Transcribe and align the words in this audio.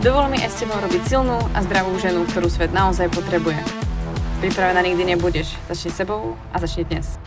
Dovol 0.00 0.32
mi 0.32 0.40
aj 0.40 0.48
s 0.48 0.64
tebou 0.64 0.80
robiť 0.80 1.12
silnú 1.12 1.36
a 1.52 1.60
zdravú 1.60 1.92
ženu, 2.00 2.24
ktorú 2.24 2.48
svet 2.48 2.72
naozaj 2.72 3.12
potrebuje. 3.12 3.60
Pripravená 4.40 4.80
nikdy 4.80 5.12
nebudeš. 5.12 5.52
Začni 5.68 5.92
sebou 5.92 6.40
a 6.40 6.56
začni 6.56 6.88
dnes. 6.88 7.20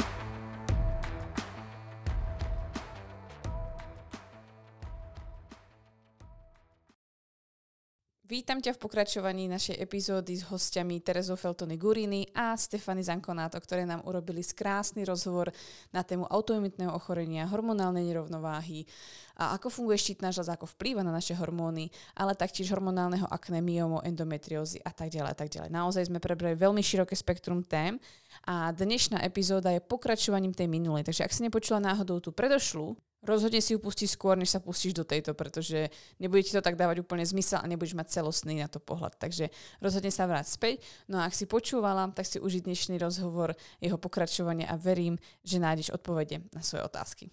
Vítam 8.26 8.58
ťa 8.58 8.74
v 8.74 8.82
pokračovaní 8.82 9.46
našej 9.46 9.78
epizódy 9.78 10.34
s 10.34 10.50
hostiami 10.50 10.98
Terezou 11.06 11.38
Feltony 11.38 11.78
Gurini 11.78 12.26
a 12.34 12.58
Stefany 12.58 13.06
Zankonáto, 13.06 13.62
ktoré 13.62 13.86
nám 13.86 14.02
urobili 14.10 14.42
skrásny 14.42 15.06
rozhovor 15.06 15.54
na 15.94 16.02
tému 16.02 16.26
autoimunitného 16.26 16.90
ochorenia, 16.90 17.46
hormonálnej 17.46 18.10
nerovnováhy 18.10 18.90
a 19.34 19.58
ako 19.58 19.70
funguje 19.70 19.98
štítna 19.98 20.30
žľaza, 20.30 20.56
ako 20.56 20.70
vplýva 20.78 21.02
na 21.02 21.10
naše 21.10 21.34
hormóny, 21.34 21.90
ale 22.14 22.38
taktiež 22.38 22.70
hormonálneho 22.70 23.26
akné, 23.30 23.60
myomu, 23.66 24.02
endometriózy 24.06 24.82
a 24.86 24.94
tak 24.94 25.10
ďalej 25.10 25.32
a 25.34 25.38
tak 25.38 25.50
ďalej. 25.50 25.70
Naozaj 25.74 26.10
sme 26.14 26.22
prebrali 26.22 26.54
veľmi 26.54 26.82
široké 26.86 27.18
spektrum 27.18 27.66
tém 27.66 27.98
a 28.46 28.70
dnešná 28.70 29.22
epizóda 29.26 29.74
je 29.74 29.82
pokračovaním 29.82 30.54
tej 30.54 30.70
minulej. 30.70 31.06
Takže 31.10 31.26
ak 31.26 31.34
si 31.34 31.42
nepočula 31.42 31.82
náhodou 31.82 32.22
tú 32.22 32.30
predošlu, 32.30 32.94
rozhodne 33.24 33.64
si 33.64 33.74
ju 33.74 33.80
pustíš 33.80 34.14
skôr, 34.14 34.36
než 34.36 34.52
sa 34.52 34.60
pustíš 34.60 34.94
do 34.94 35.08
tejto, 35.08 35.32
pretože 35.34 35.90
nebude 36.20 36.44
ti 36.44 36.52
to 36.52 36.62
tak 36.62 36.76
dávať 36.76 37.02
úplne 37.02 37.24
zmysel 37.24 37.64
a 37.64 37.66
nebudeš 37.66 37.96
mať 37.96 38.12
celostný 38.14 38.60
na 38.60 38.70
to 38.70 38.84
pohľad. 38.84 39.16
Takže 39.18 39.50
rozhodne 39.80 40.12
sa 40.12 40.28
vráť 40.28 40.48
späť. 40.52 40.84
No 41.08 41.18
a 41.24 41.26
ak 41.26 41.34
si 41.34 41.48
počúvala, 41.48 42.12
tak 42.12 42.28
si 42.28 42.38
užij 42.38 42.68
dnešný 42.68 43.00
rozhovor, 43.00 43.56
jeho 43.80 43.98
pokračovanie 43.98 44.68
a 44.68 44.76
verím, 44.76 45.16
že 45.42 45.58
nájdeš 45.58 45.96
odpovede 45.96 46.44
na 46.52 46.62
svoje 46.62 46.84
otázky. 46.86 47.32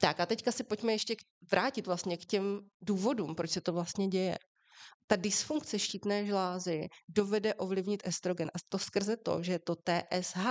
Tak 0.00 0.20
a 0.20 0.26
teďka 0.26 0.52
se 0.52 0.64
pojďme 0.64 0.92
ještě 0.92 1.16
vrátit 1.50 1.86
vlastně 1.86 2.16
k 2.16 2.24
těm 2.24 2.60
důvodům, 2.80 3.34
proč 3.34 3.50
se 3.50 3.60
to 3.60 3.72
vlastně 3.72 4.08
děje. 4.08 4.38
Ta 5.06 5.16
dysfunkce 5.16 5.78
štítné 5.78 6.26
žlázy 6.26 6.88
dovede 7.08 7.54
ovlivnit 7.54 8.02
estrogen 8.04 8.48
a 8.54 8.58
to 8.68 8.78
skrze 8.78 9.16
to, 9.16 9.42
že 9.42 9.58
to 9.58 9.76
TSH 9.76 10.46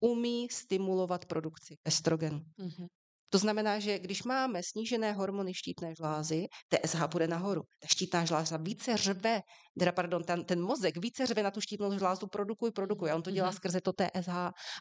umí 0.00 0.48
stimulovat 0.50 1.24
produkci 1.24 1.74
estrogenu. 1.84 2.38
Mm-hmm. 2.38 2.86
To 3.34 3.38
znamená, 3.38 3.78
že 3.78 3.98
když 3.98 4.22
máme 4.22 4.62
snížené 4.62 5.12
hormony 5.12 5.54
štítné 5.54 5.94
žlázy, 5.94 6.46
TSH 6.68 7.06
bude 7.06 7.28
nahoru. 7.28 7.62
Ta 7.80 7.86
štítná 7.88 8.24
žláza 8.24 8.56
více 8.56 8.96
řve 8.96 9.40
teda 9.78 9.92
pardon, 9.92 10.24
ten, 10.24 10.44
ten 10.44 10.62
mozek 10.62 10.96
více 10.96 11.26
řve 11.26 11.42
na 11.42 11.50
tu 11.50 11.60
štítnou 11.60 11.98
žlázu, 11.98 12.26
produkuj, 12.26 12.70
produkuj. 12.70 13.10
A 13.10 13.14
on 13.14 13.22
to 13.22 13.30
dělá 13.30 13.50
mm-hmm. 13.50 13.56
skrze 13.56 13.80
to 13.80 13.92
TSH. 13.92 14.28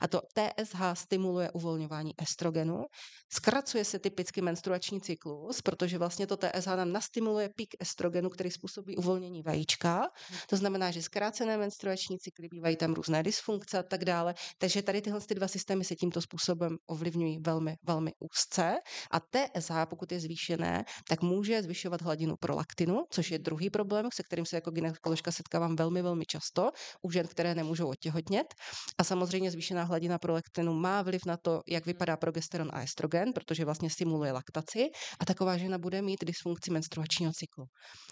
A 0.02 0.08
to 0.09 0.22
TSH 0.33 0.81
stimuluje 0.94 1.52
uvolňování 1.52 2.13
estrogenu. 2.22 2.85
Zkracuje 3.33 3.85
se 3.85 4.00
typicky 4.00 4.41
menstruační 4.41 5.02
cyklus, 5.02 5.61
protože 5.61 5.97
vlastně 5.97 6.27
to 6.27 6.38
TSH 6.38 6.67
nám 6.67 6.91
nastimuluje 6.91 7.50
pik 7.55 7.69
estrogenu, 7.80 8.30
který 8.30 8.52
způsobí 8.52 8.97
uvolnění 8.97 9.41
vajíčka. 9.41 10.02
Mm-hmm. 10.02 10.45
To 10.50 10.58
znamená, 10.58 10.91
že 10.91 11.02
zkrácené 11.02 11.57
menstruační 11.57 12.19
cykly 12.19 12.47
bývají 12.52 12.75
tam 12.75 12.94
různé 12.94 13.23
dysfunkce 13.23 13.80
a 13.80 13.83
tak 13.83 14.05
dále. 14.05 14.33
Takže 14.57 14.81
tady 14.81 15.02
tyhle 15.02 15.22
ty 15.22 15.35
dva 15.35 15.47
systémy 15.47 15.85
se 15.85 15.95
tímto 15.95 16.22
způsobem 16.22 16.78
ovlivňují 16.88 17.40
velmi, 17.40 17.75
velmi 17.84 18.12
úzce. 18.19 18.75
A 19.12 19.19
TSH, 19.19 19.72
pokud 19.85 20.12
je 20.12 20.19
zvýšené, 20.19 20.85
tak 21.09 21.22
může 21.22 21.63
zvyšovat 21.63 22.01
hladinu 22.01 22.35
prolaktinu, 22.40 23.03
což 23.09 23.31
je 23.31 23.40
druhý 23.40 23.69
problém, 23.69 24.09
se 24.13 24.23
kterým 24.23 24.46
se 24.46 24.56
jako 24.56 24.72
gynekoložka 24.83 25.31
setkávám 25.31 25.75
velmi, 25.75 26.01
velmi 26.01 26.25
často 26.25 26.71
u 27.01 27.11
žen, 27.11 27.27
které 27.27 27.55
nemůžou 27.55 27.89
otěhotnět. 27.89 28.53
A 28.97 29.03
samozřejmě 29.03 29.51
zvýšená 29.51 29.83
hladina 29.83 30.17
prolektinu 30.17 30.73
má 30.73 31.01
vliv 31.01 31.21
na 31.25 31.38
to, 31.38 31.61
jak 31.67 31.85
vypadá 31.85 32.17
progesteron 32.17 32.69
a 32.73 32.81
estrogen, 32.81 33.33
protože 33.33 33.66
vlastně 33.66 33.89
stimuluje 33.89 34.31
laktaci 34.31 34.89
a 35.19 35.25
taková 35.25 35.57
žena 35.57 35.77
bude 35.77 36.01
mít 36.01 36.23
dysfunkci 36.25 36.72
menstruačního 36.72 37.31
cyklu. 37.35 37.66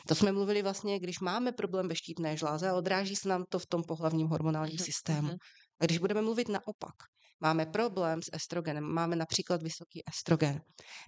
To 0.07 0.15
jsme 0.15 0.31
mluvili 0.31 0.61
vlastně, 0.61 0.99
když 0.99 1.19
máme 1.19 1.51
problém 1.51 1.87
ve 1.87 1.95
štítné 1.95 2.37
žláze 2.37 2.69
a 2.69 2.73
odráží 2.73 3.15
se 3.15 3.29
nám 3.29 3.43
to 3.49 3.59
v 3.59 3.65
tom 3.65 3.83
pohlavním 3.87 4.27
hormonálním 4.27 4.77
systému. 4.77 5.33
A 5.81 5.85
když 5.85 5.97
budeme 5.97 6.21
mluvit 6.21 6.49
naopak, 6.49 6.95
máme 7.41 7.65
problém 7.65 8.21
s 8.21 8.29
estrogenem, 8.33 8.83
máme 8.83 9.15
například 9.15 9.63
vysoký 9.63 10.03
estrogen, 10.09 10.61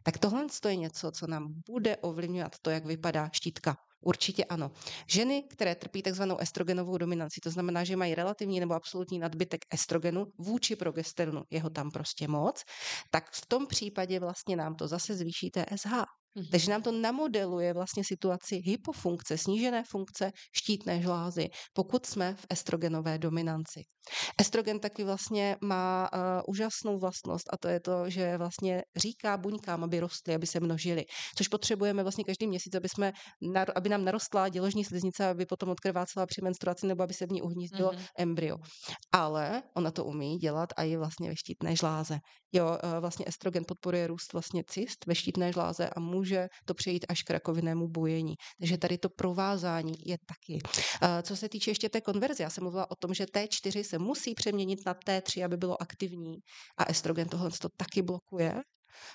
tak 0.04 0.18
tohle 0.18 0.46
je 0.68 0.76
něco, 0.76 1.12
co 1.12 1.28
nám 1.28 1.48
bude 1.70 1.98
ovlivňovat 1.98 2.56
to, 2.62 2.70
jak 2.70 2.86
vypadá 2.86 3.30
štítka 3.34 3.76
Určitě 4.04 4.46
ano. 4.46 4.72
Ženy, 5.08 5.44
které 5.44 5.76
trpí 5.76 6.02
takzvanou 6.02 6.38
estrogenovou 6.38 6.98
dominanci, 6.98 7.40
to 7.44 7.50
znamená, 7.50 7.84
že 7.84 7.96
mají 7.96 8.16
relativní 8.16 8.60
nebo 8.60 8.74
absolutní 8.74 9.20
nadbytek 9.20 9.62
estrogenu 9.74 10.26
vůči 10.38 10.76
progesteronu, 10.76 11.44
jeho 11.50 11.70
tam 11.70 11.92
prostě 11.92 12.28
moc, 12.28 12.64
tak 13.12 13.32
v 13.32 13.46
tom 13.46 13.68
případě 13.68 14.20
vlastně 14.20 14.56
nám 14.56 14.76
to 14.76 14.88
zase 14.88 15.16
zvýší 15.16 15.52
TSH. 15.52 16.23
Mm-hmm. 16.38 16.50
Takže 16.52 16.72
nám 16.72 16.82
to 16.82 16.92
namodeluje 16.92 17.74
vlastně 17.74 18.04
situaci 18.04 18.62
hypofunkce, 18.66 19.38
snížené 19.38 19.84
funkce 19.84 20.32
štítné 20.56 21.02
žlázy, 21.02 21.50
pokud 21.74 22.06
jsme 22.06 22.36
v 22.36 22.46
estrogenové 22.50 23.18
dominanci. 23.18 23.82
Estrogen 24.42 24.80
taky 24.80 25.04
vlastně 25.04 25.58
má 25.62 26.10
uh, 26.14 26.20
úžasnou 26.48 27.00
vlastnost 27.00 27.54
a 27.54 27.58
to 27.58 27.68
je 27.68 27.80
to, 27.80 28.10
že 28.10 28.38
vlastně 28.38 28.84
říká 28.96 29.38
buňkám, 29.38 29.84
aby 29.84 30.00
rostly, 30.00 30.36
aby 30.36 30.48
se 30.48 30.60
množily, 30.60 31.06
což 31.38 31.48
potřebujeme 31.48 32.04
vlastně 32.04 32.24
každý 32.24 32.48
měsíc, 32.48 32.76
aby, 32.76 32.90
jsme, 32.90 33.14
aby 33.76 33.90
nám 33.90 34.06
narostla 34.06 34.50
děložní 34.50 34.84
sliznice, 34.86 35.28
aby 35.28 35.46
potom 35.46 35.70
odkrvácela 35.70 36.26
při 36.26 36.42
menstruaci 36.42 36.88
nebo 36.88 37.04
aby 37.04 37.14
se 37.14 37.26
v 37.26 37.32
ní 37.32 37.42
uhnízdilo 37.42 37.92
mm-hmm. 37.92 38.08
embryo. 38.18 38.58
Ale 39.12 39.64
ona 39.76 39.92
to 39.92 40.06
umí 40.06 40.38
dělat 40.38 40.70
a 40.78 40.84
je 40.84 40.98
vlastně 40.98 41.30
ve 41.30 41.36
štítné 41.36 41.76
žláze. 41.76 42.20
Jo, 42.54 42.66
uh, 42.84 43.00
vlastně 43.00 43.26
estrogen 43.28 43.64
podporuje 43.68 44.08
růst 44.08 44.34
vlastně 44.34 44.64
cyst 44.68 45.06
ve 45.06 45.16
štítné 45.16 45.52
žláze 45.52 45.90
a 45.90 46.00
může 46.00 46.23
může 46.24 46.48
to 46.66 46.74
přejít 46.74 47.06
až 47.10 47.24
k 47.24 47.30
rakovinnému 47.30 47.88
bujení. 47.88 48.36
Takže 48.60 48.78
tady 48.78 48.98
to 48.98 49.10
provázání 49.10 49.94
je 50.06 50.18
taky. 50.26 50.60
Co 51.24 51.36
se 51.36 51.50
týče 51.50 51.72
ještě 51.72 51.90
té 51.90 52.02
konverze, 52.02 52.44
já 52.44 52.50
jsem 52.50 52.64
mluvila 52.64 52.92
o 52.92 52.96
tom, 52.96 53.14
že 53.14 53.24
T4 53.24 53.84
se 53.84 54.00
musí 54.00 54.34
přeměnit 54.34 54.80
na 54.86 54.94
T3, 54.94 55.46
aby 55.46 55.58
bylo 55.58 55.82
aktivní 55.82 56.36
a 56.78 56.86
estrogen 56.90 57.28
tohle 57.28 57.50
to 57.62 57.70
taky 57.78 58.02
blokuje. 58.02 58.62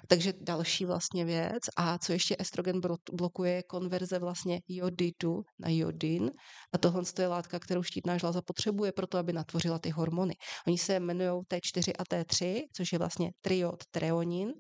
Takže 0.08 0.32
další 0.40 0.84
vlastně 0.84 1.24
věc. 1.24 1.62
A 1.76 1.98
co 1.98 2.12
ještě 2.12 2.36
estrogen 2.38 2.80
blokuje, 3.12 3.52
je 3.52 3.62
konverze 3.62 4.18
vlastně 4.18 4.60
jodidu 4.68 5.42
na 5.58 5.68
jodin. 5.68 6.30
A 6.74 6.78
tohle 6.78 7.02
je 7.18 7.26
látka, 7.26 7.58
kterou 7.58 7.82
štítná 7.82 8.18
žláza 8.18 8.42
potřebuje 8.42 8.92
pro 8.92 9.06
to, 9.06 9.18
aby 9.18 9.32
natvořila 9.32 9.78
ty 9.78 9.90
hormony. 9.90 10.34
Oni 10.66 10.78
se 10.78 10.94
jmenují 10.94 11.30
T4 11.30 11.92
a 11.98 12.02
T3, 12.02 12.62
což 12.76 12.92
je 12.92 12.98
vlastně 12.98 13.30
triod 13.40 13.82
treonin 13.90 14.52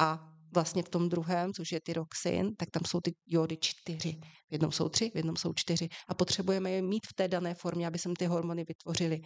a 0.00 0.32
vlastně 0.54 0.82
v 0.82 0.88
tom 0.88 1.08
druhém, 1.08 1.52
což 1.52 1.72
je 1.72 1.80
tyroxin, 1.80 2.56
tak 2.56 2.70
tam 2.70 2.82
jsou 2.86 3.00
ty 3.00 3.14
jody 3.26 3.56
čtyři. 3.60 4.12
V 4.48 4.52
jednom 4.52 4.72
jsou 4.72 4.88
tři, 4.88 5.10
v 5.10 5.16
jednom 5.16 5.36
jsou 5.36 5.52
čtyři. 5.54 5.88
A 6.08 6.14
potřebujeme 6.14 6.70
je 6.70 6.82
mít 6.82 7.06
v 7.06 7.14
té 7.14 7.28
dané 7.28 7.54
formě, 7.54 7.86
aby 7.86 7.98
se 7.98 8.08
ty 8.18 8.26
hormony 8.26 8.64
vytvořily. 8.68 9.20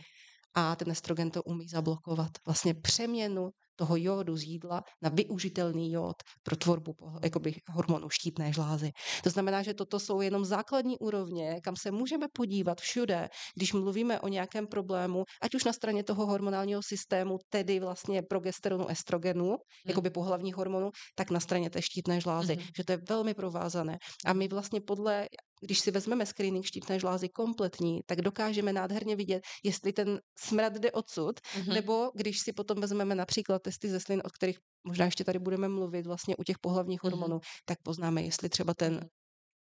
A 0.55 0.77
ten 0.77 0.91
estrogen 0.91 1.31
to 1.31 1.43
umí 1.43 1.69
zablokovat. 1.69 2.31
Vlastně 2.47 2.75
přeměnu 2.75 3.51
toho 3.77 3.97
jodu 3.97 4.37
z 4.37 4.43
jídla 4.43 4.83
na 5.03 5.11
využitelný 5.11 5.93
jod 5.93 6.17
pro 6.43 6.57
tvorbu 6.57 6.95
jakoby, 7.23 7.55
hormonu 7.71 8.09
štítné 8.11 8.53
žlázy. 8.53 8.91
To 9.25 9.31
znamená, 9.31 9.63
že 9.63 9.75
toto 9.75 10.01
jsou 10.01 10.21
jenom 10.21 10.45
základní 10.45 10.99
úrovně, 10.99 11.61
kam 11.65 11.77
se 11.77 11.91
můžeme 11.91 12.27
podívat 12.33 12.81
všude, 12.81 13.29
když 13.57 13.73
mluvíme 13.73 14.21
o 14.21 14.29
nějakém 14.29 14.67
problému, 14.67 15.25
ať 15.43 15.55
už 15.55 15.65
na 15.65 15.73
straně 15.73 16.05
toho 16.05 16.27
hormonálního 16.27 16.83
systému, 16.83 17.39
tedy 17.51 17.81
vlastně 17.81 18.23
progesteronu, 18.23 18.89
estrogenu, 18.89 19.49
hmm. 19.49 19.57
jakoby 19.87 20.11
pohlavní 20.11 20.53
hormonu, 20.53 20.91
tak 21.15 21.31
na 21.31 21.41
straně 21.41 21.71
té 21.71 21.83
štítné 21.83 22.21
žlázy, 22.21 22.55
hmm. 22.55 22.67
že 22.77 22.85
to 22.85 22.93
je 22.93 22.99
velmi 23.09 23.35
provázané. 23.35 23.99
A 24.27 24.33
my 24.33 24.49
vlastně 24.49 24.81
podle 24.81 25.27
když 25.65 25.81
si 25.81 25.91
vezmeme 25.91 26.27
screening 26.27 26.67
štítné 26.67 26.99
žlázy 26.99 27.29
kompletní, 27.29 28.01
tak 28.07 28.21
dokážeme 28.21 28.73
nádherně 28.73 29.17
vidět, 29.17 29.43
jestli 29.65 29.93
ten 29.93 30.21
smrad 30.39 30.73
jde 30.73 30.93
odsud, 30.93 31.41
mm-hmm. 31.41 31.73
nebo 31.75 32.11
když 32.15 32.41
si 32.41 32.53
potom 32.53 32.81
vezmeme 32.81 33.15
například 33.15 33.63
testy 33.63 33.89
ze 33.89 34.01
slin, 34.01 34.23
o 34.25 34.31
kterých 34.31 34.59
možná 34.87 35.05
ještě 35.05 35.25
tady 35.25 35.39
budeme 35.39 35.69
mluvit 35.69 36.07
vlastně 36.07 36.37
u 36.37 36.45
těch 36.45 36.59
pohlavních 36.59 37.01
mm-hmm. 37.01 37.11
hormonů, 37.11 37.41
tak 37.65 37.79
poznáme, 37.83 38.23
jestli 38.23 38.49
třeba 38.49 38.75
ten 38.75 39.09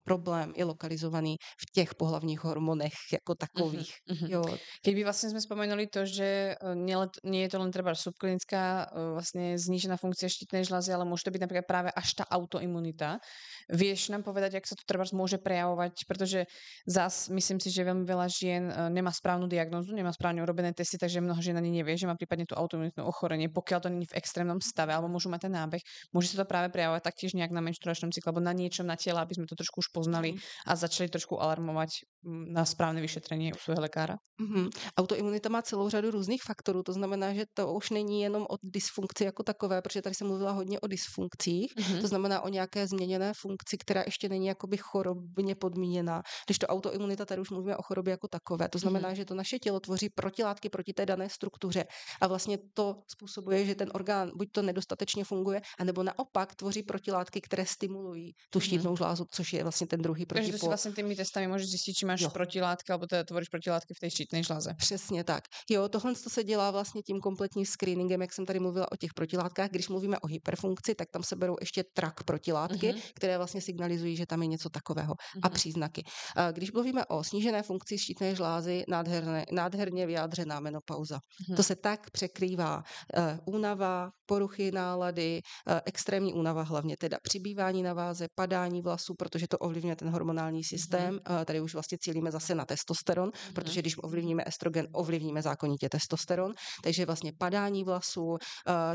problém 0.07 0.55
je 0.55 0.63
lokalizovaný 0.63 1.35
v 1.35 1.65
těch 1.75 1.91
pohlavních 1.99 2.39
hormonech 2.39 2.95
jako 3.11 3.35
takových. 3.35 3.91
Uh-huh, 4.07 4.29
Jo. 4.31 4.43
Keď 4.83 4.93
by 4.95 5.03
vlastně 5.03 5.29
jsme 5.29 5.41
spomenuli 5.41 5.87
to, 5.87 6.05
že 6.07 6.55
e, 6.55 6.75
nie, 6.75 6.95
nie 7.23 7.41
je 7.43 7.49
to 7.49 7.59
len 7.59 7.71
třeba 7.71 7.95
subklinická 7.95 8.87
e, 8.87 9.11
vlastně 9.11 9.59
znížená 9.59 9.97
funkce 9.97 10.29
štítnej 10.29 10.63
žlázy, 10.63 10.93
ale 10.93 11.05
může 11.05 11.23
to 11.27 11.31
být 11.31 11.41
například 11.41 11.65
právě 11.67 11.91
až 11.91 12.13
ta 12.13 12.23
autoimunita. 12.31 13.19
Vieš 13.67 14.15
nám 14.15 14.23
povedať, 14.23 14.53
jak 14.53 14.67
sa 14.67 14.75
to 14.79 14.87
třeba 14.87 15.03
môže 15.11 15.37
prejavovať, 15.43 16.07
protože 16.07 16.47
zas 16.87 17.27
myslím 17.27 17.59
si, 17.59 17.67
že 17.67 17.83
veľmi 17.83 18.07
veľa 18.07 18.27
žien 18.31 18.63
e, 18.71 18.73
nemá 18.87 19.11
správnu 19.11 19.47
diagnózu, 19.51 19.91
nemá 19.91 20.15
správne 20.15 20.39
urobené 20.39 20.71
testy, 20.71 20.95
takže 20.95 21.19
mnoho 21.19 21.41
žien 21.43 21.57
ani 21.57 21.83
nevie, 21.83 21.99
že 21.99 22.07
má 22.07 22.15
prípadne 22.15 22.47
tú 22.47 22.55
autoimunitné 22.55 23.03
ochorenie, 23.03 23.51
pokiaľ 23.51 23.79
to 23.83 23.89
není 23.91 24.07
v 24.07 24.15
extrémnom 24.15 24.63
stave, 24.63 24.95
alebo 24.95 25.11
môžu 25.11 25.27
mať 25.27 25.51
ten 25.51 25.53
nábeh. 25.57 25.83
Môže 26.15 26.31
sa 26.31 26.43
to 26.43 26.47
práve 26.47 26.71
prejavovať 26.71 27.03
taktiež 27.03 27.35
nejak 27.35 27.51
na 27.51 27.59
menštruačnom 27.59 28.15
cykle, 28.15 28.31
alebo 28.31 28.43
na 28.45 28.55
niečom 28.55 28.87
na 28.87 28.95
tele, 28.95 29.19
aby 29.19 29.33
sme 29.35 29.45
to 29.49 29.59
trošku 29.59 29.83
už 29.83 29.91
poznali 29.97 30.37
a 30.69 30.75
začali 30.77 31.09
trošku 31.09 31.41
alarmovať 31.41 31.89
mm, 32.21 32.53
na 32.53 32.65
správné 32.65 33.01
vyšetření 33.01 33.53
u 33.53 33.57
svého 33.57 33.81
lékaře. 33.81 34.21
Mm-hmm. 34.37 34.69
Autoimunita 34.97 35.49
má 35.49 35.61
celou 35.61 35.89
řadu 35.89 36.11
různých 36.11 36.43
faktorů, 36.45 36.83
to 36.83 36.93
znamená, 36.93 37.33
že 37.33 37.45
to 37.53 37.73
už 37.73 37.89
není 37.89 38.21
jenom 38.21 38.45
o 38.49 38.55
dysfunkci 38.63 39.23
jako 39.23 39.43
takové, 39.43 39.81
protože 39.81 40.01
tady 40.01 40.15
jsem 40.15 40.27
mluvila 40.27 40.51
hodně 40.51 40.79
o 40.79 40.87
dysfunkcích, 40.87 41.73
mm-hmm. 41.75 42.01
to 42.01 42.07
znamená 42.07 42.41
o 42.41 42.49
nějaké 42.49 42.87
změněné 42.87 43.33
funkci, 43.41 43.77
která 43.77 44.03
ještě 44.05 44.29
není 44.29 44.47
jakoby 44.47 44.77
chorobně 44.77 45.55
podmíněná. 45.55 46.21
Když 46.45 46.59
to 46.59 46.67
autoimunita, 46.67 47.25
tady 47.25 47.41
už 47.41 47.49
mluvíme 47.49 47.77
o 47.77 47.81
chorobě 47.81 48.11
jako 48.11 48.27
takové, 48.27 48.69
to 48.69 48.77
znamená, 48.77 49.09
mm-hmm. 49.09 49.25
že 49.25 49.25
to 49.25 49.33
naše 49.33 49.59
tělo 49.59 49.79
tvoří 49.79 50.09
protilátky 50.09 50.69
proti 50.69 50.93
té 50.93 51.05
dané 51.05 51.29
struktuře 51.29 51.85
a 52.21 52.27
vlastně 52.27 52.57
to 52.73 53.01
způsobuje, 53.07 53.65
že 53.65 53.75
ten 53.75 53.89
orgán 53.93 54.31
buď 54.35 54.47
to 54.51 54.61
nedostatečně 54.61 55.23
funguje, 55.23 55.61
anebo 55.79 56.03
naopak 56.03 56.55
tvoří 56.55 56.83
protilátky, 56.83 57.41
které 57.41 57.65
stimulují 57.65 58.33
tu 58.49 58.59
štítnou 58.59 58.93
mm-hmm. 58.93 58.97
žlázu, 58.97 59.25
což 59.31 59.53
je 59.53 59.63
vlastně 59.63 59.86
ten 59.87 60.01
druhý 60.01 60.25
protipol. 60.25 60.51
Takže 60.51 60.59
si 60.59 60.67
vlastně 60.67 60.91
těmi 60.91 61.15
testami 61.15 61.47
můžeš 61.47 61.69
zjistit, 61.69 61.93
či 61.93 62.05
máš 62.05 62.21
jo. 62.21 62.29
protilátky, 62.29 62.91
alebo 62.91 63.07
teda 63.07 63.23
tvoříš 63.23 63.49
protilátky 63.49 63.93
v 63.93 63.99
té 63.99 64.09
štítné 64.09 64.43
žláze. 64.43 64.73
Přesně 64.77 65.23
tak. 65.23 65.43
Jo, 65.69 65.89
tohle 65.89 66.15
to 66.15 66.29
se 66.29 66.43
dělá 66.43 66.71
vlastně 66.71 67.01
tím 67.01 67.19
kompletním 67.19 67.65
screeningem, 67.65 68.21
jak 68.21 68.33
jsem 68.33 68.45
tady 68.45 68.59
mluvila 68.59 68.91
o 68.91 68.95
těch 68.95 69.13
protilátkách. 69.13 69.69
Když 69.69 69.89
mluvíme 69.89 70.19
o 70.19 70.27
hyperfunkci, 70.27 70.95
tak 70.95 71.11
tam 71.11 71.23
se 71.23 71.35
berou 71.35 71.55
ještě 71.59 71.83
trak 71.93 72.23
protilátky, 72.23 72.91
mm-hmm. 72.91 73.01
které 73.15 73.37
vlastně 73.37 73.61
signalizují, 73.61 74.15
že 74.15 74.25
tam 74.25 74.41
je 74.41 74.47
něco 74.47 74.69
takového 74.69 75.13
mm-hmm. 75.13 75.39
a 75.43 75.49
příznaky. 75.49 76.03
Když 76.51 76.71
mluvíme 76.71 77.05
o 77.05 77.23
snížené 77.23 77.63
funkci 77.63 77.97
štítné 77.97 78.35
žlázy, 78.35 78.83
nádherné, 78.87 79.45
nádherně 79.51 80.05
vyjádřená 80.05 80.59
menopauza. 80.59 81.17
Mm-hmm. 81.17 81.55
To 81.55 81.63
se 81.63 81.75
tak 81.75 82.11
překrývá. 82.11 82.83
Uh, 83.17 83.55
únava, 83.55 84.11
poruchy 84.25 84.71
nálady, 84.71 85.41
uh, 85.67 85.79
extrémní 85.85 86.33
únava 86.33 86.61
hlavně, 86.63 86.97
teda 86.97 87.17
přibývání 87.23 87.83
na 87.83 87.93
váze, 87.93 88.27
padání 88.35 88.81
vlasů, 88.81 89.13
protože 89.13 89.47
to 89.47 89.57
ovlivňuje 89.67 89.95
ten 89.95 90.09
hormonální 90.09 90.63
systém. 90.63 91.15
Mm-hmm. 91.15 91.39
Uh, 91.39 91.45
tady 91.45 91.61
už 91.61 91.73
vlastně 91.73 91.97
cílíme 92.01 92.31
zase 92.31 92.55
na 92.55 92.65
testosteron, 92.65 93.29
mm-hmm. 93.29 93.53
protože 93.53 93.81
když 93.81 93.95
ovlivníme 94.03 94.43
estrogen, 94.45 94.87
ovlivníme 94.91 95.41
zákonitě 95.41 95.89
testosteron. 95.89 96.53
Takže 96.83 97.05
vlastně 97.05 97.33
padání 97.37 97.83
vlasů, 97.83 98.25
uh, 98.25 98.37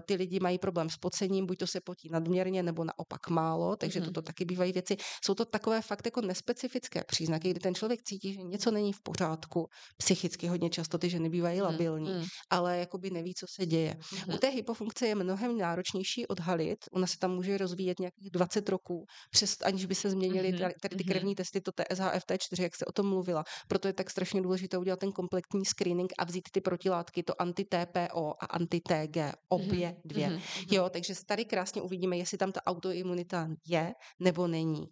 ty 0.07 0.15
lidi 0.15 0.41
mají 0.41 0.59
problém 0.59 0.91
s 0.91 0.97
pocením, 0.97 1.47
buď 1.47 1.59
to 1.59 1.67
se 1.67 1.81
potí 1.81 2.09
nadměrně, 2.13 2.63
nebo 2.63 2.85
naopak 2.85 3.29
málo, 3.31 3.77
takže 3.77 4.01
mm-hmm. 4.01 4.05
toto 4.05 4.23
taky 4.23 4.45
bývají 4.45 4.73
věci. 4.73 4.97
Jsou 5.25 5.35
to 5.35 5.45
takové 5.45 5.83
fakt 5.83 6.07
jako 6.07 6.21
nespecifické 6.21 7.05
příznaky, 7.07 7.51
kdy 7.51 7.61
ten 7.61 7.75
člověk 7.75 8.03
cítí, 8.03 8.35
že 8.35 8.43
něco 8.43 8.71
není 8.71 8.93
v 8.93 9.01
pořádku. 9.03 9.69
Psychicky 9.97 10.47
hodně 10.47 10.71
často 10.71 10.99
ty 10.99 11.11
ženy 11.11 11.29
bývají 11.29 11.61
mm-hmm. 11.61 11.65
labilní, 11.65 12.09
mm-hmm. 12.09 12.27
ale 12.51 12.79
jakoby 12.79 13.11
neví, 13.11 13.35
co 13.35 13.47
se 13.49 13.67
děje. 13.67 13.95
Mm-hmm. 13.95 14.35
U 14.35 14.39
té 14.39 14.49
hypofunkce 14.49 15.07
je 15.07 15.15
mnohem 15.15 15.59
náročnější 15.59 16.27
odhalit. 16.27 16.79
Ona 16.93 17.07
se 17.07 17.19
tam 17.19 17.31
může 17.35 17.59
rozvíjet 17.59 17.99
nějakých 17.99 18.31
20 18.31 18.69
roků, 18.69 19.07
přes, 19.31 19.57
aniž 19.65 19.87
by 19.87 19.95
se 19.95 20.11
změnily 20.11 20.53
mm-hmm. 20.53 20.59
Tady 20.81 20.97
ty 20.97 21.05
krevní 21.05 21.35
testy, 21.35 21.61
to 21.61 21.73
TSHF, 21.73 22.25
T4, 22.27 22.63
jak 22.63 22.77
se 22.77 22.85
o 22.85 22.93
tom 22.93 23.09
mluvila. 23.09 23.45
Proto 23.69 23.89
je 23.89 23.93
tak 23.93 24.11
strašně 24.11 24.43
důležité 24.43 24.79
udělat 24.79 25.01
ten 25.01 25.13
kompletní 25.13 25.65
screening 25.65 26.13
a 26.19 26.25
vzít 26.25 26.49
ty 26.53 26.61
protilátky, 26.61 27.23
to 27.23 27.43
anti-TPO 27.43 28.35
a 28.41 28.47
anti-TG, 28.47 29.33
obě 29.49 29.89
mm-hmm. 29.89 30.01
dvě. 30.05 30.41
Jo, 30.71 30.89
takže 30.91 31.15
tady 31.27 31.45
krásně 31.45 31.83
uvidíme, 31.83 32.17
jestli 32.17 32.39
tam 32.39 32.53
ta 32.53 32.61
autoimunita 32.67 33.49
je 33.67 33.95
nebo 34.21 34.47
není. 34.47 34.87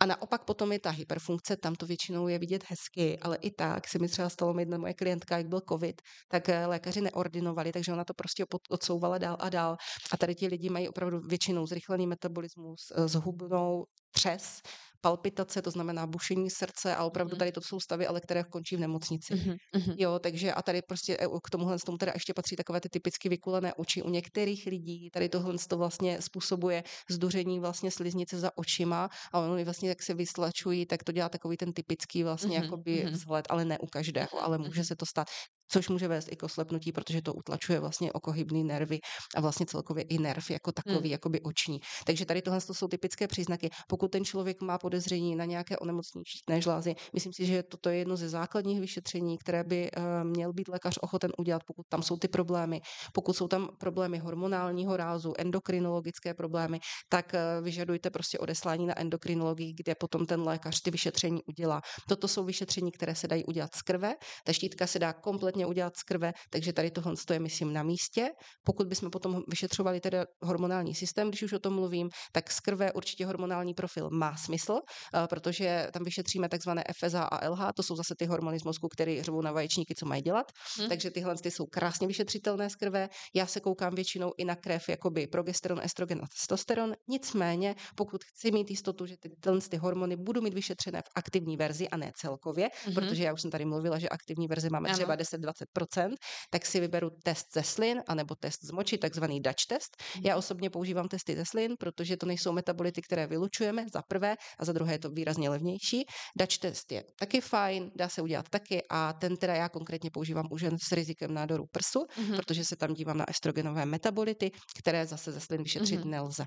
A 0.00 0.06
naopak 0.06 0.44
potom 0.44 0.72
je 0.72 0.78
ta 0.78 0.90
hyperfunkce, 0.90 1.56
tam 1.56 1.74
to 1.74 1.86
většinou 1.86 2.28
je 2.28 2.38
vidět 2.38 2.64
hezky, 2.68 3.18
ale 3.18 3.36
i 3.36 3.50
tak 3.50 3.88
se 3.88 3.98
mi 3.98 4.08
třeba 4.08 4.28
stalo 4.28 4.58
jedna 4.58 4.78
moje 4.78 4.94
klientka, 4.94 5.38
jak 5.38 5.48
byl 5.48 5.60
covid, 5.68 6.02
tak 6.28 6.48
eh, 6.48 6.66
lékaři 6.66 7.00
neordinovali, 7.00 7.72
takže 7.72 7.92
ona 7.92 8.04
to 8.04 8.14
prostě 8.14 8.44
odsouvala 8.70 9.18
dál 9.18 9.36
a 9.40 9.48
dál. 9.48 9.76
A 10.12 10.16
tady 10.16 10.34
ti 10.34 10.46
lidi 10.46 10.70
mají 10.70 10.88
opravdu 10.88 11.20
většinou 11.20 11.66
zrychlený 11.66 12.06
metabolismus, 12.06 12.92
eh, 12.94 13.08
zhubnou 13.08 13.84
třes, 14.12 14.62
palpitace, 15.02 15.62
to 15.62 15.70
znamená 15.70 16.06
bušení 16.06 16.50
srdce 16.50 16.96
a 16.96 17.04
opravdu 17.04 17.34
mhm. 17.34 17.38
tady 17.38 17.52
to 17.52 17.60
jsou 17.60 17.80
stavy, 17.80 18.06
ale 18.06 18.20
které 18.20 18.44
končí 18.44 18.76
v 18.76 18.80
nemocnici. 18.80 19.34
Mm-hmm. 19.34 19.94
Jo, 19.98 20.18
takže 20.18 20.52
a 20.52 20.62
tady 20.62 20.82
prostě 20.82 21.16
e, 21.20 21.26
k 21.42 21.50
tomuhle 21.50 21.78
tomu 21.86 21.98
teda 21.98 22.12
ještě 22.14 22.34
patří 22.34 22.56
takové 22.56 22.80
ty 22.80 22.88
typicky 22.88 23.28
vykulené 23.28 23.74
oči. 23.74 24.02
U 24.02 24.10
některých 24.10 24.66
lidí 24.66 25.10
tady 25.10 25.28
tohle 25.28 25.54
to 25.68 25.76
vlastně 25.76 26.22
způsobuje 26.22 26.84
zduření 27.10 27.60
vlastně 27.60 27.90
sliznice 27.90 28.38
za 28.38 28.50
očima 28.58 29.08
a 29.32 29.38
oni 29.40 29.64
vlastně 29.64 29.88
jak 29.88 30.02
se 30.02 30.14
vyslačují, 30.14 30.86
tak 30.86 31.04
to 31.04 31.12
dělá 31.12 31.28
takový 31.28 31.56
ten 31.56 31.72
typický 31.72 32.22
vlastně 32.22 32.58
mm-hmm. 32.58 32.62
jakoby 32.62 33.04
mm-hmm. 33.04 33.10
vzhled, 33.10 33.46
ale 33.50 33.64
ne 33.64 33.78
u 33.78 33.86
každého, 33.86 34.42
ale 34.42 34.58
může 34.58 34.80
mm-hmm. 34.80 34.86
se 34.86 34.96
to 34.96 35.06
stát 35.06 35.26
což 35.68 35.88
může 35.88 36.08
vést 36.08 36.32
i 36.32 36.36
k 36.36 36.42
oslepnutí, 36.42 36.92
protože 36.92 37.22
to 37.22 37.34
utlačuje 37.34 37.80
vlastně 37.80 38.12
okohybný 38.12 38.64
nervy 38.64 39.00
a 39.36 39.40
vlastně 39.40 39.66
celkově 39.66 40.04
i 40.04 40.18
nerv 40.18 40.50
jako 40.50 40.72
takový, 40.72 41.08
hmm. 41.08 41.12
jakoby 41.12 41.40
oční. 41.40 41.80
Takže 42.06 42.26
tady 42.26 42.42
tohle 42.42 42.60
jsou 42.60 42.88
typické 42.88 43.28
příznaky. 43.28 43.70
Pokud 43.88 44.08
ten 44.08 44.24
člověk 44.24 44.62
má 44.62 44.78
podezření 44.78 45.36
na 45.36 45.44
nějaké 45.44 45.78
onemocnění 45.78 46.24
štítné 46.26 46.60
žlázy, 46.60 46.94
myslím 47.12 47.32
si, 47.32 47.46
že 47.46 47.62
toto 47.62 47.88
je 47.88 47.96
jedno 47.96 48.16
ze 48.16 48.28
základních 48.28 48.80
vyšetření, 48.80 49.38
které 49.38 49.64
by 49.64 49.90
uh, 49.90 50.02
měl 50.24 50.52
být 50.52 50.68
lékař 50.68 50.98
ochoten 51.00 51.32
udělat, 51.38 51.62
pokud 51.66 51.86
tam 51.88 52.02
jsou 52.02 52.16
ty 52.16 52.28
problémy. 52.28 52.80
Pokud 53.12 53.36
jsou 53.36 53.48
tam 53.48 53.68
problémy 53.78 54.18
hormonálního 54.18 54.96
rázu, 54.96 55.32
endokrinologické 55.38 56.34
problémy, 56.34 56.80
tak 57.08 57.32
uh, 57.34 57.64
vyžadujte 57.64 58.10
prostě 58.10 58.38
odeslání 58.38 58.86
na 58.86 58.98
endokrinologii, 58.98 59.72
kde 59.72 59.94
potom 59.94 60.26
ten 60.26 60.42
lékař 60.42 60.80
ty 60.80 60.90
vyšetření 60.90 61.42
udělá. 61.48 61.80
Toto 62.08 62.28
jsou 62.28 62.44
vyšetření, 62.44 62.92
které 62.92 63.14
se 63.14 63.28
dají 63.28 63.44
udělat 63.44 63.74
z 63.74 63.82
krve. 63.82 64.14
Ta 64.44 64.52
štítka 64.52 64.86
se 64.86 64.98
dá 64.98 65.12
kompletně 65.12 65.61
špatně 65.62 65.66
udělat 65.66 65.96
z 65.96 66.02
krve, 66.02 66.32
takže 66.50 66.72
tady 66.72 66.90
tohle 66.90 67.14
je, 67.32 67.40
myslím, 67.40 67.72
na 67.72 67.82
místě. 67.82 68.30
Pokud 68.64 68.86
bychom 68.86 69.10
potom 69.10 69.42
vyšetřovali 69.48 70.00
teda 70.00 70.26
hormonální 70.42 70.94
systém, 70.94 71.28
když 71.28 71.42
už 71.42 71.52
o 71.52 71.58
tom 71.58 71.74
mluvím, 71.74 72.10
tak 72.32 72.50
z 72.50 72.60
krve 72.60 72.92
určitě 72.92 73.26
hormonální 73.26 73.74
profil 73.74 74.10
má 74.10 74.36
smysl, 74.36 74.80
eh, 74.80 75.26
protože 75.28 75.88
tam 75.92 76.04
vyšetříme 76.04 76.48
takzvané 76.48 76.84
FSH 76.92 77.14
a 77.14 77.48
LH, 77.48 77.72
to 77.76 77.82
jsou 77.82 77.96
zase 77.96 78.14
ty 78.18 78.26
hormony 78.26 78.58
z 78.58 78.64
mozku, 78.64 78.88
které 78.88 79.22
řvou 79.22 79.42
na 79.42 79.52
vaječníky, 79.52 79.94
co 79.94 80.06
mají 80.06 80.22
dělat. 80.22 80.46
Hmm. 80.78 80.88
Takže 80.88 81.10
tyhle 81.10 81.34
ty 81.36 81.50
jsou 81.50 81.66
krásně 81.66 82.06
vyšetřitelné 82.06 82.70
z 82.70 82.76
krve. 82.76 83.08
Já 83.34 83.46
se 83.46 83.60
koukám 83.60 83.94
většinou 83.94 84.32
i 84.38 84.44
na 84.44 84.56
krev, 84.56 84.88
jakoby 84.88 85.26
progesteron, 85.26 85.80
estrogen 85.82 86.18
a 86.22 86.26
testosteron. 86.26 86.94
Nicméně, 87.08 87.74
pokud 87.94 88.24
chci 88.24 88.50
mít 88.50 88.70
jistotu, 88.70 89.06
že 89.06 89.16
ty, 89.16 89.28
tyhle 89.40 89.60
ty 89.60 89.76
hormony 89.76 90.16
budu 90.16 90.40
mít 90.40 90.54
vyšetřené 90.54 91.02
v 91.02 91.10
aktivní 91.14 91.56
verzi 91.56 91.88
a 91.88 91.96
ne 91.96 92.12
celkově, 92.16 92.68
hmm. 92.84 92.94
protože 92.94 93.24
já 93.24 93.32
už 93.32 93.40
jsem 93.42 93.50
tady 93.50 93.64
mluvila, 93.64 93.98
že 93.98 94.08
aktivní 94.08 94.48
verzi 94.48 94.68
máme 94.70 94.88
ano. 94.88 94.98
třeba 94.98 95.16
10 95.16 95.40
20%, 95.42 96.14
tak 96.50 96.66
si 96.66 96.80
vyberu 96.80 97.10
test 97.22 97.46
ze 97.54 97.62
slin 97.62 98.02
anebo 98.08 98.34
test 98.34 98.64
z 98.64 98.70
moči, 98.70 98.98
takzvaný 98.98 99.40
Dutch 99.40 99.66
test. 99.68 99.96
Mhm. 100.16 100.26
Já 100.26 100.36
osobně 100.36 100.70
používám 100.70 101.08
testy 101.08 101.36
ze 101.36 101.44
slin, 101.44 101.74
protože 101.78 102.16
to 102.16 102.26
nejsou 102.26 102.52
metabolity, 102.52 103.02
které 103.02 103.26
vylučujeme 103.26 103.86
za 103.92 104.02
prvé 104.02 104.36
a 104.58 104.64
za 104.64 104.72
druhé 104.72 104.94
je 104.94 104.98
to 104.98 105.10
výrazně 105.10 105.50
levnější. 105.50 106.04
Dutch 106.38 106.58
test 106.58 106.92
je 106.92 107.04
taky 107.18 107.40
fajn, 107.40 107.90
dá 107.96 108.08
se 108.08 108.22
udělat 108.22 108.48
taky 108.48 108.82
a 108.90 109.12
ten 109.12 109.36
teda 109.36 109.54
já 109.54 109.68
konkrétně 109.68 110.10
používám 110.10 110.46
u 110.50 110.58
žen 110.58 110.76
s 110.78 110.92
rizikem 110.92 111.34
nádoru 111.34 111.64
prsu, 111.72 111.98
mm-hmm. 111.98 112.36
protože 112.36 112.64
se 112.64 112.76
tam 112.76 112.94
dívám 112.94 113.18
na 113.18 113.30
estrogenové 113.30 113.86
metabolity, 113.86 114.50
které 114.78 115.06
zase 115.06 115.32
ze 115.32 115.40
slin 115.40 115.62
vyšetřit 115.62 116.00
mm-hmm. 116.00 116.10
nelze. 116.10 116.44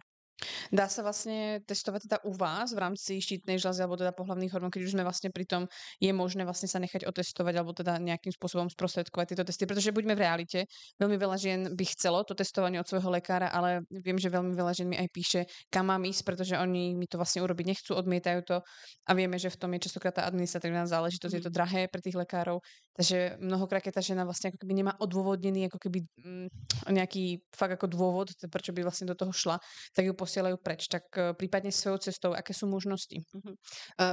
Dá 0.68 0.92
sa 0.92 1.00
vlastne 1.00 1.64
testovať 1.64 2.12
teda 2.12 2.18
u 2.28 2.36
vás 2.36 2.76
v 2.76 2.80
rámci 2.84 3.24
štítnej 3.24 3.56
žľazy 3.56 3.80
alebo 3.88 3.96
teda 3.96 4.12
pohlavných 4.12 4.52
hormón, 4.52 4.68
keď 4.68 4.84
už 4.84 4.94
sme 5.00 5.08
vlastne 5.08 5.32
pri 5.32 5.48
tom, 5.48 5.64
je 6.04 6.12
možné 6.12 6.44
vlastne 6.44 6.68
sa 6.68 6.76
nechať 6.84 7.08
otestovať 7.08 7.54
alebo 7.56 7.72
teda 7.72 7.96
nejakým 8.04 8.36
spôsobom 8.36 8.68
sprostredkovať 8.68 9.32
tieto 9.32 9.44
testy, 9.48 9.64
pretože 9.64 9.96
buďme 9.96 10.12
v 10.20 10.22
realite, 10.28 10.60
veľmi 11.00 11.16
veľa 11.16 11.38
žien 11.40 11.60
by 11.72 11.86
chcelo 11.88 12.28
to 12.28 12.36
testovanie 12.36 12.84
od 12.84 12.88
svojho 12.88 13.08
lekára, 13.08 13.48
ale 13.48 13.88
viem, 13.88 14.20
že 14.20 14.28
veľmi 14.28 14.52
veľa 14.52 14.76
žien 14.76 14.92
mi 14.92 15.00
aj 15.00 15.08
píše, 15.08 15.42
kam 15.72 15.88
mám 15.88 16.04
ísť, 16.04 16.28
pretože 16.28 16.60
oni 16.60 17.00
mi 17.00 17.08
to 17.08 17.16
vlastne 17.16 17.40
urobiť 17.40 17.66
nechcú, 17.72 17.96
odmietajú 17.96 18.40
to 18.44 18.58
a 19.08 19.12
vieme, 19.16 19.40
že 19.40 19.48
v 19.48 19.60
tom 19.60 19.72
je 19.80 19.88
častokrát 19.88 20.20
tá 20.20 20.24
administratívna 20.28 20.84
záležitosť, 20.84 21.32
mm. 21.32 21.38
je 21.40 21.44
to 21.48 21.52
mhm. 21.52 21.56
drahé 21.56 21.82
pre 21.88 22.04
tých 22.04 22.20
lekárov, 22.20 22.60
takže 23.00 23.40
mnohokrát, 23.40 23.80
keď 23.80 24.00
tá 24.00 24.04
žena 24.04 24.28
vlastne 24.28 24.52
ako 24.52 24.60
keby 24.60 24.74
nemá 24.84 25.00
odôvodnený 25.00 25.72
ako 25.72 25.80
keby 25.80 26.04
mm, 26.20 26.48
nejaký 26.92 27.40
fakt 27.56 27.80
ako 27.80 27.88
dôvod, 27.88 28.28
prečo 28.52 28.76
by 28.76 28.84
vlastne 28.84 29.08
do 29.08 29.16
toho 29.16 29.32
šla, 29.32 29.56
tak 29.96 30.04
ju 30.04 30.14
posílají 30.26 30.56
preč, 30.64 30.88
tak 30.88 31.04
eh, 31.18 31.34
případně 31.34 31.72
svou 31.72 31.98
cestou, 31.98 32.34
jaké 32.34 32.54
jsou 32.54 32.68
možnosti? 32.68 33.22
Uh-huh. 33.36 33.56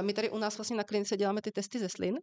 My 0.05 0.13
tady 0.13 0.29
u 0.29 0.37
nás 0.37 0.57
vlastně 0.57 0.77
na 0.77 0.83
klinice 0.83 1.17
děláme 1.17 1.41
ty 1.41 1.51
testy 1.51 1.79
ze 1.79 1.89
slin 1.89 2.15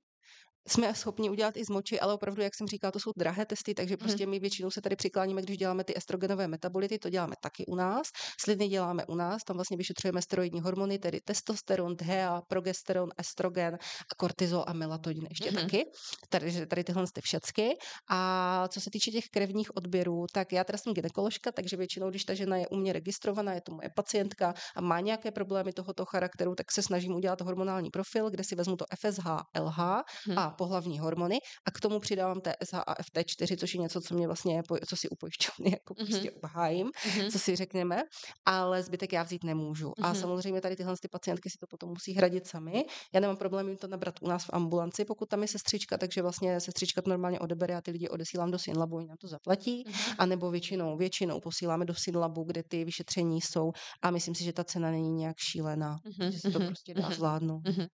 jsme 0.69 0.95
schopni 0.95 1.31
udělat 1.31 1.57
i 1.57 1.65
z 1.65 1.69
moči, 1.71 2.01
ale 2.01 2.15
opravdu, 2.15 2.43
jak 2.43 2.55
jsem 2.55 2.67
říkala, 2.67 2.91
to 2.91 3.01
jsou 3.01 3.11
drahé 3.19 3.47
testy, 3.47 3.75
takže 3.75 3.95
Mhm. 3.95 3.99
prostě 3.99 4.27
my 4.27 4.39
většinou 4.39 4.71
se 4.71 4.81
tady 4.81 4.97
přikláníme, 4.97 5.43
když 5.43 5.57
děláme 5.57 5.85
ty 5.85 5.97
estrogenové 5.97 6.49
metabolity, 6.49 6.99
to 6.99 7.11
děláme 7.11 7.35
taky 7.43 7.67
u 7.67 7.75
nás. 7.75 8.07
Sliny 8.41 8.69
děláme 8.69 9.07
u 9.07 9.15
nás, 9.15 9.45
tam 9.45 9.57
vlastně 9.57 9.77
vyšetřujeme 9.77 10.23
steroidní 10.23 10.61
hormony, 10.61 10.99
tedy 10.99 11.21
testosteron, 11.21 11.97
DHA, 11.97 12.43
progesteron, 12.49 13.11
estrogen 13.19 13.75
a 14.13 14.15
kortizol 14.19 14.65
a 14.67 14.73
melatonin 14.73 15.27
ještě 15.31 15.51
Mhm. 15.51 15.61
taky. 15.63 15.85
Tady, 16.29 16.51
že 16.51 16.67
tady 16.67 16.85
tyhle 16.85 17.05
ty 17.15 17.21
všecky. 17.21 17.71
A 18.11 18.69
co 18.69 18.81
se 18.81 18.91
týče 18.91 19.11
těch 19.11 19.25
krevních 19.33 19.77
odběrů, 19.77 20.27
tak 20.33 20.53
já 20.53 20.65
teda 20.65 20.79
jsem 20.79 20.95
gynekoložka, 20.95 21.53
takže 21.53 21.77
většinou, 21.77 22.11
když 22.11 22.25
ta 22.25 22.35
žena 22.35 22.57
je 22.57 22.69
u 22.69 22.77
mě 22.77 22.93
registrovaná, 22.93 23.53
je 23.55 23.61
to 23.61 23.73
moje 23.75 23.91
pacientka 23.97 24.55
a 24.77 24.81
má 24.81 25.01
nějaké 25.01 25.31
problémy 25.31 25.73
tohoto 25.73 26.05
charakteru, 26.05 26.55
tak 26.55 26.73
se 26.73 26.83
snažím 26.83 27.13
udělat 27.15 27.41
hormonální 27.41 27.91
profil, 27.91 28.31
kde 28.31 28.45
si 28.45 28.55
vezmu 28.55 28.77
to 28.77 28.85
FSH, 29.01 29.27
LH 29.61 30.03
Mhm. 30.29 30.50
A 30.51 30.55
pohlavní 30.57 30.99
hormony 30.99 31.39
a 31.69 31.71
k 31.71 31.81
tomu 31.81 32.01
přidávám 32.01 32.41
TSH 32.41 32.75
a 32.75 32.95
FT4, 33.03 33.57
což 33.57 33.75
je 33.75 33.81
něco, 33.81 34.01
co 34.01 34.15
mě 34.15 34.27
vlastně, 34.27 34.63
co 34.89 34.97
si 34.97 35.09
u 35.09 35.17
pojišťovny 35.17 35.71
jako 35.81 35.95
Mhm. 35.99 36.07
prostě 36.07 36.31
obhájím, 36.31 36.91
Mhm. 37.17 37.31
co 37.31 37.39
si 37.39 37.57
řekneme, 37.57 38.03
ale 38.47 38.83
zbytek 38.83 39.13
já 39.13 39.23
vzít 39.23 39.45
nemůžu. 39.45 39.93
A 40.03 40.07
Mhm. 40.13 40.21
samozřejmě 40.21 40.61
tady 40.61 40.77
tyhle 40.77 40.95
ty 41.03 41.09
pacientky 41.09 41.51
si 41.51 41.59
to 41.61 41.67
potom 41.67 41.89
musí 41.91 42.13
hradit 42.15 42.47
sami. 42.47 42.85
Já 43.15 43.21
nemám 43.21 43.37
problém 43.37 43.69
jim 43.69 43.77
to 43.77 43.87
nabrat 43.89 44.15
u 44.23 44.29
nás 44.29 44.45
v 44.45 44.51
ambulanci, 44.53 45.05
pokud 45.05 45.29
tam 45.29 45.43
je 45.43 45.49
sestřička, 45.49 45.99
takže 45.99 46.23
vlastně 46.23 46.61
sestřička 46.61 47.03
to 47.03 47.11
normálně 47.11 47.41
odebere 47.41 47.77
a 47.77 47.81
ty 47.81 47.91
lidi 47.91 48.09
odesílám 48.09 48.51
do 48.51 48.59
Synlabu, 48.59 48.97
oni 48.97 49.07
nám 49.07 49.17
to 49.21 49.29
zaplatí, 49.29 49.85
Mhm. 49.87 49.95
a 50.19 50.27
nebo 50.27 50.51
většinou, 50.51 50.97
většinou 50.97 51.41
posíláme 51.41 51.85
do 51.85 51.95
Synlabu, 51.95 52.45
kde 52.45 52.63
ty 52.69 52.85
vyšetření 52.85 53.41
jsou 53.41 53.73
a 54.03 54.11
myslím 54.11 54.35
si, 54.35 54.45
že 54.45 54.53
ta 54.53 54.65
cena 54.65 54.91
není 54.91 55.13
nějak 55.13 55.37
šílená, 55.39 55.97
Mhm. 56.05 56.33
že 56.33 56.39
se 56.41 56.51
to 56.51 56.59
Mhm. 56.59 56.67
prostě 56.69 56.95
dá 56.95 57.03
Mhm. 57.03 57.15
zvládnout. 57.15 57.63
Mhm. 57.69 57.87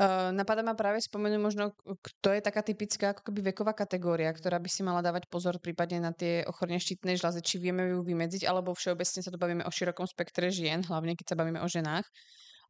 Uh, 0.00 0.30
napadá 0.32 0.62
ma 0.62 0.78
práve 0.78 1.02
spomenúť 1.02 1.40
možno, 1.42 1.74
kto 1.82 2.28
je 2.32 2.40
taká 2.40 2.62
typická 2.62 3.12
ako 3.12 3.28
keby 3.28 3.52
veková 3.52 3.74
kategória, 3.74 4.30
ktorá 4.30 4.62
by 4.62 4.70
si 4.70 4.80
mala 4.86 5.02
dávať 5.02 5.26
pozor 5.26 5.58
prípadne 5.58 6.00
na 6.00 6.12
tie 6.14 6.46
ochorenia 6.46 6.80
štítnej 6.80 7.18
žľazy, 7.18 7.42
či 7.42 7.58
vieme 7.58 7.90
ju 7.90 8.00
vymedziť, 8.00 8.46
alebo 8.46 8.72
všeobecne 8.72 9.20
sa 9.20 9.28
tu 9.28 9.36
bavíme 9.36 9.66
o 9.66 9.70
širokom 9.70 10.06
spektre 10.06 10.48
žien, 10.48 10.86
hlavne 10.86 11.18
keď 11.18 11.34
sa 11.34 11.36
bavíme 11.36 11.60
o 11.60 11.68
ženách. 11.68 12.06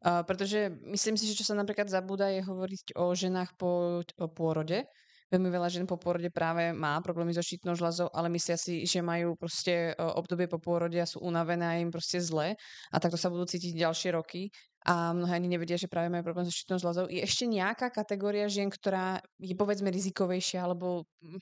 Uh, 0.00 0.24
pretože 0.24 0.72
myslím 0.88 1.20
si, 1.20 1.28
že 1.28 1.36
čo 1.36 1.44
sa 1.44 1.52
napríklad 1.52 1.92
zabúda 1.92 2.32
je 2.32 2.40
hovoriť 2.40 2.96
o 2.96 3.12
ženách 3.12 3.52
po 3.60 4.00
o 4.00 4.26
pôrode. 4.32 4.88
Veľmi 5.30 5.46
veľa 5.46 5.70
žien 5.70 5.86
po 5.86 5.94
pôrode 5.94 6.26
práve 6.34 6.74
má 6.74 6.98
problémy 6.98 7.30
so 7.30 7.44
štítnou 7.44 7.78
žľazou, 7.78 8.10
ale 8.10 8.26
myslia 8.34 8.58
si, 8.58 8.82
že 8.82 8.98
majú 8.98 9.38
proste 9.38 9.94
uh, 9.94 10.16
obdobie 10.18 10.50
po 10.50 10.58
pôrode 10.58 10.98
a 10.98 11.06
sú 11.06 11.22
unavené 11.22 11.62
a 11.68 11.78
im 11.78 11.92
proste 11.92 12.18
zle 12.18 12.58
a 12.90 12.96
takto 12.98 13.20
sa 13.20 13.30
budú 13.30 13.46
cítiť 13.46 13.76
ďalšie 13.76 14.16
roky 14.16 14.50
a 14.86 15.12
mnohé 15.12 15.36
ani 15.36 15.48
nevedia, 15.48 15.76
že 15.76 15.88
práve 15.88 16.08
majú 16.08 16.24
problém 16.24 16.44
so 16.48 16.54
štítnou 16.54 16.78
žľazou. 16.80 17.04
Je 17.12 17.20
ešte 17.20 17.44
nejaká 17.44 17.92
kategória 17.92 18.48
žien, 18.48 18.72
ktorá 18.72 19.20
je 19.38 19.52
povedzme 19.52 19.92
rizikovejšia, 19.92 20.64
alebo 20.64 21.04
mm, 21.20 21.40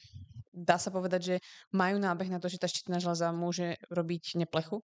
dá 0.59 0.75
sa 0.79 0.91
povedať, 0.91 1.21
že 1.23 1.37
majú 1.71 2.03
nábeh 2.03 2.27
na 2.27 2.43
to, 2.43 2.51
že 2.51 2.59
tá 2.59 2.67
štítna 2.67 2.99
žľaza 2.99 3.31
môže 3.31 3.79
robiť 3.95 4.43
neplechu? 4.43 4.83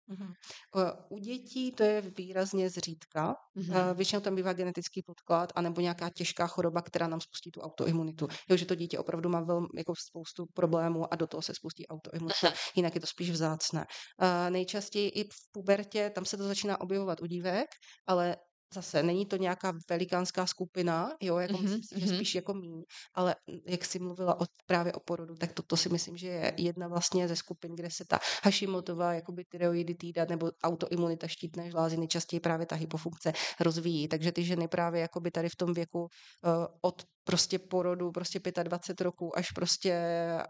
Eh, 0.76 0.92
U 1.10 1.18
dětí 1.18 1.72
to 1.72 1.82
je 1.82 2.00
výrazně 2.00 2.70
zřídka. 2.70 3.34
Eh, 3.74 3.94
Většinou 3.94 4.20
tam 4.20 4.34
bývá 4.34 4.52
genetický 4.52 5.02
podklad 5.02 5.52
anebo 5.54 5.80
nějaká 5.80 6.10
těžká 6.10 6.46
choroba, 6.46 6.82
která 6.82 7.08
nám 7.08 7.20
spustí 7.20 7.50
tu 7.50 7.60
autoimunitu. 7.60 8.28
Jo, 8.50 8.56
že 8.56 8.66
to 8.66 8.74
dítě 8.74 8.98
opravdu 8.98 9.28
má 9.28 9.40
velmi, 9.40 9.66
jako 9.76 9.92
spoustu 9.98 10.46
problémů 10.54 11.12
a 11.12 11.16
do 11.16 11.26
toho 11.26 11.42
se 11.42 11.54
spustí 11.54 11.86
autoimunita. 11.86 12.52
Jinak 12.76 12.94
je 12.94 13.00
to 13.00 13.06
spíš 13.06 13.30
vzácné. 13.30 13.86
Eh, 14.20 14.50
Nejčastěji 14.50 15.08
i 15.08 15.24
v 15.24 15.36
pubertě, 15.52 16.10
tam 16.14 16.24
se 16.24 16.36
to 16.36 16.44
začíná 16.44 16.80
objevovat 16.80 17.20
u 17.22 17.26
dívek, 17.26 17.68
ale 18.06 18.35
zase 18.74 19.02
není 19.02 19.26
to 19.26 19.36
nějaká 19.36 19.72
velikánská 19.90 20.46
skupina, 20.46 21.10
jo, 21.20 21.36
jako 21.38 21.52
Mhm, 21.52 21.62
myslím 21.62 21.82
si, 21.82 22.00
že 22.00 22.06
mhm. 22.06 22.16
spíš 22.16 22.34
jako 22.34 22.54
míň, 22.54 22.82
ale 23.14 23.36
jak 23.66 23.84
jsi 23.84 23.98
mluvila 23.98 24.40
o, 24.40 24.44
právě 24.66 24.92
o 24.92 25.00
porodu, 25.00 25.34
tak 25.34 25.52
toto 25.52 25.76
si 25.76 25.88
myslím, 25.88 26.16
že 26.16 26.28
je 26.28 26.54
jedna 26.56 26.88
vlastně 26.88 27.28
ze 27.28 27.36
skupin, 27.36 27.76
kde 27.76 27.90
se 27.90 28.04
ta 28.04 28.18
Hashimotová 28.44 29.12
jakoby 29.12 29.44
tyroiditída 29.44 30.24
nebo 30.28 30.50
autoimunita 30.64 31.28
štítné 31.28 31.70
žlázy, 31.70 31.96
nejčastěji 31.96 32.40
právě 32.40 32.66
ta 32.66 32.76
hypofunkce 32.76 33.32
rozvíjí. 33.60 34.08
Takže 34.08 34.32
ty 34.32 34.44
ženy 34.44 34.68
právě 34.68 35.00
jakoby 35.00 35.30
tady 35.30 35.48
v 35.48 35.56
tom 35.56 35.74
věku 35.74 36.00
uh, 36.00 36.08
od 36.80 37.02
prostě 37.24 37.58
porodu, 37.58 38.12
prostě 38.12 38.40
25 38.62 39.04
roků, 39.04 39.38
až 39.38 39.50
prostě, 39.50 39.94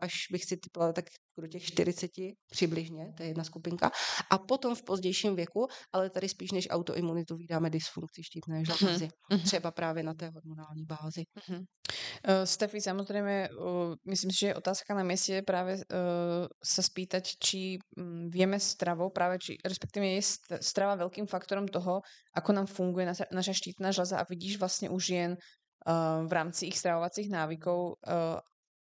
až 0.00 0.12
bych 0.32 0.44
si 0.44 0.56
typla 0.56 0.92
tak 0.92 1.04
do 1.42 1.48
těch 1.48 1.64
40 1.64 2.10
přibližně, 2.50 3.12
to 3.16 3.22
je 3.22 3.28
jedna 3.28 3.44
skupinka. 3.44 3.90
A 4.30 4.38
potom 4.38 4.74
v 4.74 4.82
pozdějším 4.82 5.36
věku, 5.36 5.66
ale 5.92 6.10
tady 6.10 6.28
spíš 6.28 6.50
než 6.52 6.68
autoimunitu 6.70 7.36
vydáme 7.36 7.70
dysfunkci 7.70 8.22
štítné 8.24 8.64
žlázy. 8.64 9.08
mhm. 9.32 9.40
Třeba 9.40 9.70
právě 9.70 10.02
na 10.02 10.14
té 10.14 10.28
hormonální 10.28 10.84
bázi. 10.84 11.24
Uh, 11.48 12.42
Stefi, 12.44 12.80
samozrejme, 12.80 13.48
uh, 13.54 13.94
myslím 14.08 14.30
si, 14.30 14.38
že 14.40 14.46
je 14.46 14.58
otázka 14.58 14.94
na 14.94 15.06
mieste 15.06 15.42
práve 15.46 15.78
uh, 15.78 16.50
sa 16.58 16.82
spýtať, 16.82 17.38
či 17.38 17.78
um, 17.94 18.26
vieme 18.26 18.58
stravou 18.58 19.14
práve, 19.14 19.38
či 19.38 19.54
respektíve 19.62 20.18
je 20.18 20.22
st- 20.22 20.58
strava 20.58 20.98
veľkým 20.98 21.30
faktorom 21.30 21.70
toho, 21.70 22.02
ako 22.34 22.50
nám 22.50 22.66
funguje 22.66 23.06
naša, 23.06 23.30
naša 23.30 23.54
štítna 23.54 23.94
žľaza 23.94 24.18
a 24.18 24.26
vidíš 24.26 24.58
vlastne 24.58 24.90
u 24.90 24.98
žien 24.98 25.38
uh, 25.38 26.26
v 26.26 26.32
rámci 26.34 26.66
ich 26.66 26.78
stravovacích 26.80 27.30
návykov, 27.30 28.02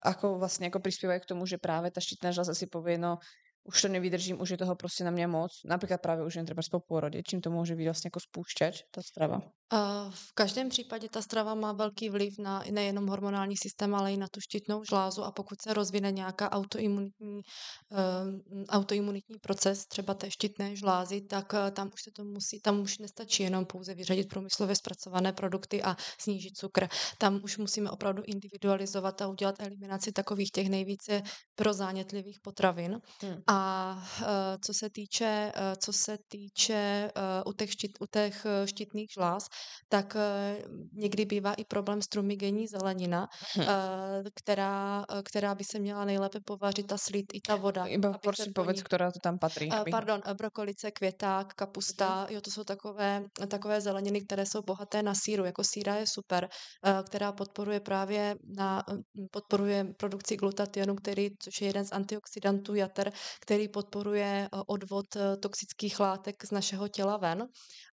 ako 0.03 0.37
vlastne 0.37 0.67
ako 0.67 0.83
prispievajú 0.83 1.23
k 1.23 1.29
tomu, 1.31 1.47
že 1.47 1.55
práve 1.55 1.87
tá 1.87 2.03
štítna 2.03 2.35
žľaza 2.35 2.53
si 2.53 2.67
povie, 2.67 2.99
no 2.99 3.23
už 3.63 3.81
to 3.81 3.87
nevydržím, 3.87 4.41
už 4.41 4.49
je 4.49 4.57
toho 4.57 4.75
prostě 4.75 5.03
na 5.03 5.11
mě 5.11 5.27
moc. 5.27 5.51
Například 5.65 6.01
právě 6.01 6.25
už 6.25 6.35
jen 6.35 6.45
třeba 6.45 6.61
po 6.71 6.79
pôrode, 6.79 7.21
čím 7.27 7.41
to 7.41 7.49
může 7.49 7.75
být 7.75 7.85
vlastně 7.85 8.07
jako 8.07 8.19
spúšťač, 8.19 8.81
ta 8.91 9.01
strava. 9.01 9.41
A 9.71 10.09
v 10.09 10.33
každém 10.33 10.69
případě 10.69 11.09
ta 11.09 11.21
strava 11.21 11.55
má 11.55 11.73
velký 11.73 12.09
vliv 12.09 12.33
na 12.39 12.63
nejenom 12.71 13.07
hormonální 13.07 13.57
systém, 13.57 13.95
ale 13.95 14.13
i 14.13 14.17
na 14.17 14.27
tu 14.31 14.41
štítnou 14.41 14.83
žlázu 14.83 15.23
a 15.23 15.31
pokud 15.31 15.61
se 15.61 15.73
rozvine 15.73 16.11
nějaká 16.11 16.51
autoimunitní, 16.51 17.41
um, 17.41 18.63
autoimunitní 18.69 19.39
proces 19.39 19.85
třeba 19.85 20.13
té 20.13 20.31
štítné 20.31 20.75
žlázy, 20.75 21.21
tak 21.21 21.53
uh, 21.53 21.71
tam 21.71 21.87
už 21.93 22.03
se 22.03 22.11
to 22.15 22.23
musí, 22.23 22.59
tam 22.59 22.79
už 22.79 22.97
nestačí 22.97 23.43
jenom 23.43 23.65
pouze 23.65 23.93
vyřadit 23.93 24.29
průmyslově 24.29 24.75
zpracované 24.75 25.33
produkty 25.33 25.83
a 25.83 25.95
snížit 26.19 26.57
cukr. 26.57 26.87
Tam 27.17 27.39
už 27.43 27.57
musíme 27.57 27.91
opravdu 27.91 28.23
individualizovat 28.25 29.21
a 29.21 29.27
udělat 29.27 29.55
eliminaci 29.59 30.11
takových 30.11 30.51
těch 30.51 30.69
nejvíce 30.69 31.21
prozánětlivých 31.55 32.39
potravin. 32.43 32.99
Hmm. 33.21 33.41
A 33.53 33.95
uh, 34.21 34.25
co 34.65 34.73
se 34.73 34.89
týče, 34.89 35.51
uh, 35.55 35.61
co 35.83 35.93
se 35.93 36.17
týče 36.27 37.11
uh, 37.45 37.51
u 37.51 37.53
těch, 37.53 37.71
štit, 37.71 37.91
u 38.01 38.05
těch 38.05 38.45
štítných 38.65 39.09
žláz, 39.13 39.47
tak 39.89 40.17
někdy 40.93 41.25
bývá 41.25 41.53
i 41.53 41.65
problém 41.65 42.01
s 42.01 42.07
trumigenní 42.07 42.67
zelenina, 42.67 43.27
Hm. 43.57 43.63
která, 44.35 45.05
která 45.23 45.55
by 45.55 45.63
se 45.63 45.79
měla 45.79 46.05
nejlépe 46.05 46.39
povařit 46.45 46.91
a 46.91 46.97
slít 46.97 47.25
i 47.33 47.41
ta 47.41 47.55
voda. 47.55 47.85
Iba 47.85 48.09
aby 48.09 48.17
prosím 48.21 48.53
po 48.53 48.61
povedz, 48.61 48.77
ní- 48.77 48.83
která 48.83 49.11
to 49.11 49.19
tam 49.19 49.39
patří. 49.39 49.69
Abych- 49.71 49.91
pardon, 49.91 50.21
brokolice, 50.37 50.91
květák, 50.91 51.53
kapusta, 51.53 52.27
jo, 52.29 52.41
to 52.41 52.51
jsou 52.51 52.63
takové, 52.63 53.23
takové 53.47 53.81
zeleniny, 53.81 54.21
které 54.21 54.45
jsou 54.45 54.61
bohaté 54.61 55.03
na 55.03 55.13
síru. 55.15 55.45
Jako 55.45 55.63
síra 55.63 55.95
je 55.95 56.07
super, 56.07 56.49
která 57.05 57.31
podporuje 57.31 57.79
právě 57.79 58.35
na, 58.57 58.83
podporuje 59.31 59.85
produkci 59.97 60.35
glutationu, 60.35 60.95
který, 60.95 61.29
což 61.39 61.61
je 61.61 61.67
jeden 61.67 61.85
z 61.85 61.91
antioxidantů 61.91 62.75
jater, 62.75 63.11
který 63.43 63.67
podporuje 63.67 64.49
uh, 64.53 64.61
odvod 64.67 65.15
uh, 65.15 65.21
toxických 65.39 65.99
látek 65.99 66.45
z 66.45 66.51
našeho 66.51 66.87
těla 66.87 67.17
ven. 67.17 67.47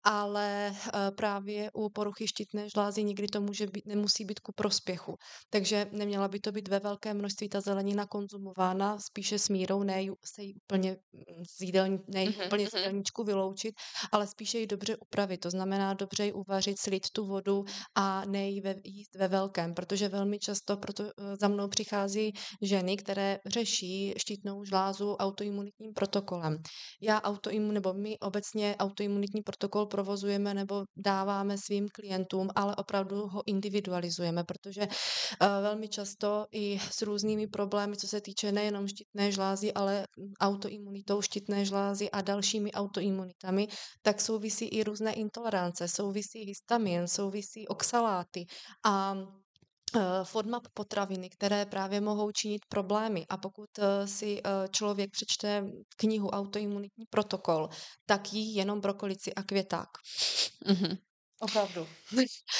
Ale 0.09 0.71
uh, 0.73 1.01
právě 1.17 1.71
u 1.75 1.89
poruchy 1.89 2.29
štítné 2.29 2.69
žlázy 2.69 3.05
nikdy 3.05 3.27
to 3.27 3.41
může 3.41 3.67
být, 3.67 3.87
nemusí 3.87 4.25
být 4.25 4.41
ku 4.41 4.53
prospěchu. 4.53 5.17
Takže 5.51 5.87
neměla 5.93 6.29
by 6.29 6.41
to 6.41 6.53
být 6.53 6.69
ve 6.69 6.79
velkém 6.79 7.19
množství 7.19 7.49
ta 7.49 7.61
zelenina 7.61 8.07
konzumována, 8.07 8.99
spíše 8.99 9.39
s 9.39 9.49
mírou, 9.49 9.83
ne 9.83 10.05
se 10.25 10.43
jí 10.43 10.55
úplně 10.55 10.91
mm, 10.91 11.45
z 11.45 11.61
jídelní, 11.61 11.99
ne 12.09 12.25
jí 12.25 12.37
úplně 12.47 12.71
z 12.71 12.75
jídelníčku 12.75 13.25
vyloučit, 13.25 13.75
ale 14.13 14.27
spíše 14.27 14.59
ji 14.59 14.67
dobře 14.67 14.97
upravit. 14.97 15.41
To 15.41 15.51
znamená 15.51 15.95
dobře 15.95 16.25
ji 16.25 16.33
uvařit, 16.33 16.79
slít 16.79 17.11
tu 17.13 17.27
vodu 17.27 17.65
a 17.95 18.25
ne 18.25 18.51
ji 18.51 18.61
ve, 18.61 18.75
jíst 18.85 19.17
ve 19.17 19.29
velkém, 19.29 19.75
protože 19.75 20.09
velmi 20.09 20.39
často 20.39 20.77
proto 20.77 21.05
eh, 21.05 21.37
za 21.41 21.49
mnou 21.49 21.69
přichází 21.69 22.33
ženy, 22.63 22.97
které 22.97 23.39
řeší 23.47 24.15
štítnou 24.17 24.65
žlázu 24.65 25.17
autoimunitním 25.17 25.93
protokolem. 25.95 26.57
Já 27.01 27.23
autoimun, 27.23 27.75
nebo 27.75 27.95
my 27.95 28.19
obecně 28.19 28.77
autoimunitní 28.79 29.43
protokol 29.43 29.87
provozujeme 29.97 30.55
nebo 30.55 30.85
dáváme 30.97 31.59
svým 31.59 31.89
klientům, 31.89 32.49
ale 32.55 32.77
opravdu 32.77 33.27
ho 33.27 33.43
individualizujeme, 33.47 34.45
protože 34.45 34.83
eh, 34.83 35.49
velmi 35.63 35.89
často 35.89 36.47
i 36.53 36.79
s 36.91 37.03
různými 37.03 37.47
problémy, 37.47 37.97
co 37.97 38.09
se 38.09 38.21
týče 38.21 38.53
nejenom 38.53 38.89
štítné 38.89 39.33
žlázy, 39.33 39.73
ale 39.73 40.07
autoimunitou 40.41 41.23
štítné 41.23 41.65
žlázy 41.65 42.11
a 42.11 42.21
dalšími 42.21 42.73
autoimunitami, 42.73 43.69
tak 44.03 44.21
souvisí 44.21 44.69
i 44.69 44.85
různé 44.85 45.13
intolerance, 45.13 45.89
souvisí 45.89 46.45
histamin, 46.45 47.09
souvisí 47.09 47.69
oxaláty 47.69 48.47
a 48.85 49.17
FODMAP 50.23 50.69
potraviny, 50.75 51.31
které 51.31 51.67
právě 51.67 52.01
mohou 52.01 52.31
činit 52.31 52.63
problémy. 52.69 53.27
A 53.29 53.37
pokud 53.37 53.79
eh, 53.79 54.07
si 54.09 54.41
eh, 54.45 54.69
člověk 54.69 55.11
přečte 55.11 55.65
knihu 55.97 56.29
Autoimunitní 56.31 57.05
protokol, 57.11 57.69
tak 58.07 58.33
jí 58.33 58.55
jenom 58.55 58.81
brokolici 58.81 59.35
a 59.35 59.43
květák. 59.43 59.89
Mhm. 60.67 60.97
Opravdu. 61.41 61.87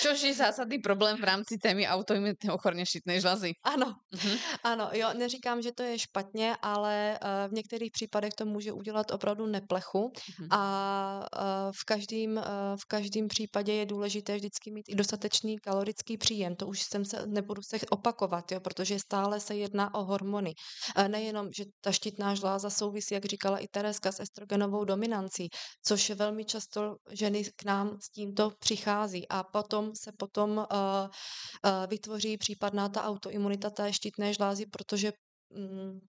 Což 0.03 0.23
je 0.23 0.35
zásadný 0.35 0.79
problém 0.79 1.17
v 1.17 1.25
rámci 1.25 1.59
témy 1.63 1.89
autoimunitního 1.89 2.55
ochorně 2.55 2.87
štítnej 2.87 3.21
žlazy. 3.21 3.53
Ano, 3.65 3.95
mm-hmm. 4.15 4.39
ano, 4.63 4.91
jo, 4.93 5.09
neříkám, 5.15 5.63
že 5.63 5.73
to 5.73 5.83
je 5.83 5.99
špatně, 5.99 6.57
ale 6.63 7.19
uh, 7.23 7.51
v 7.51 7.53
některých 7.53 7.91
případech 7.93 8.33
to 8.39 8.45
může 8.45 8.73
udělat 8.73 9.11
opravdu 9.11 9.47
neplechu 9.47 10.13
mm-hmm. 10.13 10.49
a 10.51 11.27
uh, 11.37 11.73
v 11.81 11.85
každém 11.85 12.37
uh, 12.37 12.43
v 12.77 12.85
každém 12.89 13.29
případě 13.29 13.73
je 13.73 13.87
důležité 13.87 14.37
vždycky 14.37 14.71
mít 14.71 14.89
i 14.89 14.95
dostatečný 14.95 15.59
kalorický 15.59 16.17
příjem. 16.17 16.57
To 16.57 16.67
už 16.67 16.83
jsem 16.83 17.05
se, 17.05 17.27
nebudu 17.27 17.63
se 17.63 17.77
opakovat, 17.91 18.53
jo, 18.53 18.61
protože 18.61 18.99
stále 18.99 19.41
se 19.41 19.55
jedná 19.55 19.95
o 19.95 20.05
hormony. 20.05 20.53
Uh, 20.99 21.09
nejenom, 21.09 21.49
že 21.57 21.65
ta 21.81 21.93
štítná 21.93 22.35
žláza 22.35 22.71
souvisí, 22.71 23.15
jak 23.15 23.25
říkala 23.25 23.59
i 23.59 23.69
Tereska, 23.69 24.13
s 24.13 24.21
estrogenovou 24.21 24.85
dominancí, 24.85 25.49
což 25.87 26.11
velmi 26.11 26.45
často 26.45 26.97
ženy 27.13 27.45
k 27.57 27.65
nám 27.65 27.97
s 28.01 28.11
tímto 28.11 28.51
přichází 28.67 29.29
a 29.29 29.43
potom 29.43 29.95
se 29.95 30.11
potom 30.19 30.51
uh, 30.51 30.65
uh, 30.67 31.87
vytvoří 31.87 32.37
případná 32.37 32.89
ta 32.89 33.03
autoimunita 33.03 33.71
té 33.71 33.93
štítné 33.93 34.35
žlázy, 34.35 34.67
protože 34.67 35.13
um, 35.55 36.01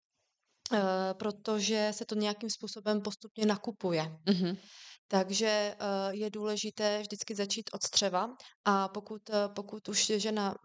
uh, 0.71 0.79
protože 1.13 1.91
se 1.93 2.05
to 2.05 2.15
nějakým 2.15 2.49
způsobem 2.49 3.01
postupně 3.01 3.45
nakupuje. 3.45 4.03
Mm-hmm. 4.25 4.57
Takže 5.07 5.75
uh, 5.75 6.13
je 6.17 6.29
důležité 6.29 7.01
vždycky 7.01 7.35
začít 7.35 7.69
od 7.73 7.83
střeva 7.83 8.33
a 8.65 8.87
pokud, 8.87 9.21
uh, 9.29 9.53
pokud 9.53 9.89
už 9.89 10.05
žena 10.17 10.55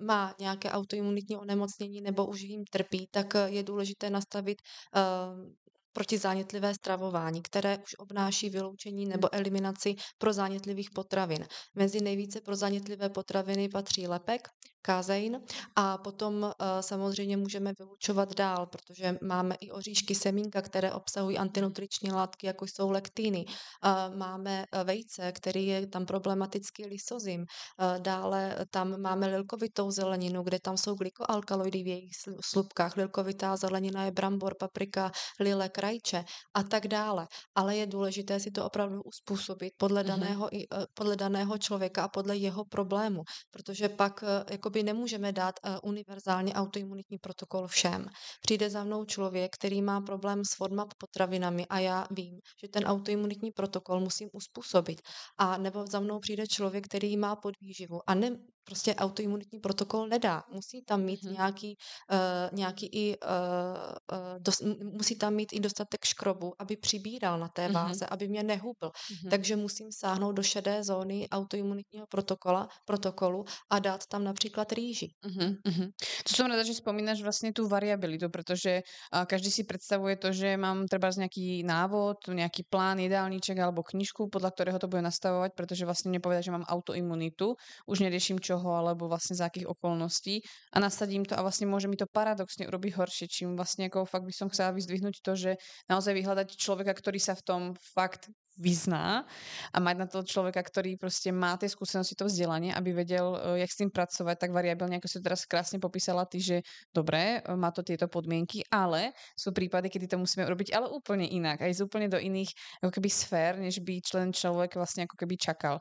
má 0.00 0.34
nějaké 0.40 0.70
autoimunitní 0.70 1.36
onemocnění 1.36 2.00
nebo 2.00 2.26
už 2.26 2.40
jim 2.40 2.64
trpí, 2.72 3.06
tak 3.10 3.26
je 3.46 3.62
důležité 3.62 4.10
nastavit 4.10 4.58
uh, 4.58 5.52
protizánětlivé 5.92 6.74
stravování, 6.74 7.42
které 7.42 7.78
už 7.78 7.94
obnáší 7.98 8.50
vyloučení 8.50 9.06
nebo 9.06 9.34
eliminaci 9.34 9.94
prozánětlivých 10.18 10.90
potravin. 10.90 11.46
Mezi 11.74 12.00
nejvíce 12.00 12.40
prozánětlivé 12.40 13.08
potraviny 13.08 13.68
patří 13.68 14.06
lepek, 14.06 14.48
kazein 14.82 15.40
a 15.76 15.98
potom 15.98 16.42
uh, 16.42 16.50
samozřejmě 16.80 17.36
můžeme 17.36 17.72
vylučovat 17.78 18.34
dál, 18.34 18.66
protože 18.66 19.18
máme 19.22 19.54
i 19.60 19.70
oříšky 19.70 20.14
semínka, 20.14 20.62
které 20.62 20.92
obsahují 20.92 21.38
antinutriční 21.38 22.12
látky, 22.12 22.46
jako 22.46 22.66
jsou 22.66 22.90
lektíny. 22.90 23.44
Uh, 23.46 24.16
máme 24.16 24.64
eh, 24.72 24.84
vejce, 24.84 25.32
který 25.32 25.66
je 25.66 25.86
tam 25.86 26.06
problematický 26.06 26.86
lysozim. 26.86 27.40
Uh, 27.40 28.02
dále 28.02 28.56
tam 28.70 29.00
máme 29.00 29.26
lilkovitou 29.26 29.90
zeleninu, 29.90 30.42
kde 30.42 30.58
tam 30.60 30.76
jsou 30.76 30.94
glykoalkaloidy 30.94 31.82
v 31.82 31.86
jejich 31.86 32.12
slupkách. 32.40 32.96
Lilkovitá 32.96 33.56
zelenina 33.56 34.04
je 34.04 34.10
brambor, 34.10 34.54
paprika, 34.58 35.10
lile, 35.40 35.68
krajče 35.68 36.24
a 36.54 36.62
tak 36.62 36.88
dále. 36.88 37.26
Ale 37.54 37.76
je 37.76 37.86
důležité 37.86 38.40
si 38.40 38.50
to 38.50 38.66
opravdu 38.66 39.02
uspůsobit 39.02 39.72
podle, 39.76 40.02
mm-hmm. 40.02 40.06
daného, 40.06 40.50
podle 40.94 41.16
daného 41.16 41.58
člověka 41.58 42.02
a 42.02 42.08
podle 42.08 42.36
jeho 42.36 42.64
problému, 42.64 43.22
protože 43.50 43.88
pak 43.88 44.24
jako 44.50 44.70
jakoby 44.72 44.82
nemůžeme 44.82 45.32
dát 45.32 45.54
uh, 45.64 45.90
univerzálně 45.90 46.54
autoimunitní 46.54 47.18
protokol 47.18 47.66
všem. 47.66 48.06
Přijde 48.42 48.70
za 48.70 48.84
mnou 48.84 49.04
člověk, 49.04 49.54
který 49.54 49.82
má 49.82 50.00
problém 50.00 50.44
s 50.44 50.56
FODMAP 50.56 50.94
potravinami 50.98 51.66
a 51.66 51.78
já 51.78 52.06
vím, 52.10 52.40
že 52.62 52.68
ten 52.68 52.84
autoimunitní 52.84 53.50
protokol 53.52 54.00
musím 54.00 54.28
uspůsobit. 54.32 55.02
A 55.38 55.58
nebo 55.58 55.86
za 55.86 56.00
mnou 56.00 56.18
přijde 56.20 56.46
člověk, 56.46 56.84
který 56.84 57.16
má 57.16 57.36
podvýživu 57.36 58.00
a 58.06 58.14
ne, 58.14 58.36
prostě 58.64 58.94
autoimunitní 58.94 59.60
protokol 59.60 60.08
nedá. 60.08 60.42
Musí 60.52 60.82
tam 60.82 61.02
mít 61.02 61.22
hmm. 61.22 61.32
nějaký, 61.32 61.76
uh, 62.12 62.58
nějaký 62.58 62.86
i, 62.86 63.16
uh, 63.18 64.38
dos, 64.38 64.60
musí 64.82 65.16
tam 65.16 65.34
mít 65.34 65.52
i 65.52 65.60
dostatek 65.60 66.04
škrobu, 66.04 66.54
aby 66.58 66.76
přibíral 66.76 67.38
na 67.38 67.48
té 67.48 67.68
váze, 67.68 68.04
hmm. 68.04 68.12
aby 68.12 68.28
mě 68.28 68.42
nehubl. 68.42 68.90
Hmm. 69.20 69.30
Takže 69.30 69.56
musím 69.56 69.92
sáhnout 69.92 70.32
do 70.32 70.42
šedé 70.42 70.84
zóny 70.84 71.28
autoimunitního 71.28 72.06
protokola, 72.06 72.68
protokolu 72.84 73.44
a 73.70 73.78
dát 73.78 74.06
tam 74.06 74.24
například 74.24 74.72
rýži. 74.72 75.14
Mm-hmm. 75.24 75.90
To 76.28 76.34
jsem 76.34 76.46
ráda, 76.46 76.62
že 76.62 76.72
vzpomínáš 76.72 77.22
vlastně 77.22 77.52
tu 77.52 77.68
variabilitu, 77.68 78.28
protože 78.28 78.80
uh, 79.14 79.24
každý 79.24 79.50
si 79.50 79.64
představuje 79.64 80.16
to, 80.16 80.32
že 80.32 80.56
mám 80.56 80.86
třeba 80.86 81.10
nějaký 81.16 81.62
návod, 81.62 82.16
nějaký 82.32 82.62
plán, 82.70 82.98
jedálníček 82.98 83.58
alebo 83.58 83.82
knižku, 83.82 84.28
podle 84.28 84.50
kterého 84.50 84.78
to 84.78 84.88
bude 84.88 85.02
nastavovat, 85.02 85.52
protože 85.56 85.84
vlastně 85.84 86.08
mě 86.08 86.20
povedá, 86.20 86.40
že 86.40 86.50
mám 86.50 86.62
autoimunitu, 86.62 87.54
už 87.86 88.00
nerieším, 88.00 88.40
čo 88.40 88.51
čoho 88.52 88.76
alebo 88.76 89.08
vlastne 89.08 89.32
za 89.32 89.48
akých 89.48 89.64
okolností 89.64 90.44
a 90.76 90.76
nasadím 90.76 91.24
to 91.24 91.32
a 91.32 91.40
vlastne 91.40 91.64
môže 91.64 91.88
mi 91.88 91.96
to 91.96 92.04
paradoxne 92.04 92.68
urobiť 92.68 92.92
horšie, 93.00 93.26
čím 93.32 93.56
vlastne 93.56 93.88
ako 93.88 94.04
fakt 94.04 94.28
by 94.28 94.34
som 94.36 94.52
chcela 94.52 94.76
vyzdvihnúť 94.76 95.24
to, 95.24 95.32
že 95.32 95.50
naozaj 95.88 96.12
vyhľadať 96.12 96.52
človeka, 96.52 96.92
ktorý 96.92 97.16
sa 97.16 97.32
v 97.32 97.42
tom 97.48 97.62
fakt 97.96 98.28
vyzná 98.60 99.24
a 99.72 99.76
mať 99.80 99.96
na 99.96 100.04
to 100.04 100.20
človeka, 100.20 100.60
ktorý 100.60 101.00
prostě 101.00 101.32
má 101.32 101.56
tie 101.56 101.72
skúsenosti, 101.72 102.12
to 102.12 102.28
vzdelanie, 102.28 102.68
aby 102.74 102.92
vedel, 102.92 103.32
eh, 103.32 103.64
jak 103.64 103.70
s 103.72 103.80
tým 103.80 103.88
pracovať, 103.88 104.36
tak 104.38 104.50
variabilně, 104.52 105.00
ako 105.00 105.08
si 105.08 105.16
to 105.16 105.24
teraz 105.24 105.48
krásne 105.48 105.80
popísala 105.80 106.28
ty, 106.28 106.36
že 106.36 106.60
dobré, 106.92 107.40
eh, 107.40 107.56
má 107.56 107.72
to 107.72 107.80
tieto 107.80 108.12
podmienky, 108.12 108.60
ale 108.68 109.16
sú 109.32 109.56
prípady, 109.56 109.88
kedy 109.88 110.04
to 110.04 110.20
musíme 110.20 110.44
urobiť 110.44 110.76
ale 110.76 110.92
úplne 110.92 111.24
inak, 111.24 111.64
aj 111.64 111.72
z 111.72 111.80
úplne 111.80 112.12
do 112.12 112.20
iných 112.20 112.52
ako 112.84 112.92
keby 112.92 113.08
sfér, 113.08 113.56
než 113.56 113.80
by 113.80 114.04
člen 114.04 114.36
človek 114.36 114.76
vlastne 114.76 115.08
ako 115.08 115.16
keby 115.16 115.40
čakal. 115.40 115.80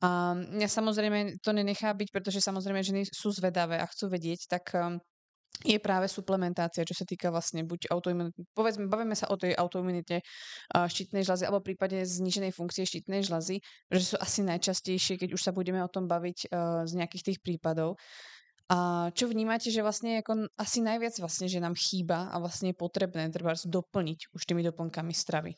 A 0.00 0.32
mňa 0.32 0.68
samozrejme 0.68 1.44
to 1.44 1.52
nenechá 1.52 1.92
byť, 1.92 2.08
pretože 2.08 2.40
samozrejme 2.40 2.80
ženy 2.80 3.02
sú 3.04 3.28
zvedavé 3.36 3.76
a 3.76 3.86
chcú 3.86 4.08
vedieť, 4.08 4.48
tak 4.48 4.64
um, 4.72 4.96
je 5.60 5.76
práve 5.76 6.08
suplementácia, 6.08 6.88
čo 6.88 6.96
sa 6.96 7.04
týka 7.04 7.28
vlastne 7.28 7.60
buď 7.68 7.92
autoimunity, 7.92 8.48
povedzme, 8.56 8.88
bavíme 8.88 9.12
sa 9.12 9.28
o 9.28 9.36
tej 9.36 9.52
autoimunite 9.52 10.24
štítnej 10.72 11.20
žlazy 11.20 11.44
alebo 11.44 11.60
v 11.60 11.74
prípade 11.74 12.00
zníženej 12.00 12.56
funkcie 12.56 12.88
štítnej 12.88 13.20
žlazy, 13.20 13.60
že 13.92 14.04
sú 14.14 14.16
asi 14.16 14.40
najčastejšie, 14.40 15.20
keď 15.20 15.36
už 15.36 15.42
sa 15.42 15.52
budeme 15.52 15.84
o 15.84 15.92
tom 15.92 16.08
baviť 16.08 16.48
uh, 16.48 16.88
z 16.88 16.92
nejakých 16.96 17.24
tých 17.32 17.38
prípadov. 17.44 18.00
A 18.70 19.10
čo 19.10 19.26
vnímáte, 19.28 19.70
že 19.70 19.82
vlastně 19.82 20.14
jako 20.14 20.46
asi 20.58 20.80
najviac 20.80 21.18
vlastně, 21.18 21.48
že 21.48 21.60
nám 21.60 21.74
chýba 21.74 22.30
a 22.30 22.38
vlastně 22.38 22.68
je 22.68 22.74
potrebné 22.78 23.30
treba 23.30 23.52
doplniť 23.66 24.18
už 24.30 24.46
tými 24.46 24.62
doplnkami 24.62 25.14
stravy? 25.14 25.52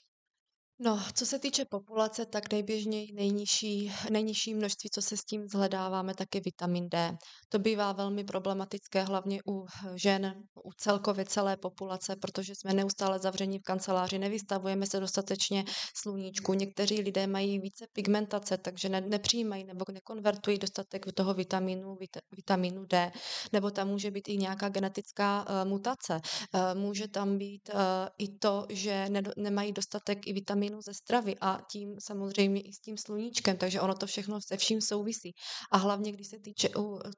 No, 0.78 1.00
co 1.14 1.26
se 1.26 1.38
týče 1.38 1.64
populace, 1.64 2.26
tak 2.26 2.52
nejběžněji 2.52 3.12
nejnižší, 3.12 3.92
nejnižší 4.10 4.54
množství, 4.54 4.90
co 4.90 5.02
se 5.02 5.16
s 5.16 5.24
tím 5.24 5.48
zhledáváme, 5.48 6.14
tak 6.14 6.34
je 6.34 6.40
vitamin 6.44 6.88
D. 6.88 7.16
To 7.48 7.58
bývá 7.58 7.92
velmi 7.92 8.24
problematické, 8.24 9.02
hlavně 9.02 9.40
u 9.48 9.66
žen, 9.94 10.34
u 10.64 10.72
celkově 10.72 11.24
celé 11.24 11.56
populace, 11.56 12.16
protože 12.16 12.54
jsme 12.54 12.72
neustále 12.72 13.18
zavření 13.18 13.58
v 13.58 13.62
kanceláři, 13.62 14.18
nevystavujeme 14.18 14.86
se 14.86 15.00
dostatečně 15.00 15.64
sluníčku. 15.96 16.54
Někteří 16.54 17.00
lidé 17.00 17.26
mají 17.26 17.58
více 17.58 17.86
pigmentace, 17.92 18.58
takže 18.58 18.88
ne, 18.88 19.00
nepřijímají 19.00 19.64
nebo 19.64 19.84
nekonvertují 19.92 20.58
dostatek 20.58 21.06
toho 21.14 21.34
vitaminu, 21.34 21.96
vit, 22.00 22.16
vitaminu 22.36 22.84
D. 22.84 23.12
Nebo 23.52 23.70
tam 23.70 23.88
může 23.88 24.10
být 24.10 24.28
i 24.28 24.36
nějaká 24.36 24.68
genetická 24.68 25.44
uh, 25.48 25.68
mutace. 25.68 26.20
Uh, 26.54 26.80
může 26.80 27.08
tam 27.08 27.38
být 27.38 27.70
uh, 27.74 27.80
i 28.18 28.28
to, 28.28 28.66
že 28.68 29.06
ne, 29.08 29.22
nemají 29.36 29.72
dostatek 29.72 30.26
i 30.26 30.32
vitaminu 30.32 30.71
vitamínu 30.72 30.82
ze 30.82 30.94
stravy 30.94 31.34
a 31.40 31.60
tím 31.70 31.96
samozřejmě 31.98 32.60
i 32.60 32.72
s 32.72 32.80
tím 32.80 32.96
sluníčkem, 32.96 33.56
takže 33.56 33.80
ono 33.80 33.94
to 33.94 34.06
všechno 34.06 34.40
se 34.40 34.56
vším 34.56 34.80
souvisí. 34.80 35.32
A 35.72 35.76
hlavně, 35.76 36.12
když 36.12 36.28
se 36.28 36.38
týče, 36.38 36.68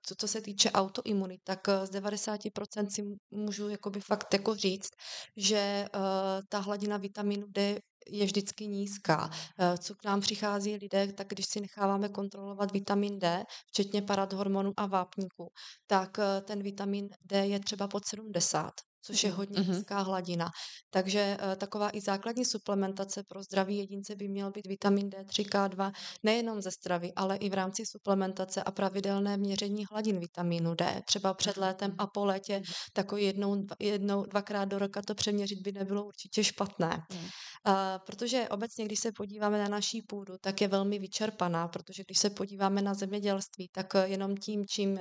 co, 0.03 0.15
co 0.19 0.29
se 0.29 0.41
týče 0.41 0.71
autoimunit, 0.71 1.41
tak 1.45 1.69
eh, 1.69 1.87
z 1.87 1.91
90% 1.91 2.89
si 2.91 3.03
můžu 3.31 3.69
jakoby 3.69 4.01
fakt 4.01 4.33
jako 4.33 4.55
říct, 4.55 4.91
že 5.37 5.87
uh, 5.95 6.01
ta 6.49 6.59
hladina 6.59 6.97
vitamínu 6.97 7.47
D 7.49 7.79
je 8.11 8.25
vždycky 8.25 8.67
nízká. 8.67 9.31
Eh, 9.59 9.79
co 9.79 9.95
k 9.95 10.05
nám 10.05 10.21
přichází 10.21 10.77
lidé, 10.77 11.13
tak 11.13 11.29
když 11.29 11.47
si 11.47 11.61
necháváme 11.61 12.09
kontrolovat 12.09 12.73
vitamin 12.73 13.19
D, 13.19 13.45
včetně 13.67 14.03
paradhormonu 14.03 14.73
a 14.77 14.87
vápníku, 14.87 15.49
tak 15.87 16.19
ten 16.45 16.63
vitamin 16.63 17.09
D 17.25 17.47
je 17.47 17.61
třeba 17.61 17.89
pod 17.89 18.05
70 18.07 18.71
což 19.05 19.25
je 19.25 19.31
mhm, 19.31 19.39
hodně 19.39 19.61
mm-hmm. 19.61 19.75
nízká 19.77 20.01
hladina. 20.01 20.51
Takže 20.91 21.37
uh, 21.43 21.55
taková 21.55 21.91
i 21.93 22.01
základní 22.01 22.45
suplementace 22.45 23.23
pro 23.29 23.43
zdraví 23.43 23.79
jedince 23.79 24.17
by 24.17 24.29
měl 24.29 24.51
být 24.51 24.67
vitamin 24.67 25.09
D3, 25.09 25.45
K2, 25.45 25.93
nejenom 26.23 26.63
ze 26.63 26.71
stravy, 26.71 27.13
ale 27.17 27.37
i 27.37 27.51
v 27.51 27.55
rámci 27.55 27.83
suplementace 27.87 28.63
a 28.63 28.71
pravidelné 28.71 29.37
měření 29.37 29.85
hladin 29.91 30.21
vitamínu 30.21 30.75
D. 30.75 31.03
Třeba 31.07 31.35
před 31.35 31.57
létem 31.57 31.95
a 31.99 32.07
po 32.07 32.25
létě 32.25 32.63
takový 32.93 33.25
jednou, 33.25 33.67
jednou, 33.81 34.25
dvakrát 34.25 34.65
do 34.65 34.79
roka 34.79 35.03
to 35.03 35.15
přeměřit 35.15 35.59
by 35.63 35.73
nebylo 35.73 36.05
určitě 36.05 36.45
špatné. 36.45 37.03
Mm. 37.13 37.19
Uh, 37.19 37.75
protože 38.07 38.49
obecně, 38.49 38.85
když 38.85 39.01
se 39.01 39.13
podíváme 39.13 39.59
na 39.59 39.69
naší 39.69 40.03
půdu, 40.03 40.35
tak 40.41 40.61
je 40.61 40.69
velmi 40.69 40.99
vyčerpaná, 40.99 41.69
protože 41.69 42.03
když 42.07 42.19
se 42.19 42.31
podíváme 42.31 42.83
na 42.83 42.95
zemědělství, 42.95 43.69
tak 43.73 43.87
jenom 44.05 44.37
tím, 44.37 44.65
čím, 44.67 45.01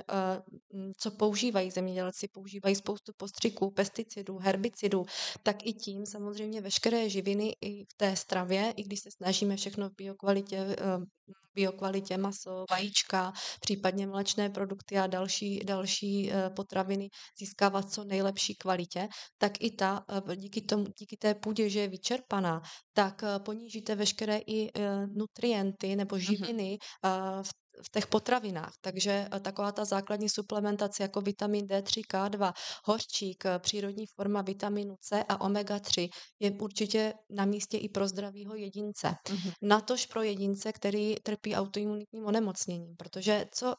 co 0.98 1.10
používají 1.10 1.70
zemědělci, 1.70 2.28
používají 2.32 2.74
spoustu 2.74 3.12
postřiků, 3.16 3.70
pest 3.70 3.93
pesticidů, 3.94 4.38
herbicidů, 4.38 5.04
tak 5.42 5.66
i 5.66 5.72
tím 5.72 6.06
samozřejmě 6.06 6.60
veškeré 6.60 7.08
živiny 7.08 7.56
i 7.60 7.84
v 7.84 7.94
té 7.96 8.16
stravě, 8.16 8.74
i 8.76 8.82
když 8.82 9.00
se 9.00 9.10
snažíme 9.10 9.56
všechno 9.56 9.88
v 9.88 9.94
biokvalitě 9.96 10.56
eh, 10.56 10.98
biokvalitě 11.54 12.18
maso, 12.18 12.64
vajíčka, 12.70 13.32
případně 13.60 14.06
mlečné 14.06 14.50
produkty 14.50 14.98
a 14.98 15.06
další, 15.06 15.60
další 15.64 16.32
eh, 16.32 16.50
potraviny 16.50 17.08
získávat 17.38 17.92
co 17.92 18.04
nejlepší 18.04 18.54
kvalitě, 18.54 19.08
tak 19.38 19.52
i 19.60 19.70
ta 19.70 20.04
eh, 20.30 20.36
díky, 20.36 20.60
tomu, 20.60 20.84
díky 20.98 21.16
té 21.16 21.34
půdě, 21.34 21.70
že 21.70 21.80
je 21.80 21.88
vyčerpaná, 21.88 22.62
tak 22.92 23.22
ponížíte 23.44 23.94
veškeré 23.94 24.38
i 24.46 24.70
nutrienty 25.06 25.96
nebo 25.96 26.18
živiny 26.18 26.78
v 27.42 27.63
v 27.82 27.90
těch 27.90 28.06
potravinách. 28.06 28.72
Takže 28.80 29.28
eh, 29.32 29.40
taková 29.40 29.72
ta 29.72 29.84
základní 29.84 30.28
suplementace 30.28 31.02
jako 31.02 31.20
vitamin 31.20 31.66
D3, 31.66 32.02
K2, 32.12 32.52
hořčík, 32.84 33.46
eh, 33.46 33.58
přírodní 33.58 34.06
forma 34.06 34.42
vitaminu 34.42 34.96
C 35.00 35.24
a 35.28 35.36
omega-3 35.40 36.08
je 36.40 36.50
určitě 36.50 37.14
na 37.30 37.44
místě 37.44 37.78
i 37.78 37.88
pro 37.88 38.08
zdravého 38.08 38.54
jedince. 38.54 39.08
Mm-hmm. 39.08 39.52
Natož 39.62 40.06
pro 40.06 40.22
jedince, 40.22 40.72
který 40.72 41.16
trpí 41.22 41.54
autoimunitním 41.54 42.26
onemocněním. 42.26 42.96
Protože, 42.96 43.46
co, 43.52 43.66
uh, 43.66 43.74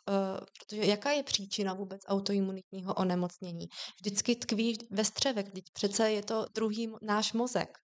protože 0.59 0.85
jaká 0.85 1.11
je 1.11 1.23
příčina 1.23 1.73
vůbec 1.73 2.01
autoimunitního 2.07 2.93
onemocnění? 2.93 3.67
Vždycky 4.01 4.35
tkví 4.35 4.77
ve 4.91 5.05
střevech, 5.05 5.45
přece 5.73 6.11
je 6.11 6.23
to 6.23 6.45
druhý 6.55 6.93
náš 7.01 7.33
mozek. 7.33 7.84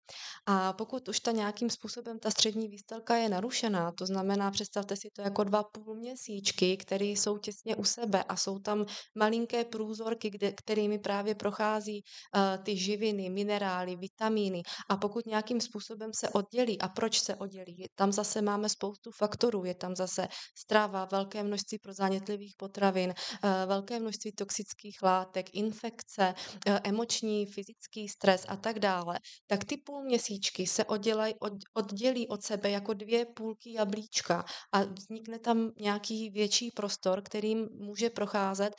A 0.47 0.73
pokud 0.73 1.09
už 1.09 1.21
ta 1.21 1.31
nějakým 1.33 1.71
způsobem 1.71 2.19
ta 2.19 2.31
střední 2.31 2.69
výstelka 2.69 3.17
je 3.17 3.29
narušená, 3.29 3.93
to 3.93 4.07
znamená, 4.07 4.51
představte 4.51 4.97
si 4.97 5.11
to 5.11 5.23
jako 5.23 5.45
dva 5.45 5.63
půlměsíčky, 5.63 6.77
které 6.77 7.05
jsou 7.05 7.39
těsně 7.39 7.77
u 7.77 7.85
sebe 7.85 8.25
a 8.25 8.37
jsou 8.37 8.59
tam 8.59 8.87
malinké 9.15 9.65
průzorky, 9.65 10.31
kde, 10.31 10.53
kterými 10.53 10.99
právě 10.99 11.35
prochází 11.35 12.03
uh, 12.03 12.65
ty 12.65 12.77
živiny, 12.77 13.31
minerály, 13.31 13.97
vitamíny. 13.97 14.63
A 14.89 14.97
pokud 14.97 15.27
nějakým 15.27 15.61
způsobem 15.61 16.11
se 16.15 16.29
oddělí, 16.29 16.81
a 16.81 16.89
proč 16.89 17.21
se 17.21 17.35
oddělí? 17.35 17.87
Tam 17.95 18.13
zase 18.13 18.43
máme 18.43 18.69
spoustu 18.69 19.11
faktorů, 19.11 19.65
je 19.65 19.75
tam 19.75 19.97
zase 19.97 20.29
strava, 20.59 21.05
velké 21.05 21.43
množství 21.43 21.79
prozánětlivých 21.79 22.55
potravin, 22.57 23.11
uh, 23.11 23.51
velké 23.67 24.01
množství 24.01 24.33
toxických 24.33 25.03
látek, 25.03 25.55
infekce, 25.55 26.35
uh, 26.69 26.79
emoční, 26.85 27.47
fyzický 27.47 28.09
stres 28.09 28.45
a 28.49 28.57
tak 28.57 28.79
dále, 28.79 29.19
tak 29.47 29.65
ty 29.65 29.77
půlměsíčky 29.97 30.67
se 30.67 30.85
oddělaj, 30.85 31.35
od, 31.41 31.53
oddělí 31.75 32.29
od 32.29 32.43
sebe 32.43 32.71
jako 32.71 32.95
dvě 32.95 33.27
půlky 33.27 33.73
jablíčka 33.73 34.45
a 34.73 34.85
vznikne 34.85 35.39
tam 35.39 35.73
nějaký 35.81 36.31
větší 36.31 36.71
prostor, 36.71 37.23
kterým 37.23 37.69
může 37.73 38.11
procházet 38.11 38.75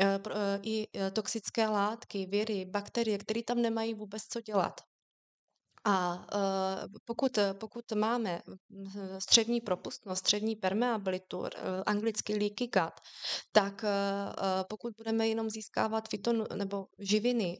uh, 0.00 0.06
uh, 0.26 0.32
i 0.62 0.86
uh, 0.88 1.10
toxické 1.10 1.68
látky, 1.68 2.26
viry, 2.26 2.64
bakterie, 2.64 3.18
které 3.18 3.42
tam 3.42 3.62
nemají 3.62 3.94
vůbec 3.94 4.22
co 4.22 4.40
dělat. 4.40 4.80
A 5.88 6.14
uh, 6.14 6.88
pokud, 7.04 7.38
pokud 7.52 7.92
máme 7.94 8.40
hm, 8.46 8.58
střední 9.18 9.60
propustnost, 9.60 10.18
střední 10.18 10.56
permeabilitu, 10.56 11.44
anglicky 11.86 12.32
leaky 12.32 12.64
gut, 12.64 13.00
tak 13.52 13.84
pokud 14.68 14.92
budeme 14.96 15.28
jenom 15.28 15.50
získávat 15.50 16.08
fiton, 16.08 16.46
nebo 16.54 16.86
živiny, 16.98 17.58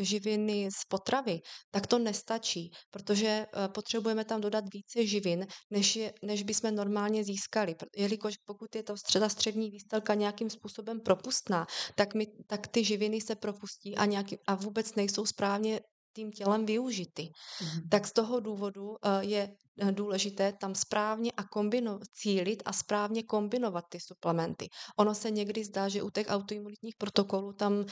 živiny 0.00 0.68
z 0.70 0.84
potravy, 0.88 1.40
tak 1.70 1.86
to 1.86 1.98
nestačí, 1.98 2.70
protože 2.90 3.46
potřebujeme 3.74 4.24
tam 4.24 4.40
dodat 4.40 4.64
více 4.72 5.06
živin, 5.06 5.46
než, 5.70 5.96
je, 5.96 6.12
než 6.22 6.42
bychom 6.42 6.74
normálně 6.74 7.24
získali. 7.24 7.76
Jelikož 7.96 8.34
pokud 8.44 8.74
je 8.74 8.82
to 8.82 8.96
středa 8.96 9.28
střední 9.28 9.70
výstelka 9.70 10.14
nějakým 10.14 10.50
způsobem 10.50 11.00
propustná, 11.00 11.66
tak, 11.94 12.14
my, 12.14 12.26
tak 12.46 12.66
ty 12.66 12.84
živiny 12.84 13.20
se 13.20 13.34
propustí 13.34 13.96
a, 13.96 14.04
nějaký, 14.04 14.38
a 14.46 14.54
vůbec 14.54 14.94
nejsou 14.94 15.26
správně 15.26 15.80
tím 16.16 16.32
tělem 16.32 16.66
využity. 16.66 17.22
Mm-hmm. 17.22 17.88
Tak 17.88 18.06
z 18.06 18.12
toho 18.12 18.40
důvodu 18.40 18.88
uh, 18.88 18.96
je 19.20 19.42
Eh, 19.44 19.65
důležité 19.90 20.52
tam 20.60 20.74
správně 20.74 21.32
a 21.36 21.44
kombino, 21.44 21.98
cílit 22.12 22.62
a 22.64 22.72
správně 22.72 23.22
kombinovat 23.22 23.84
ty 23.88 24.00
suplementy. 24.00 24.68
Ono 24.98 25.14
se 25.14 25.30
někdy 25.30 25.64
zdá, 25.64 25.88
že 25.88 26.02
u 26.02 26.10
těch 26.10 26.26
autoimunitních 26.28 26.94
protokolů 26.98 27.52
tam 27.52 27.72
uh, 27.72 27.86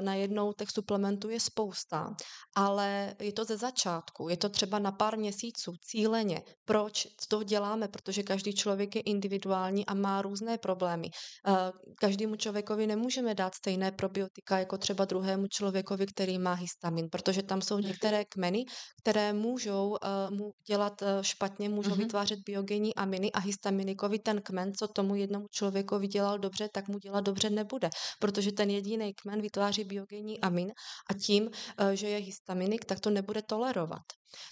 najednou 0.00 0.52
těch 0.52 0.70
suplementů 0.70 1.28
je 1.30 1.40
spousta, 1.40 2.14
ale 2.56 3.14
je 3.20 3.32
to 3.32 3.44
ze 3.44 3.56
začátku, 3.56 4.28
je 4.28 4.36
to 4.36 4.48
třeba 4.48 4.78
na 4.78 4.92
pár 4.92 5.18
měsíců, 5.18 5.72
cíleně. 5.84 6.42
Proč 6.64 7.08
to 7.28 7.42
děláme? 7.42 7.88
Protože 7.88 8.22
každý 8.22 8.54
člověk 8.54 8.96
je 8.96 9.02
individuální 9.02 9.86
a 9.86 9.94
má 9.94 10.22
různé 10.22 10.58
problémy. 10.58 11.08
Uh, 11.48 11.56
každému 12.00 12.36
člověkovi 12.36 12.86
nemůžeme 12.86 13.34
dát 13.34 13.54
stejné 13.54 13.92
probiotika 13.92 14.58
jako 14.58 14.78
třeba 14.78 15.04
druhému 15.04 15.46
člověkovi, 15.46 16.06
který 16.06 16.38
má 16.38 16.52
histamin, 16.54 17.08
protože 17.12 17.42
tam 17.42 17.62
jsou 17.62 17.78
mhm. 17.78 17.86
některé 17.86 18.24
kmeny, 18.24 18.64
které 19.02 19.32
můžou 19.32 19.88
uh, 19.88 20.36
mu 20.36 20.52
dělat 20.68 21.02
špatně, 21.26 21.68
můžou 21.68 21.90
mm-hmm. 21.90 21.98
vytvářet 21.98 22.38
biogenní 22.46 22.94
aminy 22.94 23.32
a 23.32 23.38
histaminikovi 23.38 24.18
ten 24.18 24.42
kmen, 24.42 24.72
co 24.74 24.88
tomu 24.88 25.14
jednomu 25.14 25.46
člověku 25.50 25.98
dělal 25.98 26.38
dobře, 26.38 26.68
tak 26.72 26.88
mu 26.88 26.98
dělat 26.98 27.20
dobře 27.20 27.50
nebude, 27.50 27.90
protože 28.20 28.52
ten 28.52 28.70
jediný 28.70 29.14
kmen 29.14 29.42
vytváří 29.42 29.84
biogenní 29.84 30.40
amin 30.40 30.72
a 31.10 31.14
tím, 31.14 31.50
eh, 31.78 31.96
že 31.96 32.08
je 32.08 32.18
histaminik, 32.18 32.84
tak 32.84 33.00
to 33.00 33.10
nebude 33.10 33.42
tolerovat. 33.42 34.02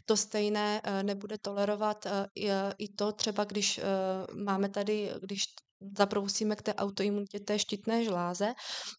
To 0.05 0.17
stejné 0.17 0.81
eh, 0.85 1.03
nebude 1.03 1.39
tolerovat 1.39 2.07
eh, 2.07 2.75
i 2.79 2.89
to 2.89 3.13
třeba, 3.13 3.45
když 3.45 3.81
máme 4.35 4.69
tady, 4.69 5.11
když 5.21 5.43
zabrousíme 5.99 6.57
k 6.57 6.63
té 6.63 6.75
autoimunitě 6.75 7.41
té 7.41 7.59
štítné 7.59 8.05
žláze, 8.05 8.53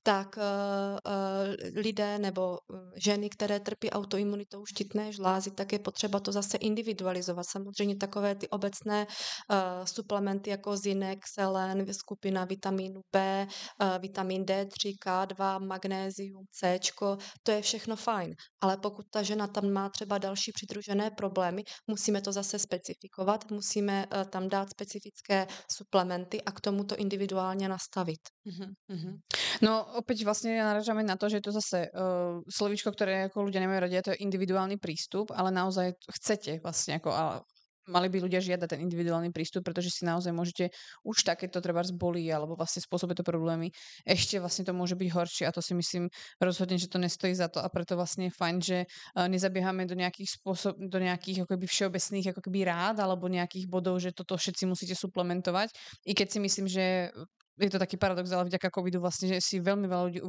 tak 0.03 0.37
uh, 0.37 0.43
uh, 0.43 1.81
lidé 1.81 2.19
nebo 2.19 2.57
ženy, 2.95 3.29
které 3.29 3.59
trpí 3.59 3.89
autoimunitou 3.91 4.65
štítné 4.65 5.11
žlázy, 5.11 5.51
tak 5.51 5.73
je 5.73 5.79
potřeba 5.79 6.19
to 6.19 6.31
zase 6.31 6.57
individualizovat. 6.57 7.45
Samozřejmě 7.49 7.95
takové 7.95 8.35
ty 8.35 8.49
obecné 8.49 9.07
suplementy 9.85 10.49
jako 10.49 10.77
zinek, 10.77 11.19
selen, 11.33 11.93
skupina 11.93 12.45
vitamínu 12.45 13.01
B, 13.11 13.47
vitamin 13.99 14.43
D3, 14.43 14.93
K2, 15.05 15.67
magnézium, 15.67 16.45
C, 16.51 16.79
to 17.43 17.51
je 17.51 17.61
všechno 17.61 17.95
fajn. 17.95 18.35
Ale 18.61 18.77
pokud 18.77 19.05
ta 19.11 19.23
žena 19.23 19.47
tam 19.47 19.71
má 19.71 19.89
třeba 19.89 20.17
další 20.17 20.51
přidružené 20.51 21.11
problémy, 21.11 21.63
musíme 21.87 22.21
to 22.21 22.31
zase 22.31 22.59
specifikovat, 22.59 23.51
musíme 23.51 24.05
tam 24.29 24.49
dát 24.49 24.69
specifické 24.69 25.47
suplementy 25.71 26.41
a 26.41 26.51
k 26.51 26.61
tomu 26.61 26.74
tomu 26.75 26.83
to 26.83 26.95
individuálně 26.95 27.67
nastavit. 27.67 28.19
No 29.61 29.88
opäť 29.95 30.27
vlastne 30.27 30.51
naražame 30.59 30.99
na 31.07 31.15
to, 31.15 31.31
že 31.31 31.39
je 31.39 31.45
to 31.47 31.55
zase 31.55 31.88
uh, 31.88 32.43
slovíčko, 32.51 32.91
ktoré 32.91 33.31
ako 33.31 33.47
ľudia 33.47 33.63
nemajú 33.63 33.79
radi, 33.88 34.03
to 34.03 34.11
je 34.11 34.23
individuálny 34.27 34.75
prístup, 34.75 35.31
ale 35.31 35.47
naozaj 35.55 35.95
chcete 36.11 36.59
vlastne 36.59 36.99
ako, 36.99 37.09
ale 37.15 37.33
mali 37.85 38.07
by 38.09 38.17
ľudia 38.21 38.41
žiadať 38.41 38.77
ten 38.77 38.81
individuálny 38.85 39.29
prístup, 39.29 39.65
pretože 39.65 39.93
si 39.93 40.03
naozaj 40.05 40.33
môžete 40.33 40.73
už 41.05 41.21
takéto 41.21 41.61
treba 41.61 41.85
zbolí 41.85 42.25
alebo 42.29 42.57
vlastne 42.57 42.81
spôsobuje 42.81 43.21
to 43.21 43.25
problémy. 43.25 43.69
Ešte 44.03 44.41
vlastne 44.41 44.65
to 44.65 44.73
môže 44.73 44.97
byť 44.97 45.09
horšie 45.13 45.43
a 45.45 45.53
to 45.53 45.61
si 45.61 45.77
myslím 45.77 46.09
rozhodne, 46.41 46.81
že 46.81 46.89
to 46.89 46.97
nestojí 46.97 47.37
za 47.37 47.47
to 47.47 47.61
a 47.61 47.67
preto 47.69 47.93
vlastne 47.93 48.27
je 48.29 48.33
fajn, 48.33 48.55
že 48.61 48.77
nezabiehame 49.15 49.85
do 49.85 49.93
nejakých 49.93 50.41
spôsob, 50.41 50.75
do 50.81 50.97
nejakých 50.97 51.45
akoby 51.45 51.65
všeobecných 51.69 52.33
ako 52.33 52.41
keby 52.41 52.65
rád 52.65 53.01
alebo 53.01 53.29
nejakých 53.29 53.69
bodov, 53.69 54.01
že 54.01 54.11
toto 54.11 54.33
všetci 54.33 54.65
musíte 54.65 54.97
suplementovať. 54.97 55.73
I 56.09 56.17
keď 56.17 56.27
si 56.33 56.39
myslím, 56.41 56.65
že 56.65 57.13
je 57.55 57.71
to 57.71 57.79
taký 57.79 57.95
paradox, 57.95 58.27
ale 58.35 58.51
vďaka 58.51 58.67
covidu 58.67 58.99
vlastne, 58.99 59.31
že 59.31 59.37
si 59.39 59.63
veľmi 59.63 59.87
veľa 59.87 60.03
ľudí 60.11 60.19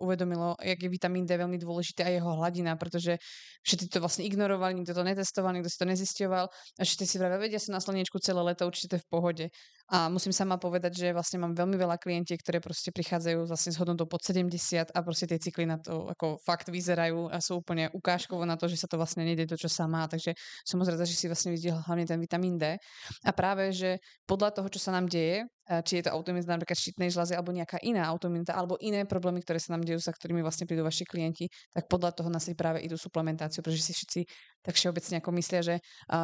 uvedomilo, 0.00 0.56
jak 0.64 0.80
je 0.80 0.88
vitamín 0.88 1.28
D 1.28 1.36
veľmi 1.36 1.60
dôležitý 1.60 2.00
a 2.00 2.10
jeho 2.16 2.30
hladina, 2.40 2.72
pretože 2.80 3.20
všetci 3.68 3.92
to 3.92 4.00
vlastne 4.00 4.24
ignorovali, 4.24 4.80
nikto 4.80 4.96
to 4.96 5.04
netestoval, 5.04 5.52
nikto 5.52 5.68
si 5.68 5.76
to 5.76 5.86
nezisťoval 5.86 6.44
a 6.48 6.80
všetci 6.80 7.04
si 7.04 7.16
vravia, 7.20 7.36
vedia 7.36 7.60
sa 7.60 7.76
na 7.76 7.80
slnečku 7.84 8.16
celé 8.24 8.40
leto, 8.40 8.64
určite 8.64 8.96
to 8.96 8.96
je 8.96 9.04
v 9.04 9.10
pohode. 9.12 9.44
A 9.90 10.06
musím 10.06 10.30
sama 10.30 10.54
povedať, 10.54 11.02
že 11.02 11.06
vlastne 11.10 11.42
mám 11.42 11.50
veľmi 11.50 11.74
veľa 11.74 11.98
klientiek, 11.98 12.38
ktoré 12.38 12.62
proste 12.62 12.94
prichádzajú 12.94 13.42
vlastne 13.42 13.74
s 13.74 13.76
hodnotou 13.82 14.06
pod 14.06 14.22
70 14.22 14.94
a 14.94 14.98
proste 15.02 15.26
tie 15.26 15.42
cykly 15.42 15.66
na 15.66 15.82
to 15.82 16.06
ako 16.06 16.38
fakt 16.46 16.70
vyzerajú 16.70 17.26
a 17.26 17.42
sú 17.42 17.58
úplne 17.58 17.90
ukážkovo 17.90 18.46
na 18.46 18.54
to, 18.54 18.70
že 18.70 18.78
sa 18.78 18.86
to 18.86 18.94
vlastne 18.94 19.26
nejde 19.26 19.50
to, 19.50 19.58
čo 19.58 19.66
sa 19.66 19.90
má. 19.90 20.06
Takže 20.06 20.38
som 20.62 20.78
moc 20.78 20.86
rada, 20.86 21.02
že 21.02 21.18
si 21.18 21.26
vlastne 21.26 21.50
videl 21.50 21.74
hlavne 21.74 22.06
ten 22.06 22.22
vitamín 22.22 22.54
D. 22.54 22.78
A 23.26 23.30
práve, 23.34 23.74
že 23.74 23.98
podľa 24.30 24.62
toho, 24.62 24.70
čo 24.70 24.78
sa 24.78 24.94
nám 24.94 25.10
deje, 25.10 25.42
či 25.86 26.02
je 26.02 26.04
to 26.06 26.10
autoimunita 26.10 26.50
napríklad 26.58 26.74
štítnej 26.74 27.14
žľazy 27.14 27.38
alebo 27.38 27.54
nejaká 27.54 27.78
iná 27.86 28.10
autoimunita 28.10 28.58
alebo 28.58 28.74
iné 28.82 29.06
problémy, 29.06 29.38
ktoré 29.46 29.62
sa 29.62 29.78
nám 29.78 29.86
dejú, 29.86 30.02
sa 30.02 30.10
ktorými 30.10 30.42
vlastne 30.42 30.66
prídu 30.66 30.82
vaši 30.82 31.06
klienti, 31.06 31.46
tak 31.70 31.86
podľa 31.86 32.10
toho 32.18 32.28
nás 32.28 32.50
práve 32.58 32.82
idú 32.82 32.98
suplementáciu, 32.98 33.62
pretože 33.62 33.86
si 33.86 33.92
všetci 33.94 34.20
tak 34.62 34.74
všeobecne 34.74 35.24
ako 35.24 35.30
myslia, 35.32 35.60
že 35.62 35.74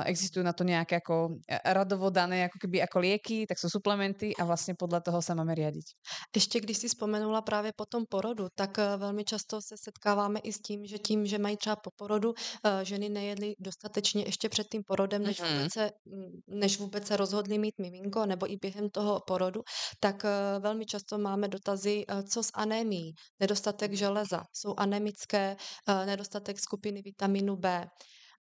existujú 0.04 0.44
na 0.44 0.52
to 0.52 0.64
nejaké 0.64 1.00
ako 1.00 1.40
e, 1.48 1.56
radovo 1.72 2.10
dané 2.10 2.44
ako 2.44 2.58
keby 2.58 2.82
ako 2.82 2.98
lieky, 2.98 3.46
tak 3.48 3.58
jsou 3.58 3.68
suplementy 3.68 4.36
a 4.36 4.44
vlastně 4.44 4.74
podle 4.74 5.00
toho 5.00 5.22
se 5.22 5.34
máme 5.34 5.54
riadiť. 5.54 5.84
Ještě 6.34 6.60
když 6.60 6.78
si 6.78 6.88
vzpomenula 6.88 7.42
právě 7.42 7.72
po 7.76 7.86
tom 7.86 8.04
porodu, 8.08 8.48
tak 8.54 8.78
e, 8.78 8.96
velmi 8.96 9.24
často 9.24 9.62
se 9.62 9.74
setkáváme 9.76 10.40
i 10.40 10.52
s 10.52 10.60
tím, 10.60 10.86
že 10.86 10.98
tím, 10.98 11.26
že 11.26 11.38
mají 11.38 11.56
třeba 11.56 11.76
po 11.76 11.90
porodu 11.96 12.34
e, 12.64 12.84
ženy 12.84 13.08
nejedly 13.08 13.54
dostatečně 13.58 14.24
ještě 14.26 14.48
před 14.48 14.66
tím 14.72 14.82
porodem, 14.86 15.22
než, 15.22 15.40
mm-hmm. 15.40 15.56
vůbec 15.56 15.72
se, 15.72 15.90
než 16.46 16.78
vůbec 16.78 17.06
se 17.06 17.16
rozhodly 17.16 17.58
mít 17.58 17.74
miminko, 17.78 18.26
nebo 18.26 18.52
i 18.52 18.56
během 18.56 18.90
toho 18.90 19.20
porodu, 19.26 19.62
tak 20.00 20.22
velmi 20.60 20.86
často 20.86 21.18
máme 21.18 21.48
dotazy, 21.48 22.04
co 22.30 22.42
s 22.42 22.50
anémií, 22.54 23.14
nedostatek 23.40 23.92
železa, 23.92 24.42
jsou 24.52 24.74
anemické, 24.76 25.56
nedostatek 26.06 26.60
skupiny 26.60 27.02
vitamínu 27.02 27.56
B. 27.56 27.86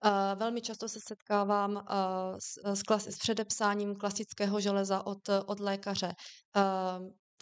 Uh, 0.05 0.11
velmi 0.39 0.61
často 0.61 0.89
se 0.89 0.99
setkávám 1.07 1.71
uh, 1.71 1.81
s, 2.39 2.59
s, 2.73 3.17
předepsáním 3.17 3.95
klasického 3.95 4.59
železa 4.59 5.05
od, 5.05 5.29
od 5.45 5.59
lékaře. 5.59 6.13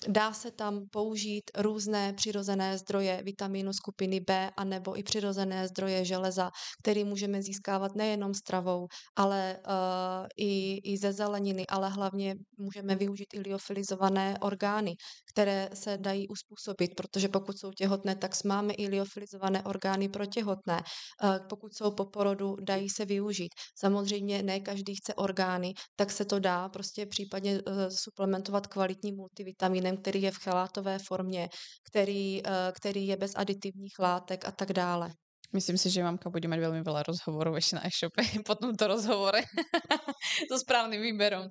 Dá 0.08 0.34
se 0.34 0.52
tam 0.52 0.82
použít 0.92 1.44
různé 1.58 2.14
přirozené 2.14 2.78
zdroje 2.78 3.22
vitamínu 3.24 3.74
skupiny 3.74 4.20
B 4.20 4.52
a 4.58 4.64
nebo 4.64 5.00
i 5.00 5.04
přirozené 5.04 5.68
zdroje 5.68 6.06
železa, 6.06 6.52
který 6.84 7.04
můžeme 7.04 7.42
získávat 7.42 7.96
nejenom 7.96 8.34
stravou, 8.34 8.88
ale 9.16 9.58
uh, 9.68 10.28
i, 10.38 10.78
i 10.94 10.98
ze 10.98 11.14
zeleniny, 11.14 11.68
ale 11.68 11.90
hlavně 11.90 12.36
můžeme 12.58 12.96
využít 12.96 13.28
i 13.34 13.40
liofilizované 13.40 14.38
orgány, 14.42 14.96
které 15.34 15.70
se 15.74 15.98
dají 15.98 16.28
uspůsobit, 16.28 16.96
protože 16.96 17.28
pokud 17.28 17.60
jsou 17.60 17.72
těhotné, 17.72 18.16
tak 18.16 18.32
máme 18.46 18.74
i 18.74 18.88
liofilizované 18.88 19.64
orgány 19.64 20.10
pro 20.10 20.26
těhotné. 20.26 20.82
Uh, 21.24 21.48
pokud 21.50 21.76
jsou 21.76 21.92
po 21.92 22.06
porodu, 22.06 22.56
dají 22.62 22.90
se 22.90 23.06
využít. 23.06 23.52
Samozřejmě 23.80 24.44
ne 24.44 24.60
každý 24.60 24.96
chce 24.96 25.14
orgány, 25.14 25.74
tak 25.96 26.12
se 26.12 26.26
to 26.26 26.40
dá 26.40 26.70
prostě 26.70 27.06
případně 27.06 27.62
uh, 27.62 27.74
suplementovat 27.90 28.68
kvalitním 28.68 29.16
multivitaminem 29.16 29.93
vínem, 29.94 30.02
který 30.02 30.22
je 30.22 30.32
v 30.32 30.38
chelátové 30.38 31.00
formě, 31.00 31.50
který, 31.90 32.42
eh, 32.46 32.72
který 32.72 33.08
je 33.08 33.18
bez 33.18 33.32
aditivních 33.36 34.00
látek 34.00 34.48
a 34.48 34.52
tak 34.52 34.74
dále. 34.74 35.12
Myslím 35.54 35.78
si, 35.78 35.94
že 35.94 36.02
mamka 36.02 36.34
bude 36.34 36.50
mať 36.50 36.66
veľmi 36.66 36.82
veľa 36.82 37.14
rozhovorov 37.14 37.54
ešte 37.62 37.78
na 37.78 37.86
e-shope 37.86 38.26
po 38.50 38.58
tomto 38.58 38.90
rozhovore 38.90 39.38
so 40.50 40.58
správnym 40.58 40.98
výberom. 40.98 41.46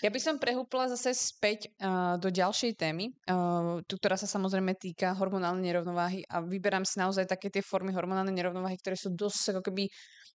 Ja 0.00 0.08
by 0.08 0.16
som 0.16 0.40
prehúpla 0.40 0.88
zase 0.88 1.12
späť 1.12 1.68
uh, 1.76 2.16
do 2.16 2.32
ďalšej 2.32 2.80
témy, 2.80 3.12
uh, 3.12 3.84
tu, 3.84 4.00
ktorá 4.00 4.16
sa 4.16 4.24
samozrejme 4.24 4.72
týka 4.80 5.12
hormonálnej 5.12 5.68
nerovnováhy 5.68 6.24
a 6.32 6.40
vyberám 6.40 6.88
si 6.88 6.96
naozaj 6.96 7.28
také 7.28 7.52
tie 7.52 7.60
formy 7.60 7.92
hormonálnej 7.92 8.32
nerovnováhy, 8.32 8.80
ktoré 8.80 8.96
sú 8.96 9.12
dosť 9.12 9.52
ako 9.52 9.68
keby 9.68 9.84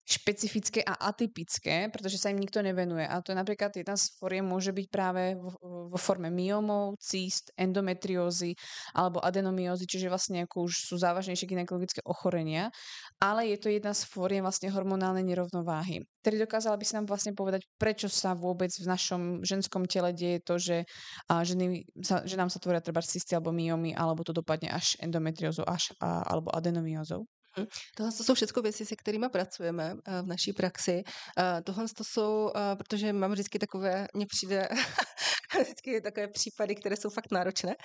špecifické 0.06 0.86
a 0.86 0.94
atypické, 1.10 1.90
pretože 1.90 2.22
sa 2.22 2.30
im 2.30 2.38
nikto 2.38 2.62
nevenuje. 2.62 3.10
A 3.10 3.18
to 3.26 3.34
je 3.34 3.42
napríklad 3.42 3.74
jedna 3.74 3.98
z 3.98 4.14
foriem 4.22 4.46
môže 4.46 4.70
byť 4.70 4.88
práve 4.94 5.34
vo, 5.34 5.90
vo 5.90 5.98
forme 5.98 6.30
myomov, 6.30 7.02
cyst, 7.02 7.50
endometriózy 7.58 8.54
alebo 8.94 9.18
adenomiózy, 9.26 9.90
čiže 9.90 10.14
vlastne 10.14 10.46
ako 10.46 10.70
už 10.70 10.94
sú 10.94 10.96
závažnejšie 11.02 11.50
gynekologické 11.50 12.06
ochorenia, 12.06 12.70
ale 13.18 13.50
je 13.50 13.58
to 13.58 13.74
jedna 13.74 13.98
z 13.98 14.06
foriem 14.06 14.46
vlastne 14.46 14.70
hormonálnej 14.70 15.26
nerovnováhy. 15.26 16.06
Tedy 16.22 16.38
dokázala 16.38 16.78
by 16.78 16.86
si 16.86 16.94
nám 16.94 17.10
vlastne 17.10 17.34
povedať, 17.34 17.66
prečo 17.82 18.06
sa 18.06 18.38
vôbec 18.38 18.70
v 18.78 18.86
našom 18.86 19.22
ženskom 19.42 19.90
tele 19.90 20.14
deje 20.14 20.38
to, 20.46 20.62
že 20.62 20.78
a, 21.30 21.42
ženy, 21.42 21.82
sa, 22.06 22.22
že 22.22 22.38
nám 22.38 22.54
sa 22.54 22.62
tvoria 22.62 22.82
treba 22.82 23.02
cysty 23.02 23.34
alebo 23.34 23.50
myomy, 23.50 23.98
alebo 23.98 24.22
to 24.22 24.38
dopadne 24.38 24.70
až 24.70 25.02
endometriózou 25.02 25.66
až, 25.66 25.98
a, 25.98 26.22
alebo 26.30 26.54
adenomiózou? 26.54 27.26
Hm. 27.60 27.66
Tohle 27.96 28.12
to 28.12 28.24
jsou 28.24 28.34
všechno 28.34 28.62
věci, 28.62 28.86
se 28.86 28.96
kterými 28.96 29.30
pracujeme 29.30 29.96
eh, 30.06 30.22
v 30.22 30.28
naší 30.28 30.54
praxi. 30.54 31.04
Eh, 31.38 31.62
tohle 31.62 31.86
to 31.98 32.04
jsou, 32.04 32.52
eh, 32.56 32.76
protože 32.76 33.14
mám 33.14 33.32
vždycky 33.32 33.60
takové, 33.60 34.08
mně 34.14 34.26
přijde 34.26 34.70
vždycky 35.62 36.02
takové 36.02 36.28
případy, 36.28 36.76
které 36.76 36.96
jsou 36.96 37.10
fakt 37.10 37.32
náročné. 37.32 37.76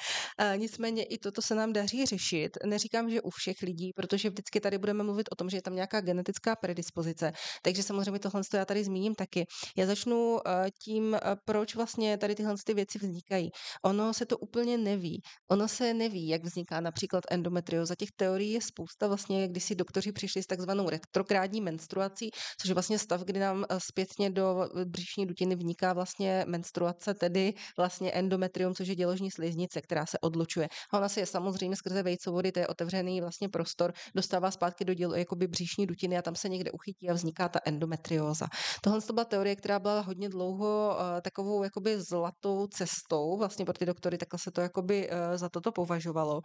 Nicméně 0.57 1.05
i 1.05 1.19
toto 1.19 1.43
se 1.43 1.55
nám 1.55 1.73
daří 1.73 2.07
řešit. 2.07 2.59
Neříkám, 2.65 3.11
že 3.11 3.23
u 3.23 3.31
všech 3.31 3.63
lidí, 3.63 3.93
protože 3.97 4.31
vždycky 4.31 4.61
tady 4.61 4.79
budeme 4.79 5.05
mluvit 5.05 5.29
o 5.33 5.35
tom, 5.35 5.51
že 5.51 5.57
je 5.57 5.63
tam 5.63 5.75
nějaká 5.75 6.01
genetická 6.01 6.57
predispozice. 6.57 7.33
Takže 7.63 7.83
samozřejmě 7.83 8.19
tohle 8.19 8.43
já 8.55 8.65
tady 8.65 8.85
zmíním 8.85 9.15
taky. 9.15 9.47
Já 9.77 9.87
začnu 9.87 10.39
tím, 10.85 11.17
proč 11.45 11.75
vlastně 11.75 12.19
tady 12.19 12.35
tyhle 12.35 12.55
ty 12.67 12.75
věci 12.75 12.99
vznikají. 12.99 13.51
Ono 13.85 14.15
se 14.15 14.27
to 14.27 14.39
úplně 14.39 14.79
neví. 14.79 15.23
Ono 15.51 15.69
se 15.69 15.95
neví, 15.95 16.29
jak 16.29 16.45
vzniká 16.45 16.81
například 16.81 17.25
endometrioza. 17.31 17.95
Těch 17.95 18.09
teorií 18.17 18.53
je 18.53 18.61
spousta 18.61 19.09
vlastně, 19.09 19.49
kdy 19.49 19.61
si 19.61 19.75
doktoři 19.75 20.13
přišli 20.13 20.43
s 20.43 20.47
takzvanou 20.47 20.89
retrográdní 20.89 21.61
menstruací, 21.61 22.31
což 22.61 22.69
je 22.69 22.75
vlastně 22.75 22.99
stav, 22.99 23.21
kdy 23.21 23.41
nám 23.41 23.65
eh, 23.69 23.79
zpětně 23.81 24.31
do 24.31 24.69
eh, 24.81 24.85
břišní 24.85 25.27
dutiny 25.27 25.57
vniká 25.57 25.93
vlastně 25.93 26.45
menstruace, 26.49 27.15
tedy 27.15 27.50
vlastně 27.77 28.13
endometrium, 28.13 28.75
což 28.75 28.89
je 28.89 28.95
děložní 28.95 29.31
sliznice, 29.31 29.81
která 29.81 30.07
se 30.07 30.19
odlučuje. 30.19 30.69
A 30.93 30.99
ona 30.99 31.09
se 31.09 31.21
je 31.21 31.27
samozřejmě 31.27 31.77
skrze 31.77 32.03
vejcovody, 32.03 32.53
to 32.53 32.59
je 32.59 32.67
otevřený 32.67 33.21
vlastně 33.21 33.49
prostor, 33.49 33.93
dostává 34.15 34.51
zpátky 34.51 34.85
do 34.85 34.95
dělo, 34.95 35.15
jakoby 35.15 35.47
břišní 35.47 35.87
dutiny 35.87 36.19
a 36.19 36.23
tam 36.23 36.35
se 36.35 36.49
někde 36.49 36.71
uchytí 36.71 37.11
a 37.11 37.13
vzniká 37.15 37.49
ta 37.49 37.61
endometrióza. 37.65 38.47
Tohle 38.83 39.01
to 39.01 39.13
byla 39.13 39.25
teorie, 39.25 39.57
která 39.57 39.79
byla 39.79 40.01
hodně 40.01 40.29
dlouho 40.29 40.97
uh, 40.97 41.21
takovou 41.21 41.63
jakoby 41.63 42.01
zlatou 42.01 42.67
cestou 42.67 43.37
vlastně 43.39 43.65
pro 43.65 43.75
ty 43.75 43.87
doktory, 43.87 44.19
takhle 44.19 44.39
se 44.39 44.51
to 44.51 44.61
jakoby 44.61 45.11
uh, 45.11 45.17
za 45.37 45.49
toto 45.49 45.73
považovalo. 45.73 46.41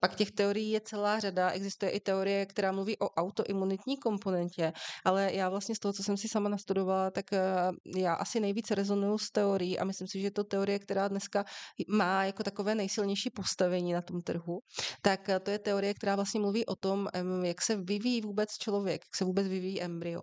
Pak 0.00 0.14
těch 0.14 0.30
teorií 0.30 0.70
je 0.70 0.80
celá 0.80 1.18
řada, 1.18 1.50
existuje 1.50 1.90
i 1.90 2.00
teorie, 2.00 2.46
která 2.46 2.70
která 2.70 2.72
mluví 2.72 2.98
o 2.98 3.08
autoimunitní 3.10 3.96
komponentě, 3.96 4.72
ale 5.04 5.34
já 5.34 5.48
vlastně 5.48 5.74
z 5.74 5.78
toho, 5.78 5.92
co 5.92 6.02
jsem 6.02 6.16
si 6.16 6.28
sama 6.28 6.48
nastudovala, 6.48 7.10
tak 7.10 7.32
eh, 7.32 7.40
já 7.96 8.14
asi 8.14 8.40
nejvíce 8.40 8.74
rezonuju 8.74 9.18
s 9.18 9.30
teorií 9.30 9.78
a 9.78 9.84
myslím 9.84 10.08
si, 10.08 10.20
že 10.20 10.30
to 10.30 10.44
teorie, 10.50 10.78
která 10.78 11.08
dneska 11.08 11.44
má 11.88 12.24
jako 12.24 12.42
takové 12.42 12.74
nejsilnější 12.74 13.30
postavení 13.30 13.92
na 13.92 14.02
tom 14.02 14.20
trhu, 14.20 14.60
tak 15.02 15.28
eh, 15.28 15.40
to 15.40 15.50
je 15.50 15.58
teorie, 15.58 15.94
která 15.94 16.16
vlastně 16.16 16.40
mluví 16.40 16.66
o 16.66 16.76
tom, 16.76 17.08
jak 17.42 17.62
se 17.62 17.76
vyvíjí 17.76 18.20
vůbec 18.20 18.48
člověk, 18.58 19.00
jak 19.06 19.16
se 19.16 19.24
vůbec 19.24 19.46
vyvíjí 19.46 19.82
embryo. 19.82 20.20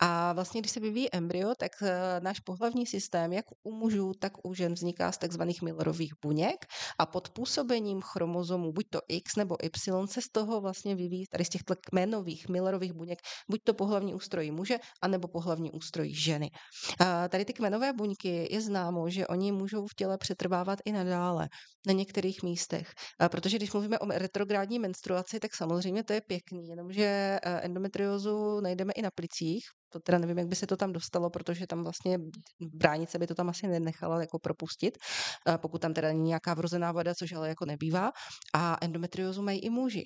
A 0.00 0.32
vlastně, 0.32 0.60
když 0.60 0.72
se 0.72 0.80
vyvíjí 0.80 1.08
embryo, 1.14 1.54
tak 1.58 1.72
eh, 1.82 2.20
náš 2.20 2.40
pohlavní 2.40 2.86
systém, 2.86 3.32
jak 3.32 3.44
u 3.62 3.72
mužů, 3.72 4.12
tak 4.18 4.32
u 4.46 4.54
žen, 4.54 4.74
vzniká 4.74 5.12
z 5.12 5.18
takzvaných 5.18 5.62
Millerových 5.62 6.12
buněk 6.22 6.66
a 6.98 7.06
pod 7.06 7.28
působením 7.30 8.00
chromozomů, 8.00 8.72
buď 8.72 8.86
to 8.90 9.00
X 9.08 9.36
nebo 9.36 9.56
Y, 9.62 10.06
se 10.06 10.22
z 10.22 10.28
toho 10.32 10.60
vlastně 10.60 10.94
vyvíjí 10.94 11.26
tady 11.30 11.44
z 11.44 11.48
těchto 11.48 11.74
kmenových 11.80 12.48
Millerových 12.48 12.92
buněk, 12.92 13.18
buď 13.50 13.60
to 13.64 13.74
pohlavní 13.74 14.14
ústrojí 14.14 14.50
muže, 14.50 14.78
anebo 15.02 15.28
pohlavní 15.28 15.70
ústrojí 15.70 16.14
ženy. 16.14 16.50
A 16.98 17.28
tady 17.28 17.44
ty 17.44 17.52
kmenové 17.52 17.92
buňky 17.92 18.48
je 18.50 18.60
známo, 18.60 19.10
že 19.10 19.26
oni 19.26 19.52
můžou 19.52 19.67
v 19.76 19.94
těle 19.96 20.18
přetrvávat 20.18 20.78
i 20.84 20.92
nadále 20.92 21.48
na 21.86 21.92
některých 21.92 22.42
místech. 22.42 22.90
Protože 23.30 23.56
když 23.56 23.72
mluvíme 23.72 23.98
o 23.98 24.06
retrográdní 24.06 24.78
menstruaci, 24.78 25.40
tak 25.40 25.54
samozřejmě 25.54 26.04
to 26.04 26.12
je 26.12 26.20
pěkný, 26.20 26.68
jenomže 26.68 27.04
e, 27.04 27.40
endometriózu 27.42 28.60
najdeme 28.60 28.92
i 28.92 29.02
na 29.02 29.10
plicích, 29.14 29.64
to 29.92 30.00
teda 30.00 30.18
nevím, 30.18 30.38
jak 30.38 30.48
by 30.48 30.56
se 30.56 30.66
to 30.66 30.76
tam 30.76 30.92
dostalo, 30.92 31.30
protože 31.30 31.66
tam 31.66 31.82
vlastně 31.82 32.18
bránice 32.74 33.18
by 33.18 33.26
to 33.26 33.34
tam 33.34 33.48
asi 33.48 33.68
nenechala 33.68 34.20
jako 34.20 34.38
propustit, 34.38 34.98
pokud 35.56 35.80
tam 35.80 35.94
teda 35.94 36.08
není 36.08 36.22
nějaká 36.22 36.54
vrozená 36.54 36.92
voda, 36.92 37.14
což 37.14 37.32
ale 37.32 37.48
jako 37.48 37.64
nebývá. 37.64 38.10
A 38.54 38.76
endometriózu 38.80 39.42
mají 39.42 39.58
i 39.64 39.70
muži. 39.70 40.04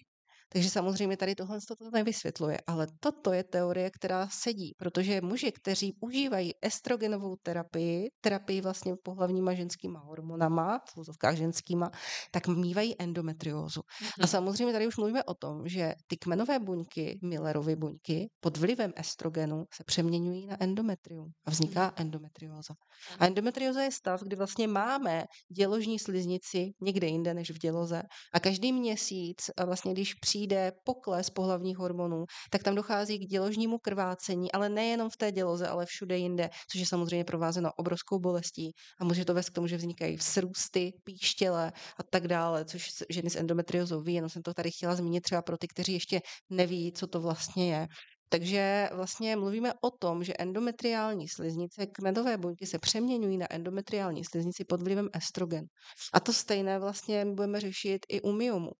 Takže 0.52 0.70
samozřejmě 0.70 1.16
tady 1.16 1.34
tohle 1.34 1.58
to 1.60 1.90
nevysvětluje, 1.92 2.58
ale 2.66 2.86
toto 3.00 3.32
je 3.32 3.44
teorie, 3.44 3.90
která 3.90 4.28
sedí, 4.30 4.72
protože 4.78 5.20
muži, 5.20 5.52
kteří 5.52 5.94
užívají 6.00 6.54
estrogenovou 6.62 7.36
terapii, 7.42 8.10
terapii 8.20 8.60
vlastně 8.60 8.96
pohlavníma 9.02 9.54
ženskýma 9.54 10.00
hormonama, 10.00 10.78
v 10.78 10.96
úzovkách 10.96 11.36
ženskýma, 11.36 11.90
tak 12.30 12.48
mývají 12.48 12.94
endometriózu. 12.98 13.80
Mm-hmm. 13.80 14.24
A 14.24 14.26
samozřejmě 14.26 14.72
tady 14.72 14.86
už 14.86 14.96
mluvíme 14.96 15.24
o 15.24 15.34
tom, 15.34 15.68
že 15.68 15.94
ty 16.06 16.16
kmenové 16.16 16.58
buňky, 16.58 17.18
Millerovy 17.22 17.76
buňky, 17.76 18.30
pod 18.40 18.56
vlivem 18.56 18.92
estrogenu 18.96 19.64
se 19.74 19.84
přeměňují 19.84 20.46
na 20.46 20.62
endometrium 20.62 21.30
a 21.44 21.50
vzniká 21.50 21.90
mm-hmm. 21.90 22.00
endometrióza. 22.00 22.74
A 23.18 23.26
endometrióza 23.26 23.82
je 23.82 23.92
stav, 23.92 24.22
kdy 24.22 24.36
vlastně 24.36 24.68
máme 24.68 25.24
děložní 25.56 25.98
sliznici 25.98 26.70
někde 26.80 27.06
jinde 27.06 27.34
než 27.34 27.50
v 27.50 27.58
děloze 27.58 28.02
a 28.32 28.40
každý 28.40 28.72
měsíc, 28.72 29.50
vlastně 29.66 29.92
když 29.92 30.14
přijde 30.14 30.41
přijde 30.42 30.72
pokles 30.84 31.30
pohlavních 31.30 31.78
hormonů, 31.78 32.24
tak 32.50 32.62
tam 32.62 32.74
dochází 32.74 33.18
k 33.18 33.28
děložnímu 33.28 33.78
krvácení, 33.78 34.52
ale 34.52 34.68
nejenom 34.68 35.10
v 35.10 35.16
té 35.16 35.32
děloze, 35.32 35.68
ale 35.68 35.86
všude 35.86 36.18
jinde, 36.18 36.50
což 36.72 36.80
je 36.80 36.86
samozřejmě 36.86 37.24
provázeno 37.24 37.70
obrovskou 37.78 38.18
bolestí 38.18 38.72
a 39.00 39.04
může 39.04 39.24
to 39.24 39.34
vést 39.34 39.50
k 39.50 39.54
tomu, 39.54 39.66
že 39.66 39.76
vznikají 39.76 40.18
srůsty, 40.18 40.92
píštěle 41.04 41.72
a 41.98 42.02
tak 42.10 42.28
dále, 42.28 42.64
což 42.64 42.88
ženy 43.10 43.30
s 43.30 43.36
endometriozou 43.36 44.00
ví, 44.02 44.14
jenom 44.14 44.30
jsem 44.30 44.42
to 44.42 44.54
tady 44.54 44.70
chtěla 44.70 44.94
zmínit 44.94 45.20
třeba 45.20 45.42
pro 45.42 45.56
ty, 45.56 45.66
kteří 45.68 45.92
ještě 45.92 46.20
neví, 46.50 46.92
co 46.92 47.06
to 47.06 47.20
vlastně 47.20 47.74
je. 47.74 47.86
Takže 48.28 48.88
vlastně 48.92 49.36
mluvíme 49.36 49.72
o 49.84 49.90
tom, 49.90 50.24
že 50.24 50.32
endometriální 50.38 51.28
sliznice, 51.28 51.86
kmenové 51.86 52.36
buňky 52.36 52.66
se 52.66 52.78
přeměňují 52.78 53.38
na 53.38 53.46
endometriální 53.50 54.24
sliznici 54.24 54.64
pod 54.64 54.82
vlivem 54.82 55.08
estrogen. 55.12 55.64
A 56.12 56.20
to 56.20 56.32
stejné 56.32 56.78
vlastně 56.78 57.26
budeme 57.26 57.60
řešit 57.60 58.06
i 58.08 58.20
u 58.20 58.32
myomu. 58.32 58.70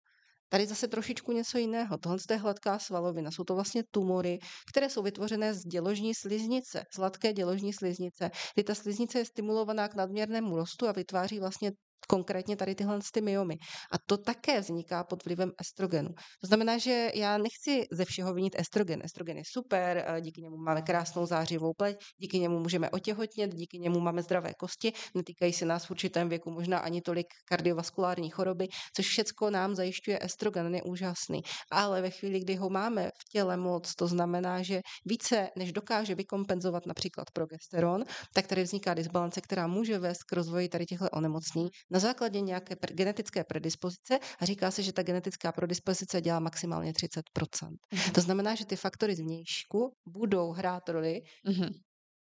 Tady 0.53 0.67
zase 0.67 0.89
trošičku 0.89 1.33
něco 1.33 1.59
jiného. 1.59 1.99
Tohle 1.99 2.19
je 2.31 2.37
hladká 2.37 2.79
svalovina. 2.79 3.31
Jsou 3.31 3.45
to 3.45 3.55
vlastně 3.55 3.83
tumory, 3.91 4.39
které 4.69 4.91
jsou 4.91 5.03
vytvořené 5.03 5.55
z 5.55 5.65
děložní 5.65 6.15
sliznice, 6.15 6.85
z 6.95 6.97
hladké 6.99 7.33
děložní 7.33 7.73
sliznice, 7.73 8.31
kdy 8.55 8.65
ta 8.65 8.75
sliznice 8.75 9.19
je 9.19 9.25
stimulovaná 9.25 9.89
k 9.89 9.95
nadměrnému 9.95 10.57
rostu 10.57 10.89
a 10.89 10.93
vytváří 10.93 11.39
vlastně 11.41 11.73
konkrétně 12.09 12.57
tady 12.57 12.75
tyhle 12.75 12.99
ty 13.13 13.21
myomy. 13.21 13.55
A 13.93 13.99
to 14.07 14.17
také 14.17 14.61
vzniká 14.61 15.05
pod 15.05 15.25
vlivem 15.25 15.53
estrogenu. 15.61 16.09
To 16.41 16.47
znamená, 16.47 16.79
že 16.79 17.11
já 17.15 17.39
nechci 17.39 17.87
ze 17.93 18.05
všeho 18.05 18.35
vinit 18.35 18.55
estrogen. 18.59 19.01
Estrogen 19.05 19.37
je 19.37 19.43
super, 19.47 20.05
eh, 20.07 20.21
díky 20.21 20.43
němu 20.43 20.57
máme 20.57 20.83
krásnou 20.83 21.27
zářivou 21.27 21.73
pleť, 21.73 21.97
díky 22.19 22.39
němu 22.39 22.59
můžeme 22.59 22.91
otěhotnět, 22.91 23.55
díky 23.55 23.79
němu 23.79 24.01
máme 24.01 24.23
zdravé 24.23 24.55
kosti, 24.55 24.93
netýkají 25.15 25.53
se 25.53 25.65
nás 25.65 25.85
v 25.85 25.91
určitém 25.91 26.29
věku 26.29 26.51
možná 26.51 26.79
ani 26.79 27.03
tolik 27.03 27.27
kardiovaskulární 27.45 28.31
choroby, 28.31 28.69
což 28.97 29.07
všecko 29.07 29.51
nám 29.51 29.75
zajišťuje 29.75 30.19
estrogen, 30.23 30.75
je 30.75 30.83
úžasný. 30.83 31.43
Ale 31.71 32.03
ve 32.03 32.11
chvíli, 32.11 32.41
kdy 32.41 32.55
ho 32.55 32.71
máme 32.71 33.09
v 33.09 33.25
těle 33.33 33.57
moc, 33.57 33.95
to 33.95 34.07
znamená, 34.07 34.63
že 34.63 34.81
více 35.05 35.49
než 35.57 35.73
dokáže 35.73 36.15
vykompenzovat 36.15 36.87
například 36.87 37.31
progesteron, 37.33 38.05
tak 38.35 38.47
tady 38.47 38.63
vzniká 38.63 38.95
disbalance, 38.95 39.41
která 39.41 39.67
může 39.67 39.99
vést 39.99 40.25
k 40.25 40.33
rozvoji 40.33 40.69
tady 40.69 40.87
těchto 40.87 41.11
onemocnění 41.11 41.71
na 41.93 41.99
základě 41.99 42.41
nějaké 42.41 42.77
genetické 42.93 43.45
predispozice 43.45 44.19
a 44.39 44.45
říká 44.45 44.71
se, 44.71 44.83
že 44.83 44.93
ta 44.93 45.03
genetická 45.03 45.53
predispozice 45.53 46.21
dělá 46.21 46.41
maximálně 46.41 46.93
30%. 46.93 47.23
Mm-hmm. 47.33 48.13
To 48.13 48.21
znamená, 48.21 48.55
že 48.55 48.67
ty 48.67 48.77
faktory 48.77 49.15
zvnějšku 49.15 49.93
budou 50.07 50.53
hrát 50.53 50.89
roli 50.89 51.23
mm-hmm 51.47 51.73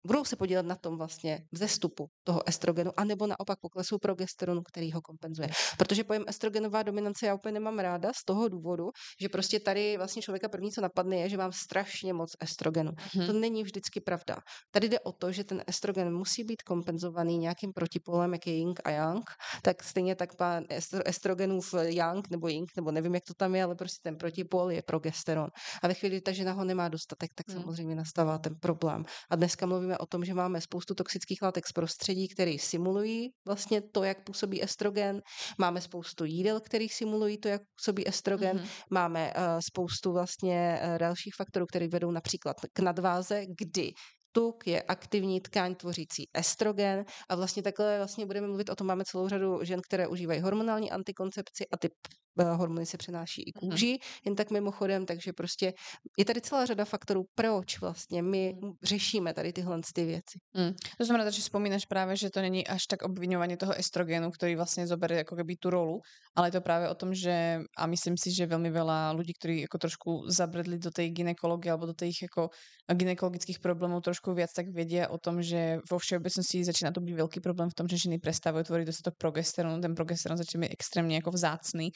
budou 0.06 0.24
se 0.24 0.36
podílet 0.36 0.66
na 0.66 0.76
tom 0.76 0.98
vlastně 0.98 1.38
vzestupu 1.52 2.06
toho 2.24 2.48
estrogenu, 2.48 2.90
anebo 2.96 3.26
naopak 3.26 3.58
poklesu 3.60 3.98
progesteronu, 3.98 4.62
který 4.62 4.92
ho 4.92 5.00
kompenzuje. 5.00 5.48
Protože 5.78 6.04
pojem 6.04 6.24
estrogenová 6.26 6.82
dominance 6.82 7.26
já 7.26 7.34
úplně 7.34 7.52
nemám 7.52 7.78
ráda 7.78 8.12
z 8.14 8.24
toho 8.24 8.48
důvodu, 8.48 8.90
že 9.20 9.28
prostě 9.28 9.60
tady 9.60 9.96
vlastně 9.96 10.22
člověka 10.22 10.48
první, 10.48 10.70
co 10.70 10.80
napadne, 10.80 11.16
je, 11.16 11.28
že 11.28 11.36
mám 11.36 11.52
strašně 11.52 12.12
moc 12.12 12.30
estrogenu. 12.40 12.92
Hmm. 13.12 13.26
To 13.26 13.32
není 13.32 13.62
vždycky 13.62 14.00
pravda. 14.00 14.36
Tady 14.70 14.88
jde 14.88 15.00
o 15.00 15.12
to, 15.12 15.32
že 15.32 15.44
ten 15.44 15.62
estrogen 15.66 16.14
musí 16.16 16.44
být 16.44 16.62
kompenzovaný 16.62 17.38
nějakým 17.38 17.72
protipolem, 17.72 18.32
jak 18.32 18.46
je 18.46 18.54
yin 18.54 18.74
a 18.84 18.90
yang, 18.90 19.30
tak 19.62 19.82
stejně 19.82 20.14
tak 20.14 20.40
má 20.40 20.60
estrogenův 21.04 21.74
yang 21.82 22.30
nebo 22.30 22.48
yin, 22.48 22.64
nebo 22.76 22.90
nevím, 22.90 23.14
jak 23.14 23.24
to 23.24 23.34
tam 23.34 23.54
je, 23.54 23.64
ale 23.64 23.74
prostě 23.74 23.98
ten 24.02 24.16
protipol 24.16 24.70
je 24.70 24.82
progesteron. 24.82 25.48
A 25.82 25.88
ve 25.88 25.94
chvíli, 25.94 26.16
kdy 26.16 26.20
ta 26.20 26.32
žena 26.32 26.52
ho 26.52 26.64
nemá 26.64 26.88
dostatek, 26.88 27.30
tak 27.34 27.48
hmm. 27.48 27.62
samozřejmě 27.62 27.94
nastává 27.94 28.38
ten 28.38 28.54
problém. 28.60 29.04
A 29.30 29.36
dneska 29.36 29.66
mluvím 29.66 29.89
mluvíme 29.90 29.98
o 29.98 30.06
tom, 30.06 30.24
že 30.24 30.34
máme 30.34 30.60
spoustu 30.60 30.94
toxických 30.94 31.42
látek 31.42 31.66
z 31.66 31.72
prostředí, 31.72 32.28
které 32.28 32.56
simulují 32.58 33.30
vlastně 33.46 33.80
to, 33.80 34.04
jak 34.04 34.24
působí 34.24 34.62
estrogen. 34.62 35.22
Máme 35.58 35.80
spoustu 35.80 36.24
jídel, 36.24 36.60
které 36.60 36.86
simulují 36.90 37.38
to, 37.38 37.48
jak 37.48 37.62
působí 37.74 38.08
estrogen. 38.08 38.56
Mm-hmm. 38.56 38.86
Máme 38.90 39.32
uh, 39.36 39.42
spoustu 39.60 40.12
vlastně 40.12 40.80
uh, 40.82 40.98
dalších 40.98 41.34
faktorů, 41.36 41.66
které 41.66 41.88
vedou 41.88 42.10
například 42.10 42.56
k 42.72 42.78
nadváze, 42.78 43.46
kdy 43.58 43.92
tuk 44.32 44.66
je 44.66 44.82
aktivní 44.82 45.40
tkáň 45.40 45.74
tvořící 45.74 46.30
estrogen 46.34 47.04
a 47.28 47.34
vlastně 47.34 47.62
takhle 47.62 47.98
vlastně 47.98 48.26
budeme 48.26 48.46
mluvit 48.46 48.70
o 48.70 48.74
tom, 48.74 48.86
máme 48.86 49.04
celou 49.04 49.28
řadu 49.28 49.64
žen, 49.64 49.80
které 49.82 50.06
užívají 50.08 50.40
hormonální 50.40 50.90
antikoncepci 50.90 51.66
a 51.72 51.76
ty 51.76 51.88
hormony 52.38 52.86
se 52.86 52.96
přenáší 52.96 53.42
i 53.42 53.52
kůži, 53.52 53.94
mm-hmm. 53.94 54.20
jen 54.26 54.34
tak 54.34 54.50
mimochodem, 54.50 55.06
takže 55.06 55.32
prostě 55.32 55.72
je 56.18 56.24
tady 56.24 56.40
celá 56.40 56.66
řada 56.66 56.84
faktorů, 56.84 57.24
proč 57.34 57.80
vlastně 57.80 58.22
my 58.22 58.54
mm. 58.62 58.72
řešíme 58.82 59.34
tady 59.34 59.52
tyhle 59.52 59.80
ty 59.94 60.04
věci. 60.04 60.38
Mm. 60.56 60.72
To 60.98 61.04
znamená, 61.04 61.30
že 61.30 61.42
vzpomínáš 61.42 61.86
právě, 61.86 62.16
že 62.16 62.30
to 62.30 62.40
není 62.40 62.66
až 62.66 62.86
tak 62.86 63.02
obvinování 63.02 63.56
toho 63.56 63.74
estrogenu, 63.78 64.30
který 64.30 64.56
vlastně 64.56 64.86
zobere 64.86 65.16
jako 65.16 65.36
keby 65.36 65.56
tu 65.56 65.70
rolu, 65.70 66.00
ale 66.36 66.48
je 66.48 66.52
to 66.52 66.60
právě 66.60 66.88
o 66.88 66.94
tom, 66.94 67.14
že 67.14 67.60
a 67.78 67.86
myslím 67.86 68.16
si, 68.16 68.34
že 68.34 68.46
velmi 68.46 68.70
veľa 68.70 69.16
lidí, 69.16 69.32
kteří 69.32 69.60
jako 69.60 69.78
trošku 69.78 70.10
zabredli 70.28 70.78
do 70.78 70.90
té 70.90 71.08
ginekologie 71.08 71.72
alebo 71.72 71.86
do 71.86 71.94
těch 71.94 72.22
jako 72.22 72.48
ginekologických 72.94 73.58
problémů 73.58 74.00
trošku 74.00 74.34
víc, 74.34 74.52
tak 74.52 74.66
vědí 74.68 75.00
o 75.06 75.18
tom, 75.18 75.42
že 75.42 75.78
vo 75.90 75.98
všeobecnosti 75.98 76.64
začíná 76.64 76.90
to 76.90 77.00
být 77.00 77.14
velký 77.14 77.40
problém 77.40 77.70
v 77.70 77.74
tom, 77.74 77.88
že 77.88 77.96
ženy 77.98 78.18
prestávají 78.18 78.64
tvořit 78.64 78.84
dostatok 78.84 79.14
progesteronu, 79.18 79.80
ten 79.80 79.94
progesteron 79.94 80.38
začne 80.38 80.60
být 80.60 80.70
extrémně 80.70 81.16
jako 81.16 81.30
vzácný 81.30 81.90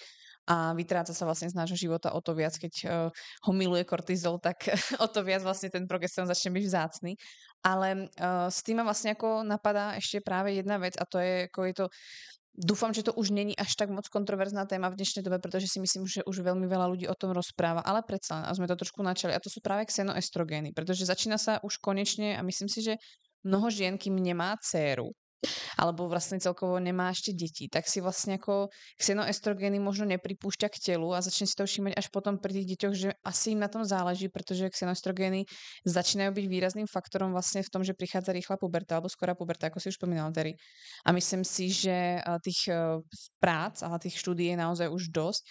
a 0.44 0.76
vytráca 0.76 1.16
sa 1.16 1.24
vlastne 1.24 1.48
z 1.48 1.56
nášho 1.56 1.76
života 1.76 2.12
o 2.12 2.20
to 2.20 2.36
viac, 2.36 2.52
keď 2.56 2.74
uh, 2.84 3.08
ho 3.48 3.52
miluje 3.56 3.84
kortizol, 3.88 4.36
tak 4.36 4.68
o 5.04 5.08
to 5.08 5.24
viac 5.24 5.40
vlastne 5.40 5.72
ten 5.72 5.88
progesteron 5.88 6.28
začne 6.28 6.52
byť 6.52 6.64
vzácný. 6.68 7.12
Ale 7.64 8.12
uh, 8.20 8.52
s 8.52 8.60
tým 8.60 8.84
vlastne 8.84 9.16
ako 9.16 9.40
napadá 9.40 9.96
ešte 9.96 10.20
práve 10.20 10.52
jedna 10.52 10.76
vec 10.76 11.00
a 11.00 11.08
to 11.08 11.16
je, 11.16 11.48
ako 11.48 11.60
je 11.64 11.74
to 11.74 11.86
Dúfam, 12.54 12.94
že 12.94 13.02
to 13.02 13.10
už 13.18 13.34
není 13.34 13.58
až 13.58 13.74
tak 13.74 13.90
moc 13.90 14.06
kontroverzná 14.06 14.62
téma 14.70 14.86
v 14.86 14.94
dnešnej 14.94 15.26
dobe, 15.26 15.42
protože 15.42 15.66
si 15.66 15.82
myslím, 15.82 16.06
že 16.06 16.22
už 16.22 16.38
veľmi 16.38 16.70
veľa 16.70 16.86
ľudí 16.86 17.10
o 17.10 17.18
tom 17.18 17.34
rozpráva, 17.34 17.82
ale 17.82 18.06
predsa 18.06 18.38
len, 18.38 18.44
a 18.46 18.54
sme 18.54 18.70
to 18.70 18.78
trošku 18.78 19.02
načali, 19.02 19.34
a 19.34 19.42
to 19.42 19.50
sú 19.50 19.58
práve 19.58 19.90
xenoestrogény, 19.90 20.70
pretože 20.70 21.02
začína 21.02 21.34
sa 21.34 21.58
už 21.66 21.82
konečne, 21.82 22.38
a 22.38 22.46
myslím 22.46 22.70
si, 22.70 22.86
že 22.86 22.94
mnoho 23.42 23.74
žien, 23.74 23.98
kým 23.98 24.14
nemá 24.22 24.54
dceru, 24.62 25.10
alebo 25.78 26.08
vlastne 26.10 26.40
celkovo 26.40 26.76
nemá 26.80 27.10
ešte 27.10 27.34
deti, 27.34 27.70
tak 27.70 27.86
si 27.86 28.00
vlastne 28.00 28.36
ako 28.36 28.72
xenoestrogeny 28.98 29.78
možno 29.78 30.08
nepripúšťa 30.10 30.68
k 30.70 30.76
telu 30.92 31.12
a 31.14 31.22
začne 31.22 31.46
si 31.48 31.54
to 31.54 31.64
všímať 31.64 31.92
až 31.96 32.06
potom 32.08 32.38
pri 32.40 32.52
tých 32.60 32.76
deťoch, 32.76 32.94
že 32.94 33.08
asi 33.24 33.54
im 33.54 33.60
na 33.62 33.70
tom 33.70 33.86
záleží, 33.86 34.32
pretože 34.32 34.70
xenoestrogeny 34.72 35.46
začínajú 35.86 36.30
byť 36.34 36.46
výrazným 36.48 36.88
faktorom 36.90 37.32
vlastne 37.32 37.64
v 37.64 37.70
tom, 37.70 37.82
že 37.84 37.96
prichádza 37.96 38.34
rýchla 38.34 38.56
puberta 38.56 38.98
alebo 38.98 39.12
skorá 39.12 39.32
puberta, 39.36 39.68
ako 39.68 39.80
si 39.80 39.90
už 39.92 39.98
spomínal, 40.00 40.32
Terry. 40.34 40.56
A 41.04 41.12
myslím 41.12 41.44
si, 41.44 41.70
že 41.70 42.20
tých 42.42 42.70
prác 43.38 43.82
a 43.84 43.94
tých 44.00 44.18
štúdí 44.18 44.50
je 44.50 44.56
naozaj 44.58 44.88
už 44.90 45.10
dosť. 45.14 45.42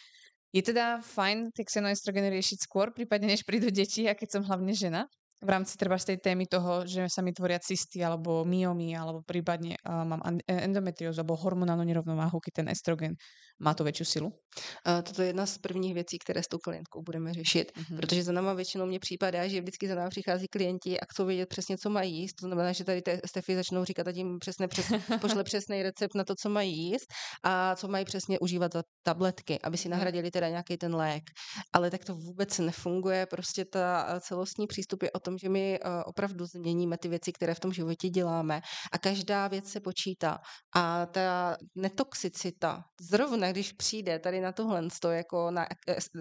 Je 0.54 0.62
teda 0.62 1.02
fajn 1.02 1.50
tie 1.50 1.66
xenoestrogeny 1.66 2.30
riešiť 2.30 2.70
skôr, 2.70 2.94
prípadne 2.94 3.34
než 3.34 3.42
prídu 3.42 3.74
deti, 3.74 4.06
a 4.06 4.14
keď 4.14 4.38
som 4.38 4.46
hlavne 4.46 4.70
žena? 4.78 5.10
V 5.44 5.50
rámci 5.50 5.78
treba 5.78 6.00
z 6.00 6.06
tej 6.06 6.18
témy 6.18 6.48
toho, 6.48 6.88
že 6.88 7.12
sa 7.12 7.22
mi 7.22 7.36
tvoria 7.36 7.60
cysty 7.60 8.00
alebo 8.00 8.48
myomy, 8.48 8.96
alebo 8.96 9.22
prípadne 9.22 9.76
uh, 9.84 10.08
mám 10.08 10.24
endometriózu 10.48 11.22
alebo 11.22 11.36
hormonálnu 11.36 11.84
nerovnováhu, 11.84 12.40
keď 12.40 12.64
ten 12.64 12.68
estrogen 12.72 13.14
má 13.60 13.74
to 13.74 13.84
větší 13.84 14.06
silu? 14.06 14.28
Uh, 14.28 15.02
toto 15.04 15.22
je 15.22 15.28
jedna 15.28 15.46
z 15.46 15.58
prvních 15.58 15.94
věcí, 15.94 16.18
které 16.20 16.44
s 16.44 16.48
tou 16.48 16.58
klientkou 16.58 17.02
budeme 17.02 17.34
řešit, 17.34 17.72
uh-huh. 17.72 17.96
protože 17.96 18.24
za 18.24 18.32
náma 18.32 18.54
většinou 18.54 18.86
mě 18.86 19.00
připadá, 19.00 19.48
že 19.48 19.62
vždycky 19.62 19.88
za 19.88 19.96
náma 19.96 20.10
přichází 20.10 20.48
klienti 20.48 21.00
a 21.00 21.06
chcou 21.12 21.26
vědět 21.26 21.50
přesně, 21.50 21.78
co 21.78 21.90
mají 21.90 22.14
jíst. 22.16 22.34
To 22.34 22.48
znamená, 22.48 22.72
že 22.72 22.84
tady 22.84 23.02
ty 23.02 23.20
Stefy 23.26 23.56
začnou 23.56 23.84
říkat 23.86 24.08
a 24.08 24.12
tím 24.12 24.40
přesně 24.40 24.68
přes, 24.68 24.86
pošle 25.22 25.44
přesný 25.44 25.84
recept 25.84 26.16
na 26.16 26.24
to, 26.24 26.34
co 26.36 26.50
mají 26.50 26.78
jíst 26.78 27.08
a 27.44 27.76
co 27.76 27.88
mají 27.88 28.06
přesně 28.06 28.40
užívat 28.40 28.74
za 28.74 28.84
tabletky, 29.04 29.60
aby 29.62 29.78
si 29.78 29.90
mhm. 29.90 29.98
nahradili 29.98 30.32
teda 30.32 30.50
nějaký 30.50 30.78
ten 30.78 30.96
lék. 30.96 31.24
Ale 31.74 31.92
tak 31.92 32.06
to 32.06 32.16
vůbec 32.16 32.60
nefunguje. 32.60 33.26
Prostě 33.26 33.66
ta 33.66 34.06
eh, 34.10 34.20
celostní 34.20 34.68
přístup 34.68 35.04
je 35.04 35.12
o 35.12 35.20
tom, 35.20 35.33
že 35.38 35.50
my 35.50 35.80
uh, 35.80 35.92
opravdu 36.06 36.46
změníme 36.46 36.98
ty 36.98 37.08
věci, 37.08 37.32
které 37.34 37.54
v 37.54 37.60
tom 37.60 37.74
životě 37.74 38.10
děláme 38.10 38.62
a 38.92 38.98
každá 38.98 39.48
věc 39.48 39.70
se 39.70 39.80
počítá. 39.80 40.40
A 40.76 41.06
ta 41.06 41.58
netoxicita, 41.76 42.84
zrovna 43.02 43.52
když 43.52 43.72
přijde 43.72 44.20
tady 44.20 44.42
na 44.42 44.52
tohle, 44.52 44.88
jako 45.12 45.52
na, 45.52 45.68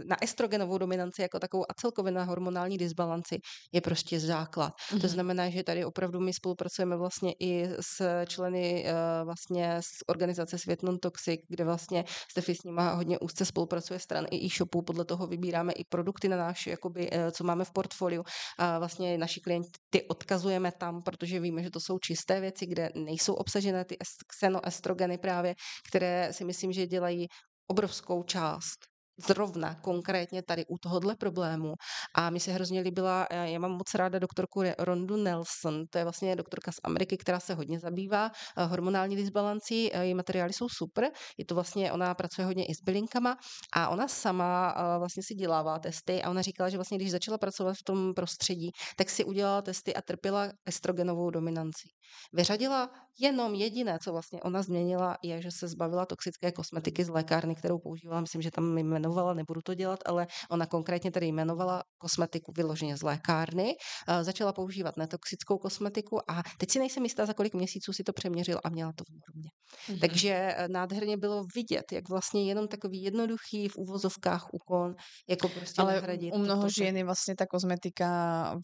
na 0.08 0.16
estrogenovou 0.22 0.78
dominanci 0.78 1.22
jako 1.22 1.38
takovou 1.38 1.64
a 1.70 1.74
celkově 1.74 2.12
na 2.12 2.24
hormonální 2.24 2.78
disbalanci, 2.78 3.38
je 3.72 3.80
prostě 3.80 4.20
základ. 4.20 4.72
Mm-hmm. 4.72 5.00
To 5.00 5.06
mhm. 5.06 5.08
znamená, 5.08 5.50
že 5.50 5.62
tady 5.62 5.84
opravdu 5.84 6.20
my 6.20 6.32
spolupracujeme 6.32 6.96
vlastně 6.96 7.32
i 7.40 7.68
s 7.80 8.24
členy 8.26 8.84
uh, 8.84 9.26
vlastně 9.26 9.80
z 9.80 10.02
organizace 10.06 10.58
Svět 10.58 10.82
Non-Toxic, 10.82 11.40
kde 11.48 11.64
vlastně 11.64 12.04
Stefy 12.30 12.54
s 12.54 12.62
nima 12.64 12.94
hodně 12.94 13.18
úzce 13.18 13.44
spolupracuje 13.44 13.98
stran 13.98 14.26
i 14.30 14.46
e-shopů, 14.46 14.82
podle 14.82 15.04
toho 15.04 15.26
vybíráme 15.26 15.72
i 15.72 15.84
produkty 15.84 16.28
na 16.28 16.36
náš, 16.36 16.66
jakoby, 16.66 17.10
co 17.32 17.44
máme 17.44 17.64
v 17.64 17.70
portfoliu 17.70 18.24
a 18.58 18.78
vlastně 18.78 19.01
naši 19.18 19.40
klienty 19.40 20.02
odkazujeme 20.08 20.72
tam, 20.72 21.02
protože 21.02 21.40
víme, 21.40 21.62
že 21.62 21.70
to 21.70 21.80
jsou 21.80 21.98
čisté 21.98 22.40
věci, 22.40 22.66
kde 22.66 22.90
nejsou 22.94 23.34
obsažené 23.34 23.84
ty 23.84 23.96
xenoestrogeny 24.26 25.18
právě, 25.18 25.54
které 25.88 26.32
si 26.32 26.44
myslím, 26.44 26.72
že 26.72 26.86
dělají 26.86 27.26
obrovskou 27.70 28.22
část 28.22 28.91
zrovna 29.18 29.74
konkrétně 29.74 30.42
tady 30.42 30.66
u 30.66 30.78
tohohle 30.78 31.16
problému. 31.16 31.74
A 32.14 32.30
mi 32.30 32.40
se 32.40 32.52
hrozně 32.52 32.80
líbila, 32.80 33.26
eh, 33.30 33.50
já 33.50 33.58
mám 33.58 33.70
moc 33.70 33.94
ráda 33.94 34.18
doktorku 34.18 34.62
Rondu 34.78 35.16
Nelson, 35.16 35.84
to 35.90 35.98
je 35.98 36.04
vlastně 36.04 36.36
doktorka 36.36 36.72
z 36.72 36.76
Ameriky, 36.84 37.16
která 37.16 37.40
se 37.40 37.54
hodně 37.54 37.80
zabývá 37.80 38.30
eh, 38.56 38.64
hormonální 38.64 39.16
disbalancí, 39.16 39.92
eh, 39.92 40.04
její 40.04 40.14
materiály 40.14 40.52
jsou 40.52 40.66
super, 40.68 41.10
je 41.38 41.44
to 41.44 41.54
vlastně, 41.54 41.92
ona 41.92 42.14
pracuje 42.14 42.46
hodně 42.46 42.64
i 42.66 42.74
s 42.74 42.82
bylinkama 42.84 43.36
a 43.74 43.88
ona 43.88 44.08
sama 44.08 44.74
vlastně 44.98 45.22
si 45.22 45.34
dělává 45.34 45.78
testy 45.78 46.22
a 46.22 46.30
ona 46.30 46.42
říkala, 46.42 46.68
že 46.68 46.76
vlastně 46.76 46.98
když 46.98 47.10
začala 47.10 47.38
pracovat 47.38 47.72
v 47.72 47.84
tom 47.84 48.14
prostředí, 48.14 48.70
tak 48.96 49.10
si 49.10 49.24
udělala 49.24 49.62
testy 49.62 49.94
a 49.94 50.02
trpěla 50.02 50.48
estrogenovou 50.66 51.30
dominancí. 51.30 51.88
Vyřadila 52.32 52.90
jenom 53.20 53.54
jediné, 53.54 53.98
co 54.04 54.12
vlastně 54.12 54.40
ona 54.40 54.62
změnila, 54.62 55.16
je, 55.22 55.42
že 55.42 55.50
se 55.50 55.68
zbavila 55.68 56.06
toxické 56.06 56.52
kosmetiky 56.52 57.04
z 57.04 57.08
lékárny, 57.08 57.54
kterou 57.54 57.78
používala, 57.78 58.20
myslím, 58.20 58.42
že 58.42 58.50
tam 58.50 58.64
jmenovala, 59.02 59.34
nebudu 59.34 59.60
to 59.60 59.74
dělat, 59.74 60.00
ale 60.06 60.26
ona 60.50 60.66
konkrétně 60.66 61.10
tady 61.10 61.26
jmenovala 61.26 61.82
kosmetiku 61.98 62.52
vyloženě 62.56 62.96
z 62.96 63.02
lékárny, 63.02 63.74
uh, 63.74 64.22
začala 64.22 64.52
používat 64.52 64.96
netoxickou 64.96 65.58
kosmetiku 65.58 66.30
a 66.30 66.42
teď 66.58 66.70
si 66.70 66.78
nejsem 66.78 67.02
jistá, 67.02 67.26
za 67.26 67.34
kolik 67.34 67.54
měsíců 67.54 67.92
si 67.92 68.02
to 68.04 68.12
přeměřil 68.12 68.60
a 68.64 68.68
měla 68.70 68.92
to 68.96 69.04
v 69.04 69.10
normě. 69.10 69.50
Mm-hmm. 69.88 70.00
Takže 70.00 70.32
eh, 70.32 70.68
nádherně 70.68 71.16
bylo 71.16 71.44
vidět, 71.54 71.92
jak 71.92 72.08
vlastně 72.08 72.44
jenom 72.44 72.68
takový 72.68 73.02
jednoduchý 73.02 73.68
v 73.68 73.76
úvozovkách 73.76 74.46
úkon, 74.52 74.94
jako 75.28 75.48
prostě 75.48 75.82
Ale 75.82 76.02
u 76.32 76.38
mnoho 76.38 76.68
žien 76.68 76.96
je 76.96 77.04
vlastně 77.04 77.34
ta 77.36 77.46
kozmetika 77.46 78.08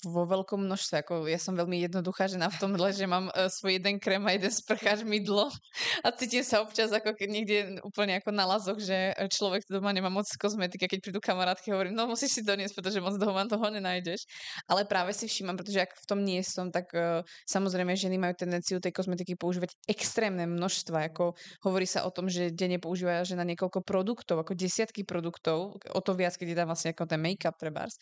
vo 0.04 0.26
veľkom 0.26 0.60
množstve. 0.68 0.96
Jako 1.00 1.14
ja 1.26 1.38
som 1.40 1.56
veľmi 1.56 1.80
jednoduchá 1.80 2.28
žena 2.28 2.52
v 2.52 2.60
tomhle, 2.60 2.92
že 2.92 3.06
mám 3.06 3.32
uh, 3.32 3.48
svoj 3.48 3.80
jeden 3.80 3.96
krém 3.98 4.20
a 4.26 4.36
jeden 4.36 4.52
sprcháč 4.52 5.02
mydlo 5.02 5.48
a 6.04 6.08
cítim 6.12 6.44
sa 6.44 6.60
občas 6.60 6.92
ako 6.92 7.16
keď 7.16 7.28
niekde 7.28 7.56
úplne 7.82 8.20
ako 8.20 8.30
na 8.30 8.44
lazoch, 8.44 8.78
že 8.78 9.16
človek 9.32 9.64
doma 9.70 9.92
nemá 9.96 10.12
moc 10.12 10.27
kozmetiky 10.36 10.90
keď 10.90 11.00
prídu 11.00 11.20
kamarátky, 11.22 11.70
hovorím, 11.72 11.94
no 11.94 12.10
musíš 12.10 12.36
si 12.36 12.40
doniesť, 12.44 12.74
pretože 12.74 12.98
moc 13.00 13.16
doma 13.16 13.46
toho 13.46 13.64
nenájdeš. 13.70 14.26
Ale 14.68 14.84
práve 14.84 15.14
si 15.14 15.30
všímam, 15.30 15.56
protože 15.56 15.86
ak 15.86 15.94
v 15.94 16.06
tom 16.08 16.20
nie 16.26 16.42
som, 16.44 16.68
tak 16.68 16.90
uh, 16.92 17.24
samozrejme 17.48 17.94
ženy 17.94 18.18
majú 18.18 18.34
tendenciu 18.34 18.82
tej 18.82 18.92
kozmetiky 18.92 19.38
používať 19.38 19.72
extrémne 19.88 20.44
množstva. 20.44 21.14
Ako 21.14 21.38
hovorí 21.64 21.86
sa 21.86 22.04
o 22.04 22.10
tom, 22.10 22.26
že 22.26 22.50
denne 22.50 22.82
používa 22.82 23.22
žena 23.22 23.46
niekoľko 23.46 23.80
produktov, 23.86 24.42
ako 24.42 24.58
desiatky 24.58 25.06
produktov, 25.06 25.78
o 25.78 26.00
to 26.02 26.12
viac, 26.18 26.34
keď 26.34 26.46
je 26.52 26.58
tam 26.58 26.68
vlastne 26.68 26.90
ako 26.92 27.04
ten 27.06 27.20
make-up 27.22 27.56
trebárs 27.56 27.96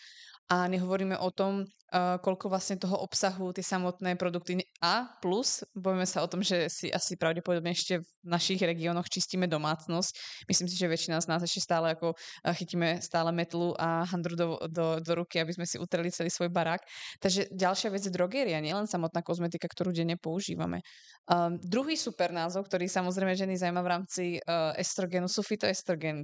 a 0.47 0.71
nehovoríme 0.71 1.19
o 1.19 1.31
tom, 1.35 1.67
uh, 1.67 2.23
koľko 2.23 2.47
vlastne 2.47 2.79
toho 2.79 3.03
obsahu 3.03 3.51
ty 3.51 3.67
samotné 3.67 4.15
produkty 4.15 4.63
a 4.79 5.11
plus, 5.19 5.67
bojíme 5.75 6.07
sa 6.07 6.23
o 6.23 6.31
tom, 6.31 6.39
že 6.39 6.71
si 6.71 6.87
asi 6.87 7.19
pravdepodobne 7.19 7.75
ešte 7.75 7.99
v 7.99 8.07
našich 8.23 8.63
regiónoch 8.63 9.11
čistíme 9.11 9.51
domácnosť. 9.51 10.13
Myslím 10.47 10.71
si, 10.71 10.79
že 10.79 10.87
väčšina 10.87 11.19
z 11.19 11.27
nás 11.27 11.43
ešte 11.43 11.67
stále 11.67 11.99
ako 11.99 12.15
uh, 12.15 12.55
chytíme 12.55 13.03
stále 13.03 13.35
metlu 13.35 13.75
a 13.75 14.07
handru 14.07 14.39
do, 14.39 14.47
do, 14.71 15.03
do 15.03 15.13
ruky, 15.19 15.43
aby 15.43 15.51
sme 15.51 15.67
si 15.67 15.83
utreli 15.83 16.15
celý 16.15 16.31
svoj 16.31 16.55
barák. 16.55 16.87
Takže 17.19 17.51
ďalšia 17.51 17.91
vec 17.91 18.07
je 18.07 18.15
drogéria, 18.15 18.63
nielen 18.63 18.87
samotná 18.87 19.27
kozmetika, 19.27 19.67
ktorú 19.67 19.91
denne 19.91 20.15
používame. 20.15 20.87
Um, 21.27 21.59
druhý 21.59 21.99
super 21.99 22.31
názov, 22.31 22.71
ktorý 22.71 22.87
samozrejme 22.87 23.35
ženy 23.35 23.59
zaujíma 23.59 23.83
v 23.83 23.91
rámci 23.91 24.25
uh, 24.47 24.71
estrogenu, 24.79 25.27
sú 25.27 25.43
fitoestrogeny. 25.43 26.23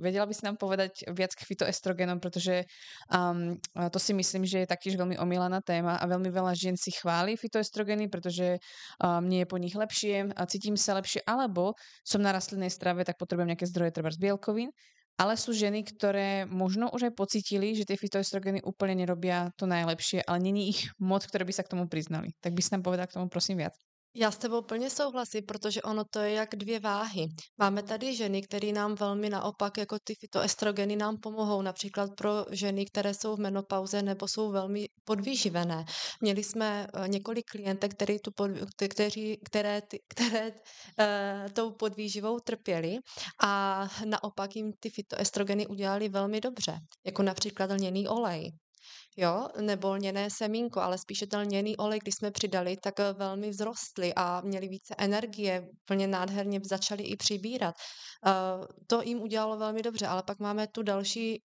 Vedela 0.00 0.24
by 0.24 0.32
si 0.32 0.48
nám 0.48 0.56
povedať 0.56 1.12
viac 1.12 1.36
k 1.36 1.44
fitoestrogenom, 1.44 2.24
pretože 2.24 2.64
um, 3.12 3.49
to 3.74 3.98
si 3.98 4.12
myslím, 4.12 4.44
že 4.44 4.62
je 4.62 4.68
taktiež 4.68 4.94
veľmi 5.00 5.16
omielaná 5.16 5.64
téma 5.64 5.96
a 5.96 6.04
veľmi 6.04 6.28
veľa 6.28 6.52
žien 6.52 6.76
si 6.76 6.92
chváli 6.92 7.34
fitoestrogeny, 7.40 8.12
pretože 8.12 8.60
um, 9.00 9.24
nie 9.24 9.42
je 9.42 9.48
po 9.48 9.56
nich 9.56 9.72
lepšie, 9.72 10.36
a 10.36 10.42
cítim 10.46 10.76
sa 10.76 10.98
lepšie, 10.98 11.24
alebo 11.24 11.74
som 12.04 12.20
na 12.20 12.34
rastlinnej 12.34 12.70
strave, 12.70 13.06
tak 13.06 13.16
potrebujem 13.16 13.56
nejaké 13.56 13.66
zdroje 13.66 13.94
treba 13.94 14.12
z 14.12 14.20
bielkovín. 14.20 14.70
Ale 15.20 15.36
sú 15.36 15.52
ženy, 15.52 15.84
ktoré 15.84 16.48
možno 16.48 16.88
už 16.96 17.12
aj 17.12 17.14
pocítili, 17.18 17.76
že 17.76 17.84
tie 17.84 18.00
fitoestrogeny 18.00 18.64
úplne 18.64 19.04
nerobia 19.04 19.52
to 19.60 19.68
najlepšie, 19.68 20.24
ale 20.24 20.40
není 20.40 20.72
ich 20.72 20.88
moc, 20.96 21.20
ktoré 21.28 21.44
by 21.44 21.52
sa 21.52 21.60
k 21.60 21.76
tomu 21.76 21.92
priznali. 21.92 22.32
Tak 22.40 22.56
by 22.56 22.60
si 22.64 22.72
nám 22.72 22.80
povedal 22.80 23.04
k 23.04 23.20
tomu 23.20 23.28
prosím 23.28 23.60
viac. 23.60 23.76
Já 24.14 24.30
s 24.30 24.38
tebou 24.38 24.62
plně 24.62 24.90
souhlasím, 24.90 25.46
protože 25.46 25.82
ono 25.82 26.04
to 26.04 26.18
je 26.18 26.32
jak 26.32 26.56
dvě 26.56 26.80
váhy. 26.80 27.28
Máme 27.58 27.82
tady 27.82 28.16
ženy, 28.16 28.42
které 28.42 28.72
nám 28.72 28.94
velmi 28.94 29.30
naopak, 29.30 29.78
jako 29.78 29.96
ty 30.04 30.14
fitoestrogeny 30.14 30.96
nám 30.96 31.16
pomohou, 31.16 31.62
například 31.62 32.10
pro 32.16 32.44
ženy, 32.50 32.86
které 32.86 33.14
jsou 33.14 33.36
v 33.36 33.40
menopauze 33.40 34.02
nebo 34.02 34.28
jsou 34.28 34.50
velmi 34.50 34.86
podvýživené. 35.04 35.84
Měli 36.20 36.44
jsme 36.44 36.86
eh, 36.94 37.08
několik 37.08 37.44
klientek, 37.50 37.94
který 37.94 38.18
tu 38.18 38.30
pod, 38.30 38.50
kteří, 38.88 39.40
které, 39.44 39.82
které 40.08 40.48
uh, 40.48 40.54
tou 41.52 41.70
podvýživou 41.70 42.40
trpěli 42.40 42.98
a 43.42 43.86
naopak 44.04 44.56
jim 44.56 44.72
ty 44.80 44.90
fitoestrogeny 44.90 45.66
udělali 45.66 46.08
velmi 46.08 46.40
dobře, 46.40 46.78
jako 47.06 47.22
například 47.22 47.70
lněný 47.70 48.08
olej 48.08 48.52
jo, 49.16 49.48
nebo 49.60 49.92
lněné 49.92 50.28
semínko, 50.30 50.80
ale 50.80 50.98
spíše 50.98 51.26
ten 51.26 51.40
lněný 51.40 51.76
olej, 51.76 51.98
když 51.98 52.14
jsme 52.14 52.30
přidali, 52.30 52.76
tak 52.76 53.00
eh, 53.00 53.12
velmi 53.12 53.50
vzrostly 53.50 54.12
a 54.16 54.40
měli 54.40 54.68
více 54.68 54.94
energie, 54.98 55.68
plně 55.84 56.06
nádherně 56.06 56.60
začali 56.64 57.02
i 57.02 57.16
přibírat. 57.16 57.74
Uh, 58.26 58.66
to 58.86 59.02
jim 59.02 59.22
udělalo 59.22 59.58
velmi 59.58 59.82
dobře, 59.82 60.06
ale 60.06 60.22
pak 60.22 60.38
máme 60.38 60.66
tu 60.66 60.82
další 60.82 61.42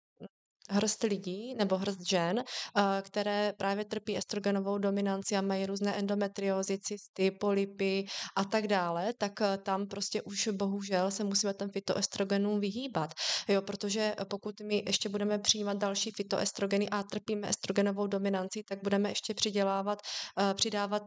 hrst 0.70 1.03
lidí 1.03 1.55
nebo 1.55 1.78
hrst 1.78 2.07
žen, 2.07 2.39
eh, 2.39 3.01
které 3.01 3.53
právě 3.57 3.86
trpí 3.86 4.18
estrogenovou 4.18 4.78
dominanci 4.78 5.36
a 5.36 5.41
mají 5.41 5.66
různé 5.66 5.95
endometriózy, 5.99 6.80
cysty, 6.80 7.32
polipy 7.32 8.05
a 8.36 8.43
tak 8.43 8.68
dále, 8.68 9.13
tak 9.18 9.41
eh, 9.41 9.57
tam 9.57 9.88
prostě 9.88 10.22
už 10.22 10.47
bohužel 10.47 11.11
se 11.11 11.24
musíme 11.24 11.53
ten 11.53 11.70
fitoestrogenům 11.70 12.59
vyhýbat, 12.59 13.09
jo, 13.47 13.61
protože 13.61 14.16
pokud 14.30 14.55
my 14.61 14.84
ještě 14.86 15.09
budeme 15.09 15.39
přijímat 15.39 15.78
další 15.78 16.11
fitoestrogeny 16.11 16.89
a 16.89 17.03
trpíme 17.03 17.49
estrogenovou 17.49 18.07
dominanci, 18.07 18.63
tak 18.70 18.80
budeme 18.84 19.09
ještě 19.09 19.34
přidělávat, 19.34 19.99
eh, 20.39 20.53
přidávat 20.53 21.03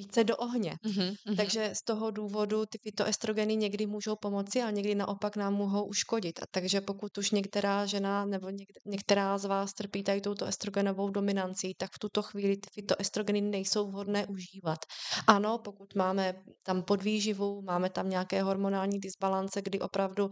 více 0.00 0.24
do 0.24 0.36
ohně. 0.36 0.76
Mm-hmm, 0.86 1.36
Takže 1.36 1.70
z 1.74 1.82
toho 1.84 2.10
důvodu 2.10 2.66
ty 2.66 2.78
fitoestrogeny 2.78 3.56
někdy 3.56 3.86
můžou 3.86 4.16
pomoci 4.16 4.62
a 4.62 4.70
někdy 4.70 4.94
naopak 4.94 5.36
nám 5.36 5.54
mohou 5.54 5.84
uškodit. 5.84 6.42
A 6.42 6.46
takže 6.50 6.80
pokud 6.80 7.18
už 7.18 7.30
některá 7.30 7.86
žena 7.86 8.24
nebo 8.24 8.48
některá 8.86 9.38
z 9.38 9.44
vás 9.44 9.72
trpí 9.72 10.02
tady 10.02 10.20
touto 10.20 10.46
estrogenovou 10.46 11.10
dominancí, 11.10 11.74
tak 11.76 11.90
v 11.92 11.98
tuto 11.98 12.22
chvíli 12.22 12.56
ty 12.56 12.68
fitoestrogeny 12.74 13.40
nejsou 13.40 13.90
vhodné 13.90 14.26
užívat. 14.26 14.78
Ano, 15.26 15.58
pokud 15.58 15.94
máme 15.94 16.34
tam 16.62 16.82
podvýživu, 16.82 17.62
máme 17.62 17.90
tam 17.90 18.10
nějaké 18.10 18.42
hormonální 18.42 19.00
disbalance, 19.00 19.62
kdy 19.62 19.80
opravdu, 19.80 20.24
uh, 20.24 20.30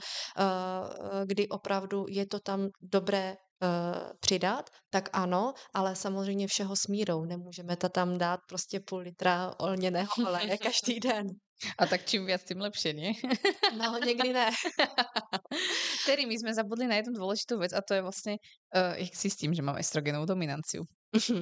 kdy 1.27 1.49
opravdu 1.49 2.07
je 2.09 2.27
to 2.27 2.41
tam 2.41 2.69
dobré 2.83 3.37
přidat, 4.21 4.71
tak 4.91 5.09
ano, 5.13 5.55
ale 5.75 5.97
samozřejmě 5.97 6.47
všeho 6.47 6.77
s 6.77 6.87
mírou. 6.87 7.25
Nemůžeme 7.25 7.77
to 7.77 7.89
tam 7.89 8.19
dát 8.19 8.41
prostě 8.49 8.81
půl 8.81 8.99
litra 8.99 9.55
olněného 9.59 10.13
oleje 10.27 10.59
každý 10.63 11.01
den. 11.01 11.27
A 11.79 11.87
tak 11.87 12.07
čím 12.07 12.27
viac, 12.27 12.45
tým 12.45 12.61
lepšie, 12.61 12.95
nie? 12.95 13.13
No, 13.75 13.99
někdy 13.99 14.33
ne. 14.33 14.51
Terry, 16.07 16.23
my 16.27 16.39
sme 16.39 16.55
zabudli 16.55 16.87
na 16.87 17.03
jednu 17.03 17.19
dôležitú 17.19 17.59
vec 17.59 17.75
a 17.75 17.83
to 17.83 17.99
je 17.99 18.03
vlastne, 18.03 18.39
uh, 18.79 18.95
jak 18.95 19.11
si 19.11 19.27
s 19.27 19.37
tím, 19.37 19.51
že 19.51 19.67
mám 19.67 19.75
estrogenovou 19.75 20.23
dominanciu. 20.23 20.87
Uh, 21.15 21.41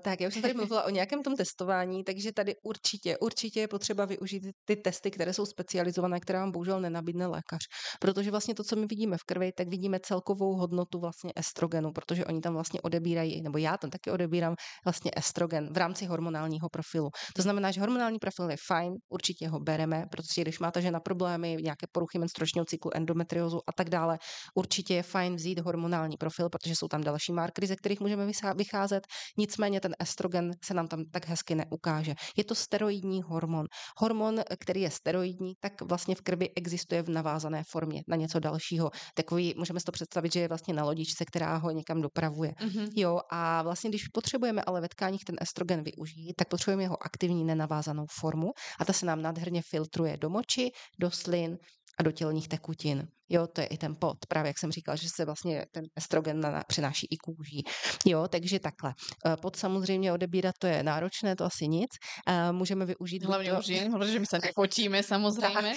tak 0.00 0.20
já 0.20 0.28
už 0.28 0.34
jsem 0.34 0.42
tady 0.42 0.54
mluvila 0.54 0.84
o 0.84 0.90
nějakém 0.90 1.22
tom 1.22 1.36
testování, 1.36 2.04
takže 2.04 2.32
tady 2.32 2.54
určitě, 2.62 3.18
určitě 3.18 3.60
je 3.60 3.68
potřeba 3.68 4.04
využít 4.04 4.42
ty 4.64 4.76
testy, 4.76 5.10
které 5.10 5.32
jsou 5.32 5.46
specializované, 5.46 6.20
které 6.20 6.38
vám 6.38 6.52
bohužel 6.52 6.80
nenabídne 6.80 7.26
lékař. 7.26 7.58
Protože 8.00 8.30
vlastně 8.30 8.54
to, 8.54 8.64
co 8.64 8.76
my 8.76 8.86
vidíme 8.86 9.16
v 9.16 9.24
krvi, 9.26 9.52
tak 9.52 9.68
vidíme 9.68 10.00
celkovou 10.00 10.54
hodnotu 10.54 11.00
vlastně 11.00 11.32
estrogenu, 11.36 11.92
protože 11.92 12.24
oni 12.24 12.40
tam 12.40 12.54
vlastně 12.54 12.80
odebírají, 12.80 13.42
nebo 13.42 13.58
já 13.58 13.76
tam 13.76 13.90
taky 13.90 14.10
odebírám 14.10 14.54
vlastně 14.84 15.10
estrogen 15.16 15.72
v 15.72 15.76
rámci 15.76 16.06
hormonálního 16.06 16.68
profilu. 16.68 17.10
To 17.36 17.42
znamená, 17.42 17.70
že 17.70 17.80
hormonální 17.80 18.18
profil 18.18 18.50
je 18.50 18.56
fajn, 18.66 18.92
určitě 19.08 19.48
ho 19.48 19.60
bereme, 19.60 20.04
protože 20.10 20.42
když 20.42 20.58
máte 20.58 20.82
žena 20.82 21.00
problémy, 21.00 21.56
nějaké 21.60 21.86
poruchy 21.92 22.18
menstruačního 22.18 22.64
cyklu, 22.64 22.90
endometriózu 22.94 23.58
a 23.68 23.72
tak 23.76 23.90
dále, 23.90 24.18
určitě 24.54 24.94
je 24.94 25.02
fajn 25.02 25.36
vzít 25.36 25.58
hormonální 25.58 26.16
profil, 26.16 26.48
protože 26.48 26.76
jsou 26.76 26.88
tam 26.88 27.00
další 27.00 27.32
markery, 27.32 27.66
ze 27.66 27.76
kterých 27.76 28.00
můžeme 28.00 28.26
vycházet 28.26 28.75
vycházet, 28.76 29.06
nicméně 29.38 29.80
ten 29.80 29.94
estrogen 29.98 30.52
se 30.64 30.74
nám 30.74 30.88
tam 30.88 31.04
tak 31.12 31.26
hezky 31.26 31.54
neukáže. 31.54 32.14
Je 32.36 32.44
to 32.44 32.54
steroidní 32.54 33.22
hormon. 33.22 33.66
Hormon, 33.98 34.40
který 34.58 34.80
je 34.80 34.90
steroidní, 34.90 35.54
tak 35.60 35.82
vlastně 35.82 36.14
v 36.14 36.20
krvi 36.20 36.50
existuje 36.56 37.02
v 37.02 37.08
navázané 37.08 37.62
formě 37.70 38.02
na 38.08 38.16
něco 38.16 38.40
dalšího. 38.40 38.90
Takový, 39.14 39.54
můžeme 39.56 39.80
si 39.80 39.84
to 39.84 39.92
představit, 39.92 40.32
že 40.32 40.40
je 40.40 40.48
vlastně 40.48 40.74
na 40.74 40.84
lodičce, 40.84 41.24
která 41.24 41.56
ho 41.56 41.70
někam 41.70 42.02
dopravuje. 42.02 42.52
Mm-hmm. 42.52 42.88
Jo, 42.96 43.20
a 43.30 43.62
vlastně, 43.62 43.90
když 43.90 44.08
potřebujeme 44.08 44.62
ale 44.62 44.80
ve 44.80 44.88
tkáních 44.88 45.24
ten 45.24 45.36
estrogen 45.40 45.82
využít, 45.82 46.34
tak 46.36 46.48
potřebujeme 46.48 46.82
jeho 46.82 46.96
aktivní 47.02 47.44
nenavázanou 47.44 48.06
formu 48.20 48.52
a 48.80 48.84
ta 48.84 48.92
se 48.92 49.06
nám 49.06 49.22
nádherně 49.22 49.62
filtruje 49.62 50.16
do 50.16 50.30
moči, 50.30 50.70
do 51.00 51.10
slin, 51.10 51.58
a 51.98 52.02
do 52.02 52.12
tělních 52.12 52.48
tekutin. 52.48 53.08
Jo, 53.28 53.46
to 53.46 53.60
je 53.60 53.66
i 53.66 53.76
ten 53.76 53.96
pot, 53.98 54.16
právě 54.28 54.48
jak 54.48 54.58
jsem 54.58 54.72
říkala, 54.72 54.96
že 54.96 55.08
se 55.16 55.24
vlastně 55.24 55.66
ten 55.70 55.84
estrogen 55.96 56.40
na, 56.40 56.62
přináší 56.66 57.06
i 57.10 57.16
kůží. 57.16 57.62
Jo, 58.06 58.28
takže 58.28 58.60
takhle. 58.60 58.94
Eh, 59.26 59.36
pot 59.36 59.56
samozřejmě 59.56 60.12
odebírat 60.12 60.54
to 60.58 60.66
je 60.66 60.82
náročné, 60.82 61.36
to 61.36 61.44
asi 61.44 61.68
nic. 61.68 61.90
A 62.26 62.52
můžeme 62.52 62.86
využít... 62.86 63.24
Hlavně 63.24 63.50
to... 63.50 63.58
už 63.58 63.68
jen, 63.68 63.92
protože 63.92 64.18
my 64.18 64.26
se 64.26 64.38
nepotíme 64.38 65.02
samozřejmě. 65.02 65.74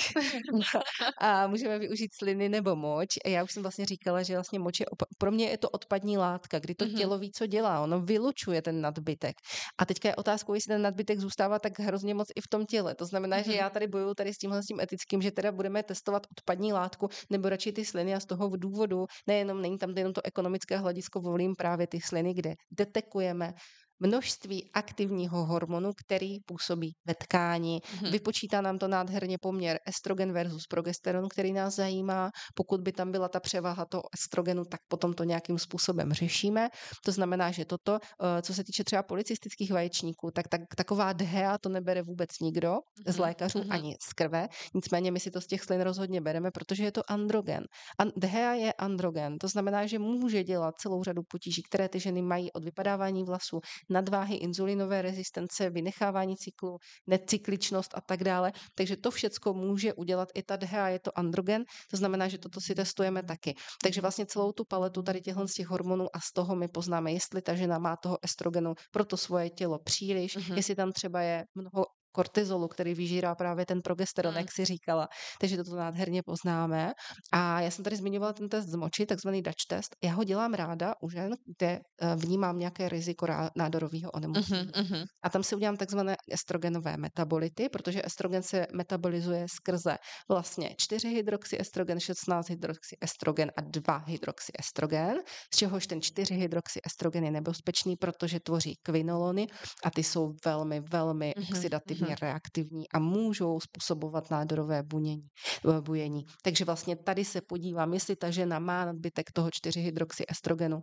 a 1.21 1.47
můžeme 1.47 1.79
využít 1.79 2.11
sliny 2.19 2.49
nebo 2.49 2.75
moč. 2.75 3.07
Já 3.25 3.43
už 3.43 3.51
jsem 3.51 3.63
vlastně 3.63 3.85
říkala, 3.85 4.23
že 4.23 4.33
vlastně 4.33 4.59
moč 4.59 4.79
je, 4.79 4.85
op- 4.85 5.07
pro 5.17 5.31
mě 5.31 5.45
je 5.49 5.57
to 5.57 5.69
odpadní 5.69 6.17
látka, 6.17 6.59
kdy 6.59 6.75
to 6.75 6.85
mm-hmm. 6.85 6.97
tělo 6.97 7.19
ví, 7.19 7.31
co 7.31 7.45
dělá. 7.45 7.79
Ono 7.79 8.01
vylučuje 8.01 8.61
ten 8.61 8.81
nadbytek. 8.81 9.35
A 9.77 9.85
teďka 9.85 10.09
je 10.09 10.15
otázkou, 10.15 10.53
jestli 10.53 10.73
ten 10.73 10.81
nadbytek 10.81 11.19
zůstává 11.19 11.59
tak 11.59 11.79
hrozně 11.79 12.13
moc 12.13 12.27
i 12.35 12.41
v 12.41 12.47
tom 12.47 12.65
těle. 12.65 12.95
To 12.95 13.05
znamená, 13.05 13.37
mm-hmm. 13.37 13.51
že 13.51 13.53
já 13.53 13.69
tady 13.69 13.87
bojuju 13.87 14.13
tady 14.13 14.33
s 14.33 14.37
tímhle 14.37 14.63
s 14.63 14.65
tím 14.65 14.79
etickým, 14.79 15.21
že 15.21 15.31
teda 15.31 15.51
budeme 15.51 15.83
testovat 15.83 16.27
odpadní 16.37 16.73
látku, 16.73 17.09
nebo 17.39 17.49
radši 17.49 17.71
ty 17.71 17.85
sliny 17.85 18.15
a 18.15 18.19
z 18.19 18.25
toho 18.25 18.51
důvodu 18.55 19.07
nejenom 19.27 19.61
není 19.61 19.77
tam 19.77 19.97
jenom 19.97 20.13
to 20.13 20.21
ekonomické 20.25 20.77
hledisko, 20.77 21.21
volím 21.21 21.55
právě 21.55 21.87
ty 21.87 22.01
sliny, 22.01 22.33
kde 22.33 22.55
detekujeme 22.71 23.53
množství 23.99 24.69
aktivního 24.73 25.45
hormonu, 25.45 25.91
který 26.05 26.39
působí 26.39 26.95
ve 27.05 27.15
tkání. 27.15 27.79
Mm-hmm. 27.79 28.11
Vypočítá 28.11 28.61
nám 28.61 28.79
to 28.79 28.87
nádherně 28.87 29.37
poměr 29.37 29.79
estrogen 29.85 30.33
versus 30.33 30.67
progesteron, 30.67 31.29
který 31.29 31.53
nás 31.53 31.75
zajímá. 31.75 32.31
Pokud 32.55 32.81
by 32.81 32.91
tam 32.91 33.11
byla 33.11 33.29
ta 33.29 33.39
převaha 33.39 33.85
toho 33.85 34.03
estrogenu, 34.13 34.65
tak 34.65 34.81
potom 34.87 35.13
to 35.13 35.23
nějakým 35.23 35.59
způsobem 35.59 36.13
řešíme. 36.13 36.69
To 37.05 37.11
znamená, 37.11 37.51
že 37.51 37.65
toto, 37.65 37.99
eh, 38.03 38.41
co 38.41 38.53
se 38.53 38.63
týče 38.63 38.83
třeba 38.83 39.03
policistických 39.03 39.71
vaječníků, 39.71 40.31
tak, 40.31 40.47
tak 40.47 40.61
taková 40.77 41.13
DHA 41.13 41.57
to 41.57 41.69
nebere 41.69 42.01
vůbec 42.01 42.29
nikdo 42.41 42.73
mm-hmm. 42.73 43.11
z 43.11 43.15
mhm, 43.15 43.23
lékařů 43.23 43.59
mm-hmm. 43.59 43.73
ani 43.73 43.95
z 44.01 44.13
krve. 44.13 44.47
Nicméně 44.73 45.11
my 45.11 45.19
si 45.19 45.31
to 45.31 45.41
z 45.41 45.47
těch 45.47 45.61
slin 45.61 45.81
rozhodně 45.81 46.21
bereme, 46.21 46.51
protože 46.51 46.83
je 46.83 46.91
to 46.91 47.11
androgen. 47.11 47.63
An- 47.97 48.11
DHA 48.17 48.53
je 48.53 48.73
androgen, 48.73 49.37
to 49.37 49.47
znamená, 49.47 49.85
že 49.87 49.99
může 49.99 50.43
dělat 50.43 50.75
celou 50.79 51.03
řadu 51.03 51.21
potíží, 51.23 51.63
které 51.63 51.89
ty 51.89 51.99
ženy 51.99 52.21
mají 52.21 52.51
od 52.51 52.63
vypadávání 52.63 53.23
vlasů, 53.23 53.59
nadváhy, 53.89 54.35
inzulinové 54.35 55.01
rezistence, 55.01 55.69
vynechávání 55.69 56.37
cyklu, 56.37 56.77
necykličnost 57.07 57.97
a 57.97 58.01
tak 58.01 58.23
dále. 58.23 58.51
Takže 58.75 58.97
to 58.97 59.11
všecko 59.11 59.53
může 59.53 59.93
udělat 59.93 60.29
i 60.35 60.43
ta 60.43 60.55
DHA, 60.55 60.89
je 60.89 60.99
to 60.99 61.19
androgen, 61.19 61.63
to 61.91 61.97
znamená, 61.97 62.27
že 62.27 62.37
toto 62.37 62.61
si 62.61 62.75
testujeme 62.75 63.23
taky. 63.23 63.55
Takže 63.83 64.01
vlastně 64.01 64.25
celou 64.25 64.51
tu 64.51 64.65
paletu 64.65 65.01
tady 65.01 65.21
těchto 65.21 65.47
z 65.47 65.53
těch 65.53 65.67
hormonů 65.67 66.07
a 66.13 66.19
z 66.19 66.33
toho 66.33 66.55
my 66.55 66.67
poznáme, 66.67 67.11
jestli 67.11 67.41
ta 67.41 67.55
žena 67.55 67.79
má 67.79 67.95
toho 67.95 68.17
estrogenu 68.21 68.73
pro 68.91 69.05
to 69.05 69.17
svoje 69.17 69.49
tělo 69.49 69.79
příliš, 69.79 70.37
mm-hmm. 70.37 70.55
jestli 70.55 70.75
tam 70.75 70.91
třeba 70.91 71.21
je 71.21 71.45
mnoho 71.55 71.85
kortizolu, 72.11 72.67
který 72.67 72.93
vyžírá 72.93 73.35
právě 73.35 73.65
ten 73.65 73.81
progesteron, 73.81 74.33
mm. 74.33 74.37
jak 74.37 74.51
si 74.51 74.65
říkala. 74.65 75.07
Takže 75.39 75.57
toto 75.57 75.75
nádherně 75.75 76.21
poznáme. 76.23 76.93
A 77.31 77.61
já 77.61 77.71
jsem 77.71 77.83
tady 77.83 77.95
zmiňovala 77.95 78.33
ten 78.33 78.49
test 78.49 78.65
z 78.65 78.75
moči, 78.75 79.05
takzvaný 79.05 79.41
Dutch 79.41 79.65
test. 79.69 79.95
Já 80.03 80.13
ho 80.13 80.23
dělám 80.23 80.53
ráda 80.53 80.93
u 81.01 81.09
žen, 81.09 81.31
kde 81.57 81.79
eh, 82.01 82.15
vnímám 82.15 82.59
nějaké 82.59 82.89
riziko 82.89 83.27
nádorového 83.55 84.11
onemocnění. 84.11 84.71
Mm-hmm. 84.71 85.05
A 85.23 85.29
tam 85.29 85.43
si 85.43 85.55
udělám 85.55 85.77
takzvané 85.77 86.15
estrogenové 86.31 86.97
metabolity, 86.97 87.69
protože 87.69 88.01
estrogen 88.05 88.43
se 88.43 88.67
metabolizuje 88.73 89.45
skrze 89.55 89.97
vlastně 90.29 90.75
4 90.77 91.09
hydroxyestrogen, 91.09 91.99
16 91.99 92.49
hydroxyestrogen 92.49 93.51
a 93.57 93.61
2 93.61 93.97
hydroxyestrogen, 93.97 95.17
z 95.53 95.57
čehož 95.57 95.87
ten 95.87 96.01
4 96.01 96.35
hydroxyestrogen 96.35 97.23
je 97.23 97.31
nebezpečný, 97.31 97.95
protože 97.95 98.39
tvoří 98.39 98.75
kvinolony 98.83 99.47
a 99.83 99.91
ty 99.91 100.03
jsou 100.03 100.33
velmi, 100.45 100.81
velmi 100.91 101.33
mm-hmm. 101.37 101.51
oxidativní 101.51 101.98
mm-hmm. 102.05 102.17
reaktivní 102.21 102.89
a 102.89 102.99
můžou 102.99 103.59
způsobovat 103.59 104.31
nádorové 104.31 104.83
bunění, 104.83 105.27
eh, 105.69 105.81
bujení. 105.81 106.25
Takže 106.43 106.65
vlastně 106.65 106.95
tady 106.95 107.25
se 107.25 107.41
podívám, 107.41 107.93
jestli 107.93 108.15
ta 108.15 108.29
žena 108.29 108.59
má 108.59 108.85
nadbytek 108.85 109.31
toho 109.31 109.49
4-hydroxyestrogenu. 109.49 110.81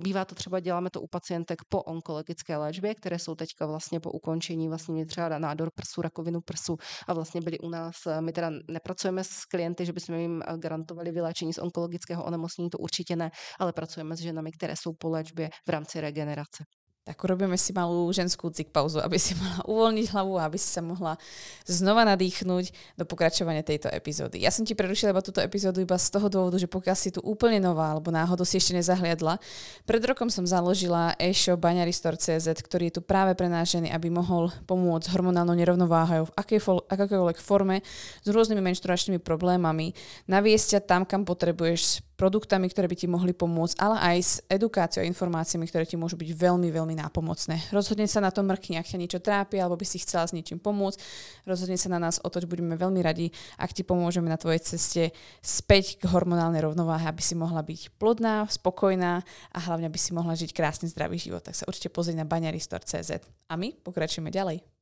Bývá 0.00 0.24
to 0.24 0.34
třeba, 0.34 0.60
děláme 0.60 0.90
to 0.90 1.00
u 1.00 1.06
pacientek 1.06 1.58
po 1.68 1.82
onkologické 1.82 2.56
léčbě, 2.56 2.94
které 2.94 3.18
jsou 3.18 3.34
teďka 3.34 3.66
vlastně 3.66 4.00
po 4.00 4.10
ukončení 4.10 4.68
vlastně 4.68 5.06
třeba 5.06 5.38
nádor 5.38 5.70
prsu, 5.74 6.02
rakovinu 6.02 6.40
prsu 6.40 6.76
a 7.08 7.14
vlastně 7.14 7.40
byli 7.40 7.58
u 7.58 7.68
nás, 7.68 7.96
eh, 8.06 8.20
my 8.20 8.32
teda 8.32 8.50
nepracujeme 8.70 9.24
s 9.24 9.44
klienty, 9.44 9.86
že 9.86 9.92
bychom 9.92 10.14
jim 10.14 10.42
eh, 10.42 10.58
garantovali 10.58 11.12
vyléčení 11.12 11.52
z 11.52 11.58
onkologického 11.58 12.24
onemocnění, 12.24 12.70
to 12.70 12.78
určitě 12.78 13.16
ne, 13.16 13.30
ale 13.58 13.72
pracujeme 13.72 14.16
s 14.16 14.20
ženami, 14.20 14.52
které 14.52 14.74
jsou 14.76 14.92
po 14.98 15.08
léčbě 15.08 15.50
v 15.66 15.70
rámci 15.70 16.00
regenerace 16.00 16.64
tak 17.08 17.16
urobíme 17.24 17.56
si 17.56 17.72
malú 17.72 18.04
ženskú 18.12 18.52
cik 18.52 18.68
pauzu, 18.68 19.00
aby 19.00 19.16
si 19.16 19.32
mohla 19.32 19.64
uvoľniť 19.64 20.06
hlavu 20.12 20.36
a 20.36 20.44
aby 20.44 20.60
si 20.60 20.68
sa 20.68 20.84
mohla 20.84 21.16
znova 21.64 22.04
nadýchnuť 22.04 23.00
do 23.00 23.08
pokračovania 23.08 23.64
tejto 23.64 23.88
epizódy. 23.88 24.44
Ja 24.44 24.52
som 24.52 24.68
ti 24.68 24.76
prerušila 24.76 25.16
iba 25.16 25.24
túto 25.24 25.40
epizódu 25.40 25.80
iba 25.80 25.96
z 25.96 26.04
toho 26.12 26.28
dôvodu, 26.28 26.60
že 26.60 26.68
pokiaľ 26.68 26.96
si 27.00 27.08
tu 27.08 27.24
úplne 27.24 27.64
nová 27.64 27.96
alebo 27.96 28.12
náhodou 28.12 28.44
si 28.44 28.60
ešte 28.60 28.76
nezahliadla, 28.76 29.40
pred 29.88 30.04
rokom 30.04 30.28
som 30.28 30.44
založila 30.44 31.16
e-shop 31.16 31.56
baňaristor.cz, 31.64 32.44
ktorý 32.44 32.92
je 32.92 33.00
tu 33.00 33.02
práve 33.02 33.32
pre 33.32 33.48
nás 33.48 33.72
ženy, 33.72 33.88
aby 33.88 34.12
mohol 34.12 34.52
pomôcť 34.68 35.08
hormonálnou 35.08 35.56
nerovnováhou 35.56 36.28
v 36.28 36.34
akékoľvek 36.92 37.40
forme 37.40 37.80
s 38.20 38.28
rôznymi 38.28 38.60
menštruačnými 38.60 39.16
problémami, 39.24 39.96
naviesť 40.28 40.84
tam, 40.84 41.08
kam 41.08 41.24
potrebuješ 41.24 42.04
produktami, 42.18 42.66
ktoré 42.66 42.90
by 42.90 42.96
ti 42.98 43.06
mohli 43.06 43.30
pomôcť, 43.30 43.78
ale 43.78 43.96
aj 44.02 44.18
s 44.18 44.32
edukáciou 44.50 45.06
a 45.06 45.08
informáciami, 45.08 45.70
ktoré 45.70 45.86
ti 45.86 45.94
môžu 45.94 46.18
byť 46.18 46.34
veľmi, 46.34 46.66
veľmi 46.66 46.98
nápomocné. 46.98 47.70
Rozhodne 47.70 48.10
sa 48.10 48.18
na 48.18 48.34
to 48.34 48.42
mrkni, 48.42 48.74
ak 48.74 48.90
ťa 48.90 48.98
niečo 48.98 49.22
trápi, 49.22 49.62
alebo 49.62 49.78
by 49.78 49.86
si 49.86 50.02
chcela 50.02 50.26
s 50.26 50.34
niečím 50.34 50.58
pomôcť. 50.58 50.98
Rozhodne 51.46 51.78
sa 51.78 51.86
na 51.94 52.02
nás 52.02 52.18
otoč, 52.18 52.50
budeme 52.50 52.74
veľmi 52.74 52.98
radi, 52.98 53.30
ak 53.54 53.70
ti 53.70 53.86
pomôžeme 53.86 54.26
na 54.26 54.34
tvojej 54.34 54.58
ceste 54.58 55.14
späť 55.38 56.02
k 56.02 56.10
hormonálnej 56.10 56.66
rovnováhe, 56.66 57.06
aby 57.06 57.22
si 57.22 57.38
mohla 57.38 57.62
byť 57.62 57.94
plodná, 58.02 58.50
spokojná 58.50 59.22
a 59.54 59.58
hlavne 59.70 59.86
aby 59.86 59.98
si 60.02 60.10
mohla 60.10 60.34
žiť 60.34 60.50
krásny, 60.50 60.90
zdravý 60.90 61.22
život. 61.22 61.46
Tak 61.46 61.54
sa 61.54 61.70
určite 61.70 61.94
pozri 61.94 62.18
na 62.18 62.26
baňaristor.cz. 62.26 63.10
A 63.46 63.54
my 63.54 63.78
pokračujeme 63.78 64.34
ďalej. 64.34 64.77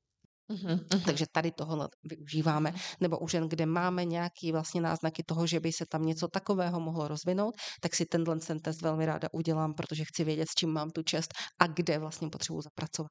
Uhum. 0.48 0.78
Takže 1.06 1.26
tady 1.32 1.50
toho 1.50 1.88
využíváme. 2.04 2.72
Nebo 3.00 3.18
u 3.18 3.28
žen, 3.28 3.48
kde 3.48 3.66
máme 3.66 4.04
nějaký 4.04 4.52
vlastně 4.52 4.80
náznaky 4.80 5.22
toho, 5.26 5.46
že 5.46 5.60
by 5.60 5.72
se 5.72 5.84
tam 5.90 6.02
něco 6.02 6.28
takového 6.28 6.80
mohlo 6.80 7.08
rozvinout, 7.08 7.54
tak 7.80 7.94
si 7.94 8.06
tenhle 8.06 8.38
ten 8.38 8.58
test 8.60 8.82
velmi 8.82 9.06
ráda 9.06 9.28
udělám, 9.32 9.74
protože 9.74 10.04
chci 10.04 10.24
vědět, 10.24 10.48
s 10.48 10.54
čím 10.54 10.70
mám 10.70 10.90
tu 10.90 11.02
čest 11.02 11.34
a 11.58 11.66
kde 11.66 11.98
vlastně 11.98 12.28
potřebuji 12.28 12.62
zapracovat. 12.62 13.10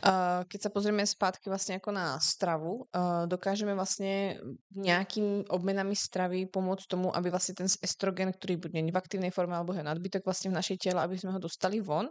Uh, 0.00 0.44
keď 0.48 0.60
sa 0.62 0.70
pozrieme 0.72 1.04
zpátky 1.04 1.52
vlastně 1.52 1.74
jako 1.74 1.92
na 1.92 2.20
stravu, 2.20 2.72
uh, 2.74 3.26
dokážeme 3.26 3.74
vlastně 3.74 4.40
nějakým 4.76 5.44
obmenami 5.48 5.96
stravy 5.96 6.46
pomoct 6.46 6.86
tomu, 6.86 7.16
aby 7.16 7.30
vlastně 7.30 7.54
ten 7.54 7.66
estrogen, 7.82 8.32
který 8.32 8.56
bude 8.56 8.72
v 8.92 8.96
aktivní 8.96 9.30
formě 9.30 9.56
alebo 9.56 9.72
je 9.72 9.82
nadbytek 9.82 10.24
vlastně 10.24 10.50
v 10.50 10.54
našej 10.54 10.76
těle, 10.76 11.02
aby 11.02 11.18
jsme 11.18 11.32
ho 11.32 11.38
dostali 11.38 11.80
von 11.80 12.08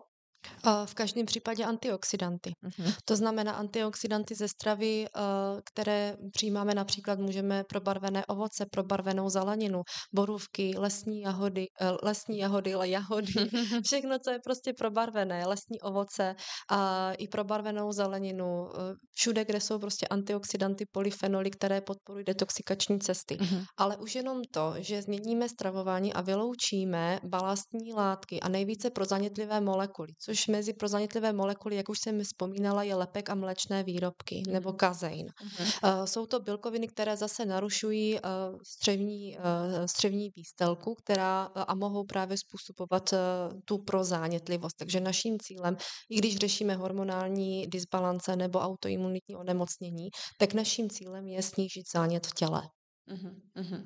v 0.86 0.94
každém 0.94 1.26
případě 1.26 1.66
antioxidanty. 1.66 2.52
Mm-hmm. 2.64 2.94
To 3.06 3.16
znamená 3.16 3.52
antioxidanty 3.52 4.36
ze 4.36 4.48
stravy, 4.48 5.06
eh, 5.06 5.20
které 5.64 6.18
přijímáme 6.34 6.74
například, 6.74 7.20
můžeme 7.20 7.64
probarvené 7.64 8.26
ovoce, 8.26 8.66
probarvenou 8.72 9.30
zeleninu, 9.30 9.82
borůvky, 10.14 10.74
lesní 10.78 11.22
jahody, 11.22 11.66
eh, 11.82 11.92
lesní 12.04 12.38
jahody, 12.38 12.74
jahody, 12.82 13.34
všechno, 13.86 14.20
co 14.20 14.32
je 14.32 14.40
prostě 14.44 14.74
probarvené, 14.74 15.48
lesní 15.48 15.82
ovoce 15.82 16.36
a 16.72 17.12
i 17.14 17.28
probarvenou 17.28 17.92
zeleninu, 17.92 18.70
eh, 18.74 18.96
všude, 19.12 19.46
kde 19.46 19.62
jsou 19.62 19.80
prostě 19.80 20.08
antioxidanty, 20.08 20.86
polyfenoly, 20.92 21.52
které 21.52 21.82
podporují 21.82 22.26
detoxikační 22.26 23.00
cesty. 23.00 23.36
Mm-hmm. 23.36 23.64
Ale 23.78 23.98
už 23.98 24.16
jenom 24.16 24.42
to, 24.52 24.74
že 24.78 25.02
změníme 25.02 25.50
stravování 25.50 26.14
a 26.14 26.22
vyloučíme 26.22 27.20
balastní 27.24 27.94
látky 27.94 28.40
a 28.40 28.50
nejvíce 28.50 28.90
prozanětlivé 28.90 29.62
molekuly, 29.62 30.14
což 30.20 30.35
což 30.36 30.48
mezi 30.48 30.74
prozanitlivé 30.74 31.34
molekuly, 31.34 31.76
jak 31.76 31.90
už 31.90 32.00
jsem 32.00 32.24
vzpomínala, 32.24 32.84
je 32.84 32.96
lepek 32.96 33.30
a 33.30 33.36
mlečné 33.36 33.84
výrobky 33.84 34.44
nebo 34.48 34.74
kazein. 34.74 35.28
Mm. 35.44 35.50
Uh, 35.60 36.06
jsou 36.06 36.26
to 36.26 36.40
bílkoviny, 36.40 36.88
které 36.88 37.18
zase 37.18 37.46
narušují 37.46 38.14
uh, 38.14 38.20
střevní, 38.64 39.38
uh, 39.38 39.86
střevní 39.86 40.30
výstelku 40.36 40.96
která, 40.96 41.48
uh, 41.48 41.64
a 41.68 41.76
mohou 41.76 42.04
právě 42.04 42.38
způsobovat 42.38 43.14
uh, 43.14 43.20
tu 43.66 43.78
prozánětlivost. 43.78 44.78
Takže 44.78 45.00
naším 45.00 45.38
cílem, 45.40 45.78
i 46.10 46.18
když 46.18 46.38
řešíme 46.38 46.76
hormonální 46.76 47.68
disbalance 47.68 48.36
nebo 48.36 48.60
autoimunitní 48.60 49.36
onemocnění, 49.36 50.10
tak 50.40 50.54
naším 50.54 50.90
cílem 50.90 51.28
je 51.28 51.42
snížit 51.42 51.84
zánět 51.94 52.28
v 52.28 52.34
těle. 52.34 52.62
Uh-huh, 53.06 53.34
uh-huh. 53.54 53.82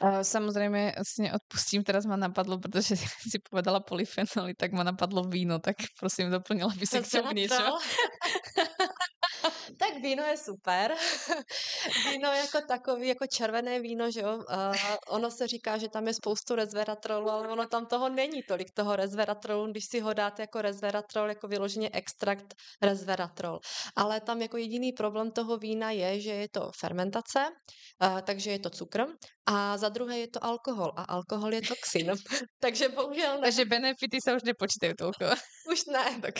Uh, 0.00 0.20
samozrejme 0.24 0.96
si 1.04 1.22
neodpustím, 1.22 1.84
teraz 1.84 2.08
ma 2.08 2.16
napadlo, 2.16 2.58
protože 2.58 2.96
si 3.30 3.38
povedala 3.50 3.80
polyfenoly, 3.80 4.54
tak 4.54 4.72
ma 4.72 4.82
napadlo 4.82 5.24
víno, 5.24 5.58
tak 5.58 5.76
prosím 6.00 6.30
doplnila 6.30 6.72
by 6.78 6.86
si 6.86 7.00
k 7.00 7.10
tomu 7.10 7.32
niečo. 7.32 7.60
tak 9.78 10.02
víno 10.02 10.22
je 10.22 10.36
super. 10.36 10.94
víno 12.10 12.32
jako 12.32 12.60
takový, 12.68 13.08
jako 13.08 13.26
červené 13.26 13.80
víno, 13.80 14.10
že 14.10 14.20
jo. 14.20 14.36
Uh, 14.36 14.74
ono 15.08 15.30
se 15.30 15.46
říká, 15.46 15.78
že 15.78 15.88
tam 15.88 16.06
je 16.06 16.14
spoustu 16.14 16.54
resveratrolu, 16.54 17.30
ale 17.30 17.48
ono 17.48 17.66
tam 17.66 17.86
toho 17.86 18.08
není 18.08 18.42
tolik 18.42 18.70
toho 18.74 18.96
resveratrolu, 18.96 19.70
když 19.70 19.84
si 19.90 20.00
ho 20.00 20.12
dáte 20.12 20.42
jako 20.42 20.62
resveratrol, 20.62 21.28
jako 21.28 21.48
vyloženě 21.48 21.90
extrakt 21.92 22.54
resveratrol. 22.82 23.58
Ale 23.96 24.20
tam 24.20 24.42
jako 24.42 24.56
jediný 24.56 24.92
problém 24.92 25.30
toho 25.30 25.58
vína 25.58 25.90
je, 25.90 26.20
že 26.20 26.30
je 26.30 26.48
to 26.48 26.70
fermentace, 26.80 27.40
uh, 28.02 28.20
takže 28.20 28.50
je 28.50 28.58
to 28.58 28.70
cukr 28.70 29.06
a 29.46 29.78
za 29.78 29.88
druhé 29.88 30.18
je 30.18 30.28
to 30.28 30.44
alkohol 30.44 30.92
a 30.96 31.02
alkohol 31.04 31.54
je 31.54 31.62
toxin. 31.62 32.12
takže 32.60 32.88
bohužel 32.88 33.34
ne. 33.34 33.40
Takže 33.40 33.64
benefity 33.64 34.18
se 34.24 34.36
už 34.36 34.42
nepočítají 34.42 34.94
tolko. 34.98 35.24
už 35.72 35.84
ne. 35.86 36.20
Tak 36.22 36.34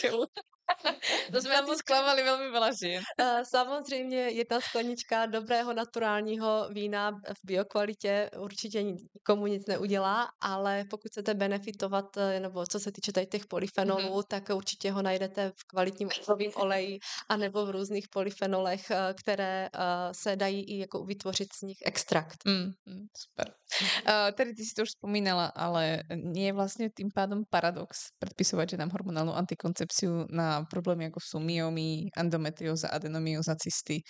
to 1.33 1.41
jsme 1.41 1.63
tu 1.63 1.75
zklamali 1.75 2.23
velmi 2.23 2.49
veľa 2.51 2.71
žien. 2.83 3.03
Samozřejmě 3.43 4.17
jedna 4.17 4.61
sklenička 4.61 5.27
dobrého 5.27 5.73
naturálního 5.73 6.69
vína 6.73 7.11
v 7.11 7.41
biokvalitě 7.45 8.31
určitě 8.39 8.83
nikomu 8.83 9.47
nic 9.47 9.67
neudělá, 9.67 10.29
ale 10.41 10.85
pokud 10.91 11.09
chcete 11.09 11.35
benefitovat, 11.35 12.17
eh, 12.17 12.41
nebo 12.41 12.67
co 12.67 12.81
se 12.81 12.93
týče 12.93 13.13
tady 13.13 13.27
těch 13.27 13.47
polyfenolů, 13.47 14.21
mm-hmm. 14.21 14.29
tak 14.29 14.49
určitě 14.55 14.91
ho 14.91 15.03
najdete 15.03 15.53
v 15.57 15.65
kvalitním 15.67 16.09
ořovém 16.23 16.51
oleji 16.55 16.99
anebo 17.29 17.67
v 17.67 17.71
různých 17.71 18.09
polyfenolech, 18.09 18.91
eh, 18.91 19.15
které 19.15 19.69
eh, 19.75 19.79
se 20.13 20.37
dají 20.37 20.65
i 20.65 20.79
jako 20.79 21.05
vytvořit 21.05 21.49
z 21.53 21.63
nich 21.63 21.79
extrakt. 21.85 22.45
Mm, 22.45 22.73
mm, 22.87 23.07
super. 23.17 23.55
Uh, 23.83 24.33
tady 24.35 24.55
ty 24.55 24.65
si 24.65 24.75
to 24.75 24.83
už 24.83 24.89
vzpomínala, 24.89 25.47
ale 25.47 26.03
nie 26.15 26.47
je 26.47 26.53
vlastně 26.53 26.91
tím 26.97 27.09
pádem 27.15 27.43
paradox 27.51 27.99
předpisovat, 28.19 28.71
že 28.71 28.77
nám 28.77 28.91
hormonálnu 28.91 29.35
antikoncepciu 29.35 30.27
na 30.31 30.54
a 30.57 30.65
problémy 30.65 31.05
jako 31.05 31.21
sú 31.21 31.39
myomy, 31.39 32.09
endometrióza, 32.17 32.89
adenomyoza, 32.89 33.55
cysty, 33.57 34.01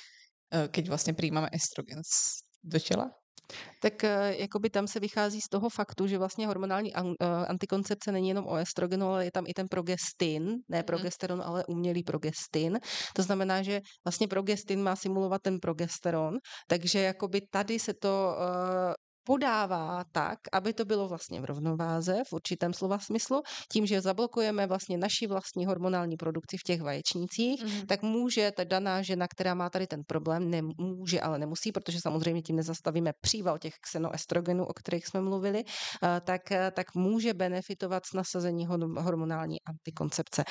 eh, 0.50 0.68
keď 0.68 0.88
vlastně 0.88 1.14
přijímáme 1.14 1.48
estrogen 1.52 2.00
do 2.64 2.78
těla? 2.78 3.10
Tak 3.80 4.04
eh, 4.04 4.34
jakoby 4.38 4.70
tam 4.70 4.86
se 4.86 5.00
vychází 5.00 5.40
z 5.40 5.48
toho 5.48 5.68
faktu, 5.68 6.06
že 6.06 6.18
vlastně 6.18 6.46
hormonální 6.46 6.96
eh, 6.96 7.00
antikoncepce 7.48 8.12
není 8.12 8.28
jenom 8.28 8.46
o 8.46 8.56
estrogenu, 8.56 9.06
ale 9.06 9.24
je 9.24 9.30
tam 9.32 9.44
i 9.46 9.54
ten 9.54 9.68
progestin, 9.68 10.44
ne 10.68 10.78
mhm. 10.78 10.84
progesteron, 10.84 11.42
ale 11.44 11.64
umělý 11.66 12.02
progestin. 12.02 12.78
To 13.14 13.22
znamená, 13.22 13.62
že 13.62 13.80
vlastně 14.04 14.28
progestin 14.28 14.82
má 14.82 14.96
simulovat 14.96 15.42
ten 15.42 15.60
progesteron, 15.60 16.34
takže 16.68 16.98
jakoby 16.98 17.40
tady 17.50 17.78
se 17.78 17.94
to 17.94 18.36
podává 19.24 20.04
tak, 20.12 20.38
aby 20.52 20.72
to 20.72 20.84
bylo 20.84 21.08
vlastně 21.08 21.40
v 21.40 21.44
rovnováze 21.44 22.22
v 22.28 22.32
určitém 22.32 22.74
slova 22.74 22.98
smyslu, 22.98 23.42
tím, 23.72 23.86
že 23.86 24.00
zablokujeme 24.00 24.66
vlastně 24.66 24.98
naši 24.98 25.26
vlastní 25.26 25.66
hormonální 25.66 26.16
produkci 26.16 26.56
v 26.56 26.62
těch 26.62 26.82
vaječnících, 26.82 27.64
mm-hmm. 27.64 27.86
tak 27.86 28.02
může 28.02 28.52
ta 28.56 28.64
daná 28.64 29.02
žena, 29.02 29.28
která 29.28 29.54
má 29.54 29.70
tady 29.70 29.86
ten 29.86 30.00
problém, 30.06 30.50
nemůže, 30.50 31.20
ale 31.20 31.38
nemusí, 31.38 31.72
protože 31.72 32.00
samozřejmě 32.00 32.42
tím 32.42 32.56
nezastavíme 32.56 33.12
příval 33.20 33.58
těch 33.58 33.74
xenoestrogenů, 33.80 34.64
o 34.64 34.72
kterých 34.72 35.06
jsme 35.06 35.20
mluvili, 35.20 35.64
tak, 36.24 36.42
tak 36.72 36.94
může 36.94 37.34
benefitovat 37.34 38.06
z 38.06 38.12
nasazení 38.12 38.66
hormonální 38.98 39.56
antikoncepce. 39.66 40.44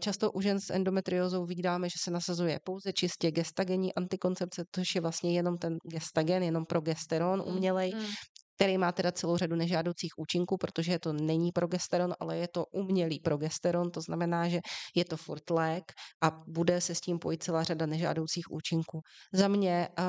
Často 0.00 0.32
u 0.32 0.40
žen 0.40 0.60
s 0.60 0.70
endometriózou 0.70 1.46
vidíme, 1.46 1.88
že 1.88 1.96
se 2.04 2.10
nasazuje 2.10 2.58
pouze 2.64 2.92
čistě 2.92 3.30
gestagenní 3.30 3.94
antikoncepce, 3.94 4.64
což 4.72 4.94
je 4.94 5.00
vlastně 5.00 5.34
jenom 5.34 5.58
ten 5.58 5.76
gestagen, 5.84 6.42
jenom 6.42 6.64
progesteron 6.64 7.42
mm, 7.42 7.54
umělej, 7.54 7.92
mm 7.94 8.13
který 8.56 8.78
má 8.78 8.92
teda 8.92 9.12
celou 9.12 9.36
řadu 9.36 9.56
nežádoucích 9.56 10.12
účinků, 10.18 10.56
protože 10.56 10.98
to 10.98 11.12
není 11.12 11.52
progesteron, 11.52 12.14
ale 12.20 12.36
je 12.36 12.48
to 12.48 12.64
umělý 12.66 13.20
progesteron, 13.20 13.90
to 13.90 14.00
znamená, 14.00 14.48
že 14.48 14.60
je 14.96 15.04
to 15.04 15.16
furt 15.16 15.50
lék 15.50 15.92
a 16.22 16.30
bude 16.46 16.80
se 16.80 16.94
s 16.94 17.00
tím 17.00 17.18
pojít 17.18 17.42
celá 17.42 17.62
řada 17.62 17.86
nežádoucích 17.86 18.44
účinků. 18.50 19.00
Za 19.32 19.48
mě 19.48 19.88
uh, 19.98 20.04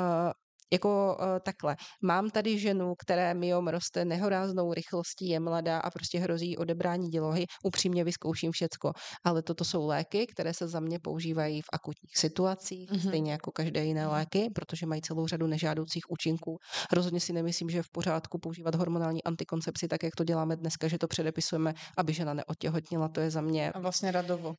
jako 0.74 1.18
uh, 1.20 1.26
takhle. 1.45 1.76
Mám 2.03 2.30
tady 2.30 2.59
ženu, 2.59 2.93
které 2.95 3.34
myom 3.34 3.68
roste 3.68 4.05
nehoráznou 4.05 4.74
rychlostí, 4.74 5.30
je 5.30 5.39
mladá 5.39 5.80
a 5.80 5.89
prostě 5.89 6.20
hrozí 6.20 6.57
odebrání 6.57 7.09
dělohy. 7.09 7.45
Upřímně 7.63 8.03
vyzkouším 8.03 8.51
všecko. 8.51 8.91
Ale 9.24 9.41
toto 9.41 9.66
jsou 9.66 9.88
léky, 9.88 10.28
které 10.28 10.53
se 10.53 10.68
za 10.68 10.80
mě 10.80 10.99
používají 10.99 11.61
v 11.61 11.70
akutních 11.74 12.18
situacích, 12.18 12.91
mm-hmm. 12.91 13.07
stejně 13.07 13.32
jako 13.32 13.51
každé 13.51 13.86
jiné 13.86 14.07
léky, 14.07 14.49
protože 14.55 14.86
mají 14.86 15.01
celou 15.01 15.28
řadu 15.28 15.47
nežádoucích 15.47 16.03
účinků. 16.09 16.57
Rozhodně 16.91 17.20
si 17.20 17.34
nemyslím, 17.34 17.70
že 17.70 17.78
je 17.78 17.84
v 17.84 17.91
pořádku 17.91 18.39
používat 18.39 18.76
hormonální 18.76 19.24
antikoncepci, 19.24 19.88
tak 19.88 20.03
jak 20.03 20.16
to 20.16 20.24
děláme 20.24 20.55
dneska, 20.55 20.88
že 20.88 20.97
to 20.97 21.07
předepisujeme, 21.07 21.74
aby 21.97 22.13
žena 22.13 22.34
neotěhotnila. 22.34 23.07
To 23.07 23.22
je 23.22 23.32
za 23.32 23.41
mě. 23.41 23.72
A 23.72 23.80
vlastně 23.80 24.11
radovo 24.11 24.53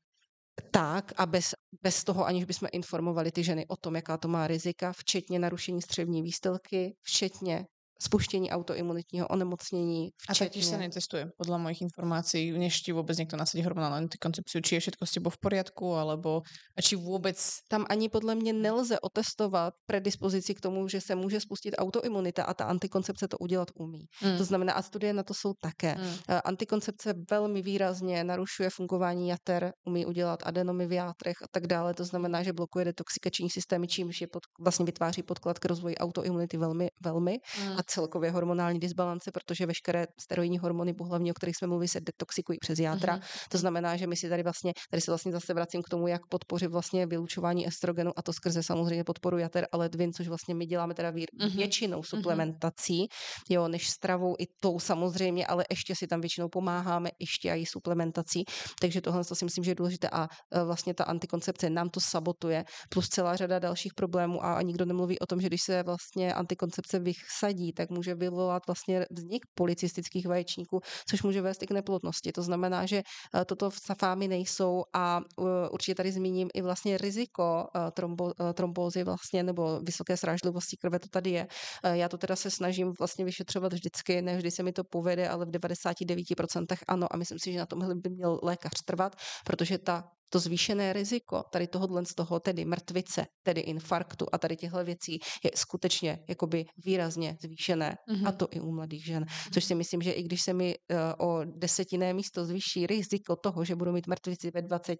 tak 0.70 1.12
a 1.16 1.26
bez, 1.26 1.54
bez 1.82 2.04
toho, 2.04 2.26
aniž 2.26 2.44
bychom 2.44 2.68
informovali 2.72 3.32
ty 3.32 3.44
ženy 3.44 3.66
o 3.68 3.76
tom, 3.76 3.96
jaká 3.96 4.16
to 4.16 4.28
má 4.28 4.46
rizika, 4.46 4.92
včetně 4.92 5.38
narušení 5.38 5.82
střevní 5.82 6.22
výstelky, 6.22 6.96
včetně 7.02 7.66
spuštění 8.02 8.50
autoimunitního 8.50 9.26
onemocnění. 9.28 10.10
Včetně... 10.16 10.46
A 10.46 10.48
taktiež 10.48 10.64
sa 10.64 10.76
netestuje, 10.76 11.22
podľa 11.38 11.58
mojich 11.58 11.80
informácií, 11.82 12.52
než 12.52 12.80
ti 12.80 12.92
vůbec 12.92 13.18
někdo 13.18 13.36
nasadí 13.36 13.64
hormonálnu 13.64 13.96
antikoncepciu, 13.96 14.60
či 14.60 14.74
je 14.74 14.80
všetko 14.80 15.06
s 15.06 15.12
tebou 15.12 15.30
v 15.30 15.38
poriadku, 15.38 15.94
alebo 15.94 16.42
a 16.76 16.80
či 16.82 16.96
vůbec... 16.96 17.36
Tam 17.68 17.86
ani 17.88 18.08
podle 18.08 18.34
mě 18.34 18.52
nelze 18.52 19.00
otestovat 19.00 19.74
predispozici 19.86 20.54
k 20.54 20.60
tomu, 20.60 20.88
že 20.88 21.00
se 21.00 21.14
může 21.14 21.40
spustit 21.40 21.74
autoimunita 21.78 22.44
a 22.44 22.54
ta 22.54 22.64
antikoncepce 22.64 23.28
to 23.28 23.38
udělat 23.38 23.68
umí. 23.74 24.04
Hmm. 24.20 24.38
To 24.38 24.44
znamená, 24.44 24.72
a 24.72 24.82
studie 24.82 25.12
na 25.12 25.22
to 25.22 25.34
jsou 25.34 25.52
také. 25.60 25.92
Hmm. 25.92 26.40
Antikoncepce 26.44 27.14
velmi 27.30 27.62
výrazně 27.62 28.24
narušuje 28.24 28.70
fungování 28.70 29.28
jater, 29.28 29.72
umí 29.84 30.06
udělat 30.06 30.40
adenomy 30.44 30.86
v 30.86 30.92
játrech 30.92 31.36
a 31.42 31.46
tak 31.50 31.66
dále. 31.66 31.94
To 31.94 32.04
znamená, 32.04 32.42
že 32.42 32.52
blokuje 32.52 32.84
detoxikační 32.84 33.50
systémy, 33.50 33.88
čímž 33.88 34.20
je 34.20 34.26
pod, 34.26 34.42
vlastně 34.60 34.84
vytváří 34.84 35.22
podklad 35.22 35.58
k 35.58 35.64
rozvoji 35.64 35.96
autoimunity 35.96 36.56
velmi, 36.56 36.88
velmi. 37.04 37.38
Hmm. 37.56 37.76
A 37.78 37.82
celkově 37.86 38.30
hormonální 38.30 38.80
disbalance, 38.80 39.30
protože 39.32 39.66
veškeré 39.66 40.06
steroidní 40.20 40.58
hormony 40.58 40.94
pohlavní, 40.94 41.30
o 41.30 41.34
kterých 41.34 41.56
jsme 41.56 41.68
mluvili, 41.68 41.88
se 41.88 42.00
detoxikují 42.00 42.58
přes 42.58 42.78
játra. 42.78 43.16
Mm-hmm. 43.16 43.48
To 43.50 43.58
znamená, 43.58 43.96
že 43.96 44.06
my 44.06 44.16
si 44.16 44.28
tady 44.28 44.42
vlastně, 44.42 44.72
tady 44.90 45.00
se 45.00 45.10
vlastně 45.10 45.32
zase 45.32 45.54
vracím 45.54 45.82
k 45.82 45.88
tomu, 45.88 46.08
jak 46.08 46.26
podpořit 46.28 46.68
vlastně 46.68 47.06
vylučování 47.06 47.68
estrogenu 47.68 48.12
a 48.16 48.22
to 48.22 48.32
skrze 48.32 48.62
samozřejmě 48.62 49.04
podporu 49.04 49.38
jater 49.38 49.66
a 49.72 49.76
ledvin, 49.76 50.12
což 50.12 50.28
vlastně 50.28 50.54
my 50.54 50.66
děláme 50.66 50.94
teda 50.94 51.10
mm-hmm. 51.10 51.56
většinou 51.56 51.98
mhm. 51.98 52.04
suplementací, 52.04 53.06
jo, 53.50 53.68
než 53.68 53.90
stravou 53.90 54.34
i 54.38 54.46
tou 54.60 54.78
samozřejmě, 54.78 55.46
ale 55.46 55.64
ještě 55.70 55.94
si 55.94 56.06
tam 56.06 56.20
většinou 56.20 56.48
pomáháme 56.48 57.10
ještě 57.20 57.50
i 57.50 57.66
suplementací. 57.66 58.44
Takže 58.80 59.00
tohle 59.00 59.24
to 59.24 59.34
si 59.34 59.44
myslím, 59.44 59.64
že 59.64 59.70
je 59.70 59.74
důležité 59.74 60.08
a 60.12 60.28
e, 60.52 60.64
vlastně 60.64 60.94
ta 60.94 61.04
antikoncepce 61.04 61.70
nám 61.70 61.88
to 61.88 62.00
sabotuje, 62.00 62.64
plus 62.88 63.08
celá 63.08 63.36
řada 63.36 63.58
dalších 63.58 63.94
problémů 63.94 64.44
a 64.44 64.62
nikdo 64.62 64.84
nemluví 64.84 65.18
o 65.18 65.26
tom, 65.26 65.40
že 65.40 65.46
když 65.46 65.62
se 65.62 65.82
vlastně 65.82 66.34
antikoncepce 66.34 66.98
vysadí, 66.98 67.72
tak 67.76 67.90
může 67.90 68.14
vyvolat 68.14 68.66
vlastně 68.66 69.06
vznik 69.10 69.46
policistických 69.54 70.26
vaječníků, 70.26 70.80
což 71.10 71.22
může 71.22 71.42
vést 71.42 71.62
i 71.62 71.66
k 71.66 71.70
neplodnosti. 71.70 72.32
To 72.32 72.42
znamená, 72.42 72.86
že 72.86 73.02
eh, 73.02 73.44
toto 73.44 73.70
v 73.70 73.78
safámi 73.78 74.28
nejsou 74.28 74.84
a 74.94 75.20
eh, 75.20 75.68
určitě 75.70 75.94
tady 75.94 76.12
zmíním 76.12 76.48
i 76.54 76.62
vlastně 76.62 76.98
riziko 76.98 77.66
eh, 77.76 77.90
trombo, 77.90 78.32
trombózy 78.54 79.04
vlastně 79.04 79.42
nebo 79.42 79.80
vysoké 79.80 80.16
srážlivosti 80.16 80.76
krve, 80.76 80.98
to 80.98 81.08
tady 81.08 81.30
je. 81.30 81.46
Já 81.84 82.08
to 82.08 82.18
teda 82.18 82.36
se 82.36 82.50
snažím 82.50 82.92
vlastně 82.98 83.24
vyšetřovat 83.24 83.72
vždycky, 83.72 84.22
ne 84.22 84.36
vždy 84.36 84.50
se 84.50 84.62
mi 84.62 84.72
to 84.72 84.84
povede, 84.84 85.28
ale 85.28 85.46
v 85.46 85.50
99% 85.50 86.76
ano 86.88 87.06
a 87.10 87.16
myslím 87.16 87.38
si, 87.38 87.52
že 87.52 87.58
na 87.58 87.66
tomhle 87.66 87.94
by 87.94 88.10
měl 88.10 88.40
lékař 88.42 88.82
trvat, 88.84 89.16
protože 89.44 89.78
ta 89.78 90.15
to 90.28 90.38
zvýšené 90.38 90.92
riziko 90.92 91.42
tady 91.52 91.66
tohohle 91.66 92.06
z 92.06 92.14
toho, 92.14 92.40
tedy 92.40 92.64
mrtvice, 92.64 93.26
tedy 93.42 93.60
infarktu 93.60 94.26
a 94.32 94.38
tady 94.38 94.56
těchto 94.56 94.84
věcí 94.84 95.18
je 95.44 95.50
skutečně 95.54 96.18
jakoby 96.28 96.64
výrazně 96.84 97.36
zvýšené 97.42 97.96
mm-hmm. 98.10 98.28
a 98.28 98.32
to 98.32 98.48
i 98.50 98.60
u 98.60 98.72
mladých 98.72 99.04
žen. 99.04 99.26
Což 99.52 99.64
si 99.64 99.74
myslím, 99.74 100.02
že 100.02 100.12
i 100.12 100.22
když 100.22 100.42
se 100.42 100.52
mi 100.52 100.74
uh, 101.18 101.28
o 101.28 101.44
desetinné 101.44 102.14
místo 102.14 102.44
zvýší 102.44 102.86
riziko 102.86 103.36
toho, 103.36 103.64
že 103.64 103.76
budu 103.76 103.92
mít 103.92 104.06
mrtvici 104.06 104.50
ve 104.54 104.62
20, 104.62 104.98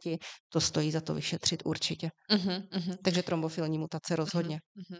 to 0.49 0.61
stojí 0.61 0.91
za 0.91 1.01
to 1.01 1.15
vyšetřit 1.15 1.63
určitě. 1.65 2.11
Mm-hmm. 2.31 2.97
Takže 3.03 3.23
trombofilní 3.23 3.79
mutace 3.79 4.17
rozhodně. 4.17 4.57
Mm-hmm. 4.57 4.99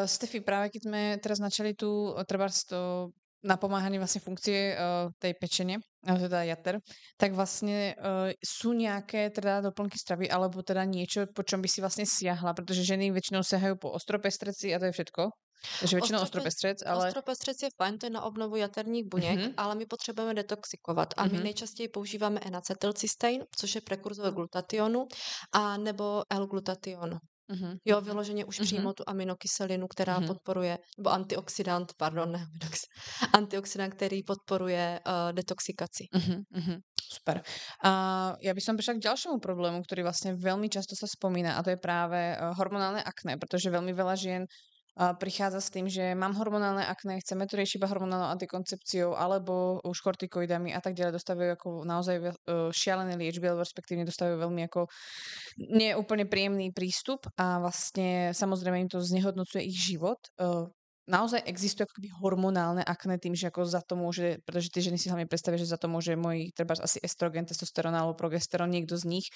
Uh, 0.00 0.06
Stefi, 0.06 0.40
právě 0.40 0.68
když 0.68 0.82
jsme 0.82 1.18
teraz 1.22 1.38
začali 1.38 1.74
tu 1.74 2.14
třeba 2.26 2.48
to 2.68 3.08
napomáhání 3.44 3.98
vlastně 3.98 4.20
funkcie 4.20 4.76
uh, 4.76 5.10
tej 5.18 5.34
pečenie, 5.34 5.78
teda 6.06 6.42
jater, 6.42 6.78
tak 7.16 7.32
vlastně 7.32 7.94
uh, 7.98 8.30
sú 8.44 8.72
nějaké 8.72 9.30
teda 9.30 9.60
doplnky 9.60 9.98
stravy 9.98 10.30
alebo 10.30 10.62
teda 10.62 10.84
niečo, 10.84 11.26
po 11.34 11.42
čom 11.42 11.62
by 11.62 11.68
si 11.68 11.80
vlastně 11.80 12.06
siahla, 12.06 12.54
protože 12.54 12.84
ženy 12.84 13.10
většinou 13.10 13.42
siahají 13.42 13.74
po 13.78 13.90
ostropestreci 13.90 14.74
a 14.74 14.78
to 14.78 14.84
je 14.84 14.92
všetko. 14.92 15.30
Takže 15.80 15.96
většinou 15.96 16.22
ostropestřec, 16.22 16.78
ale... 16.86 17.08
Ostropestřec 17.08 17.62
je 17.62 17.68
fajn, 17.76 17.98
to 17.98 18.06
je 18.06 18.10
na 18.10 18.22
obnovu 18.22 18.56
jaterních 18.56 19.04
buněk, 19.08 19.38
mm-hmm. 19.38 19.54
ale 19.56 19.74
my 19.74 19.86
potřebujeme 19.86 20.34
detoxikovat 20.34 21.14
a 21.16 21.24
my 21.24 21.30
mm-hmm. 21.30 21.42
nejčastěji 21.42 21.88
používáme 21.88 22.40
N-acetylcystein, 22.40 23.44
což 23.56 23.74
je 23.74 23.80
prekurzor 23.80 24.34
glutationu, 24.34 25.06
a 25.52 25.76
nebo 25.76 26.22
L-glutation. 26.30 27.18
Mm-hmm. 27.50 27.76
Jo, 27.84 28.00
vyloženě 28.00 28.44
už 28.44 28.60
mm-hmm. 28.60 28.64
přímo 28.64 28.92
tu 28.92 29.04
aminokyselinu, 29.06 29.86
která 29.88 30.20
mm-hmm. 30.20 30.26
podporuje, 30.26 30.78
nebo 30.98 31.10
antioxidant, 31.10 31.92
pardon, 31.98 32.32
ne 32.32 32.38
aminox, 32.38 32.80
antioxidant, 33.32 33.94
který 33.94 34.22
podporuje 34.22 35.00
uh, 35.06 35.32
detoxikaci. 35.32 36.04
Mm-hmm. 36.14 36.78
Super. 37.12 37.42
A 37.84 37.90
já 38.42 38.54
bych 38.54 38.64
přišla 38.76 38.94
k 38.94 38.98
dalšímu 38.98 39.38
problému, 39.38 39.82
který 39.82 40.02
vlastně 40.02 40.34
velmi 40.34 40.68
často 40.68 40.96
se 40.96 41.06
vzpomíná 41.06 41.56
a 41.56 41.62
to 41.62 41.70
je 41.70 41.76
právě 41.76 42.36
uh, 42.40 42.56
hormonálne 42.56 43.02
akné, 43.02 43.36
protože 43.36 43.70
velmi 43.70 43.92
veľa 43.94 44.16
žien 44.16 44.42
prichádza 44.92 45.60
s 45.64 45.72
tým, 45.72 45.88
že 45.88 46.12
mám 46.12 46.36
hormonálne 46.36 46.84
akné, 46.84 47.24
chceme 47.24 47.48
to 47.48 47.56
riešiť 47.56 47.80
iba 47.80 47.88
hormonálnou 47.88 48.28
antikoncepciou 48.36 49.16
alebo 49.16 49.80
už 49.88 50.04
kortikoidami 50.04 50.76
a 50.76 50.80
tak 50.84 50.92
ďalej, 50.92 51.16
dostávajú 51.16 51.50
ako 51.56 51.68
naozaj 51.88 52.16
e, 52.20 52.24
šialené 52.76 53.16
liečby, 53.16 53.48
alebo 53.48 53.64
respektívne 53.64 54.04
dostávajú 54.04 54.36
veľmi 54.36 54.62
ako 54.68 54.92
neúplne 55.72 56.28
príjemný 56.28 56.76
prístup 56.76 57.24
a 57.40 57.56
vlastne 57.64 58.36
samozrejme 58.36 58.84
im 58.84 58.90
to 58.92 59.00
znehodnocuje 59.00 59.64
ich 59.64 59.80
život. 59.80 60.20
E, 61.06 61.10
naozaj 61.10 61.42
existuje 61.46 61.86
ako 61.86 61.98
hormonálne 62.22 62.82
akné 62.84 63.18
tým, 63.18 63.34
že 63.34 63.50
ako 63.50 63.66
za 63.66 63.82
to 63.82 63.98
môže, 63.98 64.38
pretože 64.46 64.70
ty 64.70 64.80
ženy 64.82 64.98
si 64.98 65.10
hlavne 65.10 65.26
predstavia, 65.26 65.58
že 65.58 65.70
za 65.70 65.78
to 65.78 65.90
môže 65.90 66.14
môj 66.14 66.54
treba 66.54 66.74
asi 66.78 66.98
estrogen, 67.02 67.46
testosterón 67.46 67.94
alebo 67.94 68.14
progesteron, 68.14 68.70
niekto 68.70 68.96
z 68.96 69.04
nich, 69.08 69.26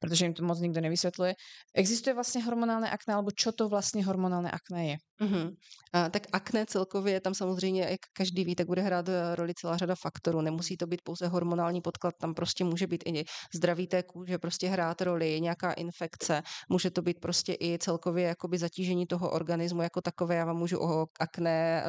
pretože 0.00 0.26
im 0.26 0.34
to 0.34 0.42
moc 0.44 0.58
nikto 0.58 0.80
nevysvetľuje. 0.80 1.32
Existuje 1.76 2.14
vlastne 2.14 2.40
hormonálne 2.40 2.88
akné, 2.88 3.14
alebo 3.14 3.30
čo 3.30 3.52
to 3.52 3.68
vlastne 3.68 4.00
hormonálne 4.04 4.48
akné 4.48 4.80
je? 4.86 4.96
Mm-hmm. 5.20 5.46
A, 5.92 6.08
tak 6.08 6.26
akné 6.32 6.66
celkově, 6.66 7.20
tam 7.20 7.34
samozřejmě, 7.34 7.82
jak 7.90 8.00
každý 8.12 8.44
ví, 8.44 8.54
tak 8.54 8.66
bude 8.66 8.82
hrát 8.82 9.08
eh, 9.08 9.36
roli 9.36 9.52
celá 9.54 9.76
řada 9.76 9.94
faktorů. 9.94 10.40
Nemusí 10.40 10.76
to 10.76 10.86
být 10.86 11.00
pouze 11.04 11.28
hormonální 11.28 11.80
podklad, 11.80 12.14
tam 12.20 12.34
prostě 12.34 12.64
může 12.64 12.86
být 12.86 13.02
i 13.06 13.24
zdraví 13.54 13.86
té 13.86 14.02
kůže, 14.02 14.38
prostě 14.38 14.68
hrát 14.68 15.02
roli, 15.02 15.40
nějaká 15.40 15.72
infekce, 15.72 16.42
může 16.68 16.90
to 16.90 17.02
být 17.02 17.20
prostě 17.20 17.56
i 17.60 17.78
celkově 17.78 18.24
jakoby 18.26 18.58
zatížení 18.58 19.06
toho 19.06 19.30
organismu 19.30 19.82
jako 19.82 20.00
takové. 20.00 20.34
Já 20.34 20.44
vám 20.44 20.56
můžu 20.56 20.78
akné 21.20 21.84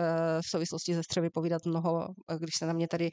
v 0.45 0.49
souvislosti 0.49 0.93
se 0.93 1.03
střevy 1.03 1.30
povídat 1.30 1.65
mnoho, 1.65 2.07
když 2.39 2.55
se 2.57 2.65
na 2.65 2.74
mě 2.74 2.88
tady 2.88 3.09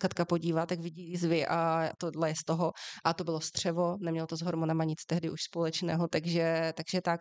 Katka 0.00 0.24
podívá, 0.24 0.66
tak 0.66 0.80
vidí 0.80 1.10
jizvy 1.10 1.46
a 1.46 1.90
tohle 1.98 2.30
je 2.30 2.34
z 2.34 2.44
toho. 2.46 2.72
A 3.04 3.14
to 3.14 3.24
bylo 3.24 3.40
střevo, 3.40 3.96
nemělo 4.00 4.26
to 4.26 4.36
s 4.36 4.42
hormonama 4.42 4.84
nic 4.84 5.04
tehdy 5.06 5.30
už 5.30 5.42
společného, 5.42 6.08
takže, 6.08 6.72
takže 6.76 7.00
tak. 7.00 7.20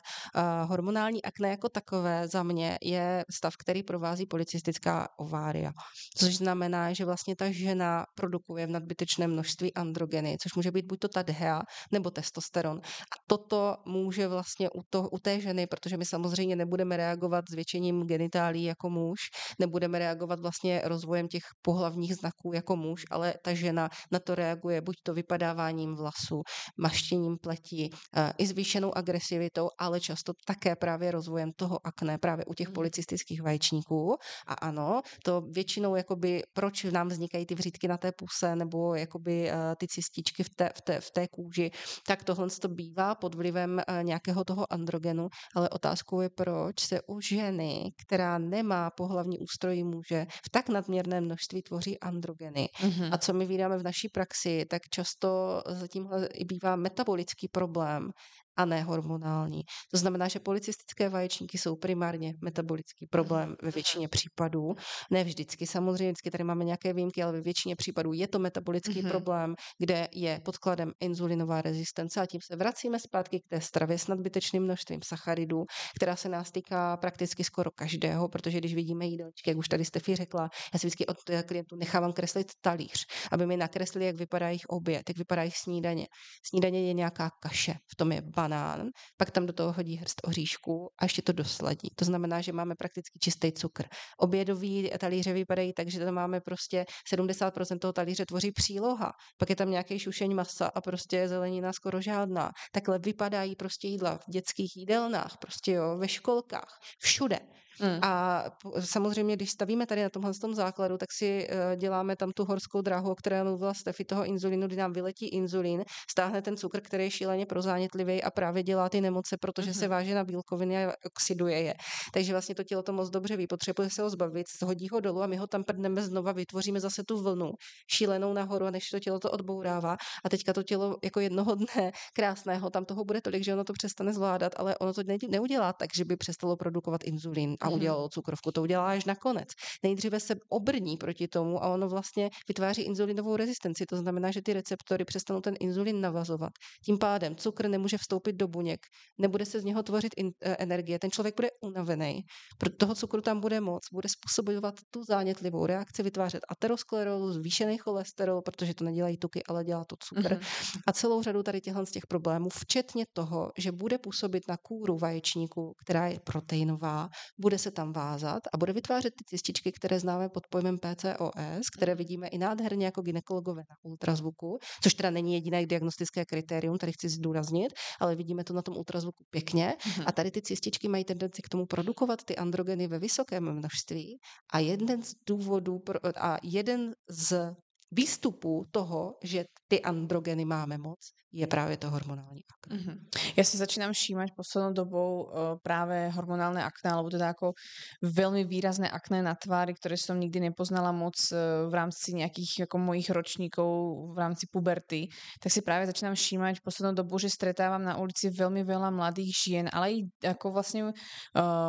Hormonální 0.65 1.23
akné 1.23 1.49
jako 1.49 1.69
takové 1.69 2.27
za 2.27 2.43
mě 2.43 2.77
je 2.81 3.23
stav, 3.31 3.53
který 3.57 3.83
provází 3.83 4.25
policistická 4.25 5.07
ovária, 5.17 5.71
což 6.17 6.37
znamená, 6.37 6.93
že 6.93 7.05
vlastně 7.05 7.35
ta 7.35 7.51
žena 7.51 8.05
produkuje 8.15 8.67
v 8.67 8.69
nadbytečném 8.69 9.31
množství 9.31 9.73
androgeny, 9.73 10.37
což 10.41 10.55
může 10.55 10.71
být 10.71 10.85
buď 10.85 10.99
to 10.99 11.07
ta 11.07 11.23
DHA 11.23 11.61
nebo 11.91 12.11
testosteron. 12.11 12.77
A 12.85 13.15
toto 13.27 13.75
může 13.85 14.27
vlastně 14.27 14.69
u, 14.69 14.81
to, 14.89 15.09
u 15.09 15.19
té 15.19 15.39
ženy, 15.39 15.67
protože 15.67 15.97
my 15.97 16.05
samozřejmě 16.05 16.55
nebudeme 16.55 16.97
reagovat 16.97 17.45
zvětšením 17.49 18.03
genitálí 18.25 18.63
jako 18.63 18.89
muž, 18.89 19.19
nebudeme 19.59 19.99
reagovat 19.99 20.39
vlastně 20.39 20.81
rozvojem 20.83 21.27
těch 21.27 21.43
pohlavních 21.61 22.15
znaků 22.15 22.53
jako 22.53 22.75
muž, 22.75 23.05
ale 23.11 23.33
ta 23.43 23.53
žena 23.53 23.89
na 24.11 24.19
to 24.19 24.35
reaguje 24.35 24.81
buď 24.81 24.95
to 25.03 25.13
vypadáváním 25.13 25.95
vlasů, 25.95 26.41
maštěním 26.77 27.37
pleti, 27.37 27.89
eh, 28.15 28.33
i 28.37 28.47
zvýšenou 28.47 28.97
agresivitou, 28.97 29.69
ale 29.79 29.99
často 29.99 30.33
také 30.45 30.75
právě 30.75 31.11
rozvojem 31.11 31.51
toho 31.55 31.79
akné 31.83 32.17
právě 32.17 32.45
u 32.45 32.53
těch 32.53 32.67
mhm. 32.67 32.73
policistických 32.73 33.41
vaječníků. 33.41 34.17
A 34.47 34.53
ano, 34.53 35.01
to 35.23 35.41
většinou 35.41 35.95
jakoby, 35.95 36.41
proč 36.53 36.83
nám 36.83 37.07
vznikají 37.07 37.45
ty 37.45 37.55
vřídky 37.55 37.87
na 37.87 37.97
té 37.97 38.11
puse 38.11 38.55
nebo 38.55 38.95
jakoby 38.95 39.51
uh, 39.51 39.57
ty 39.77 39.87
cističky 39.87 40.43
v 40.43 40.49
té, 40.49 40.69
v, 40.77 40.81
té, 40.81 41.01
v 41.01 41.11
té 41.11 41.27
kůži, 41.27 41.71
tak 42.07 42.23
tohle 42.23 42.47
to 42.61 42.67
bývá 42.67 43.15
pod 43.15 43.35
vlivem 43.35 43.71
uh, 43.77 44.03
nějakého 44.03 44.43
toho 44.43 44.73
androgenu, 44.73 45.27
ale 45.55 45.69
otázkou 45.69 46.21
je, 46.21 46.29
proč 46.29 46.79
se 46.79 47.01
u 47.07 47.21
ženy, 47.21 47.91
která 48.05 48.14
nemá 48.37 48.89
pohlavní 48.89 49.39
ústrojí 49.39 49.83
muže, 49.83 50.27
v 50.45 50.49
tak 50.49 50.69
nadměrném 50.69 51.25
množství 51.25 51.61
tvoří 51.61 51.99
androgeny. 51.99 52.69
Mm-hmm. 52.79 53.09
A 53.11 53.17
co 53.17 53.33
my 53.33 53.45
vydáme 53.45 53.77
v 53.77 53.83
naší 53.83 54.09
praxi, 54.09 54.65
tak 54.69 54.81
často 54.89 55.61
zatím 55.67 56.09
i 56.33 56.45
bývá 56.45 56.75
metabolický 56.75 57.47
problém, 57.47 58.11
a 58.57 58.65
ne 58.65 58.81
hormonální. 58.81 59.61
To 59.91 59.97
znamená, 59.97 60.27
že 60.27 60.39
policistické 60.39 61.09
vaječníky 61.09 61.57
jsou 61.57 61.75
primárně 61.75 62.33
metabolický 62.43 63.07
problém 63.07 63.55
ve 63.63 63.71
většině 63.71 64.07
případů. 64.07 64.75
Ne 65.11 65.23
vždycky, 65.23 65.67
samozřejmě, 65.67 66.11
vždycky 66.11 66.31
tady 66.31 66.43
máme 66.43 66.65
nějaké 66.65 66.93
výjimky, 66.93 67.23
ale 67.23 67.31
ve 67.31 67.41
většině 67.41 67.75
případů 67.75 68.13
je 68.13 68.27
to 68.27 68.39
metabolický 68.39 68.91
mm-hmm. 68.91 69.09
problém, 69.09 69.55
kde 69.79 70.07
je 70.11 70.39
podkladem 70.45 70.91
inzulinová 70.99 71.61
rezistence 71.61 72.21
a 72.21 72.25
tím 72.25 72.41
se 72.41 72.55
vracíme 72.55 72.99
zpátky 72.99 73.39
k 73.39 73.47
té 73.49 73.61
stravě 73.61 73.99
s 73.99 74.07
nadbytečným 74.07 74.63
množstvím 74.63 74.99
sacharidů, 75.03 75.65
která 75.95 76.15
se 76.15 76.29
nás 76.29 76.51
týká 76.51 76.97
prakticky 76.97 77.43
skoro 77.43 77.71
každého, 77.71 78.29
protože 78.29 78.57
když 78.57 78.75
vidíme 78.75 79.05
jídelčky, 79.05 79.49
jak 79.49 79.57
už 79.57 79.67
tady 79.67 79.85
Stefi 79.85 80.15
řekla, 80.15 80.49
já 80.73 80.79
si 80.79 80.87
vždycky 80.87 81.05
od 81.05 81.17
klientů 81.45 81.75
nechávám 81.75 82.13
kreslit 82.13 82.47
talíř, 82.61 83.05
aby 83.31 83.45
mi 83.45 83.57
nakreslili, 83.57 84.05
jak 84.05 84.15
vypadá 84.15 84.47
jejich 84.47 84.65
oběd, 84.69 85.09
jak 85.09 85.17
vypadá 85.17 85.41
jejich 85.41 85.57
snídaně. 85.57 86.07
Snídaně 86.45 86.87
je 86.87 86.93
nějaká 86.93 87.29
kaše, 87.41 87.73
v 87.91 87.95
tom 87.95 88.11
je 88.11 88.21
banán, 88.47 88.89
pak 89.17 89.31
tam 89.31 89.45
do 89.45 89.53
toho 89.53 89.73
hodí 89.73 89.95
hrst 89.95 90.21
oříšků 90.23 90.89
a 91.01 91.05
ještě 91.05 91.21
to 91.21 91.31
dosladí. 91.31 91.89
To 91.95 92.05
znamená, 92.05 92.41
že 92.41 92.53
máme 92.53 92.75
prakticky 92.75 93.19
čistý 93.19 93.51
cukr. 93.51 93.83
Obědový 94.17 94.91
talíře 94.99 95.33
vypadají 95.33 95.73
tak, 95.73 95.87
že 95.87 95.99
tam 95.99 96.13
máme 96.13 96.41
prostě 96.41 96.85
70% 97.13 97.79
toho 97.79 97.93
talíře 97.93 98.25
tvoří 98.25 98.51
příloha, 98.51 99.11
pak 99.37 99.49
je 99.49 99.55
tam 99.55 99.71
nějaký 99.71 99.99
šušeň 99.99 100.35
masa 100.35 100.71
a 100.75 100.81
prostě 100.81 101.27
zelenina 101.27 101.73
skoro 101.73 102.01
žádná. 102.01 102.51
Takhle 102.71 102.99
vypadají 102.99 103.55
prostě 103.55 103.87
jídla 103.87 104.17
v 104.17 104.31
dětských 104.31 104.77
jídelnách, 104.77 105.37
prostě 105.41 105.71
jo, 105.71 105.97
ve 105.97 106.07
školkách, 106.07 106.79
všude. 106.99 107.39
Mm. 107.79 107.99
A 108.01 108.43
samozřejmě, 108.79 109.35
když 109.35 109.51
stavíme 109.51 109.85
tady 109.85 110.03
na 110.03 110.09
tomhle 110.09 110.33
tom 110.33 110.55
základu, 110.55 110.97
tak 110.97 111.09
si 111.11 111.47
uh, 111.47 111.75
děláme 111.75 112.15
tam 112.15 112.31
tu 112.31 112.45
horskou 112.45 112.81
dráhu, 112.81 113.11
o 113.11 113.15
které 113.15 113.43
mluvila 113.43 113.73
Stefy, 113.73 114.05
toho 114.05 114.25
inzulínu, 114.25 114.67
kdy 114.67 114.75
nám 114.75 114.93
vyletí 114.93 115.27
inzulín, 115.27 115.83
stáhne 116.11 116.41
ten 116.41 116.57
cukr, 116.57 116.81
který 116.81 117.03
je 117.03 117.11
šíleně 117.11 117.45
prozánětlivý 117.45 118.23
a 118.23 118.31
právě 118.31 118.63
dělá 118.63 118.89
ty 118.89 119.01
nemoce, 119.01 119.37
protože 119.37 119.71
mm-hmm. 119.71 119.79
se 119.79 119.87
váže 119.87 120.15
na 120.15 120.23
bílkoviny 120.23 120.85
a 120.85 120.93
oxiduje 121.05 121.61
je. 121.61 121.73
Takže 122.13 122.31
vlastně 122.31 122.55
to 122.55 122.63
tělo 122.63 122.83
to 122.83 122.93
moc 122.93 123.09
dobře 123.09 123.37
ví, 123.37 123.47
potřebuje 123.47 123.89
se 123.89 124.01
ho 124.01 124.09
zbavit, 124.09 124.47
zhodí 124.59 124.89
ho 124.89 124.99
dolů 124.99 125.23
a 125.23 125.27
my 125.27 125.37
ho 125.37 125.47
tam 125.47 125.63
prdneme 125.63 126.01
znova, 126.01 126.31
vytvoříme 126.31 126.79
zase 126.79 127.03
tu 127.03 127.23
vlnu 127.23 127.51
šílenou 127.91 128.33
nahoru, 128.33 128.69
než 128.69 128.89
to 128.89 128.99
tělo 128.99 129.19
to 129.19 129.31
odbourává. 129.31 129.97
A 130.23 130.29
teďka 130.29 130.53
to 130.53 130.63
tělo 130.63 130.97
jako 131.03 131.19
jednoho 131.19 131.55
dne 131.55 131.91
krásného, 132.13 132.69
tam 132.69 132.85
toho 132.85 133.05
bude 133.05 133.21
tolik, 133.21 133.43
že 133.43 133.53
ono 133.53 133.63
to 133.63 133.73
přestane 133.73 134.13
zvládat, 134.13 134.53
ale 134.57 134.77
ono 134.77 134.93
to 134.93 135.01
neudělá 135.29 135.73
tak, 135.73 135.89
že 135.95 136.05
by 136.05 136.17
přestalo 136.17 136.55
produkovat 136.57 137.03
inzulín 137.03 137.57
a 137.65 137.69
udělalo 137.69 138.09
cukrovku. 138.09 138.51
To 138.51 138.61
udělá 138.61 138.89
až 138.89 139.05
nakonec. 139.05 139.49
Nejdříve 139.83 140.19
se 140.19 140.35
obrní 140.49 140.97
proti 140.97 141.27
tomu 141.27 141.63
a 141.63 141.67
ono 141.67 141.89
vlastně 141.89 142.29
vytváří 142.47 142.81
inzulinovou 142.81 143.35
rezistenci. 143.35 143.85
To 143.85 143.97
znamená, 143.97 144.31
že 144.31 144.41
ty 144.41 144.53
receptory 144.53 145.05
přestanou 145.05 145.41
ten 145.41 145.55
inzulin 145.59 146.01
navazovat. 146.01 146.51
Tím 146.85 146.97
pádem 146.97 147.35
cukr 147.35 147.67
nemůže 147.67 147.97
vstoupit 147.97 148.33
do 148.33 148.47
buněk, 148.47 148.79
nebude 149.17 149.45
se 149.45 149.59
z 149.59 149.63
něho 149.63 149.83
tvořit 149.83 150.13
in, 150.17 150.31
e, 150.41 150.55
energie. 150.55 150.99
Ten 150.99 151.11
člověk 151.11 151.35
bude 151.35 151.49
unavený. 151.61 152.21
Pro 152.57 152.69
toho 152.69 152.95
cukru 152.95 153.21
tam 153.21 153.39
bude 153.39 153.61
moc, 153.61 153.81
bude 153.93 154.09
způsobovat 154.09 154.75
tu 154.91 155.03
zánětlivou 155.03 155.65
reakci, 155.65 156.03
vytvářet 156.03 156.43
aterosklerózu, 156.49 157.33
zvýšený 157.33 157.77
cholesterol, 157.77 158.41
protože 158.41 158.73
to 158.73 158.83
nedělají 158.83 159.17
tuky, 159.17 159.43
ale 159.43 159.63
dělá 159.63 159.85
to 159.85 159.95
cukr. 159.99 160.33
Mm-hmm. 160.33 160.81
A 160.87 160.93
celou 160.93 161.23
řadu 161.23 161.43
tady 161.43 161.61
těchto 161.61 161.85
z 161.85 161.91
těch 161.91 162.07
problémů, 162.07 162.49
včetně 162.49 163.05
toho, 163.13 163.51
že 163.57 163.71
bude 163.71 163.97
působit 163.97 164.43
na 164.47 164.57
kůru 164.57 164.97
vaječníku, 164.97 165.73
která 165.83 166.07
je 166.07 166.19
proteinová, 166.19 167.09
bude 167.37 167.54
se 167.57 167.71
tam 167.71 167.93
vázat 167.93 168.43
a 168.53 168.57
bude 168.57 168.73
vytvářet 168.73 169.13
ty 169.17 169.23
cističky, 169.25 169.71
které 169.71 169.99
známe 169.99 170.29
pod 170.29 170.47
pojmem 170.47 170.77
PCOS, 170.77 171.69
které 171.77 171.93
mhm. 171.93 171.97
vidíme 171.97 172.27
i 172.27 172.37
nádherně 172.37 172.85
jako 172.85 173.01
ginekologové 173.01 173.61
na 173.69 173.75
ultrazvuku, 173.83 174.57
což 174.83 174.93
teda 174.93 175.09
není 175.09 175.33
jediné 175.33 175.65
diagnostické 175.65 176.25
kritérium, 176.25 176.77
tady 176.77 176.91
chci 176.91 177.09
zdůraznit, 177.09 177.73
ale 177.99 178.15
vidíme 178.15 178.43
to 178.43 178.53
na 178.53 178.61
tom 178.61 178.77
ultrazvuku 178.77 179.23
pěkně. 179.29 179.75
Mhm. 179.85 180.05
A 180.07 180.11
tady 180.11 180.31
ty 180.31 180.41
cističky 180.41 180.87
mají 180.87 181.03
tendenci 181.03 181.41
k 181.41 181.49
tomu 181.49 181.65
produkovat 181.65 182.23
ty 182.23 182.35
androgeny 182.35 182.87
ve 182.87 182.99
vysokém 182.99 183.53
množství 183.53 184.19
a 184.53 184.59
jeden 184.59 185.03
z 185.03 185.13
důvodů 185.27 185.79
a 186.15 186.37
jeden 186.43 186.93
z 187.09 187.55
výstupů 187.91 188.65
toho, 188.71 189.13
že 189.23 189.45
ty 189.67 189.81
androgeny 189.81 190.45
máme 190.45 190.77
moc, 190.77 190.99
je 191.35 191.47
právě 191.47 191.77
to 191.77 191.89
hormonální 191.89 192.41
akné. 192.47 192.77
Mm-hmm. 192.77 192.97
Já 193.35 193.43
si 193.43 193.57
začínám 193.57 193.93
všímať 193.93 194.31
poslednou 194.35 194.73
dobou 194.73 195.23
uh, 195.23 195.31
právě 195.63 196.09
hormonálne 196.15 196.63
akné, 196.63 196.91
alebo 196.91 197.09
teda 197.09 197.27
jako 197.35 197.53
velmi 198.01 198.43
výrazné 198.43 198.89
akné 198.89 199.23
na 199.23 199.35
tváři, 199.35 199.73
které 199.73 199.97
jsem 199.97 200.19
nikdy 200.19 200.39
nepoznala 200.39 200.91
moc 200.91 201.15
uh, 201.31 201.37
v 201.71 201.73
rámci 201.73 202.13
nějakých 202.13 202.59
jako 202.59 202.77
mojich 202.77 203.09
ročníkov 203.09 203.67
v 204.15 204.17
rámci 204.17 204.47
puberty, 204.51 205.07
tak 205.43 205.51
si 205.51 205.61
právě 205.61 205.85
začínám 205.85 206.15
všímať 206.15 206.55
poslednou 206.63 206.95
dobu, 206.95 207.19
že 207.19 207.29
stretávám 207.29 207.83
na 207.83 207.97
ulici 207.97 208.29
velmi 208.29 208.63
veľa 208.63 208.89
mladých 208.95 209.35
žien, 209.35 209.69
ale 209.73 209.91
i 209.91 210.07
jako 210.23 210.51
vlastně 210.51 210.83
uh, 210.83 210.91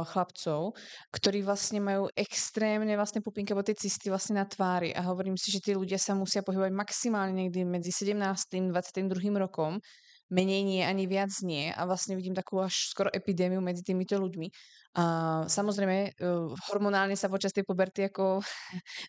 chlapcov, 0.04 0.72
ktorí 1.12 1.42
vlastně 1.42 1.80
mají 1.80 2.06
extrémně 2.16 2.96
vlastně 2.96 3.20
pupinky 3.20 3.54
nebo 3.54 3.62
ty 3.62 3.74
cysty 3.74 4.10
vlastně 4.10 4.36
na 4.36 4.44
tváři 4.44 4.94
a 4.94 5.00
hovorím 5.00 5.34
si, 5.34 5.50
že 5.50 5.58
ty 5.64 5.76
ľudia 5.76 5.98
sa 5.98 6.14
musia 6.14 6.42
pohybovat 6.42 6.72
maximálně 6.72 7.42
někdy 7.42 7.64
mezi 7.64 7.90
17. 7.92 8.42
22. 8.70 9.38
rokem 9.38 9.55
rokom, 9.56 9.80
menej 10.28 10.68
nie, 10.68 10.84
ani 10.84 11.08
viac 11.08 11.32
nie 11.40 11.72
a 11.72 11.88
vlastne 11.88 12.12
vidím 12.12 12.36
takú 12.36 12.60
až 12.60 12.92
skoro 12.92 13.08
epidémiu 13.08 13.64
medzi 13.64 13.80
týmito 13.80 14.20
ľuďmi. 14.20 14.52
A 14.96 15.04
samozrejme, 15.44 16.16
uh, 16.24 16.56
hormonálne 16.72 17.12
sa 17.20 17.28
počas 17.28 17.52
tej 17.52 17.68
puberty 17.68 18.04
ako 18.08 18.40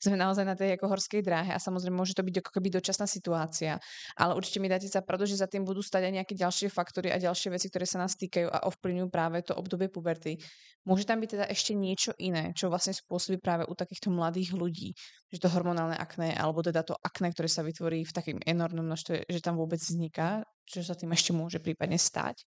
sme 0.04 0.20
naozaj 0.20 0.44
na 0.44 0.52
tej 0.52 0.76
ako 0.76 0.92
horskej 0.92 1.24
dráhe 1.24 1.56
a 1.56 1.64
samozrejme 1.64 1.96
môže 1.96 2.12
to 2.12 2.28
byť 2.28 2.44
ako 2.44 2.52
keby 2.60 2.68
dočasná 2.76 3.08
situácia. 3.08 3.80
Ale 4.20 4.36
určite 4.36 4.60
mi 4.60 4.68
dáte 4.68 4.92
za 4.92 5.00
pravdu, 5.00 5.24
že 5.24 5.40
za 5.40 5.48
tým 5.48 5.64
budú 5.64 5.80
stať 5.80 6.12
aj 6.12 6.14
nejaké 6.20 6.34
ďalšie 6.36 6.68
faktory 6.68 7.16
a 7.16 7.24
ďalšie 7.24 7.56
veci, 7.56 7.72
ktoré 7.72 7.88
sa 7.88 8.04
nás 8.04 8.20
týkajú 8.20 8.52
a 8.52 8.68
ovplyvňujú 8.68 9.08
práve 9.08 9.40
to 9.48 9.56
obdobie 9.56 9.88
puberty. 9.88 10.36
Môže 10.84 11.08
tam 11.08 11.24
byť 11.24 11.30
teda 11.40 11.46
ešte 11.48 11.72
niečo 11.72 12.12
iné, 12.20 12.52
čo 12.52 12.68
vlastne 12.68 12.92
spôsobí 12.92 13.40
práve 13.40 13.64
u 13.68 13.72
takýchto 13.72 14.12
mladých 14.12 14.56
ľudí, 14.56 14.92
že 15.32 15.40
to 15.40 15.48
hormonálne 15.52 15.96
akné, 15.96 16.36
alebo 16.36 16.60
teda 16.64 16.84
to 16.84 17.00
akné, 17.00 17.32
ktoré 17.32 17.48
sa 17.48 17.64
vytvorí 17.64 18.04
v 18.04 18.16
takým 18.16 18.40
enormnom 18.44 18.84
množstve, 18.88 19.28
že 19.28 19.40
tam 19.40 19.56
vôbec 19.56 19.80
vzniká, 19.80 20.44
čo 20.68 20.84
sa 20.84 21.00
tým 21.00 21.16
ešte 21.16 21.32
môže 21.32 21.64
prípadne 21.64 21.96
stať? 21.96 22.44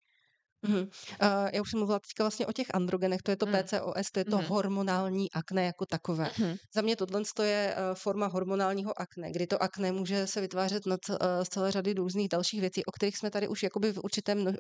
Mm-hmm. 0.67 0.89
Uh, 1.23 1.49
já 1.53 1.63
už 1.63 1.71
jsem 1.71 1.79
mluvila 1.79 1.99
teďka 1.99 2.25
vlastně 2.25 2.47
o 2.47 2.53
těch 2.53 2.67
androgenech, 2.75 3.23
to 3.23 3.31
je 3.31 3.37
to 3.37 3.47
mm. 3.47 3.53
PCOS, 3.53 4.11
to 4.13 4.19
je 4.21 4.25
to 4.25 4.39
mm. 4.39 4.45
hormonální 4.45 5.31
akné 5.33 5.65
jako 5.65 5.87
takové. 5.87 6.31
Mm. 6.39 6.55
Za 6.75 6.83
mě 6.83 6.97
tohle 6.97 7.23
je 7.43 7.75
uh, 7.77 7.95
forma 7.95 8.27
hormonálního 8.27 9.01
akné, 9.01 9.33
kdy 9.33 9.47
to 9.47 9.63
akné 9.63 9.93
může 9.93 10.27
se 10.27 10.41
vytvářet 10.41 10.87
na 10.87 10.97
uh, 11.11 11.17
z 11.43 11.49
celé 11.49 11.71
řady 11.73 11.95
různých 11.95 12.29
dalších 12.29 12.61
věcí, 12.61 12.85
o 12.85 12.93
kterých 12.93 13.17
jsme 13.17 13.31
tady 13.31 13.49
už 13.49 13.63
jakoby 13.63 13.93
v, 13.93 13.99
určitém, 14.05 14.47
uh, 14.47 14.55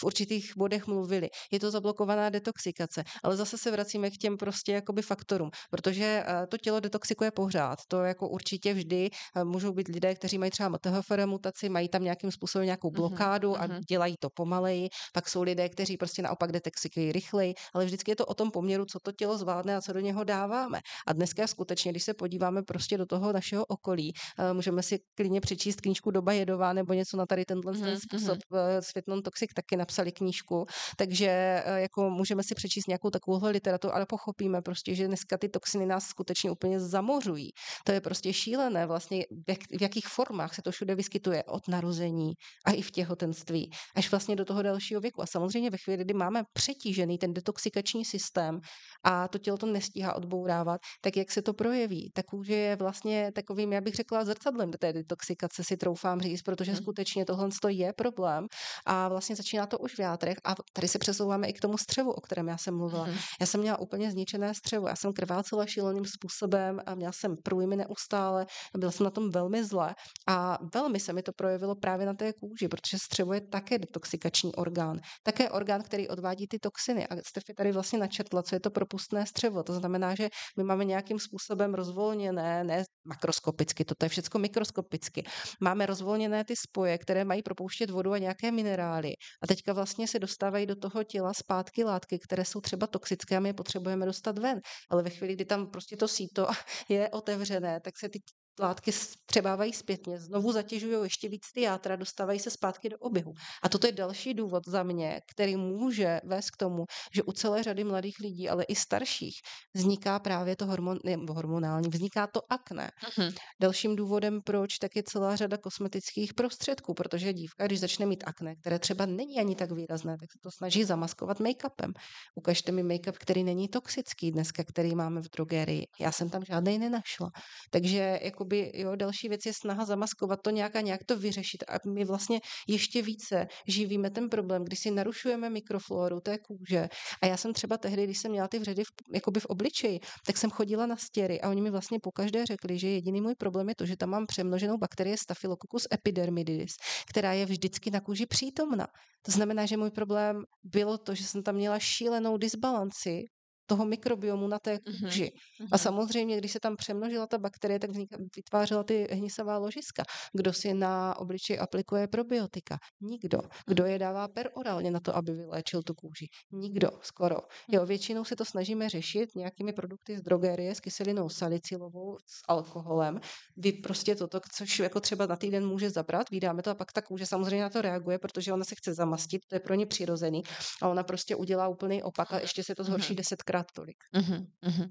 v 0.00 0.04
určitých 0.04 0.52
bodech 0.56 0.86
mluvili. 0.86 1.28
Je 1.52 1.60
to 1.60 1.70
zablokovaná 1.70 2.30
detoxikace, 2.30 3.04
ale 3.24 3.36
zase 3.36 3.58
se 3.58 3.70
vracíme 3.70 4.10
k 4.10 4.16
těm 4.16 4.36
prostě 4.36 4.72
jakoby 4.72 5.02
faktorům, 5.02 5.50
protože 5.70 6.24
uh, 6.26 6.46
to 6.50 6.58
tělo 6.58 6.80
detoxikuje 6.80 7.30
pořád. 7.30 7.78
To 7.88 8.02
jako 8.02 8.28
určitě 8.28 8.74
vždy 8.74 9.10
uh, 9.36 9.44
můžou 9.44 9.72
být 9.72 9.88
lidé, 9.88 10.14
kteří 10.14 10.38
mají 10.38 10.50
třeba 10.50 10.78
THFR 10.78 11.26
mutaci, 11.26 11.68
mají 11.68 11.88
tam 11.88 12.02
nějakým 12.02 12.30
způsobem 12.30 12.64
nějakou 12.64 12.90
blokádu 12.90 13.52
mm-hmm. 13.52 13.76
a 13.76 13.80
dělají 13.88 14.14
to 14.20 14.28
pomaleji, 14.34 14.88
pak 15.12 15.27
pak 15.28 15.32
jsou 15.32 15.42
lidé, 15.42 15.68
kteří 15.68 15.96
prostě 15.96 16.22
naopak 16.22 16.52
detoxikují 16.52 17.12
rychleji, 17.12 17.54
ale 17.74 17.84
vždycky 17.84 18.10
je 18.10 18.16
to 18.16 18.26
o 18.26 18.34
tom 18.34 18.50
poměru, 18.50 18.84
co 18.84 18.98
to 19.00 19.12
tělo 19.12 19.38
zvládne 19.38 19.76
a 19.76 19.80
co 19.80 19.92
do 19.92 20.00
něho 20.00 20.24
dáváme. 20.24 20.80
A 21.06 21.12
dneska 21.12 21.46
skutečně, 21.46 21.92
když 21.92 22.04
se 22.04 22.14
podíváme 22.14 22.62
prostě 22.62 22.98
do 22.98 23.06
toho 23.06 23.32
našeho 23.32 23.64
okolí, 23.64 24.12
uh, 24.12 24.56
můžeme 24.56 24.82
si 24.82 24.98
klidně 25.14 25.40
přečíst 25.40 25.80
knížku 25.80 26.10
Doba 26.10 26.32
jedová 26.32 26.72
nebo 26.72 26.92
něco 26.92 27.16
na 27.16 27.26
tady 27.26 27.44
tenhle 27.44 27.72
mm-hmm. 27.72 27.98
způsob. 27.98 28.38
Uh, 28.50 28.58
Světlon 28.80 29.22
Toxic 29.22 29.50
taky 29.54 29.76
napsali 29.76 30.12
knížku, 30.12 30.66
takže 30.96 31.62
uh, 31.66 31.76
jako 31.76 32.10
můžeme 32.10 32.42
si 32.42 32.54
přečíst 32.54 32.88
nějakou 32.88 33.10
takovouhle 33.10 33.50
literaturu, 33.50 33.94
ale 33.94 34.06
pochopíme 34.06 34.62
prostě, 34.62 34.94
že 34.94 35.06
dneska 35.06 35.38
ty 35.38 35.48
toxiny 35.48 35.86
nás 35.86 36.04
skutečně 36.04 36.50
úplně 36.50 36.80
zamořují. 36.80 37.50
To 37.84 37.92
je 37.92 38.00
prostě 38.00 38.32
šílené 38.32 38.86
vlastně, 38.86 39.24
v, 39.46 39.50
jak, 39.50 39.58
v 39.78 39.82
jakých 39.82 40.06
formách 40.06 40.54
se 40.54 40.62
to 40.62 40.70
všude 40.70 40.94
vyskytuje 40.94 41.44
od 41.44 41.68
narození 41.68 42.32
a 42.66 42.72
i 42.72 42.82
v 42.82 42.90
těhotenství, 42.90 43.70
až 43.96 44.10
vlastně 44.10 44.36
do 44.36 44.44
toho 44.44 44.62
dalšího 44.62 45.00
věku. 45.00 45.17
A 45.22 45.26
samozřejmě 45.26 45.70
ve 45.70 45.78
chvíli, 45.78 46.04
kdy 46.04 46.14
máme 46.14 46.42
přetížený 46.52 47.18
ten 47.18 47.34
detoxikační 47.34 48.04
systém 48.04 48.60
a 49.04 49.28
to 49.28 49.38
tělo 49.38 49.58
to 49.58 49.66
nestíhá 49.66 50.14
odbourávat, 50.14 50.80
tak 51.00 51.16
jak 51.16 51.30
se 51.30 51.42
to 51.42 51.54
projeví? 51.54 52.10
Tak 52.14 52.32
už 52.32 52.48
je 52.48 52.76
vlastně 52.76 53.32
takovým, 53.34 53.72
já 53.72 53.80
bych 53.80 53.94
řekla, 53.94 54.24
zrcadlem 54.24 54.70
do 54.70 54.78
té 54.78 54.92
detoxikace 54.92 55.64
si 55.64 55.76
troufám 55.76 56.20
říct, 56.20 56.42
protože 56.42 56.72
hmm. 56.72 56.80
skutečně 56.80 57.24
tohle 57.24 57.48
je 57.68 57.92
problém 57.92 58.46
a 58.86 59.08
vlastně 59.08 59.36
začíná 59.36 59.66
to 59.66 59.78
už 59.78 59.94
v 59.94 59.98
játrech 59.98 60.36
a 60.44 60.54
tady 60.72 60.88
se 60.88 60.98
přesouváme 60.98 61.48
i 61.48 61.52
k 61.52 61.60
tomu 61.60 61.78
střevu, 61.78 62.10
o 62.10 62.20
kterém 62.20 62.48
já 62.48 62.58
jsem 62.58 62.76
mluvila. 62.76 63.04
Hmm. 63.04 63.16
Já 63.40 63.46
jsem 63.46 63.60
měla 63.60 63.78
úplně 63.78 64.10
zničené 64.10 64.54
střevo, 64.54 64.88
já 64.88 64.96
jsem 64.96 65.12
krvácela 65.12 65.66
šíleným 65.66 66.04
způsobem 66.04 66.80
a 66.86 66.94
měla 66.94 67.12
jsem 67.12 67.36
průjmy 67.44 67.76
neustále, 67.76 68.46
byla 68.78 68.92
jsem 68.92 69.04
na 69.04 69.10
tom 69.10 69.30
velmi 69.30 69.64
zle 69.64 69.94
a 70.28 70.58
velmi 70.74 71.00
se 71.00 71.12
mi 71.12 71.22
to 71.22 71.32
projevilo 71.32 71.74
právě 71.74 72.06
na 72.06 72.14
té 72.14 72.32
kůži, 72.32 72.68
protože 72.68 72.98
střevo 72.98 73.32
je 73.32 73.40
také 73.40 73.78
detoxikační 73.78 74.54
orgán. 74.54 75.00
Také 75.22 75.50
orgán, 75.50 75.82
který 75.82 76.08
odvádí 76.08 76.46
ty 76.48 76.58
toxiny. 76.58 77.06
A 77.06 77.16
Stefi 77.26 77.54
tady 77.54 77.72
vlastně 77.72 77.98
načetla, 77.98 78.42
co 78.42 78.54
je 78.56 78.60
to 78.60 78.70
propustné 78.70 79.26
střevo. 79.26 79.62
To 79.62 79.72
znamená, 79.72 80.14
že 80.14 80.28
my 80.56 80.64
máme 80.64 80.84
nějakým 80.84 81.18
způsobem 81.18 81.74
rozvolněné, 81.74 82.64
ne 82.64 82.84
makroskopicky, 83.04 83.84
to 83.84 83.94
je 84.02 84.08
všechno 84.08 84.40
mikroskopicky. 84.40 85.24
Máme 85.60 85.86
rozvolněné 85.86 86.44
ty 86.44 86.54
spoje, 86.56 86.98
které 86.98 87.24
mají 87.24 87.42
propouštět 87.42 87.90
vodu 87.90 88.12
a 88.12 88.18
nějaké 88.18 88.52
minerály. 88.52 89.12
A 89.42 89.46
teďka 89.46 89.72
vlastně 89.72 90.08
se 90.08 90.18
dostávají 90.18 90.66
do 90.66 90.76
toho 90.76 91.04
těla 91.04 91.34
zpátky 91.34 91.84
látky, 91.84 92.18
které 92.18 92.44
jsou 92.44 92.60
třeba 92.60 92.86
toxické 92.86 93.36
a 93.36 93.40
my 93.40 93.48
je 93.48 93.54
potřebujeme 93.54 94.06
dostat 94.06 94.38
ven. 94.38 94.60
Ale 94.90 95.02
ve 95.02 95.10
chvíli, 95.10 95.34
kdy 95.34 95.44
tam 95.44 95.66
prostě 95.70 95.96
to 95.96 96.08
síto 96.08 96.46
je 96.88 97.10
otevřené, 97.10 97.80
tak 97.80 97.98
se 97.98 98.08
ty 98.08 98.18
látky 98.58 98.92
střebávají 98.92 99.72
zpětně, 99.72 100.20
znovu 100.20 100.52
zatěžují 100.52 101.02
ještě 101.02 101.28
víc 101.28 101.52
ty 101.54 101.60
játra, 101.60 101.96
dostávají 101.96 102.40
se 102.40 102.50
zpátky 102.50 102.88
do 102.88 102.98
oběhu. 102.98 103.32
A 103.62 103.68
toto 103.68 103.86
je 103.86 103.92
další 103.92 104.34
důvod 104.34 104.62
za 104.66 104.82
mě, 104.82 105.20
který 105.32 105.56
může 105.56 106.20
vést 106.24 106.50
k 106.50 106.56
tomu, 106.56 106.84
že 107.14 107.22
u 107.22 107.32
celé 107.32 107.62
řady 107.62 107.84
mladých 107.84 108.18
lidí, 108.20 108.48
ale 108.48 108.64
i 108.64 108.74
starších, 108.74 109.40
vzniká 109.74 110.18
právě 110.18 110.56
to 110.56 110.66
hormon, 110.66 110.98
ne, 111.04 111.16
hormonální, 111.28 111.88
vzniká 111.88 112.26
to 112.26 112.40
akné. 112.52 112.90
Uh-huh. 113.08 113.34
Dalším 113.60 113.96
důvodem, 113.96 114.40
proč, 114.42 114.78
tak 114.78 114.96
je 114.96 115.02
celá 115.02 115.36
řada 115.36 115.56
kosmetických 115.56 116.34
prostředků, 116.34 116.94
protože 116.94 117.32
dívka, 117.32 117.66
když 117.66 117.80
začne 117.80 118.06
mít 118.06 118.24
akné, 118.26 118.56
které 118.56 118.78
třeba 118.78 119.06
není 119.06 119.40
ani 119.40 119.56
tak 119.56 119.72
výrazné, 119.72 120.16
tak 120.20 120.32
se 120.32 120.38
to 120.42 120.50
snaží 120.50 120.84
zamaskovat 120.84 121.40
make-upem. 121.40 121.92
Ukažte 122.34 122.72
mi 122.72 122.82
make-up, 122.82 123.16
který 123.18 123.44
není 123.44 123.68
toxický 123.68 124.32
dneska, 124.32 124.64
který 124.64 124.94
máme 124.94 125.20
v 125.20 125.30
drogerii. 125.36 125.86
Já 126.00 126.12
jsem 126.12 126.30
tam 126.30 126.44
žádný 126.44 126.78
nenašla. 126.78 127.30
Takže 127.70 128.20
jako 128.22 128.44
jakoby, 128.56 128.80
jo, 128.80 128.96
další 128.96 129.28
věc 129.28 129.46
je 129.46 129.52
snaha 129.52 129.84
zamaskovat 129.84 130.40
to 130.42 130.50
nějak 130.50 130.76
a 130.76 130.80
nějak 130.80 131.04
to 131.04 131.16
vyřešit 131.16 131.64
a 131.68 131.78
my 131.88 132.04
vlastně 132.04 132.40
ještě 132.68 133.02
více 133.02 133.46
živíme 133.66 134.10
ten 134.10 134.28
problém, 134.28 134.64
když 134.64 134.78
si 134.78 134.90
narušujeme 134.90 135.50
mikrofloru 135.50 136.20
té 136.20 136.38
kůže. 136.38 136.88
A 137.22 137.26
já 137.26 137.36
jsem 137.36 137.52
třeba 137.52 137.76
tehdy, 137.76 138.04
když 138.04 138.18
jsem 138.18 138.30
měla 138.30 138.48
ty 138.48 138.58
vředy 138.58 138.84
v, 138.84 138.88
jakoby 139.14 139.40
v 139.40 139.46
obličeji, 139.46 140.00
tak 140.26 140.36
jsem 140.36 140.50
chodila 140.50 140.86
na 140.86 140.96
stěry 140.96 141.40
a 141.40 141.50
oni 141.50 141.60
mi 141.60 141.70
vlastně 141.70 141.98
pokaždé 142.02 142.46
řekli, 142.46 142.78
že 142.78 142.88
jediný 142.88 143.20
můj 143.20 143.34
problém 143.34 143.68
je 143.68 143.74
to, 143.74 143.86
že 143.86 143.96
tam 143.96 144.10
mám 144.10 144.26
přemnoženou 144.26 144.78
bakterie 144.78 145.16
Staphylococcus 145.16 145.86
epidermidis, 145.92 146.72
která 147.10 147.32
je 147.32 147.46
vždycky 147.46 147.90
na 147.90 148.00
kůži 148.00 148.26
přítomna. 148.26 148.86
To 149.22 149.32
znamená, 149.32 149.66
že 149.66 149.76
můj 149.76 149.90
problém 149.90 150.42
bylo 150.62 150.98
to, 150.98 151.14
že 151.14 151.24
jsem 151.24 151.42
tam 151.42 151.54
měla 151.54 151.78
šílenou 151.78 152.36
disbalanci 152.36 153.24
toho 153.68 153.84
mikrobiomu 153.84 154.48
na 154.48 154.58
té 154.58 154.78
kůži. 154.78 155.32
Mm-hmm. 155.32 155.68
A 155.72 155.78
samozřejmě, 155.78 156.36
když 156.36 156.52
se 156.52 156.60
tam 156.60 156.76
přemnožila 156.76 157.26
ta 157.26 157.38
bakterie, 157.38 157.78
tak 157.78 157.90
vznik, 157.90 158.08
vytvářela 158.36 158.84
ty 158.84 159.08
hnisavá 159.10 159.58
ložiska. 159.58 160.02
Kdo 160.32 160.52
si 160.52 160.74
na 160.74 161.18
obličej 161.18 161.58
aplikuje 161.60 162.08
probiotika? 162.08 162.78
Nikdo. 163.00 163.40
Kdo 163.66 163.84
je 163.84 163.98
dává 163.98 164.28
perorálně 164.28 164.90
na 164.90 165.00
to, 165.00 165.16
aby 165.16 165.32
vyléčil 165.32 165.82
tu 165.82 165.94
kůži? 165.94 166.26
Nikdo, 166.52 166.90
skoro. 167.02 167.36
Jo, 167.68 167.86
většinou 167.86 168.24
se 168.24 168.36
to 168.36 168.44
snažíme 168.44 168.88
řešit 168.88 169.34
nějakými 169.36 169.72
produkty 169.72 170.18
z 170.18 170.22
drogerie, 170.22 170.74
s 170.74 170.80
kyselinou 170.80 171.28
salicylovou, 171.28 172.16
s 172.26 172.40
alkoholem. 172.48 173.20
Vy 173.56 173.72
prostě 173.72 174.14
toto, 174.14 174.40
což 174.56 174.78
jako 174.78 175.00
třeba 175.00 175.26
na 175.26 175.36
týden 175.36 175.66
může 175.66 175.90
zabrat, 175.90 176.30
vydáme 176.30 176.62
to 176.62 176.70
a 176.70 176.74
pak 176.74 176.92
ta 176.92 177.02
kůže 177.02 177.26
samozřejmě 177.26 177.62
na 177.62 177.70
to 177.70 177.82
reaguje, 177.82 178.18
protože 178.18 178.52
ona 178.52 178.64
se 178.64 178.74
chce 178.74 178.94
zamastit, 178.94 179.42
to 179.48 179.54
je 179.56 179.60
pro 179.60 179.74
ně 179.74 179.86
přirozený. 179.86 180.42
A 180.82 180.88
ona 180.88 181.02
prostě 181.02 181.36
udělá 181.36 181.68
úplný 181.68 182.02
opak 182.02 182.32
a 182.32 182.40
ještě 182.40 182.64
se 182.64 182.74
to 182.74 182.84
zhorší 182.84 183.14
desetkrát 183.14 183.57
dvakrát 183.58 183.74
tolik. 183.74 183.98
Uh-huh, 184.14 184.46
uh-huh. 184.62 184.88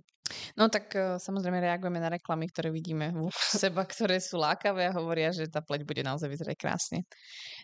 No 0.59 0.68
tak 0.68 0.91
uh, 0.91 1.15
samozrejme 1.15 1.63
reagujeme 1.63 2.03
na 2.03 2.11
reklamy, 2.11 2.51
ktoré 2.51 2.68
vidíme 2.68 3.15
u 3.15 3.32
seba, 3.63 3.88
ktoré 3.88 4.20
sú 4.20 4.36
lákavé 4.36 4.91
a 4.91 4.95
hovoria, 4.99 5.32
že 5.32 5.47
tá 5.47 5.63
pleť 5.63 5.88
bude 5.88 6.03
naozaj 6.03 6.28
vyzerať 6.28 6.57
krásne. 6.59 7.07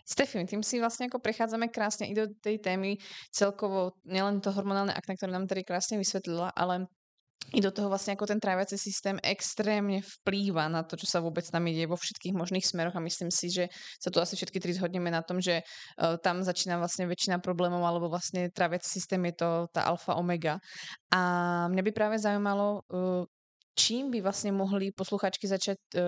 Stefi, 0.08 0.40
tým 0.48 0.64
si 0.64 0.80
vlastne 0.80 1.12
ako 1.12 1.20
prechádzame 1.20 1.68
krásne 1.68 2.08
i 2.08 2.16
do 2.16 2.24
tej 2.40 2.64
témy 2.64 2.96
celkovo, 3.28 4.00
nielen 4.08 4.40
to 4.40 4.48
hormonálne 4.48 4.96
akné, 4.96 5.16
ktoré 5.20 5.32
nám 5.32 5.44
tady 5.44 5.60
krásne 5.64 6.00
vysvetlila, 6.00 6.56
ale 6.56 6.88
i 7.52 7.60
do 7.60 7.70
toho 7.70 7.88
vlastně 7.88 8.12
jako 8.12 8.26
ten 8.26 8.40
tráviací 8.40 8.78
systém 8.78 9.18
extrémně 9.22 10.00
vplýva 10.02 10.68
na 10.68 10.82
to, 10.82 10.96
čo 10.96 11.06
sa 11.06 11.20
vůbec 11.20 11.50
tam 11.50 11.66
ide 11.66 11.86
vo 11.86 11.96
všetkých 11.96 12.34
možných 12.34 12.66
smeroch 12.66 12.96
a 12.96 13.00
myslím 13.00 13.30
si, 13.30 13.50
že 13.50 13.68
sa 14.00 14.10
tu 14.10 14.20
asi 14.20 14.36
všetky 14.36 14.60
tri 14.60 14.72
zhodneme 14.72 15.10
na 15.10 15.22
tom, 15.22 15.40
že 15.40 15.62
uh, 15.62 16.16
tam 16.18 16.42
začíná 16.42 16.78
vlastně 16.78 17.06
väčšina 17.06 17.38
problémov, 17.38 17.84
alebo 17.84 18.08
vlastně 18.08 18.50
tráviací 18.50 18.88
systém 18.88 19.24
je 19.24 19.32
to 19.32 19.66
ta 19.72 19.82
alfa 19.82 20.14
omega. 20.14 20.58
A 21.14 21.68
mě 21.68 21.82
by 21.82 21.92
právě 21.92 22.18
zajímalo, 22.18 22.80
uh, 22.92 23.24
čím 23.78 24.10
by 24.10 24.20
vlastně 24.20 24.52
mohli 24.52 24.90
posluchačky 24.96 25.48
začať 25.48 25.78
uh, 25.94 26.00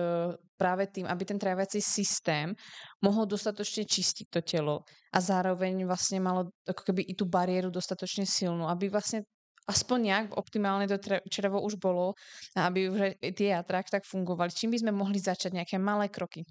právě 0.57 0.87
tým, 0.87 1.05
aby 1.05 1.25
ten 1.25 1.39
tráviací 1.39 1.81
systém 1.81 2.53
mohl 3.01 3.25
dostatečně 3.25 3.85
čistit 3.85 4.27
to 4.29 4.41
tělo 4.41 4.79
a 5.13 5.21
zároveň 5.21 5.85
vlastně 5.85 6.19
malo 6.19 6.43
jako 6.67 6.83
keby 6.83 7.01
i 7.01 7.13
tu 7.13 7.25
bariéru 7.25 7.69
dostatečně 7.69 8.25
silnou, 8.27 8.67
aby 8.67 8.89
vlastně 8.89 9.21
aspoň 9.67 10.03
nějak 10.03 10.37
optimálně 10.37 10.87
to 10.87 10.97
črevo 11.29 11.61
už 11.61 11.75
bylo, 11.75 12.13
aby 12.55 12.89
už 12.89 12.99
ty 13.35 13.43
jatrák 13.43 13.85
tak 13.89 14.03
fungovaly. 14.03 14.51
Čím 14.51 14.71
by 14.71 14.79
sme 14.79 14.91
mohli 14.91 15.19
začať 15.19 15.53
nějaké 15.53 15.79
malé 15.79 16.07
kroky? 16.07 16.45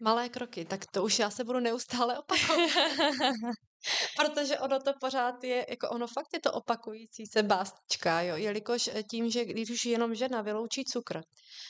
Malé 0.00 0.28
kroky, 0.28 0.64
tak 0.64 0.86
to 0.92 1.04
už 1.04 1.18
já 1.18 1.30
se 1.30 1.44
budu 1.44 1.60
neustále 1.60 2.18
opakovat. 2.18 2.70
Protože 4.16 4.58
ono 4.58 4.80
to 4.80 4.92
pořád 5.00 5.44
je, 5.44 5.66
jako 5.68 5.88
ono 5.88 6.06
fakt 6.06 6.28
je 6.34 6.40
to 6.40 6.52
opakující 6.52 7.26
se 7.26 7.42
bástička, 7.42 8.20
jo, 8.20 8.36
jelikož 8.36 8.90
eh, 8.92 9.02
tím, 9.02 9.30
že 9.30 9.44
když 9.44 9.70
už 9.70 9.84
jenom 9.84 10.14
žena 10.14 10.42
vyloučí 10.42 10.84
cukr, 10.84 11.20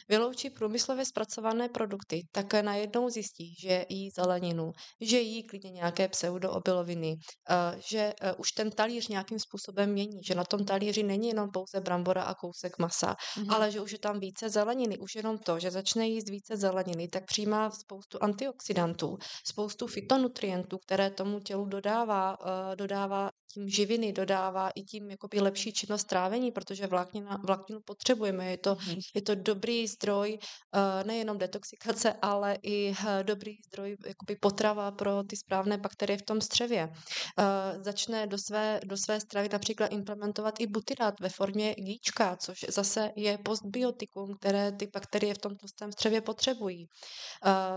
vyloučí 0.09 0.51
průmyslově 0.51 1.05
zpracované 1.05 1.69
produkty, 1.69 2.23
tak 2.33 2.55
najednou 2.55 3.11
zjistí, 3.11 3.55
že 3.61 3.85
jí 3.89 4.11
zeleninu, 4.11 4.73
že 5.01 5.21
jí 5.21 5.47
klidně 5.47 5.71
nějaké 5.71 6.09
pseudoobiloviny, 6.09 7.17
eh, 7.51 7.81
že 7.91 8.13
eh, 8.21 8.35
už 8.35 8.53
ten 8.53 8.71
talíř 8.71 9.09
nějakým 9.09 9.39
způsobem 9.39 9.91
mění, 9.91 10.21
že 10.25 10.35
na 10.35 10.45
tom 10.45 10.65
talíři 10.65 11.03
není 11.03 11.29
jenom 11.29 11.51
pouze 11.51 11.81
brambora 11.81 12.23
a 12.23 12.35
kousek 12.35 12.79
masa, 12.79 13.15
mm-hmm. 13.15 13.55
ale 13.55 13.71
že 13.71 13.81
už 13.81 13.93
je 13.93 13.99
tam 13.99 14.21
více 14.21 14.49
zeleniny. 14.51 14.99
Už 14.99 15.15
jenom 15.15 15.39
to, 15.39 15.59
že 15.59 15.71
začne 15.71 16.09
jíst 16.09 16.29
více 16.29 16.57
zeleniny, 16.57 17.09
tak 17.09 17.25
přijímá 17.25 17.71
spoustu 17.71 18.19
antioxidantů, 18.21 19.17
spoustu 19.47 19.87
fitonutrientů, 19.87 20.79
které 20.79 21.11
tomu 21.11 21.41
tělu 21.41 21.65
dodá 21.65 21.98
dodává, 21.99 22.39
uh, 22.41 22.77
dodává 22.77 23.31
tím 23.59 23.69
živiny, 23.69 24.13
dodává 24.13 24.71
i 24.71 24.83
tím 24.83 25.11
jakoby 25.11 25.41
lepší 25.41 25.73
činnost 25.73 26.05
trávení, 26.05 26.53
protože 26.53 26.87
vláknina, 26.87 27.41
vlákninu 27.47 27.81
potřebujeme. 27.81 28.51
Je 28.51 28.59
to, 28.59 28.77
mm. 28.89 29.01
je 29.15 29.23
to 29.23 29.35
dobrý 29.35 29.87
zdroj 29.87 30.39
uh, 30.39 31.07
nejenom 31.07 31.39
detoxikace, 31.39 32.13
ale 32.23 32.59
i 32.63 32.91
uh, 32.91 32.97
dobrý 33.23 33.57
zdroj 33.67 33.97
jakoby 34.07 34.37
potrava 34.37 34.91
pro 34.91 35.23
ty 35.23 35.37
správné 35.37 35.79
bakterie 35.79 36.19
v 36.19 36.23
tom 36.23 36.41
střevě. 36.41 36.89
Uh, 36.89 37.83
začne 37.83 38.27
do 38.27 38.39
své, 38.39 38.81
do 38.85 38.97
své 38.97 39.21
stravy 39.21 39.49
například 39.53 39.87
implementovat 39.87 40.55
i 40.61 40.67
butyrát 40.67 41.21
ve 41.21 41.29
formě 41.29 41.75
gíčka, 41.75 42.37
což 42.37 42.59
zase 42.69 43.13
je 43.17 43.39
postbiotikum, 43.39 44.37
které 44.41 44.73
ty 44.73 44.87
bakterie 44.87 45.35
v 45.35 45.39
tom 45.39 45.57
tlustém 45.57 45.93
střevě 45.93 46.21
potřebují. 46.21 46.87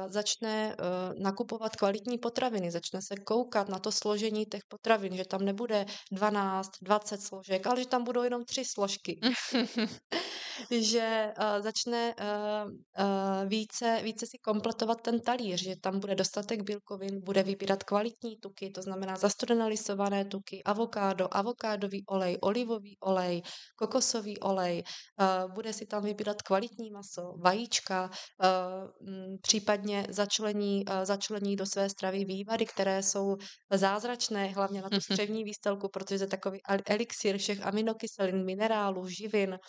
Začne 0.08 0.76
nakupovat 1.20 1.76
kvalitní 1.76 2.18
potraviny, 2.18 2.72
začne 2.72 3.00
se 3.02 3.16
koukat 3.16 3.70
na 3.70 3.80
to 3.80 3.92
složení 3.92 4.46
těch 4.46 4.62
potravin, 4.68 5.16
že 5.16 5.26
tam 5.26 5.42
nebude 5.46 5.70
nebude 5.72 5.86
12, 6.11 6.72
20 6.82 7.22
složek, 7.22 7.67
ale 7.67 7.80
že 7.80 7.88
tam 7.88 8.03
budou 8.03 8.24
jenom 8.24 8.45
tři 8.45 8.65
složky. 8.65 9.19
že 10.82 11.34
uh, 11.39 11.63
začne 11.63 12.15
uh, 12.15 12.72
uh, 12.72 13.49
více, 13.49 13.99
více 14.03 14.26
si 14.26 14.38
kompletovat 14.38 15.01
ten 15.01 15.19
talíř, 15.19 15.63
že 15.63 15.76
tam 15.76 15.99
bude 15.99 16.15
dostatek 16.15 16.61
bílkovin, 16.61 17.22
bude 17.24 17.43
vybírat 17.43 17.84
kvalitní 17.84 18.38
tuky, 18.38 18.69
to 18.69 18.82
znamená 18.82 19.15
zastudené 19.15 19.67
lisované 19.67 20.26
tuky, 20.26 20.63
avokádo, 20.63 21.28
avokádový 21.32 22.03
olej, 22.05 22.38
olivový 22.41 22.97
olej, 22.99 23.41
kokosový 23.76 24.39
olej, 24.39 24.84
uh, 25.19 25.53
bude 25.53 25.74
si 25.74 25.86
tam 25.86 26.03
vybírat 26.03 26.41
kvalitní 26.41 26.91
maso, 26.91 27.34
vajíčka, 27.38 28.09
uh, 28.09 29.09
případně 29.41 30.07
začlení, 30.09 30.86
uh, 30.86 31.05
začlení 31.05 31.55
do 31.55 31.65
své 31.65 31.89
stravy 31.89 32.26
vývady, 32.26 32.65
které 32.65 33.03
jsou 33.03 33.36
zázračné, 33.74 34.47
hlavně 34.47 34.82
na 34.82 34.89
tu 34.89 35.01
střevní 35.01 35.43
výstelku, 35.52 35.89
protože 35.89 36.24
je 36.24 36.28
takový 36.28 36.60
elixir 36.88 37.38
všech 37.38 37.60
aminokyselin, 37.66 38.45
minerálů, 38.45 39.08
živin. 39.08 39.60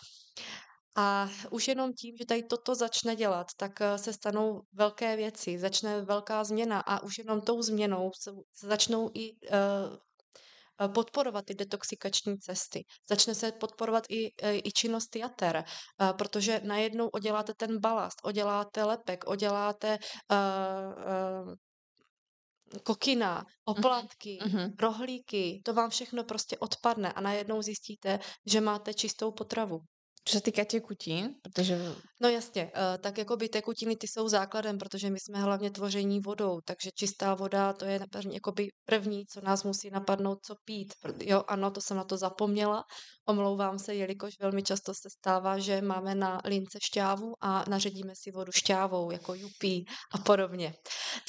A 0.96 1.28
už 1.50 1.68
jenom 1.68 1.92
tím, 1.92 2.16
že 2.16 2.26
tady 2.26 2.42
toto 2.42 2.74
začne 2.74 3.16
dělat, 3.16 3.46
tak 3.56 3.80
eh, 3.80 3.98
se 3.98 4.12
stanou 4.12 4.60
velké 4.72 5.16
věci, 5.16 5.58
začne 5.58 6.02
velká 6.02 6.44
změna 6.44 6.80
a 6.80 7.02
už 7.02 7.18
jenom 7.18 7.40
tou 7.40 7.62
změnou 7.62 8.10
se, 8.20 8.30
začnou 8.68 9.10
i 9.14 9.32
uh, 9.32 9.96
podporovat 10.94 11.44
ty 11.44 11.54
detoxikační 11.54 12.38
cesty. 12.38 12.84
Začne 13.08 13.34
se 13.34 13.52
podporovat 13.52 14.04
i, 14.08 14.30
i 14.68 14.72
činnost 14.72 15.16
jater, 15.16 15.64
protože 16.18 16.60
najednou 16.64 17.08
oděláte 17.08 17.52
ten 17.56 17.78
balast, 17.80 18.18
oděláte 18.24 18.84
lepek, 18.84 19.24
oděláte 19.26 19.98
kokina, 22.82 23.34
mhm, 23.34 23.46
oplatky, 23.64 24.38
uh-huh. 24.42 24.72
rohlíky, 24.80 25.62
to 25.64 25.74
vám 25.74 25.90
všechno 25.90 26.24
prostě 26.24 26.58
odpadne 26.58 27.12
a 27.12 27.20
najednou 27.20 27.62
zjistíte, 27.62 28.18
že 28.46 28.60
máte 28.60 28.94
čistou 28.94 29.30
potravu. 29.30 29.80
Co 30.24 30.36
se 30.36 30.42
týká 30.42 30.64
tekutin, 30.64 31.34
protože... 31.42 31.78
No 32.20 32.28
jasně, 32.28 32.64
uh, 32.64 32.70
tak 33.00 33.18
jako 33.18 33.36
by 33.36 33.48
tekutiny 33.48 33.96
ty 33.96 34.06
jsou 34.08 34.28
základem, 34.28 34.78
protože 34.78 35.10
my 35.10 35.20
jsme 35.20 35.40
hlavně 35.40 35.70
tvoření 35.70 36.20
vodou, 36.20 36.60
takže 36.64 36.90
čistá 36.94 37.34
voda 37.34 37.72
to 37.72 37.84
je 37.84 38.00
by 38.54 38.68
první, 38.84 39.26
co 39.26 39.40
nás 39.40 39.64
musí 39.64 39.90
napadnout, 39.90 40.38
co 40.46 40.54
pít. 40.64 40.94
Jo, 41.20 41.42
ano, 41.48 41.70
to 41.70 41.80
jsem 41.80 41.96
na 41.96 42.04
to 42.04 42.16
zapomněla, 42.16 42.84
omlouvám 43.28 43.78
se, 43.78 43.94
jelikož 43.94 44.32
velmi 44.40 44.62
často 44.62 44.94
se 44.94 45.10
stává, 45.18 45.58
že 45.58 45.82
máme 45.82 46.14
na 46.14 46.40
lince 46.44 46.78
šťávu 46.82 47.34
a 47.40 47.64
naředíme 47.68 48.12
si 48.16 48.30
vodu 48.30 48.52
šťávou, 48.52 49.10
jako 49.10 49.34
jupí 49.34 49.84
a 50.14 50.18
podobně. 50.18 50.74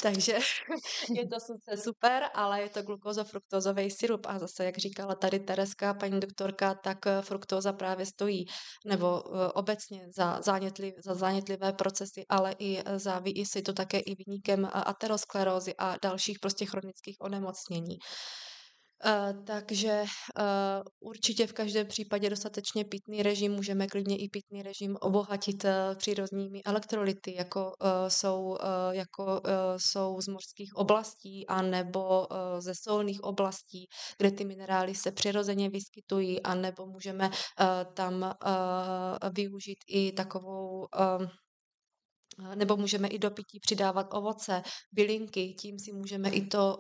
Takže 0.02 0.34
je 1.16 1.28
to 1.28 1.40
sice 1.40 1.84
super, 1.84 2.24
ale 2.34 2.62
je 2.62 2.70
to 2.70 2.82
glukózo-fruktózový 2.82 3.90
syrup 3.90 4.26
a 4.26 4.40
zase, 4.40 4.66
jak 4.66 4.78
říkala 4.78 5.16
tady 5.16 5.40
Tereska, 5.40 5.94
paní 5.94 6.20
doktorka, 6.20 6.74
tak 6.74 6.98
fruktóza 7.22 7.74
právě 7.74 8.06
stojí 8.06 8.46
nebo 8.86 9.24
eh, 9.26 9.52
obecně 9.52 10.08
za, 10.16 10.42
zánětliv, 10.42 10.94
za 11.06 11.14
zánětlivé 11.14 11.74
procesy, 11.74 12.26
ale 12.30 12.56
i 12.60 12.82
eh, 12.86 13.00
záví 13.00 13.32
je 13.56 13.62
to 13.62 13.74
také 13.74 14.00
i 14.00 14.16
vyníkem 14.16 14.70
aterosklerózy 14.74 15.74
a 15.78 15.96
dalších 16.02 16.40
prostě 16.40 16.66
chronických 16.66 17.18
onemocnění. 17.20 17.98
Uh, 19.06 19.44
takže 19.46 20.04
uh, 20.40 20.46
určitě 21.00 21.48
v 21.48 21.54
každém 21.54 21.88
případě 21.88 22.30
dostatečně 22.30 22.86
pitný 22.86 23.24
režim, 23.24 23.52
můžeme 23.52 23.88
klidně 23.88 24.18
i 24.18 24.30
pitný 24.30 24.64
režim 24.64 24.98
obohatit 25.02 25.64
uh, 25.64 25.72
přírodními 25.96 26.62
elektrolyty, 26.66 27.36
jako, 27.36 27.72
jsou, 28.08 28.58
jako 28.92 29.42
jsou 29.78 30.22
z 30.22 30.28
mořských 30.28 30.76
oblastí 30.76 31.48
a 31.48 31.62
nebo 31.62 32.28
ze 32.60 32.74
solných 32.76 33.24
oblastí, 33.24 33.88
kde 34.18 34.32
ty 34.32 34.46
minerály 34.46 34.96
se 34.96 35.12
přirozeně 35.12 35.70
vyskytují, 35.70 36.42
a 36.42 36.56
nebo 36.56 36.86
můžeme 36.86 37.30
tam 37.94 38.34
využít 39.34 39.78
i 39.88 40.12
takovou 40.12 40.88
nebo 42.56 42.78
můžeme 42.78 43.08
i 43.08 43.20
do 43.20 43.32
pití 43.32 43.60
přidávat 43.60 44.08
ovoce, 44.12 44.64
bylinky, 44.92 45.54
tím 45.54 45.80
si 45.80 45.94
můžeme 45.94 46.30
i, 46.30 46.48
to, 46.48 46.78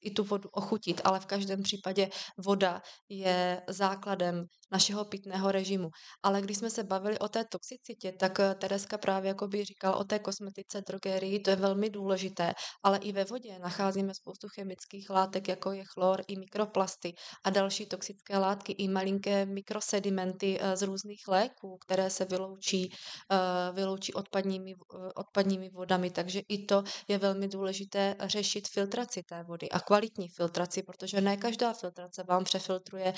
i 0.00 0.10
tu 0.10 0.24
vodu 0.24 0.48
ochutit, 0.52 1.00
ale 1.04 1.20
v 1.20 1.26
každém 1.26 1.62
případě 1.62 2.08
voda 2.38 2.82
je 3.08 3.62
základem 3.68 4.46
našeho 4.72 5.04
pitného 5.04 5.52
režimu. 5.52 5.88
Ale 6.22 6.42
když 6.42 6.56
jsme 6.56 6.70
se 6.70 6.84
bavili 6.84 7.18
o 7.18 7.28
té 7.28 7.44
toxicitě, 7.44 8.12
tak 8.12 8.40
eh, 8.40 8.54
Tereska 8.54 8.98
právě 8.98 9.28
jako 9.28 9.48
by 9.48 9.64
říkala 9.64 9.96
o 9.96 10.04
té 10.04 10.18
kosmetice, 10.18 10.82
drogerii, 10.88 11.40
to 11.40 11.50
je 11.50 11.56
velmi 11.56 11.90
důležité, 11.90 12.54
ale 12.82 12.98
i 12.98 13.12
ve 13.12 13.24
vodě 13.24 13.58
nacházíme 13.58 14.14
spoustu 14.14 14.48
chemických 14.48 15.10
látek, 15.10 15.48
jako 15.48 15.72
je 15.72 15.84
chlor, 15.94 16.22
i 16.28 16.36
mikroplasty 16.36 17.14
a 17.44 17.50
další 17.50 17.86
toxické 17.86 18.38
látky, 18.38 18.72
i 18.72 18.88
malinké 18.88 19.46
mikrosedimenty 19.46 20.58
eh, 20.60 20.76
z 20.76 20.82
různých 20.82 21.28
léků, 21.28 21.78
které 21.86 22.10
se 22.10 22.24
vyloučí, 22.24 22.90
eh, 23.32 23.72
vyloučí 23.72 24.14
odpadními, 24.14 24.74
odpadními 25.14 25.70
vodami, 25.70 26.10
takže 26.10 26.40
i 26.48 26.64
to 26.64 26.84
je 27.08 27.18
velmi 27.18 27.48
důležité 27.48 28.16
řešit 28.20 28.68
filtraci 28.68 29.22
té 29.22 29.42
vody 29.42 29.68
a 29.70 29.80
kvalitní 29.80 30.28
filtraci, 30.28 30.82
protože 30.82 31.20
ne 31.20 31.36
každá 31.36 31.72
filtrace 31.72 32.22
vám 32.22 32.44
přefiltruje 32.44 33.14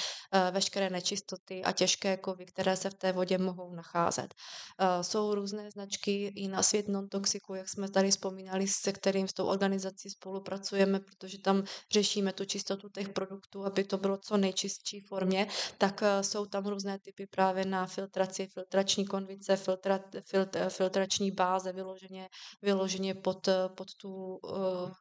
veškeré 0.50 0.90
nečistoty 0.90 1.64
a 1.64 1.72
těžké 1.72 2.16
kovy, 2.16 2.46
které 2.46 2.76
se 2.76 2.90
v 2.90 2.94
té 2.94 3.12
vodě 3.12 3.38
mohou 3.38 3.74
nacházet. 3.74 4.34
Uh, 4.80 5.02
jsou 5.02 5.34
různé 5.34 5.70
značky 5.70 6.26
i 6.26 6.48
na 6.48 6.62
svět 6.62 6.88
non-toxiku, 6.88 7.54
jak 7.54 7.68
jsme 7.68 7.90
tady 7.90 8.11
vzpomínali, 8.11 8.68
se 8.68 8.92
kterým 8.92 9.28
s 9.28 9.32
tou 9.32 9.46
organizací 9.46 10.11
spolupracujeme, 10.11 11.00
protože 11.00 11.38
tam 11.38 11.64
řešíme 11.92 12.32
tu 12.32 12.44
čistotu 12.44 12.88
těch 12.88 13.09
produktů, 13.09 13.64
aby 13.64 13.84
to 13.84 13.98
bylo 13.98 14.16
co 14.16 14.36
nejčistší 14.36 15.00
formě, 15.00 15.46
tak 15.78 16.02
jsou 16.20 16.46
tam 16.46 16.66
různé 16.66 16.98
typy 16.98 17.26
právě 17.26 17.64
na 17.64 17.86
filtraci, 17.86 18.46
filtrační 18.46 19.06
konvice, 19.06 19.56
filtra, 19.56 20.00
filt, 20.24 20.56
filtrační 20.68 21.32
báze, 21.49 21.72
vyloženě, 21.72 22.28
vyloženě 22.62 23.14
pod, 23.24 23.49
pod 23.72 23.88
tu 23.96 24.36
uh, 24.44 24.92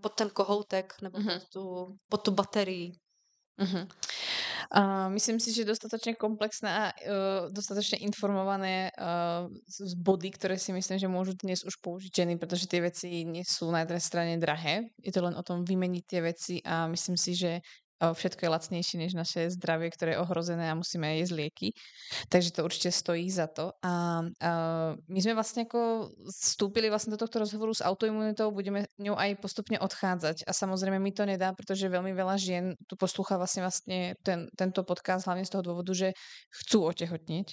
pod 0.00 0.14
ten 0.14 0.30
kohoutek 0.30 0.94
nebo 1.02 1.18
mm-hmm. 1.18 1.38
pod, 1.38 1.48
tu, 1.52 1.62
pod 2.08 2.20
tu 2.22 2.30
baterii. 2.30 2.94
Uh-huh. 3.60 3.84
Uh, 4.72 5.12
myslím 5.12 5.36
si, 5.40 5.52
že 5.52 5.68
dostatečně 5.68 6.14
komplexné 6.14 6.70
a 6.72 6.84
uh, 6.88 7.52
dostatečně 7.52 7.98
informované 7.98 8.90
uh, 8.96 9.52
z 9.68 9.94
body, 9.94 10.30
které 10.30 10.58
si 10.58 10.72
myslím, 10.72 10.98
že 10.98 11.08
můžu 11.08 11.32
dnes 11.42 11.60
už 11.64 11.76
použiť 11.76 12.16
ženy, 12.16 12.38
protože 12.38 12.64
ty 12.66 12.80
věci 12.80 13.28
sú 13.44 13.68
na 13.68 13.84
jednej 13.84 14.00
strane 14.00 14.40
drahé. 14.40 14.88
Je 15.04 15.12
to 15.12 15.20
len 15.20 15.36
o 15.36 15.44
tom 15.44 15.68
vymeniť 15.68 16.04
tie 16.08 16.20
veci 16.24 16.54
a 16.64 16.88
myslím 16.88 17.16
si, 17.20 17.36
že 17.36 17.60
všetko 18.10 18.42
je 18.42 18.50
lacnejšie 18.50 18.96
než 18.98 19.14
naše 19.14 19.46
zdravie, 19.54 19.86
ktoré 19.94 20.18
je 20.18 20.22
ohrozené 20.26 20.66
a 20.66 20.74
musíme 20.74 21.06
jesť 21.22 21.32
lieky. 21.38 21.68
Takže 22.26 22.50
to 22.58 22.66
určite 22.66 22.90
stojí 22.90 23.30
za 23.30 23.46
to. 23.46 23.70
A, 23.86 24.26
a 24.42 24.50
my 24.98 25.18
sme 25.22 25.38
vlastne 25.38 25.62
ako 25.70 26.10
vstúpili 26.26 26.90
vlastne 26.90 27.14
do 27.14 27.20
tohto 27.22 27.38
rozhovoru 27.38 27.70
s 27.70 27.84
autoimunitou, 27.86 28.50
budeme 28.50 28.90
ňou 28.98 29.14
aj 29.14 29.38
postupne 29.38 29.78
odchádzať. 29.78 30.42
A 30.46 30.50
samozrejme 30.50 30.98
mi 30.98 31.14
to 31.14 31.22
nedá, 31.22 31.54
pretože 31.54 31.86
veľmi 31.86 32.10
veľa 32.10 32.34
žien 32.42 32.64
tu 32.90 32.98
poslúcha 32.98 33.38
vlastne, 33.38 33.62
vlastne 33.62 34.18
ten, 34.26 34.50
tento 34.58 34.82
podcast 34.82 35.30
hlavne 35.30 35.46
z 35.46 35.54
toho 35.54 35.62
dôvodu, 35.62 35.94
že 35.94 36.10
chcú 36.50 36.90
otehotniť. 36.90 37.48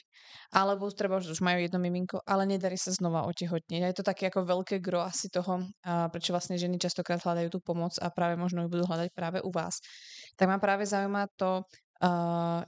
Alebo 0.49 0.89
treba 0.89 1.21
už 1.21 1.41
majú 1.45 1.61
jedno 1.61 1.77
miminko, 1.77 2.25
ale 2.25 2.49
nedarí 2.49 2.73
sa 2.73 2.89
znova 2.89 3.29
otehotniť. 3.29 3.81
A 3.85 3.89
je 3.93 3.97
to 4.01 4.05
také 4.05 4.33
ako 4.33 4.49
veľké 4.49 4.81
gro 4.81 5.05
asi 5.05 5.29
toho, 5.29 5.61
a 5.85 6.09
prečo 6.09 6.33
vlastne 6.33 6.57
ženy 6.57 6.81
častokrát 6.81 7.21
hľadajú 7.21 7.53
tú 7.53 7.59
pomoc 7.61 7.93
a 8.01 8.09
práve 8.09 8.33
možno 8.33 8.65
ju 8.65 8.69
budú 8.73 8.89
hľadať 8.89 9.09
práve 9.13 9.37
u 9.45 9.53
vás 9.53 9.77
tak 10.39 10.47
ma 10.47 10.55
práve 10.55 10.87
zaujíma 10.87 11.27
to, 11.35 11.67
uh, 11.99 12.63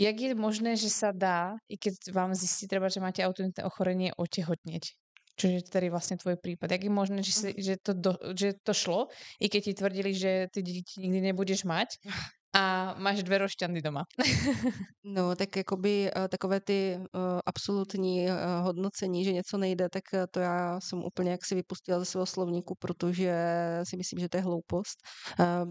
jak 0.00 0.16
je 0.16 0.32
možné, 0.32 0.72
že 0.80 0.88
sa 0.88 1.12
dá, 1.12 1.60
i 1.68 1.76
keď 1.76 2.16
vám 2.16 2.32
zistí 2.32 2.64
treba, 2.64 2.88
že 2.88 3.04
máte 3.04 3.20
autoimunitné 3.20 3.60
ochorenie, 3.68 4.16
otehotnieť. 4.16 4.96
Čiže 5.36 5.68
tedy 5.68 5.92
vlastne 5.92 6.16
tvoj 6.16 6.40
prípad. 6.40 6.72
Jak 6.72 6.84
je 6.84 6.92
možné, 6.92 7.20
že, 7.20 7.32
si, 7.32 7.48
že, 7.60 7.76
to, 7.80 7.92
do, 7.92 8.12
že 8.32 8.56
to 8.60 8.72
šlo, 8.72 9.12
i 9.36 9.52
keď 9.52 9.60
ti 9.60 9.72
tvrdili, 9.76 10.10
že 10.16 10.48
ty 10.48 10.64
deti 10.64 10.96
nikdy 11.00 11.20
nebudeš 11.32 11.68
mať? 11.68 12.00
a 12.52 12.94
máš 12.98 13.22
dvě 13.22 13.38
rošťandy 13.38 13.82
doma. 13.82 14.04
no, 15.04 15.36
tak 15.36 15.56
jakoby 15.56 16.10
uh, 16.16 16.28
takové 16.28 16.60
ty 16.60 16.96
uh, 16.98 17.22
absolutní 17.46 18.26
uh, 18.26 18.34
hodnocení, 18.62 19.24
že 19.24 19.32
něco 19.32 19.58
nejde, 19.58 19.88
tak 19.88 20.02
to 20.30 20.40
já 20.40 20.80
jsem 20.80 20.98
úplně 21.04 21.30
jak 21.30 21.44
si 21.44 21.54
vypustila 21.54 21.98
ze 21.98 22.04
svého 22.04 22.26
slovníku, 22.26 22.74
protože 22.78 23.34
si 23.88 23.96
myslím, 23.96 24.20
že 24.20 24.28
to 24.28 24.36
je 24.36 24.42
hloupost. 24.42 24.98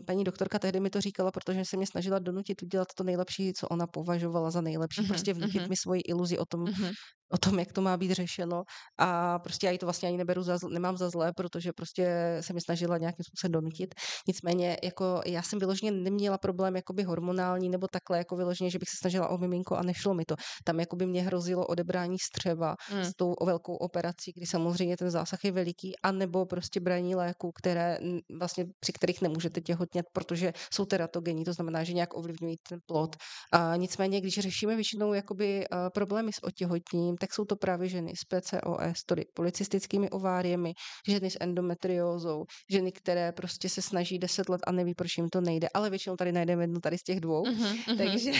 Paní 0.07 0.23
doktorka 0.23 0.59
tehdy 0.59 0.79
mi 0.79 0.89
to 0.89 1.01
říkala, 1.01 1.31
protože 1.31 1.65
se 1.65 1.77
mě 1.77 1.87
snažila 1.87 2.19
donutit 2.19 2.63
udělat 2.63 2.87
to 2.97 3.03
nejlepší, 3.03 3.53
co 3.53 3.67
ona 3.67 3.87
považovala 3.87 4.51
za 4.51 4.61
nejlepší, 4.61 5.01
mm-hmm, 5.01 5.07
prostě 5.07 5.33
vnutit 5.33 5.61
mm-hmm. 5.61 5.69
mi 5.69 5.77
svoji 5.77 6.01
iluzi 6.01 6.37
o 6.37 6.45
tom, 6.45 6.65
mm-hmm 6.65 6.91
o 7.31 7.37
tom, 7.37 7.59
jak 7.59 7.73
to 7.73 7.81
má 7.81 7.97
být 7.97 8.11
řešeno 8.11 8.63
a 8.97 9.39
prostě 9.39 9.67
já 9.67 9.71
ji 9.71 9.77
to 9.77 9.85
vlastně 9.85 10.09
ani 10.09 10.17
neberu 10.17 10.43
za, 10.43 10.57
zl, 10.57 10.69
nemám 10.69 10.97
za 10.97 11.09
zlé, 11.09 11.33
protože 11.33 11.71
prostě 11.73 12.37
se 12.41 12.53
mi 12.53 12.61
snažila 12.61 12.97
nějakým 12.97 13.23
způsobem 13.23 13.51
donutit. 13.51 13.95
Nicméně 14.27 14.77
jako 14.83 15.21
já 15.25 15.41
jsem 15.41 15.59
vyloženě 15.59 15.91
neměla 15.91 16.37
problém 16.37 16.75
jakoby 16.75 17.03
hormonální 17.03 17.69
nebo 17.69 17.87
takhle 17.91 18.17
jako 18.17 18.35
vyloženě, 18.35 18.69
že 18.69 18.79
bych 18.79 18.89
se 18.89 18.97
snažila 18.99 19.27
o 19.27 19.37
miminko 19.37 19.75
a 19.75 19.83
nešlo 19.83 20.13
mi 20.13 20.25
to. 20.25 20.35
Tam 20.63 20.79
jakoby 20.79 21.05
mě 21.05 21.23
hrozilo 21.23 21.65
odebrání 21.67 22.17
střeva 22.19 22.75
mm. 22.93 23.03
s 23.03 23.11
tou 23.15 23.35
velkou 23.45 23.75
operací, 23.75 24.31
kdy 24.35 24.45
samozřejmě 24.45 24.97
ten 24.97 25.09
zásah 25.09 25.39
je 25.43 25.51
veliký, 25.51 25.93
anebo 26.03 26.45
prostě 26.45 26.79
braní 26.79 27.15
léků, 27.15 27.51
které 27.51 27.97
vlastně 28.39 28.65
při 28.79 28.93
kterých 28.93 29.21
nemůžete 29.21 29.61
těhotnět, 29.61 30.05
protože 30.13 30.53
jsou 30.73 30.85
teratogenní, 30.85 31.45
to 31.45 31.53
znamená, 31.53 31.83
že 31.83 31.93
nějak 31.93 32.17
ovlivňují 32.17 32.55
ten 32.69 32.79
plod. 32.85 33.15
A 33.53 33.75
nicméně, 33.75 34.21
když 34.21 34.39
řešíme 34.39 34.75
většinou 34.75 35.13
jakoby 35.13 35.65
problémy 35.93 36.33
s 36.33 36.43
otěhotním, 36.43 37.15
tak 37.19 37.33
jsou 37.33 37.45
to 37.45 37.55
právě 37.55 37.89
ženy 37.89 38.13
s 38.15 38.23
PCOS, 38.25 39.03
tedy 39.05 39.23
policistickými 39.33 40.09
ováriemi, 40.09 40.73
ženy 41.07 41.31
s 41.31 41.37
endometriózou, 41.39 42.45
ženy, 42.71 42.91
které 42.91 43.31
prostě 43.31 43.69
se 43.69 43.81
snaží 43.81 44.19
10 44.19 44.49
let 44.49 44.61
a 44.67 44.71
neví, 44.71 44.93
proč 44.95 45.17
jim 45.17 45.29
to 45.29 45.41
nejde, 45.41 45.67
ale 45.73 45.89
většinou 45.89 46.15
tady 46.15 46.31
najdeme 46.31 46.63
jednu 46.63 46.79
tady 46.79 46.97
z 46.97 47.03
těch 47.03 47.19
dvou. 47.19 47.43
Uh-huh, 47.43 47.97
takže, 47.97 48.31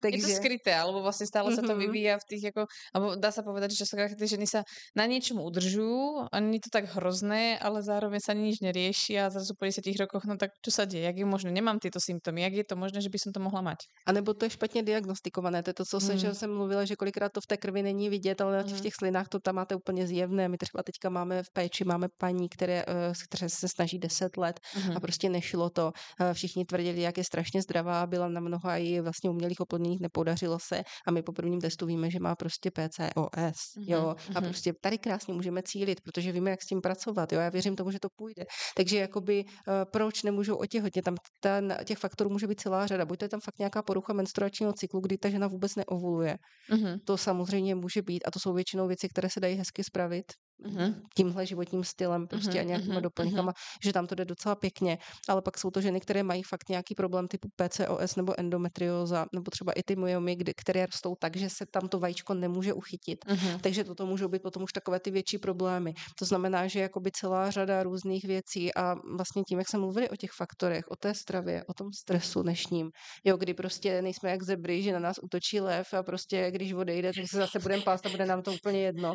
takže... 0.00 0.18
Je 0.18 0.22
to 0.22 0.42
skryté, 0.42 0.74
alebo 0.74 1.02
vlastně 1.02 1.26
stále 1.26 1.50
uh-huh. 1.50 1.54
se 1.54 1.62
to 1.62 1.76
vyvíjí 1.76 2.08
v 2.10 2.26
těch 2.28 2.42
jako, 2.42 2.66
alebo 2.94 3.14
dá 3.14 3.30
se 3.32 3.42
povedať, 3.42 3.70
že 3.70 3.76
častokrát 3.76 4.10
ty 4.18 4.28
ženy 4.28 4.46
se 4.46 4.62
na 4.96 5.06
něčem 5.06 5.40
udržují 5.40 6.32
není 6.40 6.60
to 6.60 6.70
tak 6.72 6.84
hrozné, 6.94 7.58
ale 7.58 7.82
zároveň 7.82 8.20
se 8.24 8.32
ani 8.32 8.42
nič 8.42 8.60
nerieší 8.60 9.20
a 9.20 9.30
zrazu 9.30 9.54
po 9.58 9.64
10 9.64 9.82
rokoch, 9.98 10.24
no 10.24 10.36
tak 10.36 10.50
čo 10.62 10.70
sa 10.70 10.84
deje, 10.84 11.04
jak 11.04 11.16
je 11.16 11.26
možné, 11.26 11.50
nemám 11.50 11.78
tyto 11.78 12.00
symptomy, 12.00 12.42
jak 12.42 12.52
je 12.52 12.64
to 12.64 12.76
možné, 12.76 13.00
že 13.00 13.10
by 13.10 13.18
som 13.18 13.30
to 13.32 13.40
mohla 13.40 13.60
mať? 13.60 13.78
A 14.06 14.12
nebo 14.12 14.34
to 14.34 14.44
je 14.44 14.50
špatně 14.50 14.82
diagnostikované, 14.82 15.62
to 15.62 15.70
je 15.70 15.74
to, 15.74 15.84
co 15.84 16.00
jsem, 16.00 16.14
mm. 16.14 16.18
že 16.18 16.34
jsem 16.34 16.50
mluvila, 16.54 16.84
že 16.84 16.96
kolikrát 16.96 17.32
to 17.32 17.40
v 17.40 17.46
té 17.46 17.56
krvi 17.56 17.82
není 17.82 18.08
vidět, 18.10 18.21
ale 18.40 18.64
mm. 18.64 18.68
v 18.68 18.80
těch 18.80 18.94
slinách 18.94 19.28
to 19.28 19.40
tam 19.40 19.54
máte 19.54 19.74
úplně 19.74 20.06
zjevné. 20.06 20.48
My 20.48 20.58
třeba 20.58 20.82
teďka 20.82 21.08
máme 21.08 21.42
v 21.42 21.50
péči, 21.52 21.84
máme 21.84 22.08
paní, 22.18 22.48
které, 22.48 22.84
eh, 22.88 23.12
které 23.28 23.48
se 23.48 23.68
snaží 23.68 23.98
10 23.98 24.36
let 24.36 24.60
mm. 24.76 24.96
a 24.96 25.00
prostě 25.00 25.28
nešlo 25.28 25.70
to. 25.70 25.92
Eh, 26.20 26.34
všichni 26.34 26.64
tvrdili, 26.64 27.00
jak 27.00 27.18
je 27.18 27.24
strašně 27.24 27.62
zdravá, 27.62 28.06
byla 28.06 28.28
na 28.28 28.40
mnoha 28.40 28.76
i 28.76 29.00
vlastně 29.00 29.30
umělých 29.30 29.60
oplodněních, 29.60 30.00
nepodařilo 30.00 30.58
se 30.58 30.82
a 31.06 31.10
my 31.10 31.22
po 31.22 31.32
prvním 31.32 31.60
testu 31.60 31.86
víme, 31.86 32.10
že 32.10 32.20
má 32.20 32.34
prostě 32.34 32.70
PCOS. 32.70 33.76
Mm. 33.76 33.84
Jo? 33.86 34.14
A 34.34 34.40
mhm. 34.40 34.48
prostě 34.48 34.72
tady 34.80 34.98
krásně 34.98 35.34
můžeme 35.34 35.62
cílit, 35.62 36.00
protože 36.00 36.32
víme, 36.32 36.50
jak 36.50 36.62
s 36.62 36.66
tím 36.66 36.80
pracovat. 36.80 37.32
Jo? 37.32 37.40
Já 37.40 37.48
věřím 37.48 37.76
tomu, 37.76 37.90
že 37.90 37.98
to 38.00 38.08
půjde. 38.16 38.44
Takže 38.76 38.98
jakoby 38.98 39.44
eh, 39.44 39.84
proč 39.84 40.22
nemůžou 40.22 40.56
otěhotně? 40.56 41.02
Tam 41.02 41.14
ten, 41.40 41.76
těch 41.84 41.98
faktorů 41.98 42.30
může 42.30 42.46
být 42.46 42.60
celá 42.60 42.86
řada. 42.86 43.04
Buď 43.04 43.18
to 43.18 43.24
je 43.24 43.28
tam 43.28 43.40
fakt 43.40 43.58
nějaká 43.58 43.82
porucha 43.82 44.12
menstruačního 44.12 44.72
cyklu, 44.72 45.00
kdy 45.00 45.18
ta 45.18 45.30
žena 45.30 45.46
vůbec 45.46 45.76
neovuluje. 45.76 46.36
Mm-hmm. 46.70 46.98
To 47.04 47.16
samozřejmě 47.16 47.74
může 47.74 48.02
být 48.02 48.11
a 48.24 48.30
to 48.30 48.40
jsou 48.40 48.52
většinou 48.52 48.88
věci, 48.88 49.08
které 49.08 49.30
se 49.30 49.40
dají 49.40 49.56
hezky 49.56 49.84
spravit 49.84 50.32
mm-hmm. 50.62 50.94
tímhle 51.14 51.46
životním 51.46 51.84
stylem 51.84 52.26
prostě 52.26 52.50
mm-hmm. 52.50 52.60
a 52.60 52.62
nějakýma 52.62 52.94
mm-hmm. 52.94 53.00
doplňkama, 53.02 53.52
mm-hmm. 53.52 53.78
že 53.84 53.92
tam 53.92 54.06
to 54.06 54.14
jde 54.14 54.24
docela 54.24 54.54
pěkně, 54.54 54.98
ale 55.28 55.42
pak 55.42 55.58
jsou 55.58 55.70
to 55.70 55.80
ženy, 55.80 56.00
které 56.00 56.22
mají 56.22 56.42
fakt 56.42 56.68
nějaký 56.68 56.94
problém 56.94 57.28
typu 57.28 57.48
PCOS 57.56 58.16
nebo 58.16 58.40
endometrióza, 58.40 59.26
nebo 59.32 59.50
třeba 59.50 59.72
i 59.72 59.82
ty 59.82 59.96
myomy, 59.96 60.36
které 60.56 60.86
rostou 60.86 61.14
tak, 61.14 61.36
že 61.36 61.50
se 61.50 61.66
tam 61.66 61.88
to 61.88 61.98
vajíčko 61.98 62.34
nemůže 62.34 62.72
uchytit. 62.72 63.24
Mm-hmm. 63.24 63.60
Takže 63.60 63.84
toto 63.84 64.06
můžou 64.06 64.28
být 64.28 64.42
potom 64.42 64.62
už 64.62 64.72
takové 64.72 65.00
ty 65.00 65.10
větší 65.10 65.38
problémy. 65.38 65.94
To 66.18 66.24
znamená, 66.24 66.66
že 66.66 66.80
jakoby 66.80 67.10
celá 67.10 67.50
řada 67.50 67.82
různých 67.82 68.24
věcí 68.24 68.74
a 68.74 68.94
vlastně 69.16 69.42
tím, 69.48 69.58
jak 69.58 69.68
jsme 69.68 69.78
mluvili 69.78 70.10
o 70.10 70.16
těch 70.16 70.30
faktorech, 70.30 70.84
o 70.88 70.96
té 70.96 71.14
stravě, 71.14 71.64
o 71.68 71.74
tom 71.74 71.92
stresu 71.92 72.42
dnešním, 72.42 72.90
jo, 73.24 73.36
kdy 73.36 73.54
prostě 73.54 74.02
nejsme 74.02 74.30
jak 74.30 74.42
zebry, 74.42 74.82
že 74.82 74.92
na 74.92 74.98
nás 74.98 75.16
útočí 75.22 75.60
lev 75.60 75.94
a 75.94 76.02
prostě 76.02 76.50
když 76.50 76.72
odejde, 76.72 77.12
tak 77.12 77.28
se 77.30 77.36
zase 77.36 77.58
budeme 77.58 77.82
pást 77.82 78.06
a 78.06 78.08
bude 78.08 78.26
nám 78.26 78.42
to 78.42 78.52
úplně 78.52 78.80
jedno. 78.80 79.14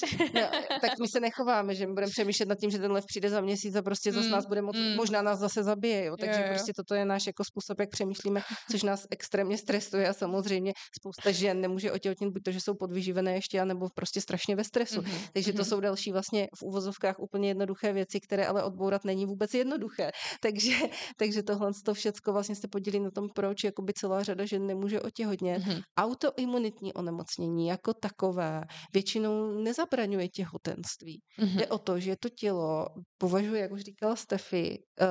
tak, 0.00 0.08
No, 0.34 0.40
tak 0.80 0.98
my 1.00 1.08
se 1.08 1.20
nechováme, 1.20 1.74
že 1.74 1.86
my 1.86 1.92
budeme 1.92 2.10
přemýšlet 2.10 2.48
nad 2.48 2.58
tím, 2.58 2.70
že 2.70 2.78
ten 2.78 2.92
lev 2.92 3.04
přijde 3.06 3.30
za 3.30 3.40
měsíc 3.40 3.76
a 3.76 3.82
prostě 3.82 4.12
zase 4.12 4.26
mm, 4.26 4.32
nás 4.32 4.46
bude 4.46 4.62
moc, 4.62 4.76
mm. 4.76 4.96
možná 4.96 5.22
nás 5.22 5.38
zase 5.38 5.62
zabije, 5.62 6.04
jo. 6.04 6.16
Takže 6.16 6.40
jo, 6.40 6.46
jo. 6.46 6.52
prostě 6.54 6.72
toto 6.76 6.94
je 6.94 7.04
náš 7.04 7.26
jako 7.26 7.44
způsob, 7.44 7.80
jak 7.80 7.90
přemýšlíme, 7.90 8.42
což 8.70 8.82
nás 8.82 9.06
extrémně 9.10 9.58
stresuje 9.58 10.08
a 10.08 10.12
samozřejmě 10.12 10.72
spousta 10.98 11.30
žen 11.30 11.60
nemůže 11.60 11.92
otěhotnit, 11.92 12.32
buď 12.32 12.42
to, 12.42 12.50
že 12.50 12.60
jsou 12.60 12.74
podvyživené 12.74 13.34
ještě, 13.34 13.60
anebo 13.60 13.88
prostě 13.94 14.20
strašně 14.20 14.56
ve 14.56 14.64
stresu. 14.64 15.00
Mm-hmm. 15.00 15.28
Takže 15.32 15.52
to 15.52 15.62
mm-hmm. 15.62 15.68
jsou 15.68 15.80
další 15.80 16.12
vlastně 16.12 16.48
v 16.58 16.62
uvozovkách 16.62 17.18
úplně 17.18 17.48
jednoduché 17.48 17.92
věci, 17.92 18.20
které 18.20 18.46
ale 18.46 18.62
odbourat 18.62 19.04
není 19.04 19.26
vůbec 19.26 19.54
jednoduché. 19.54 20.10
Takže, 20.40 20.76
takže 21.16 21.42
tohle 21.42 21.70
to 21.84 21.94
všecko 21.94 22.32
vlastně 22.32 22.56
se 22.56 22.68
podělí 22.68 23.00
na 23.00 23.10
tom, 23.10 23.28
proč 23.34 23.64
jakoby 23.64 23.92
celá 23.92 24.22
řada 24.22 24.44
žen 24.44 24.66
nemůže 24.66 25.00
otěhotnět. 25.00 25.62
Mm-hmm. 25.62 25.82
Autoimunitní 25.96 26.92
onemocnění 26.92 27.66
jako 27.66 27.94
takové 27.94 28.62
většinou 28.92 29.62
nezabraňuje 29.62 30.23
nezabraňuje 30.24 30.28
těhotenství. 30.28 31.20
Mm-hmm. 31.38 31.56
Jde 31.56 31.66
o 31.66 31.78
to, 31.78 32.00
že 32.00 32.16
to 32.16 32.28
tělo 32.28 32.86
považuje, 33.18 33.62
jak 33.62 33.72
už 33.72 33.80
říkala 33.80 34.16
Stefy, 34.16 34.78
uh, 35.00 35.06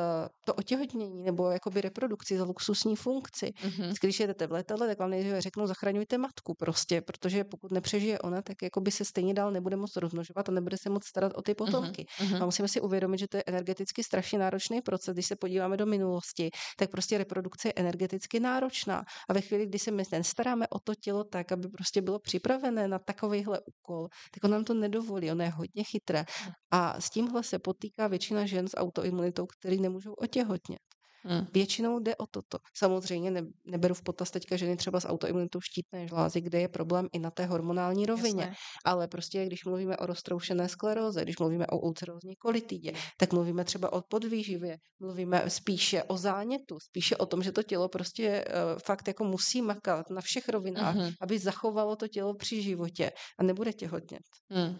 to 0.45 0.53
otěhotnění 0.53 1.23
nebo 1.23 1.49
jakoby 1.51 1.81
reprodukci 1.81 2.37
za 2.37 2.43
luxusní 2.43 2.95
funkci. 2.95 3.45
Mm-hmm. 3.45 3.93
Když 4.01 4.19
jedete 4.19 4.47
v 4.47 4.51
letadle, 4.51 4.87
tak 4.87 4.99
vám 4.99 5.09
nejdříve 5.09 5.41
řeknou, 5.41 5.67
zachraňujte 5.67 6.17
matku 6.17 6.53
prostě, 6.53 7.01
protože 7.01 7.43
pokud 7.43 7.71
nepřežije 7.71 8.19
ona, 8.19 8.41
tak 8.41 8.61
jakoby 8.61 8.91
se 8.91 9.05
stejně 9.05 9.33
dál 9.33 9.51
nebude 9.51 9.75
moc 9.75 9.95
rozmnožovat 9.95 10.49
a 10.49 10.51
nebude 10.51 10.77
se 10.77 10.89
moc 10.89 11.05
starat 11.05 11.31
o 11.35 11.41
ty 11.41 11.55
potomky. 11.55 12.05
Mm-hmm. 12.05 12.41
A 12.41 12.45
musíme 12.45 12.67
si 12.67 12.81
uvědomit, 12.81 13.19
že 13.19 13.27
to 13.27 13.37
je 13.37 13.43
energeticky 13.47 14.03
strašně 14.03 14.39
náročný 14.39 14.81
proces. 14.81 15.13
Když 15.13 15.25
se 15.25 15.35
podíváme 15.35 15.77
do 15.77 15.85
minulosti, 15.85 16.49
tak 16.77 16.91
prostě 16.91 17.17
reprodukce 17.17 17.67
je 17.67 17.73
energeticky 17.75 18.39
náročná. 18.39 19.03
A 19.29 19.33
ve 19.33 19.41
chvíli, 19.41 19.65
kdy 19.65 19.79
se 19.79 19.91
my 19.91 20.03
staráme 20.21 20.67
o 20.67 20.79
to 20.79 20.95
tělo 20.95 21.23
tak, 21.23 21.51
aby 21.51 21.67
prostě 21.67 22.01
bylo 22.01 22.19
připravené 22.19 22.87
na 22.87 22.99
takovýhle 22.99 23.59
úkol, 23.59 24.07
tak 24.33 24.43
on 24.43 24.51
nám 24.51 24.63
to 24.63 24.73
nedovolí 24.93 25.23
dovolí, 25.23 25.31
ono 25.31 25.43
je 25.43 25.49
hodně 25.49 25.83
chytré. 25.83 26.25
A 26.71 27.01
s 27.01 27.09
tímhle 27.09 27.43
se 27.43 27.59
potýká 27.59 28.07
většina 28.07 28.45
žen 28.45 28.67
s 28.67 28.77
autoimunitou, 28.77 29.45
který 29.45 29.81
nemůžou 29.81 30.13
otěhotnět. 30.13 30.92
Hmm. 31.25 31.47
Většinou 31.53 31.99
jde 31.99 32.15
o 32.15 32.27
toto. 32.27 32.57
Samozřejmě 32.75 33.31
ne, 33.31 33.41
neberu 33.65 33.93
v 33.93 34.01
potaz 34.01 34.31
teďka 34.31 34.57
ženy 34.57 34.77
třeba 34.77 34.99
s 34.99 35.07
autoimunitou 35.07 35.61
štítné 35.61 36.07
žlázy, 36.07 36.41
kde 36.41 36.61
je 36.61 36.67
problém 36.67 37.07
i 37.13 37.19
na 37.19 37.31
té 37.31 37.45
hormonální 37.45 38.05
rovině. 38.05 38.41
Jasné. 38.41 38.55
Ale 38.85 39.07
prostě, 39.07 39.45
když 39.45 39.65
mluvíme 39.65 39.97
o 39.97 40.05
roztroušené 40.05 40.69
skleróze, 40.69 41.23
když 41.23 41.37
mluvíme 41.37 41.67
o 41.67 41.79
ulcerózní 41.79 42.35
kolitidě, 42.35 42.93
tak 43.17 43.33
mluvíme 43.33 43.63
třeba 43.63 43.93
o 43.93 44.01
podvýživě, 44.01 44.77
mluvíme 44.99 45.49
spíše 45.49 46.03
o 46.03 46.17
zánětu, 46.17 46.79
spíše 46.79 47.17
o 47.17 47.25
tom, 47.25 47.43
že 47.43 47.51
to 47.51 47.63
tělo 47.63 47.89
prostě 47.89 48.45
uh, 48.47 48.79
fakt 48.79 49.07
jako 49.07 49.23
musí 49.23 49.61
makat 49.61 50.09
na 50.09 50.21
všech 50.21 50.49
rovinách, 50.49 50.95
hmm. 50.95 51.11
aby 51.21 51.39
zachovalo 51.39 51.95
to 51.95 52.07
tělo 52.07 52.35
při 52.35 52.61
životě 52.61 53.11
a 53.39 53.43
nebude 53.43 53.73
těhotnět. 53.73 54.23
Hmm. 54.49 54.77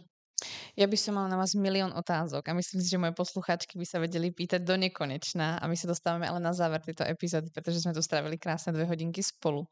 Ja 0.73 0.89
by 0.89 0.97
som 0.97 1.15
mal 1.15 1.27
na 1.29 1.37
vás 1.37 1.53
milión 1.53 1.93
otázok 1.93 2.49
a 2.49 2.57
myslím 2.57 2.79
si, 2.81 2.87
že 2.89 3.01
moje 3.01 3.13
posluchačky 3.13 3.77
by 3.77 3.85
sa 3.85 3.97
vedeli 4.01 4.33
pýtať 4.33 4.65
do 4.65 4.75
nekonečná 4.77 5.61
a 5.61 5.65
my 5.69 5.75
sa 5.77 5.87
dostávame 5.89 6.25
ale 6.25 6.41
na 6.41 6.51
záver 6.51 6.81
tejto 6.81 7.05
epizódy, 7.05 7.53
pretože 7.53 7.83
sme 7.83 7.93
tu 7.93 8.01
strávili 8.01 8.41
krásne 8.41 8.73
dve 8.73 8.89
hodinky 8.89 9.21
spolu. 9.21 9.69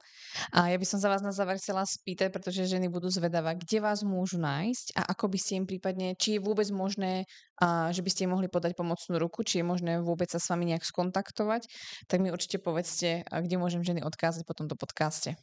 A 0.54 0.70
ja 0.70 0.78
by 0.78 0.86
som 0.86 1.02
za 1.02 1.10
vás 1.10 1.26
na 1.26 1.34
záver 1.34 1.58
chcela 1.58 1.84
spýtať, 1.84 2.30
pretože 2.30 2.70
ženy 2.70 2.88
budú 2.88 3.10
zvedavé, 3.10 3.58
kde 3.58 3.82
vás 3.82 4.06
môžu 4.06 4.38
nájsť 4.38 4.98
a 4.98 5.02
ako 5.12 5.32
by 5.34 5.38
ste 5.38 5.52
im 5.62 5.66
prípadne, 5.66 6.14
či 6.16 6.38
je 6.38 6.44
vôbec 6.44 6.68
možné, 6.70 7.26
a 7.62 7.94
že 7.94 8.02
by 8.02 8.10
ste 8.10 8.26
im 8.26 8.34
mohli 8.34 8.50
podať 8.50 8.74
pomocnú 8.74 9.22
ruku, 9.22 9.46
či 9.46 9.62
je 9.62 9.66
možné 9.66 10.02
vôbec 10.02 10.30
sa 10.30 10.42
s 10.42 10.50
vami 10.50 10.74
nejak 10.74 10.82
skontaktovať, 10.82 11.70
tak 12.10 12.18
mi 12.22 12.34
určite 12.34 12.58
povedzte, 12.58 13.22
kde 13.30 13.56
môžem 13.62 13.86
ženy 13.86 14.02
odkázať 14.02 14.46
po 14.50 14.58
tomto 14.58 14.74
podcaste. 14.74 15.38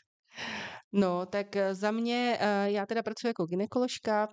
No, 0.93 1.27
tak 1.27 1.57
eh, 1.57 1.75
za 1.75 1.91
mě, 1.91 2.39
eh, 2.41 2.71
já 2.71 2.87
teda 2.87 3.03
pracuji 3.03 3.27
jako 3.27 3.47
ginekoložka, 3.47 4.29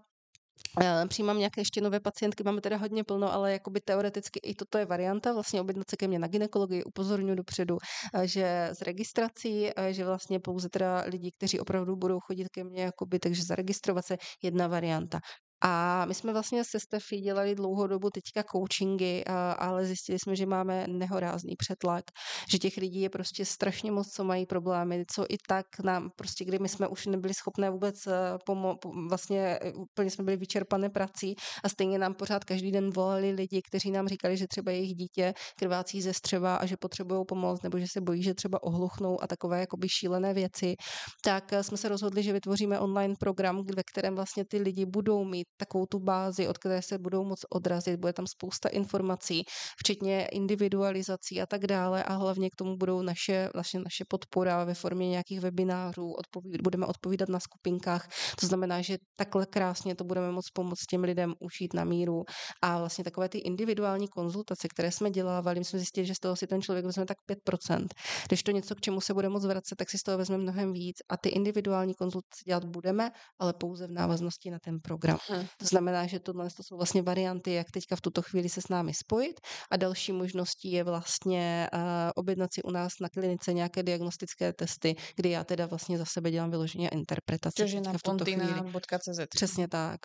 přijímám 1.07 1.37
nějaké 1.39 1.61
ještě 1.61 1.81
nové 1.81 1.99
pacientky, 1.99 2.43
máme 2.43 2.61
teda 2.61 2.77
hodně 2.77 3.03
plno, 3.03 3.33
ale 3.33 3.51
jakoby 3.51 3.81
teoreticky 3.81 4.39
i 4.43 4.55
toto 4.55 4.77
je 4.77 4.85
varianta, 4.85 5.33
vlastně 5.33 5.61
objednat 5.61 5.89
se 5.89 5.97
ke 5.97 6.07
mně 6.07 6.19
na 6.19 6.27
ginekologii, 6.27 6.83
upozorňuji 6.83 7.35
dopředu, 7.35 7.77
eh, 8.13 8.27
že 8.27 8.69
s 8.73 8.81
registrací, 8.81 9.69
eh, 9.75 9.93
že 9.93 10.05
vlastně 10.05 10.39
pouze 10.39 10.69
teda 10.69 11.03
lidi, 11.07 11.31
kteří 11.37 11.59
opravdu 11.59 11.95
budou 11.95 12.19
chodit 12.19 12.49
ke 12.49 12.63
mně, 12.63 12.83
jakoby, 12.83 13.19
takže 13.19 13.43
zaregistrovat 13.43 14.05
se 14.05 14.17
jedna 14.43 14.67
varianta. 14.67 15.19
A 15.63 16.05
my 16.05 16.13
jsme 16.13 16.33
vlastně 16.33 16.63
se 16.63 16.79
Stefy 16.79 17.17
dělali 17.17 17.55
dlouhou 17.55 17.87
dobu 17.87 18.09
teďka 18.09 18.43
coachingy, 18.51 19.23
ale 19.57 19.85
zjistili 19.85 20.19
jsme, 20.19 20.35
že 20.35 20.45
máme 20.45 20.85
nehorázný 20.87 21.55
přetlak, 21.55 22.03
že 22.51 22.57
těch 22.59 22.77
lidí 22.77 23.01
je 23.01 23.09
prostě 23.09 23.45
strašně 23.45 23.91
moc, 23.91 24.07
co 24.11 24.23
mají 24.23 24.45
problémy, 24.45 25.05
co 25.15 25.25
i 25.29 25.37
tak 25.47 25.65
nám 25.83 26.09
prostě, 26.15 26.45
kdy 26.45 26.59
my 26.59 26.69
jsme 26.69 26.87
už 26.87 27.05
nebyli 27.05 27.33
schopné 27.33 27.69
vůbec 27.69 28.07
eh, 28.07 28.11
pomo- 28.47 29.07
vlastně 29.09 29.59
eh, 29.61 29.73
úplně 29.73 30.09
jsme 30.09 30.23
byli 30.23 30.37
vyčerpané 30.37 30.89
prací 30.89 31.35
a 31.63 31.69
stejně 31.69 31.97
nám 31.99 32.13
pořád 32.13 32.43
každý 32.43 32.71
den 32.71 32.89
volali 32.89 33.31
lidi, 33.31 33.61
kteří 33.61 33.91
nám 33.91 34.07
říkali, 34.07 34.37
že 34.37 34.47
třeba 34.47 34.71
jejich 34.71 34.95
dítě 34.95 35.33
krvácí 35.59 36.01
ze 36.01 36.13
střeva 36.13 36.55
a 36.55 36.65
že 36.65 36.77
potřebují 36.77 37.25
pomoc 37.27 37.61
nebo 37.61 37.79
že 37.79 37.85
se 37.91 38.01
bojí, 38.01 38.23
že 38.23 38.33
třeba 38.33 38.63
ohluchnou 38.63 39.23
a 39.23 39.27
takové 39.27 39.59
jakoby 39.59 39.89
šílené 39.89 40.33
věci, 40.33 40.75
tak 41.23 41.53
eh, 41.53 41.63
jsme 41.63 41.77
se 41.77 41.89
rozhodli, 41.89 42.23
že 42.23 42.33
vytvoříme 42.33 42.79
online 42.79 43.13
program, 43.19 43.65
ve 43.75 43.83
kterém 43.91 44.15
vlastně 44.15 44.45
ty 44.45 44.57
lidi 44.57 44.85
budou 44.85 45.23
mít 45.23 45.44
mít 45.55 45.57
takovou 45.57 45.85
tu 45.85 45.99
bázi, 45.99 46.47
od 46.47 46.57
které 46.57 46.81
se 46.81 46.97
budou 46.97 47.23
moc 47.23 47.39
odrazit. 47.49 47.99
Bude 47.99 48.13
tam 48.13 48.27
spousta 48.27 48.69
informací, 48.69 49.43
včetně 49.77 50.25
individualizací 50.25 51.41
a 51.41 51.45
tak 51.45 51.67
dále 51.67 52.03
a 52.03 52.13
hlavně 52.13 52.49
k 52.49 52.55
tomu 52.55 52.77
budou 52.77 53.01
naše, 53.01 53.49
naše, 53.55 53.79
naše 53.79 54.03
podpora 54.09 54.63
ve 54.63 54.73
formě 54.73 55.09
nějakých 55.09 55.39
webinářů, 55.39 56.11
odpovíd, 56.11 56.61
budeme 56.61 56.85
odpovídat 56.85 57.29
na 57.29 57.39
skupinkách. 57.39 58.07
To 58.39 58.47
znamená, 58.47 58.81
že 58.81 58.97
takhle 59.17 59.45
krásně 59.45 59.95
to 59.95 60.03
budeme 60.03 60.31
moct 60.31 60.51
pomoct 60.53 60.85
těm 60.85 61.03
lidem 61.03 61.33
užít 61.39 61.73
na 61.73 61.83
míru 61.83 62.23
a 62.61 62.79
vlastně 62.79 63.03
takové 63.03 63.29
ty 63.29 63.37
individuální 63.37 64.07
konzultace, 64.07 64.67
které 64.67 64.91
jsme 64.91 65.11
dělávali, 65.11 65.59
my 65.59 65.65
jsme 65.65 65.79
zjistili, 65.79 66.05
že 66.07 66.15
z 66.15 66.19
toho 66.19 66.35
si 66.35 66.47
ten 66.47 66.61
člověk 66.61 66.85
vezme 66.85 67.05
tak 67.05 67.17
5%. 67.47 67.87
Když 68.27 68.43
to 68.43 68.51
něco, 68.51 68.75
k 68.75 68.81
čemu 68.81 69.01
se 69.01 69.13
bude 69.13 69.29
moc 69.29 69.45
vracet, 69.45 69.75
tak 69.75 69.89
si 69.89 69.97
z 69.97 70.03
toho 70.03 70.17
vezme 70.17 70.37
mnohem 70.37 70.73
víc 70.73 70.97
a 71.09 71.17
ty 71.17 71.29
individuální 71.29 71.93
konzultace 71.93 72.43
dělat 72.47 72.65
budeme, 72.65 73.11
ale 73.39 73.53
pouze 73.53 73.87
v 73.87 73.91
návaznosti 73.91 74.51
na 74.51 74.59
ten 74.59 74.79
program. 74.79 75.17
To 75.57 75.65
znamená, 75.65 76.07
že 76.07 76.19
tohle 76.19 76.49
to 76.49 76.63
jsou 76.63 76.77
vlastně 76.77 77.01
varianty, 77.01 77.53
jak 77.53 77.71
teďka 77.71 77.95
v 77.95 78.01
tuto 78.01 78.21
chvíli 78.21 78.49
se 78.49 78.61
s 78.61 78.67
námi 78.69 78.93
spojit 78.93 79.39
a 79.71 79.77
další 79.77 80.11
možností 80.11 80.71
je 80.71 80.83
vlastně 80.83 81.69
uh, 81.73 81.79
objednat 82.15 82.53
si 82.53 82.63
u 82.63 82.71
nás 82.71 82.93
na 83.01 83.09
klinice 83.09 83.53
nějaké 83.53 83.83
diagnostické 83.83 84.53
testy, 84.53 84.95
kdy 85.15 85.29
já 85.29 85.43
teda 85.43 85.65
vlastně 85.65 85.97
za 85.97 86.05
sebe 86.05 86.31
dělám 86.31 86.51
vyloženě 86.51 86.89
interpretaci. 86.89 87.63
Což 87.63 87.71
je 87.71 87.81
na 87.81 87.93
pontina.cz. 88.03 89.19
Přesně 89.35 89.67
tak. 89.67 89.99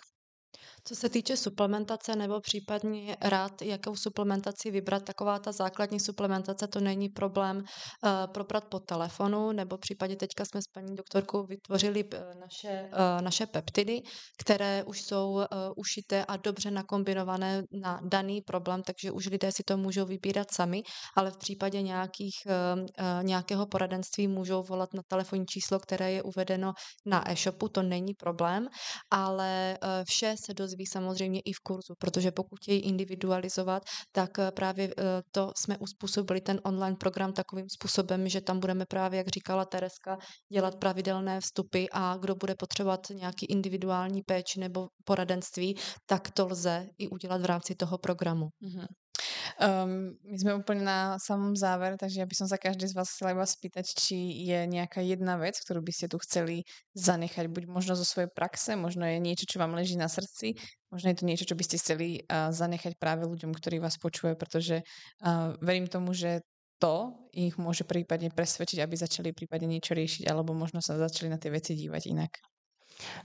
Co 0.83 0.95
se 0.95 1.09
týče 1.09 1.37
suplementace 1.37 2.15
nebo 2.15 2.41
případně 2.41 3.17
rád, 3.21 3.61
jakou 3.61 3.95
suplementaci 3.95 4.71
vybrat, 4.71 5.03
taková 5.03 5.39
ta 5.39 5.51
základní 5.51 5.99
suplementace, 5.99 6.67
to 6.67 6.79
není 6.79 7.09
problém 7.09 7.57
uh, 7.57 7.63
probrat 8.33 8.65
po 8.65 8.79
telefonu, 8.79 9.51
nebo 9.51 9.77
případně 9.77 10.15
teďka 10.15 10.45
jsme 10.45 10.61
s 10.61 10.67
paní 10.67 10.95
doktorkou 10.95 11.45
vytvořili 11.45 12.03
uh, 12.03 12.19
naše, 12.39 12.89
uh, 12.91 13.21
naše 13.21 13.45
peptidy, 13.45 14.01
které 14.39 14.83
už 14.83 15.01
jsou 15.01 15.31
uh, 15.31 15.43
ušité 15.75 16.25
a 16.25 16.37
dobře 16.37 16.71
nakombinované 16.71 17.63
na 17.71 17.99
daný 18.03 18.41
problém, 18.41 18.83
takže 18.83 19.11
už 19.11 19.29
lidé 19.29 19.51
si 19.51 19.63
to 19.63 19.77
můžou 19.77 20.05
vybírat 20.05 20.51
sami, 20.51 20.83
ale 21.17 21.31
v 21.31 21.37
případě 21.37 21.81
nějakých, 21.81 22.35
nějakého 23.21 23.65
poradenství 23.65 24.27
můžou 24.27 24.63
volat 24.63 24.93
na 24.93 25.01
telefonní 25.07 25.45
číslo, 25.45 25.79
které 25.79 26.11
je 26.11 26.23
uvedeno 26.23 26.73
na 27.05 27.31
e-shopu, 27.31 27.67
to 27.69 27.81
není 27.81 28.13
problém, 28.13 28.67
ale 29.11 29.77
vše 30.09 30.35
se 30.45 30.53
dozví 30.53 30.70
samozřejmě 30.85 31.39
i 31.39 31.53
v 31.53 31.59
kurzu, 31.59 31.93
protože 31.99 32.31
pokud 32.31 32.59
chtějí 32.59 32.79
individualizovat, 32.79 33.83
tak 34.11 34.39
eh, 34.39 34.51
právě 34.51 34.93
eh, 34.97 35.03
to 35.31 35.51
jsme 35.57 35.77
uspůsobili 35.77 36.41
ten 36.41 36.59
online 36.63 36.95
program 36.95 37.33
takovým 37.33 37.69
způsobem, 37.69 38.29
že 38.29 38.41
tam 38.41 38.59
budeme 38.59 38.85
právě, 38.85 39.17
jak 39.17 39.27
říkala 39.27 39.65
Tereska, 39.65 40.17
dělat 40.53 40.75
pravidelné 40.75 41.39
vstupy 41.41 41.85
a 41.91 42.17
kdo 42.17 42.35
bude 42.35 42.55
potřebovat 42.55 42.99
nějaký 43.09 43.45
individuální 43.45 44.21
péči 44.21 44.59
nebo 44.59 44.87
poradenství, 45.03 45.77
tak 46.05 46.31
to 46.31 46.47
lze 46.47 46.87
i 46.97 47.07
udělat 47.07 47.41
v 47.41 47.45
rámci 47.45 47.75
toho 47.75 47.97
programu. 47.97 48.45
Mm-hmm. 48.45 49.00
Um, 49.59 50.15
my 50.23 50.37
sme 50.37 50.51
úplne 50.55 50.83
na 50.85 51.19
samom 51.19 51.57
záver, 51.57 51.97
takže 51.97 52.23
ja 52.23 52.27
by 52.27 52.35
som 52.37 52.47
sa 52.47 52.55
každý 52.55 52.87
z 52.87 52.95
vás 52.95 53.11
chcela 53.11 53.35
iba 53.35 53.43
spýtať, 53.43 53.85
či 53.91 54.45
je 54.47 54.69
nejaká 54.69 55.01
jedna 55.01 55.35
vec, 55.35 55.59
ktorú 55.59 55.83
by 55.83 55.91
ste 55.91 56.07
tu 56.07 56.21
chceli 56.23 56.63
zanechať, 56.95 57.51
buď 57.51 57.63
možno 57.67 57.97
zo 57.97 58.05
svojej 58.05 58.31
praxe, 58.31 58.79
možno 58.79 59.03
je 59.03 59.19
niečo, 59.19 59.49
čo 59.49 59.59
vám 59.59 59.75
leží 59.75 59.99
na 59.99 60.07
srdci, 60.07 60.55
možno 60.93 61.11
je 61.11 61.17
to 61.17 61.27
niečo, 61.27 61.45
čo 61.49 61.55
by 61.57 61.63
ste 61.65 61.81
chceli 61.81 62.07
uh, 62.23 62.53
zanechať 62.53 62.95
práve 62.95 63.27
ľuďom, 63.27 63.51
ktorí 63.51 63.81
vás 63.81 63.99
počúvajú, 63.99 64.37
pretože 64.39 64.85
uh, 64.85 65.57
verím 65.59 65.89
tomu, 65.89 66.13
že 66.15 66.45
to 66.81 67.13
ich 67.29 67.61
môže 67.61 67.85
prípadne 67.85 68.33
presvedčiť, 68.33 68.81
aby 68.81 68.95
začali 68.97 69.29
prípadne 69.37 69.69
niečo 69.69 69.93
riešiť, 69.93 70.25
alebo 70.25 70.57
možno 70.57 70.81
sa 70.81 70.97
začali 70.97 71.29
na 71.29 71.37
tie 71.37 71.53
veci 71.53 71.77
dívať 71.77 72.03
inak. 72.09 72.33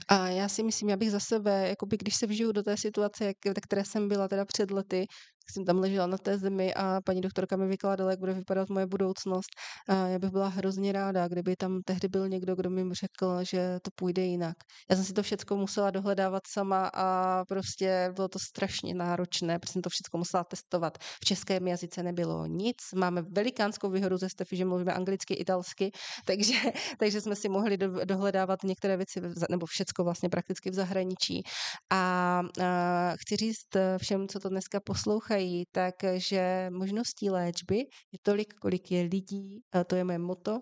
A 0.07 0.27
já 0.27 0.49
si 0.49 0.63
myslím, 0.63 0.89
já 0.89 0.97
bych 0.97 1.11
za 1.11 1.19
sebe, 1.19 1.67
jakoby 1.69 1.97
když 1.97 2.15
se 2.15 2.27
vžiju 2.27 2.51
do 2.51 2.63
té 2.63 2.77
situace, 2.77 3.25
jak, 3.25 3.37
které 3.63 3.85
jsem 3.85 4.07
byla 4.07 4.27
teda 4.27 4.45
před 4.45 4.71
lety, 4.71 5.05
jsem 5.51 5.65
tam 5.65 5.79
ležela 5.79 6.07
na 6.07 6.17
té 6.17 6.37
zemi 6.37 6.73
a 6.73 7.01
paní 7.05 7.21
doktorka 7.21 7.55
mi 7.55 7.67
vykládala, 7.67 8.11
jak 8.11 8.19
bude 8.19 8.33
vypadat 8.33 8.69
moje 8.69 8.85
budoucnost. 8.85 9.49
A 9.89 10.07
já 10.07 10.19
bych 10.19 10.29
byla 10.29 10.47
hrozně 10.47 10.91
ráda, 10.91 11.27
kdyby 11.27 11.55
tam 11.55 11.81
tehdy 11.85 12.07
byl 12.07 12.29
někdo, 12.29 12.55
kdo 12.55 12.69
mi 12.69 12.93
řekl, 12.93 13.43
že 13.43 13.79
to 13.81 13.91
půjde 13.95 14.21
jinak. 14.21 14.55
Já 14.89 14.95
jsem 14.95 15.05
si 15.05 15.13
to 15.13 15.23
všechno 15.23 15.57
musela 15.57 15.91
dohledávat 15.91 16.43
sama 16.47 16.91
a 16.93 17.45
prostě 17.45 18.11
bylo 18.15 18.27
to 18.27 18.39
strašně 18.39 18.93
náročné, 18.93 19.59
protože 19.59 19.73
jsem 19.73 19.81
to 19.81 19.89
všechno 19.89 20.17
musela 20.17 20.43
testovat. 20.43 20.97
V 20.97 21.25
českém 21.25 21.67
jazyce 21.67 22.03
nebylo 22.03 22.45
nic. 22.45 22.77
Máme 22.95 23.21
velikánskou 23.21 23.89
výhodu 23.89 24.17
ze 24.17 24.29
Stefy, 24.29 24.55
že 24.55 24.65
mluvíme 24.65 24.93
anglicky, 24.93 25.33
italsky, 25.33 25.91
takže, 26.25 26.53
takže 26.99 27.21
jsme 27.21 27.35
si 27.35 27.49
mohli 27.49 27.77
do, 27.77 28.05
dohledávat 28.05 28.63
některé 28.63 28.97
věci, 28.97 29.21
nebo 29.49 29.65
všecko 29.65 30.03
vlastně 30.03 30.29
prakticky 30.29 30.69
v 30.69 30.73
zahraničí. 30.73 31.43
A, 31.89 31.97
a 31.97 33.13
chci 33.15 33.35
říct 33.35 33.67
všem, 33.97 34.27
co 34.27 34.39
to 34.39 34.49
dneska 34.49 34.79
poslouchají, 34.79 35.36
říkají, 35.37 35.63
takže 35.71 36.67
možností 36.69 37.29
léčby 37.29 37.77
je 38.11 38.19
tolik, 38.21 38.53
kolik 38.53 38.91
je 38.91 39.01
lidí, 39.01 39.61
to 39.87 39.95
je 39.95 40.03
moje 40.03 40.17
moto, 40.17 40.59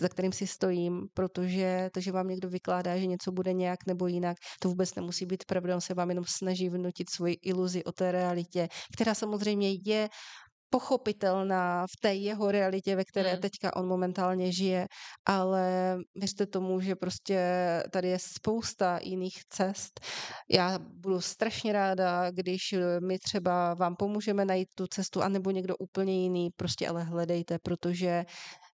za 0.00 0.08
kterým 0.08 0.32
si 0.32 0.46
stojím, 0.46 1.08
protože 1.14 1.90
to, 1.94 2.00
že 2.00 2.12
vám 2.12 2.28
někdo 2.28 2.48
vykládá, 2.48 2.98
že 2.98 3.06
něco 3.06 3.32
bude 3.32 3.52
nějak 3.52 3.86
nebo 3.86 4.06
jinak, 4.06 4.36
to 4.60 4.68
vůbec 4.68 4.94
nemusí 4.94 5.26
být 5.26 5.44
pravda, 5.44 5.74
on 5.74 5.80
se 5.80 5.94
vám 5.94 6.08
jenom 6.08 6.24
snaží 6.28 6.68
vnutit 6.68 7.10
svoji 7.10 7.34
iluzi 7.42 7.84
o 7.84 7.92
té 7.92 8.12
realitě, 8.12 8.68
která 8.96 9.14
samozřejmě 9.14 9.72
je 9.84 10.08
pochopitelná 10.70 11.86
v 11.86 12.00
té 12.00 12.14
jeho 12.14 12.50
realitě, 12.50 12.96
ve 12.96 13.04
které 13.04 13.32
hmm. 13.32 13.40
teďka 13.40 13.76
on 13.76 13.88
momentálně 13.88 14.52
žije, 14.52 14.86
ale 15.26 15.96
věřte 16.14 16.46
tomu, 16.46 16.80
že 16.80 16.96
prostě 16.96 17.38
tady 17.92 18.08
je 18.08 18.18
spousta 18.18 18.98
jiných 19.02 19.44
cest. 19.48 20.00
Já 20.50 20.78
budu 20.78 21.20
strašně 21.20 21.72
ráda, 21.72 22.30
když 22.30 22.74
my 23.06 23.18
třeba 23.18 23.74
vám 23.74 23.96
pomůžeme 23.96 24.44
najít 24.44 24.68
tu 24.74 24.86
cestu, 24.86 25.22
anebo 25.22 25.50
někdo 25.50 25.76
úplně 25.76 26.22
jiný, 26.22 26.50
prostě 26.56 26.88
ale 26.88 27.04
hledejte, 27.04 27.58
protože 27.62 28.24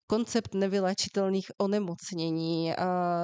koncept 0.08 0.54
nevylečitelných 0.54 1.52
onemocnění 1.58 2.74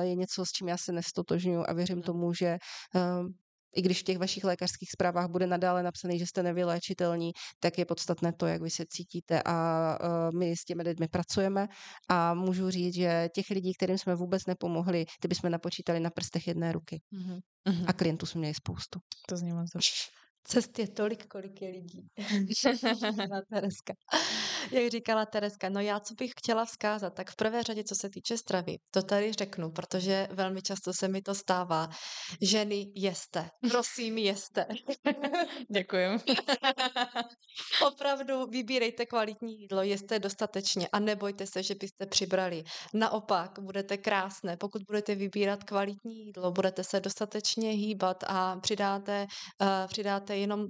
je 0.01 0.15
něco, 0.15 0.45
s 0.45 0.51
čím 0.51 0.67
já 0.67 0.77
se 0.77 0.91
nestotožňuji 0.91 1.65
a 1.65 1.73
věřím 1.73 1.95
hmm. 1.95 2.03
tomu, 2.03 2.33
že 2.33 2.57
i 3.77 3.81
když 3.81 3.99
v 3.99 4.03
těch 4.03 4.17
vašich 4.17 4.43
lékařských 4.43 4.91
zprávách 4.91 5.29
bude 5.29 5.47
nadále 5.47 5.83
napsané, 5.83 6.17
že 6.17 6.25
jste 6.25 6.43
nevyléčitelní, 6.43 7.31
tak 7.59 7.77
je 7.77 7.85
podstatné 7.85 8.33
to, 8.33 8.45
jak 8.45 8.61
vy 8.61 8.69
se 8.69 8.85
cítíte 8.89 9.41
a 9.45 9.97
my 10.39 10.57
s 10.57 10.65
těmi 10.65 10.83
lidmi 10.83 11.07
pracujeme 11.07 11.67
a 12.09 12.33
můžu 12.33 12.69
říct, 12.69 12.95
že 12.95 13.29
těch 13.35 13.49
lidí, 13.49 13.73
kterým 13.73 13.97
jsme 13.97 14.15
vůbec 14.15 14.45
nepomohli, 14.45 15.05
ty 15.21 15.27
bychom 15.27 15.51
napočítali 15.51 15.99
na 15.99 16.09
prstech 16.09 16.47
jedné 16.47 16.71
ruky. 16.71 17.01
Mm-hmm. 17.13 17.85
A 17.87 17.93
klientů 17.93 18.25
jsme 18.25 18.39
měli 18.39 18.53
spoustu. 18.53 18.99
To 19.27 19.37
zní 19.37 19.53
moc 19.53 19.69
Cest 20.49 20.79
je 20.79 20.87
tolik, 20.87 21.27
kolik 21.27 21.61
je 21.61 21.69
lidí. 21.69 22.07
Tereska. 23.53 23.93
Jak 24.71 24.91
říkala 24.91 25.25
Tereska, 25.25 25.69
no 25.69 25.79
já 25.79 25.99
co 25.99 26.13
bych 26.13 26.31
chtěla 26.37 26.65
vzkázat, 26.65 27.13
tak 27.13 27.31
v 27.31 27.35
prvé 27.35 27.63
řadě, 27.63 27.83
co 27.83 27.95
se 27.95 28.09
týče 28.09 28.37
stravy, 28.37 28.77
to 28.91 29.01
tady 29.01 29.33
řeknu, 29.33 29.71
protože 29.71 30.27
velmi 30.31 30.61
často 30.61 30.93
se 30.93 31.07
mi 31.07 31.21
to 31.21 31.35
stává. 31.35 31.89
Ženy, 32.41 32.91
jeste. 32.95 33.49
Prosím, 33.69 34.17
jeste. 34.17 34.65
Děkuji. 35.71 36.19
Opravdu 37.87 38.45
vybírejte 38.45 39.05
kvalitní 39.05 39.61
jídlo, 39.61 39.81
jeste 39.81 40.19
dostatečně 40.19 40.87
a 40.91 40.99
nebojte 40.99 41.47
se, 41.47 41.63
že 41.63 41.75
byste 41.75 42.05
přibrali. 42.05 42.63
Naopak, 42.93 43.59
budete 43.59 43.97
krásné. 43.97 44.57
Pokud 44.57 44.81
budete 44.87 45.15
vybírat 45.15 45.63
kvalitní 45.63 46.25
jídlo, 46.25 46.51
budete 46.51 46.83
se 46.83 46.99
dostatečně 46.99 47.69
hýbat 47.69 48.23
a 48.27 48.59
přidáte, 48.59 49.27
uh, 49.61 49.67
přidáte 49.87 50.36
jenom 50.39 50.67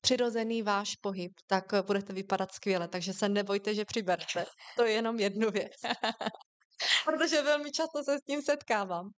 přirozený 0.00 0.62
váš 0.62 0.96
pohyb, 0.96 1.32
tak 1.46 1.64
budete 1.86 2.12
vypadat 2.12 2.52
skvěle, 2.52 2.88
takže 2.88 3.12
se 3.12 3.28
nebojte, 3.28 3.74
že 3.74 3.84
přiberte. 3.84 4.44
To 4.76 4.84
je 4.84 4.92
jenom 4.92 5.20
jednu 5.20 5.50
věc. 5.50 5.72
Protože 7.04 7.42
velmi 7.42 7.72
často 7.72 8.04
se 8.04 8.18
s 8.18 8.22
tím 8.22 8.42
setkávám. 8.42 9.08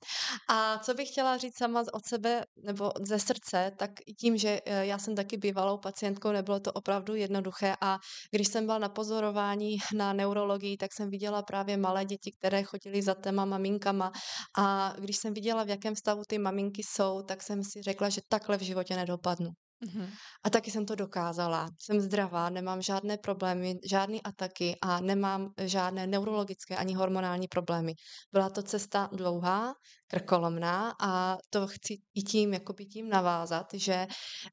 A 0.49 0.79
co 0.79 0.95
bych 0.95 1.09
chtěla 1.09 1.37
říct 1.37 1.59
sama 1.59 1.85
od 1.93 2.07
sebe 2.07 2.45
nebo 2.57 2.91
ze 3.01 3.19
srdce, 3.19 3.73
tak 3.79 3.91
tím, 4.21 4.37
že 4.37 4.61
eh, 4.67 4.87
já 4.87 4.99
jsem 4.99 5.17
taky 5.17 5.37
bývalou 5.37 5.79
pacientkou, 5.79 6.33
nebylo 6.33 6.61
to 6.61 6.73
opravdu 6.73 7.15
jednoduché 7.15 7.75
a 7.81 7.99
když 8.31 8.49
jsem 8.49 8.67
byla 8.67 8.79
na 8.79 8.89
pozorování 8.89 9.77
na 9.97 10.13
neurologii, 10.13 10.77
tak 10.77 10.93
jsem 10.93 11.11
viděla 11.11 11.43
právě 11.43 11.77
malé 11.77 12.05
děti, 12.05 12.33
které 12.39 12.63
chodily 12.63 13.03
za 13.03 13.15
téma 13.15 13.45
maminkama 13.45 14.13
a 14.59 14.95
když 14.99 15.17
jsem 15.17 15.35
viděla, 15.35 15.65
v 15.65 15.69
jakém 15.69 15.97
stavu 15.97 16.23
ty 16.29 16.39
maminky 16.39 16.83
jsou, 16.85 17.23
tak 17.23 17.43
jsem 17.43 17.65
si 17.65 17.83
řekla, 17.83 18.09
že 18.09 18.21
takhle 18.29 18.59
v 18.59 18.63
životě 18.63 18.97
nedopadnu. 18.97 19.51
Mm-hmm. 19.85 20.09
A 20.45 20.51
taky 20.51 20.71
jsem 20.71 20.87
to 20.87 20.95
dokázala. 20.95 21.69
Jsem 21.83 22.01
zdravá, 22.01 22.51
nemám 22.51 22.83
žádné 22.83 23.17
problémy, 23.17 23.79
žádné 23.85 24.19
ataky 24.25 24.77
a 24.83 25.01
nemám 25.01 25.53
žádné 25.61 26.07
neurologické 26.07 26.77
ani 26.77 26.95
hormonální 26.95 27.49
problémy. 27.49 27.95
Byla 28.33 28.51
to 28.51 28.63
cesta 28.63 29.09
dlouhá, 29.13 29.75
krkolomná 30.09 30.95
a 31.01 31.39
to 31.51 31.67
chci 31.67 31.99
i 32.15 32.23
tím, 32.23 32.55
jakoby 32.55 32.87
tím 32.87 33.09
navázat, 33.09 33.67
že 33.75 34.07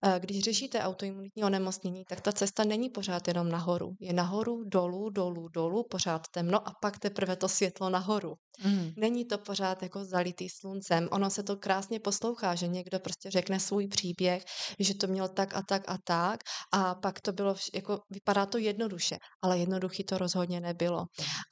eh, 0.05 0.19
když 0.19 0.43
řešíte 0.43 0.79
autoimunitní 0.81 1.43
onemocnění, 1.43 2.03
tak 2.09 2.21
ta 2.21 2.31
cesta 2.31 2.63
není 2.63 2.89
pořád 2.89 3.27
jenom 3.27 3.49
nahoru. 3.49 3.91
Je 3.99 4.13
nahoru, 4.13 4.63
dolů, 4.63 5.09
dolů, 5.09 5.47
dolů, 5.47 5.85
pořád 5.89 6.27
temno 6.27 6.67
a 6.67 6.71
pak 6.81 6.99
teprve 6.99 7.35
to 7.35 7.49
světlo 7.49 7.89
nahoru. 7.89 8.33
Mm. 8.63 8.91
Není 8.97 9.25
to 9.25 9.37
pořád 9.37 9.83
jako 9.83 10.05
zalitý 10.05 10.49
sluncem. 10.49 11.07
Ono 11.11 11.29
se 11.29 11.43
to 11.43 11.57
krásně 11.57 11.99
poslouchá, 11.99 12.55
že 12.55 12.67
někdo 12.67 12.99
prostě 12.99 13.31
řekne 13.31 13.59
svůj 13.59 13.87
příběh, 13.87 14.43
že 14.79 14.95
to 14.95 15.07
měl 15.13 15.27
tak 15.27 15.53
a 15.55 15.61
tak 15.61 15.83
a 15.87 15.97
tak 16.03 16.39
a 16.73 16.95
pak 16.95 17.21
to 17.21 17.31
bylo, 17.31 17.55
jako 17.73 17.99
vypadá 18.09 18.45
to 18.45 18.57
jednoduše, 18.57 19.17
ale 19.43 19.57
jednoduchý 19.57 20.03
to 20.03 20.17
rozhodně 20.17 20.59
nebylo. 20.59 21.05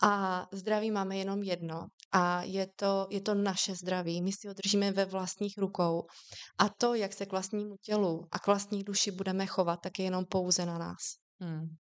A 0.04 0.44
zdraví 0.54 0.92
máme 0.92 1.18
jenom 1.18 1.44
jedno 1.44 1.86
a 2.14 2.44
je 2.44 2.68
to, 2.76 3.08
je 3.10 3.22
to 3.22 3.34
naše 3.36 3.76
zdraví. 3.76 4.22
My 4.22 4.32
si 4.32 4.48
ho 4.48 4.54
držíme 4.54 4.92
ve 4.92 5.06
vlastních 5.06 5.58
rukou 5.58 6.04
a 6.60 6.70
to, 6.70 6.96
jak 6.96 7.14
se 7.14 7.26
k 7.26 7.32
vlastnímu 7.32 7.76
tělu 7.86 8.28
a 8.32 8.40
k 8.40 8.48
vlastní 8.48 8.84
duši 8.84 9.12
budeme 9.12 9.46
chovat, 9.46 9.80
tak 9.84 10.00
je 10.00 10.06
jenom 10.06 10.26
pouze 10.26 10.66
na 10.66 10.78
nás. 10.78 11.21
Hmm. 11.42 11.74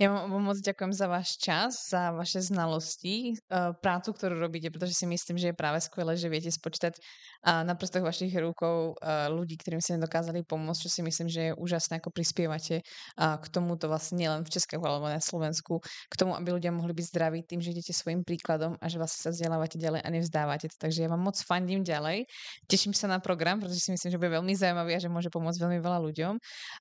Ja 0.00 0.08
vám 0.08 0.32
moc 0.40 0.56
ďakujem 0.56 0.92
za 0.96 1.04
váš 1.04 1.36
čas, 1.36 1.92
za 1.92 2.16
vaše 2.16 2.40
znalosti, 2.40 3.36
uh, 3.52 3.76
prácu, 3.76 4.16
ktorú 4.16 4.40
robíte, 4.40 4.72
pretože 4.72 4.96
si 4.96 5.04
myslím, 5.04 5.36
že 5.36 5.52
je 5.52 5.56
práve 5.56 5.84
skvelé, 5.84 6.16
že 6.16 6.32
viete 6.32 6.48
spočítať 6.48 6.96
uh, 6.96 7.60
na 7.60 7.76
prstoch 7.76 8.00
vašich 8.00 8.32
rukou 8.40 8.96
uh, 8.96 9.28
ľudí, 9.28 9.60
ktorým 9.60 9.84
ste 9.84 10.00
nedokázali 10.00 10.48
pomôcť, 10.48 10.88
čo 10.88 10.90
si 10.90 11.00
myslím, 11.04 11.28
že 11.28 11.40
je 11.44 11.52
úžasné, 11.60 12.00
ako 12.00 12.08
prispievate 12.08 12.80
uh, 12.80 13.36
k 13.36 13.44
tomuto 13.52 13.84
vlastne 13.92 14.16
nielen 14.16 14.48
v 14.48 14.50
Česku, 14.56 14.80
alebo 14.80 15.12
na 15.12 15.20
Slovensku, 15.20 15.84
k 15.84 16.14
tomu, 16.16 16.32
aby 16.40 16.56
ľudia 16.56 16.72
mohli 16.72 16.96
byť 16.96 17.06
zdraví 17.12 17.44
tým, 17.44 17.60
že 17.60 17.76
idete 17.76 17.92
svojim 17.92 18.24
príkladom 18.24 18.80
a 18.80 18.84
že 18.88 18.96
vlastne 18.96 19.28
sa 19.28 19.30
vzdelávate 19.30 19.76
ďalej 19.76 20.00
a 20.02 20.08
nevzdávate. 20.08 20.72
Takže 20.72 21.04
ja 21.04 21.08
vám 21.12 21.20
moc 21.20 21.36
fandím 21.36 21.84
ďalej. 21.84 22.24
Teším 22.64 22.96
sa 22.96 23.12
na 23.12 23.20
program, 23.20 23.60
pretože 23.60 23.84
si 23.84 23.92
myslím, 23.92 24.08
že 24.08 24.16
bude 24.16 24.32
veľmi 24.40 24.56
zaujímavý 24.56 24.96
a 24.96 25.00
že 25.04 25.12
môže 25.12 25.28
pomôcť 25.28 25.60
veľmi 25.60 25.78
veľa 25.84 26.00
ľuďom. 26.00 26.32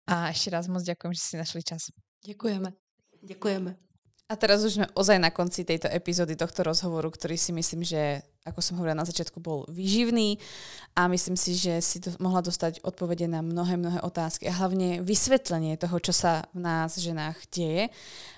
A 0.07 0.31
ešte 0.31 0.47
raz 0.47 0.71
moc 0.71 0.79
ďakujem, 0.79 1.11
že 1.11 1.21
ste 1.21 1.35
našli 1.35 1.61
čas. 1.61 1.91
Děkujeme. 2.25 2.73
Děkujeme. 3.21 3.75
A 4.31 4.39
teraz 4.39 4.63
už 4.63 4.79
sme 4.79 4.87
ozaj 4.95 5.19
na 5.19 5.27
konci 5.27 5.67
tejto 5.67 5.91
epizódy 5.91 6.39
tohto 6.39 6.63
rozhovoru, 6.63 7.11
ktorý 7.11 7.35
si 7.35 7.51
myslím, 7.51 7.83
že, 7.83 8.23
ako 8.47 8.63
som 8.63 8.79
hovorila 8.79 9.03
na 9.03 9.09
začiatku, 9.09 9.43
bol 9.43 9.67
výživný 9.67 10.39
a 10.95 11.11
myslím 11.11 11.35
si, 11.35 11.51
že 11.51 11.83
si 11.83 11.99
to 11.99 12.15
mohla 12.23 12.39
dostať 12.39 12.79
odpovede 12.79 13.27
na 13.27 13.43
mnohé, 13.43 13.75
mnohé 13.75 13.99
otázky 13.99 14.47
a 14.47 14.55
hlavne 14.55 15.03
vysvetlenie 15.03 15.75
toho, 15.75 15.99
čo 15.99 16.15
sa 16.15 16.47
v 16.55 16.63
nás, 16.63 16.95
ženách, 16.95 17.43
deje. 17.51 17.91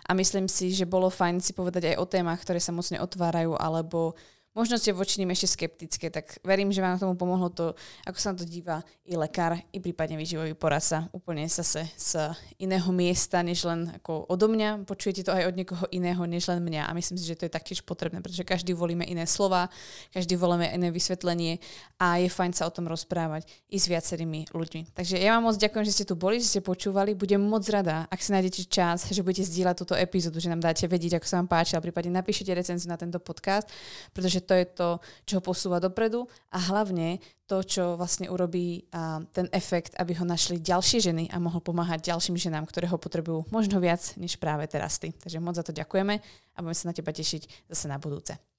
A 0.10 0.18
myslím 0.18 0.50
si, 0.50 0.74
že 0.74 0.90
bolo 0.90 1.14
fajn 1.14 1.46
si 1.46 1.54
povedať 1.54 1.94
aj 1.94 2.02
o 2.02 2.10
témach, 2.10 2.42
ktoré 2.42 2.58
sa 2.58 2.74
moc 2.74 2.90
neotvárajú 2.90 3.54
alebo 3.54 4.18
možno 4.54 4.78
ste 4.78 4.94
voči 4.94 5.20
ním 5.20 5.34
ešte 5.34 5.50
skeptické, 5.50 6.14
tak 6.14 6.38
verím, 6.46 6.70
že 6.70 6.82
vám 6.82 6.98
k 6.98 7.04
tomu 7.06 7.18
pomohlo 7.18 7.50
to, 7.50 7.74
ako 8.06 8.18
sa 8.22 8.32
na 8.34 8.38
to 8.42 8.46
díva 8.46 8.86
i 9.04 9.18
lekár, 9.18 9.58
i 9.74 9.78
prípadne 9.82 10.16
výživový 10.16 10.54
poradca 10.54 11.10
úplne 11.12 11.50
zase 11.50 11.90
z 11.98 12.32
iného 12.62 12.88
miesta, 12.94 13.42
než 13.42 13.66
len 13.66 13.90
ako 14.00 14.30
odo 14.30 14.48
mňa. 14.48 14.86
Počujete 14.86 15.26
to 15.26 15.34
aj 15.34 15.50
od 15.50 15.56
niekoho 15.58 15.86
iného, 15.90 16.22
než 16.30 16.48
len 16.48 16.62
mňa. 16.62 16.88
A 16.88 16.92
myslím 16.94 17.18
si, 17.18 17.26
že 17.26 17.36
to 17.36 17.50
je 17.50 17.52
taktiež 17.52 17.82
potrebné, 17.82 18.22
pretože 18.22 18.46
každý 18.46 18.78
volíme 18.78 19.04
iné 19.04 19.26
slova, 19.26 19.68
každý 20.14 20.38
volíme 20.38 20.70
iné 20.70 20.94
vysvetlenie 20.94 21.58
a 21.98 22.22
je 22.22 22.30
fajn 22.30 22.54
sa 22.54 22.70
o 22.70 22.72
tom 22.72 22.86
rozprávať 22.86 23.50
i 23.74 23.82
s 23.82 23.90
viacerými 23.90 24.54
ľuďmi. 24.54 24.94
Takže 24.94 25.18
ja 25.18 25.36
vám 25.36 25.50
moc 25.50 25.58
ďakujem, 25.58 25.86
že 25.90 25.96
ste 25.98 26.06
tu 26.06 26.14
boli, 26.14 26.38
že 26.38 26.48
ste 26.48 26.62
počúvali. 26.62 27.18
Budem 27.18 27.42
moc 27.42 27.66
rada, 27.68 28.06
ak 28.08 28.22
si 28.22 28.30
nájdete 28.30 28.70
čas, 28.70 29.10
že 29.10 29.26
budete 29.26 29.50
zdieľať 29.50 29.76
túto 29.82 29.96
epizódu, 29.98 30.38
že 30.38 30.48
nám 30.48 30.62
dáte 30.62 30.86
vedieť, 30.86 31.18
ako 31.18 31.26
sa 31.26 31.36
vám 31.42 31.50
páčila, 31.50 31.82
prípadne 31.82 32.14
napíšete 32.22 32.54
recenziu 32.54 32.88
na 32.88 33.00
tento 33.00 33.18
podcast, 33.18 33.66
pretože 34.14 34.43
to 34.44 34.54
je 34.54 34.66
to, 34.68 34.90
čo 35.24 35.34
ho 35.40 35.42
posúva 35.42 35.80
dopredu 35.80 36.28
a 36.52 36.60
hlavne 36.60 37.24
to, 37.48 37.64
čo 37.64 37.96
vlastne 37.96 38.28
urobí 38.28 38.86
a, 38.92 39.24
ten 39.32 39.48
efekt, 39.56 39.96
aby 39.96 40.14
ho 40.20 40.26
našli 40.28 40.60
ďalšie 40.60 41.00
ženy 41.00 41.32
a 41.32 41.42
mohol 41.42 41.64
pomáhať 41.64 42.14
ďalším 42.14 42.38
ženám, 42.38 42.68
ktoré 42.68 42.92
ho 42.92 43.02
potrebujú 43.02 43.48
možno 43.50 43.80
viac 43.80 44.14
než 44.20 44.38
práve 44.38 44.68
teraz 44.70 45.00
ty. 45.00 45.16
Takže 45.16 45.42
moc 45.42 45.56
za 45.56 45.64
to 45.64 45.74
ďakujeme 45.74 46.20
a 46.20 46.58
budeme 46.62 46.78
sa 46.78 46.90
na 46.92 46.96
teba 46.96 47.16
tešiť 47.16 47.72
zase 47.72 47.86
na 47.88 47.98
budúce. 47.98 48.53